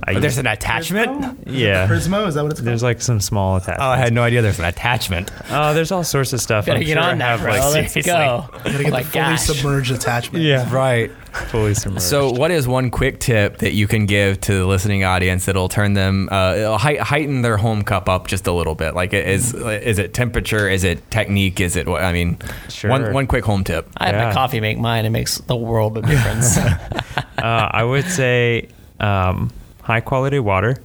I 0.04 0.20
there's 0.20 0.38
an 0.38 0.48
attachment. 0.48 1.40
yeah. 1.48 1.88
Prismo, 1.88 2.28
is 2.28 2.36
that 2.36 2.44
what 2.44 2.52
it's 2.52 2.60
called? 2.60 2.68
There's 2.68 2.84
like 2.84 3.02
some 3.02 3.20
small 3.20 3.58
attachment. 3.58 3.80
Oh, 3.82 3.86
I 3.90 3.98
had 3.98 4.14
no 4.14 4.24
idea 4.24 4.42
there's 4.42 4.60
an 4.60 4.66
attachment. 4.66 5.32
Oh, 5.50 5.74
there's 5.74 5.92
all 5.92 6.04
sorts 6.04 6.34
of 6.34 6.42
stuff. 6.42 6.66
Gotta 6.66 6.80
I'm 6.80 6.86
get 6.86 6.94
sure 6.94 7.02
on 7.04 7.18
that, 7.20 7.40
have, 7.40 7.42
bro. 7.42 7.52
like, 7.52 7.62
Let's 7.62 7.94
seriously, 7.94 8.02
go. 8.04 8.46
Gotta 8.52 8.84
get 8.84 8.92
my 8.92 9.04
the 9.04 9.10
fully 9.10 9.24
gosh. 9.26 9.42
submerged 9.42 9.92
attachment. 9.92 10.44
Yeah, 10.44 10.74
Right. 10.74 11.12
fully 11.50 11.74
submerged. 11.74 12.04
So, 12.06 12.32
what 12.32 12.52
is 12.52 12.68
one 12.68 12.90
quick 12.92 13.20
tip 13.20 13.58
that 13.60 13.74
you 13.74 13.88
can 13.88 14.06
give 14.06 14.40
to 14.42 14.54
the 14.54 14.66
listening 14.66 15.04
audience 15.04 15.46
that'll 15.46 15.70
turn 15.70 15.94
them, 15.94 16.30
uh, 16.32 16.56
it'll 16.58 16.78
hei- 16.78 16.98
heighten 16.98 17.42
their 17.42 17.58
home 17.58 17.84
cup 17.84 18.08
up 18.10 18.28
just 18.28 18.48
a 18.48 18.52
little 18.52 18.76
bit? 18.76 18.94
Like, 18.96 19.14
is 19.14 19.54
is 19.54 20.00
it 20.00 20.14
temperature? 20.14 20.70
Is 20.70 20.84
it 20.84 21.10
technique? 21.12 21.60
Is 21.60 21.76
it 21.76 21.88
what? 21.88 22.04
I 22.04 22.12
mean, 22.14 22.38
Sure. 22.70 22.90
one 22.90 23.14
one 23.14 23.28
quick 23.28 23.44
home 23.46 23.64
tip. 23.64 23.88
I 23.98 24.08
have 24.08 24.16
my 24.16 24.22
Yeah. 24.24 24.34
coffee 24.34 24.60
make 24.60 24.78
mine. 24.78 25.06
It 25.06 25.10
makes 25.12 25.38
the 25.40 25.56
world 25.56 25.98
of 25.98 26.06
difference. 26.06 26.58
uh, 26.58 27.22
I 27.42 27.84
would 27.84 28.06
say 28.06 28.70
um, 29.00 29.52
high 29.86 30.02
quality 30.02 30.40
water. 30.40 30.76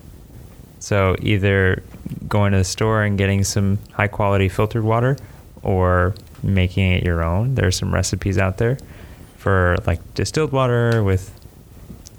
So 0.79 1.15
either 1.21 1.83
going 2.29 2.53
to 2.53 2.59
the 2.59 2.65
store 2.65 3.03
and 3.03 3.19
getting 3.19 3.45
some 3.45 3.79
high 3.93 4.09
quality 4.09 4.49
filtered 4.49 4.85
water 4.85 5.17
or 5.63 6.15
making 6.43 6.93
it 6.93 7.03
your 7.05 7.23
own. 7.23 7.55
There's 7.55 7.77
some 7.77 7.93
recipes 7.93 8.39
out 8.39 8.57
there 8.59 8.79
for 9.37 9.77
like 9.87 10.01
distilled 10.15 10.53
water 10.53 11.03
with. 11.05 11.31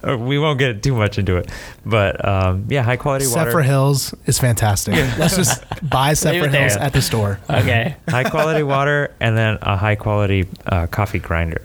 uh, 0.07 0.15
We 0.17 0.37
won't 0.37 0.59
get 0.59 0.83
too 0.83 0.93
much 0.95 1.17
into 1.17 1.37
it, 1.37 1.49
but 1.85 2.23
um, 2.23 2.65
yeah, 2.69 2.83
high 2.83 2.97
quality 2.97 3.25
water. 3.27 3.49
Sephora 3.49 3.63
Hills 3.63 4.13
is 4.27 4.37
fantastic. 4.39 4.93
Let's 5.17 5.35
just 5.37 5.63
buy 5.89 6.09
Leave 6.09 6.17
Zephyr. 6.17 6.47
Hills 6.49 6.75
at 6.77 6.93
the 6.93 7.01
store. 7.01 7.39
okay. 7.49 7.95
high 8.09 8.23
quality 8.29 8.63
water 8.63 9.13
and 9.19 9.35
then 9.37 9.57
a 9.63 9.75
high 9.77 9.95
quality 9.95 10.45
uh, 10.67 10.85
coffee 10.87 11.19
grinder. 11.19 11.63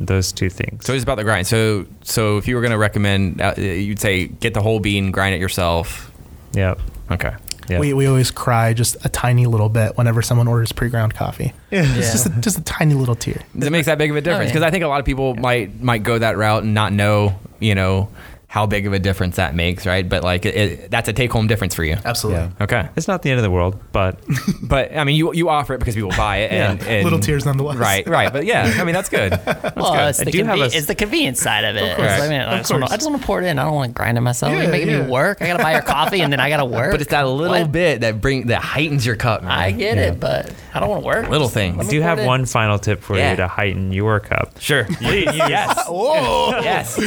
Those 0.00 0.32
two 0.32 0.48
things. 0.50 0.84
So 0.86 0.92
it's 0.92 1.02
about 1.02 1.16
the 1.16 1.24
grind. 1.24 1.46
So, 1.46 1.86
so 2.02 2.36
if 2.38 2.46
you 2.46 2.54
were 2.54 2.60
going 2.60 2.72
to 2.72 2.78
recommend, 2.78 3.40
uh, 3.40 3.54
you'd 3.56 3.98
say 3.98 4.26
get 4.26 4.54
the 4.54 4.62
whole 4.62 4.80
bean, 4.80 5.10
grind 5.10 5.34
it 5.34 5.40
yourself. 5.40 6.10
yep. 6.52 6.80
Okay. 7.10 7.34
Yep. 7.68 7.80
We, 7.80 7.92
we 7.92 8.06
always 8.06 8.30
cry 8.30 8.72
just 8.72 8.96
a 9.04 9.10
tiny 9.10 9.44
little 9.46 9.68
bit 9.68 9.96
whenever 9.98 10.22
someone 10.22 10.48
orders 10.48 10.72
pre-ground 10.72 11.14
coffee. 11.14 11.52
It's 11.70 12.12
just 12.12 12.26
a, 12.26 12.30
just 12.40 12.58
a 12.58 12.62
tiny 12.62 12.94
little 12.94 13.14
tear. 13.14 13.42
It 13.54 13.70
makes 13.70 13.86
that 13.86 13.98
big 13.98 14.10
of 14.10 14.16
a 14.16 14.22
difference? 14.22 14.48
yeah. 14.48 14.52
Because 14.54 14.62
I 14.62 14.70
think 14.70 14.84
a 14.84 14.88
lot 14.88 15.00
of 15.00 15.06
people 15.06 15.34
might 15.34 15.78
might 15.80 16.02
go 16.02 16.18
that 16.18 16.38
route 16.38 16.62
and 16.62 16.72
not 16.72 16.94
know, 16.94 17.38
you 17.60 17.74
know, 17.74 18.08
how 18.50 18.64
big 18.64 18.86
of 18.86 18.94
a 18.94 18.98
difference 18.98 19.36
that 19.36 19.54
makes, 19.54 19.84
right? 19.84 20.08
But 20.08 20.24
like, 20.24 20.46
it, 20.46 20.54
it, 20.56 20.90
that's 20.90 21.06
a 21.06 21.12
take 21.12 21.30
home 21.30 21.48
difference 21.48 21.74
for 21.74 21.84
you. 21.84 21.98
Absolutely. 22.02 22.50
Okay. 22.62 22.88
It's 22.96 23.06
not 23.06 23.20
the 23.20 23.28
end 23.30 23.38
of 23.38 23.42
the 23.42 23.50
world, 23.50 23.78
but 23.92 24.18
But 24.62 24.96
I 24.96 25.04
mean, 25.04 25.16
you 25.16 25.34
you 25.34 25.50
offer 25.50 25.74
it 25.74 25.78
because 25.78 25.94
people 25.94 26.10
buy 26.10 26.38
it, 26.38 26.52
and, 26.52 26.82
and 26.82 27.04
Little 27.04 27.20
tears 27.20 27.44
nonetheless. 27.44 27.76
Right, 27.76 28.06
right. 28.08 28.32
But 28.32 28.46
yeah, 28.46 28.74
I 28.78 28.84
mean, 28.84 28.94
that's 28.94 29.10
good. 29.10 29.32
That's 29.44 29.76
Well, 29.76 29.92
good. 29.92 30.08
it's 30.08 30.18
the, 30.18 30.28
I 30.28 30.30
do 30.30 30.44
have 30.44 30.58
a- 30.60 30.64
it's 30.64 30.86
the 30.86 30.94
convenience 30.94 31.40
side 31.40 31.64
of 31.64 31.76
it. 31.76 31.94
course. 31.96 32.10
It's 32.10 32.20
like, 32.20 32.30
man, 32.30 32.48
I, 32.48 32.52
Of 32.54 32.58
just 32.60 32.72
wanna. 32.72 32.86
I 32.86 32.96
just 32.96 33.08
want 33.08 33.20
to 33.20 33.26
pour 33.26 33.42
it 33.42 33.46
in. 33.46 33.58
I 33.58 33.64
don't 33.64 33.74
want 33.74 33.90
to 33.90 33.94
grind 33.94 34.16
it 34.16 34.22
myself. 34.22 34.52
You're 34.52 34.62
Yeah, 34.62 34.70
making 34.70 34.88
yeah. 34.90 35.02
me 35.04 35.10
work. 35.10 35.42
I 35.42 35.46
got 35.46 35.56
to 35.58 35.62
buy 35.62 35.72
your 35.72 35.82
coffee 35.82 36.20
and 36.22 36.32
then 36.32 36.40
I 36.40 36.48
got 36.48 36.58
to 36.58 36.64
work. 36.78 36.92
But 36.92 37.02
it's 37.02 37.10
that 37.10 37.22
little 37.22 37.60
What? 37.60 37.70
bit 37.72 38.00
that 38.00 38.20
bring 38.22 38.46
that 38.48 38.62
heightens 38.62 39.04
your 39.04 39.16
cup, 39.16 39.42
man. 39.42 39.50
I 39.52 39.70
get 39.72 39.98
it, 39.98 40.18
but 40.20 40.52
I 40.74 40.80
don't 40.80 40.88
want 40.88 41.02
to 41.02 41.06
work. 41.06 41.28
Little 41.28 41.48
things. 41.48 41.86
I 41.86 41.90
do 41.90 42.00
pour 42.00 42.08
have 42.08 42.24
one 42.24 42.46
final 42.46 42.78
tip 42.78 43.02
for 43.02 43.16
Yeah. 43.16 43.30
you 43.32 43.36
to 43.36 43.48
heighten 43.48 43.92
your 43.92 44.20
cup. 44.20 44.58
Sure. 44.58 44.86
yes. 45.00 45.86
Whoa. 45.88 46.60
Yes. 46.62 46.98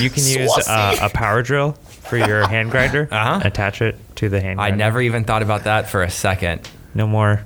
You 0.00 0.10
can 0.10 0.17
use 0.26 0.68
uh, 0.68 0.96
a 1.02 1.08
power 1.10 1.42
drill 1.42 1.72
for 1.72 2.16
your 2.16 2.46
hand 2.48 2.70
grinder. 2.70 3.08
Uh-huh. 3.10 3.40
Attach 3.44 3.82
it 3.82 3.96
to 4.16 4.28
the 4.28 4.40
hand 4.40 4.60
I 4.60 4.68
grinder. 4.68 4.76
never 4.76 5.00
even 5.00 5.24
thought 5.24 5.42
about 5.42 5.64
that 5.64 5.88
for 5.90 6.02
a 6.02 6.10
second. 6.10 6.68
No 6.94 7.06
more, 7.06 7.44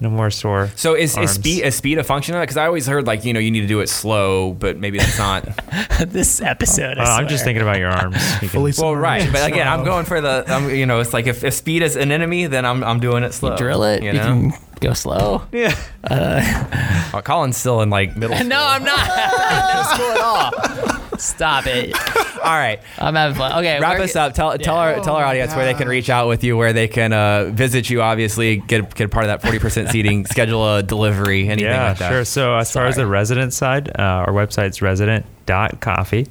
no 0.00 0.10
more 0.10 0.30
sore. 0.30 0.68
So 0.76 0.94
is, 0.94 1.12
is 1.12 1.16
arms. 1.16 1.30
speed 1.32 1.64
is 1.64 1.74
speed 1.74 1.98
a 1.98 2.04
function 2.04 2.34
of 2.34 2.40
that? 2.40 2.44
Because 2.44 2.56
I 2.58 2.66
always 2.66 2.86
heard 2.86 3.06
like 3.06 3.24
you 3.24 3.32
know 3.32 3.40
you 3.40 3.50
need 3.50 3.62
to 3.62 3.66
do 3.66 3.80
it 3.80 3.88
slow, 3.88 4.52
but 4.52 4.76
maybe 4.76 4.98
that's 4.98 5.18
not. 5.18 5.44
this 6.06 6.40
episode. 6.42 6.98
I 6.98 7.04
Uh, 7.04 7.16
I'm 7.18 7.28
just 7.28 7.44
thinking 7.44 7.62
about 7.62 7.78
your 7.78 7.90
arms. 7.90 8.16
You 8.34 8.38
can- 8.40 8.48
Fully 8.50 8.72
well, 8.78 8.94
right. 8.94 9.28
But 9.32 9.50
again, 9.50 9.66
I'm 9.66 9.84
going 9.84 10.04
for 10.04 10.20
the. 10.20 10.44
I'm, 10.46 10.70
you 10.70 10.86
know, 10.86 11.00
it's 11.00 11.12
like 11.12 11.26
if, 11.26 11.42
if 11.44 11.54
speed 11.54 11.82
is 11.82 11.96
an 11.96 12.12
enemy, 12.12 12.46
then 12.46 12.64
I'm 12.66 12.84
I'm 12.84 13.00
doing 13.00 13.22
it 13.24 13.32
slow. 13.32 13.56
drill 13.56 13.82
it. 13.84 14.02
You 14.02 14.08
You, 14.08 14.12
know. 14.18 14.22
can 14.24 14.52
go 14.80 14.92
slow. 14.92 15.42
yeah. 15.52 15.74
Uh, 16.04 17.10
oh, 17.14 17.22
Colin's 17.22 17.56
still 17.56 17.80
in 17.82 17.90
like 17.90 18.16
middle. 18.16 18.36
School. 18.36 18.48
No, 18.48 18.62
I'm 18.62 18.84
not. 18.84 19.06
no 19.06 19.82
school 19.94 20.10
at 20.12 20.20
all. 20.20 21.01
Stop 21.18 21.66
it. 21.66 21.94
All 22.42 22.58
right. 22.58 22.80
I'm 22.98 23.14
having 23.14 23.36
fun. 23.36 23.52
Okay, 23.60 23.78
Wrap 23.80 23.94
where- 23.94 24.02
us 24.02 24.16
up. 24.16 24.34
Tell 24.34 24.56
tell 24.58 24.76
our 24.76 24.94
tell 25.00 25.16
our 25.16 25.24
audience 25.24 25.54
where 25.54 25.64
they 25.64 25.74
can 25.74 25.88
reach 25.88 26.10
out 26.10 26.28
with 26.28 26.42
you, 26.44 26.56
where 26.56 26.72
they 26.72 26.88
can 26.88 27.12
uh, 27.12 27.44
visit 27.52 27.88
you. 27.90 28.02
Obviously, 28.02 28.56
get 28.56 28.94
get 28.94 29.04
a 29.04 29.08
part 29.08 29.24
of 29.24 29.28
that 29.28 29.42
forty 29.42 29.58
percent 29.58 29.88
seating, 29.90 30.26
schedule 30.30 30.76
a 30.76 30.82
delivery, 30.82 31.48
anything 31.48 31.70
Yeah, 31.70 31.88
like 31.90 31.98
that. 31.98 32.10
sure. 32.10 32.24
So 32.24 32.56
as 32.56 32.72
far 32.72 32.86
as 32.86 32.96
the 32.96 33.06
resident 33.06 33.52
side, 33.52 33.88
uh, 33.90 34.24
our 34.26 34.32
website's 34.32 34.82
resident.coffee. 34.82 36.26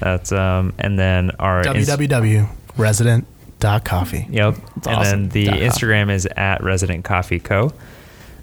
That's 0.00 0.32
um, 0.32 0.72
and 0.78 0.98
then 0.98 1.30
our 1.38 1.60
ins- 1.66 1.88
www.resident.coffee. 1.88 4.26
Yep. 4.30 4.56
and 4.56 4.86
awesome. 4.86 5.28
then 5.28 5.30
the 5.30 5.44
Dot 5.46 5.58
com. 5.58 5.68
Instagram 5.68 6.10
is 6.10 6.26
at 6.36 6.62
Resident 6.62 7.04
Coffee 7.04 7.38
Co. 7.38 7.66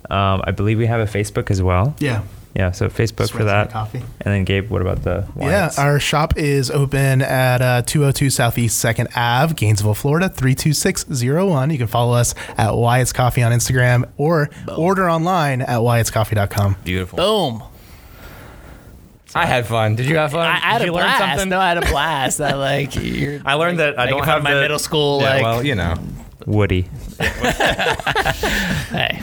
Um, 0.10 0.42
I 0.44 0.52
believe 0.52 0.78
we 0.78 0.88
have 0.88 1.02
a 1.02 1.06
Facebook 1.12 1.52
as 1.52 1.62
well. 1.62 1.96
Yeah. 2.00 2.24
Yeah, 2.56 2.72
so 2.72 2.88
Facebook 2.90 3.22
It's 3.22 3.30
for 3.30 3.44
that. 3.44 3.70
Coffee. 3.72 4.00
And 4.00 4.34
then 4.34 4.44
Gabe, 4.44 4.70
what 4.72 4.82
about 4.82 5.04
the 5.04 5.28
Wyatts? 5.36 5.78
Yeah, 5.78 5.84
our 5.84 6.00
shop 6.00 6.36
is 6.36 6.72
open 6.72 7.22
at 7.22 7.62
uh, 7.62 7.82
202 7.84 8.32
Southeast 8.32 8.84
2nd 8.84 9.16
Ave, 9.16 9.54
Gainesville, 9.54 9.94
Florida, 9.94 10.30
32601. 10.30 11.70
You 11.70 11.78
can 11.78 11.86
follow 11.88 12.14
us 12.14 12.34
at 12.58 12.72
Wyatt's 12.76 13.14
Coffee 13.14 13.44
on 13.44 13.52
Instagram 13.52 14.10
or 14.18 14.50
order 14.76 15.10
online 15.10 15.62
at 15.62 15.80
wyatt'scoffee.com. 15.80 16.78
Beautiful. 16.84 17.18
Boom. 17.18 17.64
I 19.36 19.46
had 19.46 19.68
fun. 19.68 19.96
Did 19.96 20.08
you 20.08 20.16
have 20.18 20.32
fun? 20.32 20.48
I, 20.48 20.54
I 20.56 20.58
had 20.58 20.78
Did 20.80 20.86
a 20.86 20.86
you 20.88 20.94
learn 20.94 21.04
blast. 21.04 21.20
something? 21.20 21.50
No, 21.50 21.60
I 21.60 21.68
had 21.70 21.78
a 21.78 21.82
blast. 21.82 22.42
I 22.42 22.56
like. 22.56 22.96
You're, 23.02 23.42
I 23.46 23.54
learned 23.54 23.78
that 23.80 24.00
I 24.00 24.08
don't 24.08 24.20
fun 24.22 24.28
have 24.28 24.44
my 24.44 24.56
the- 24.56 24.62
middle 24.62 24.80
school. 24.80 25.22
Yeah, 25.22 25.30
like, 25.36 25.44
well, 25.44 25.64
you 25.64 25.76
know. 25.76 25.96
Woody. 26.48 26.90
Hey, 28.90 29.20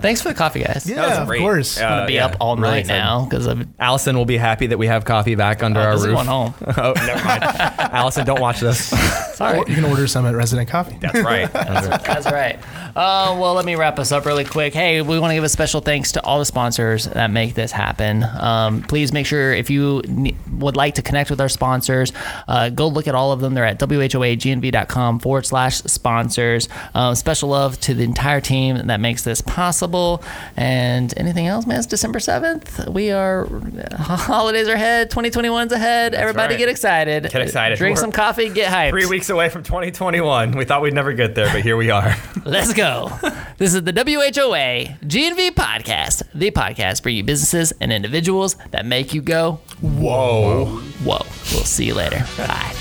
thanks 0.00 0.20
for 0.22 0.28
the 0.28 0.34
coffee, 0.34 0.62
guys. 0.62 0.88
Yeah, 0.88 1.08
was 1.08 1.18
of 1.18 1.26
great. 1.28 1.40
course. 1.40 1.78
Uh, 1.80 1.84
I'm 1.84 1.90
gonna 1.90 2.06
be 2.06 2.14
yeah, 2.14 2.26
up 2.26 2.36
all 2.40 2.56
really 2.56 2.68
night 2.70 2.78
excited. 2.80 3.00
now 3.00 3.24
because 3.24 3.46
I'm. 3.46 3.74
Allison 3.78 4.16
will 4.16 4.24
be 4.24 4.36
happy 4.36 4.68
that 4.68 4.78
we 4.78 4.86
have 4.86 5.04
coffee 5.04 5.34
back 5.34 5.62
under 5.62 5.80
our 5.80 5.92
this 5.92 6.02
is 6.02 6.06
roof. 6.08 6.16
going 6.16 6.26
home. 6.26 6.54
oh, 6.76 6.92
never 6.96 7.24
mind. 7.24 7.42
Allison, 7.78 8.24
don't 8.26 8.40
watch 8.40 8.60
this. 8.60 8.88
Sorry. 9.36 9.58
Or 9.58 9.68
you 9.68 9.74
can 9.74 9.84
order 9.84 10.06
some 10.06 10.26
at 10.26 10.34
Resident 10.34 10.68
Coffee. 10.68 10.96
That's 11.00 11.20
right. 11.20 11.52
That's 11.52 11.86
right. 11.86 12.04
That's 12.04 12.26
right. 12.26 12.58
Uh, 12.96 13.36
well, 13.40 13.54
let 13.54 13.64
me 13.64 13.74
wrap 13.76 13.98
us 13.98 14.12
up 14.12 14.26
really 14.26 14.44
quick. 14.44 14.74
Hey, 14.74 15.00
we 15.00 15.18
want 15.18 15.30
to 15.30 15.34
give 15.34 15.44
a 15.44 15.48
special 15.48 15.80
thanks 15.80 16.12
to 16.12 16.22
all 16.24 16.38
the 16.38 16.44
sponsors 16.44 17.04
that 17.06 17.30
make 17.30 17.54
this 17.54 17.72
happen. 17.72 18.24
Um, 18.24 18.82
please 18.82 19.12
make 19.12 19.26
sure 19.26 19.52
if 19.52 19.70
you 19.70 20.02
ne- 20.08 20.36
would 20.52 20.76
like 20.76 20.96
to 20.96 21.02
connect 21.02 21.30
with 21.30 21.40
our 21.40 21.48
sponsors, 21.48 22.12
uh, 22.48 22.68
go 22.68 22.88
look 22.88 23.06
at 23.08 23.14
all 23.14 23.32
of 23.32 23.40
them. 23.40 23.54
They're 23.54 23.64
at 23.64 23.78
whoagnv.com 23.78 25.20
forward 25.20 25.46
slash 25.46 25.76
sponsors. 25.82 26.68
Um, 26.94 27.14
special 27.14 27.39
love 27.42 27.78
to 27.80 27.94
the 27.94 28.04
entire 28.04 28.40
team 28.40 28.86
that 28.86 29.00
makes 29.00 29.22
this 29.22 29.40
possible. 29.40 30.22
And 30.56 31.12
anything 31.16 31.46
else, 31.46 31.66
man? 31.66 31.78
It's 31.78 31.86
December 31.86 32.18
7th. 32.18 32.92
We 32.92 33.10
are, 33.10 33.46
holidays 33.96 34.68
are 34.68 34.74
ahead, 34.74 35.10
2021's 35.10 35.72
ahead. 35.72 36.14
Everybody 36.14 36.54
right. 36.54 36.58
get 36.58 36.68
excited. 36.68 37.30
Get 37.30 37.42
excited. 37.42 37.78
Drink 37.78 37.96
We're 37.96 38.00
some 38.00 38.12
coffee, 38.12 38.48
get 38.48 38.72
hyped. 38.72 38.90
Three 38.90 39.06
weeks 39.06 39.30
away 39.30 39.48
from 39.48 39.62
2021. 39.62 40.52
We 40.52 40.64
thought 40.64 40.82
we'd 40.82 40.94
never 40.94 41.12
get 41.12 41.34
there, 41.34 41.52
but 41.52 41.62
here 41.62 41.76
we 41.76 41.90
are. 41.90 42.16
Let's 42.44 42.72
go. 42.72 43.10
This 43.58 43.74
is 43.74 43.82
the 43.82 43.92
WHOA 43.92 45.00
GNV 45.00 45.50
podcast, 45.50 46.22
the 46.34 46.50
podcast 46.50 47.02
for 47.02 47.10
you 47.10 47.24
businesses 47.24 47.72
and 47.80 47.92
individuals 47.92 48.56
that 48.70 48.86
make 48.86 49.14
you 49.14 49.22
go, 49.22 49.60
Whoa. 49.80 50.66
whoa. 51.04 51.26
We'll 51.52 51.64
see 51.64 51.86
you 51.86 51.94
later. 51.94 52.24
Bye. 52.36 52.74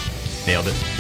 Nailed 0.45 0.68
it. 0.68 0.99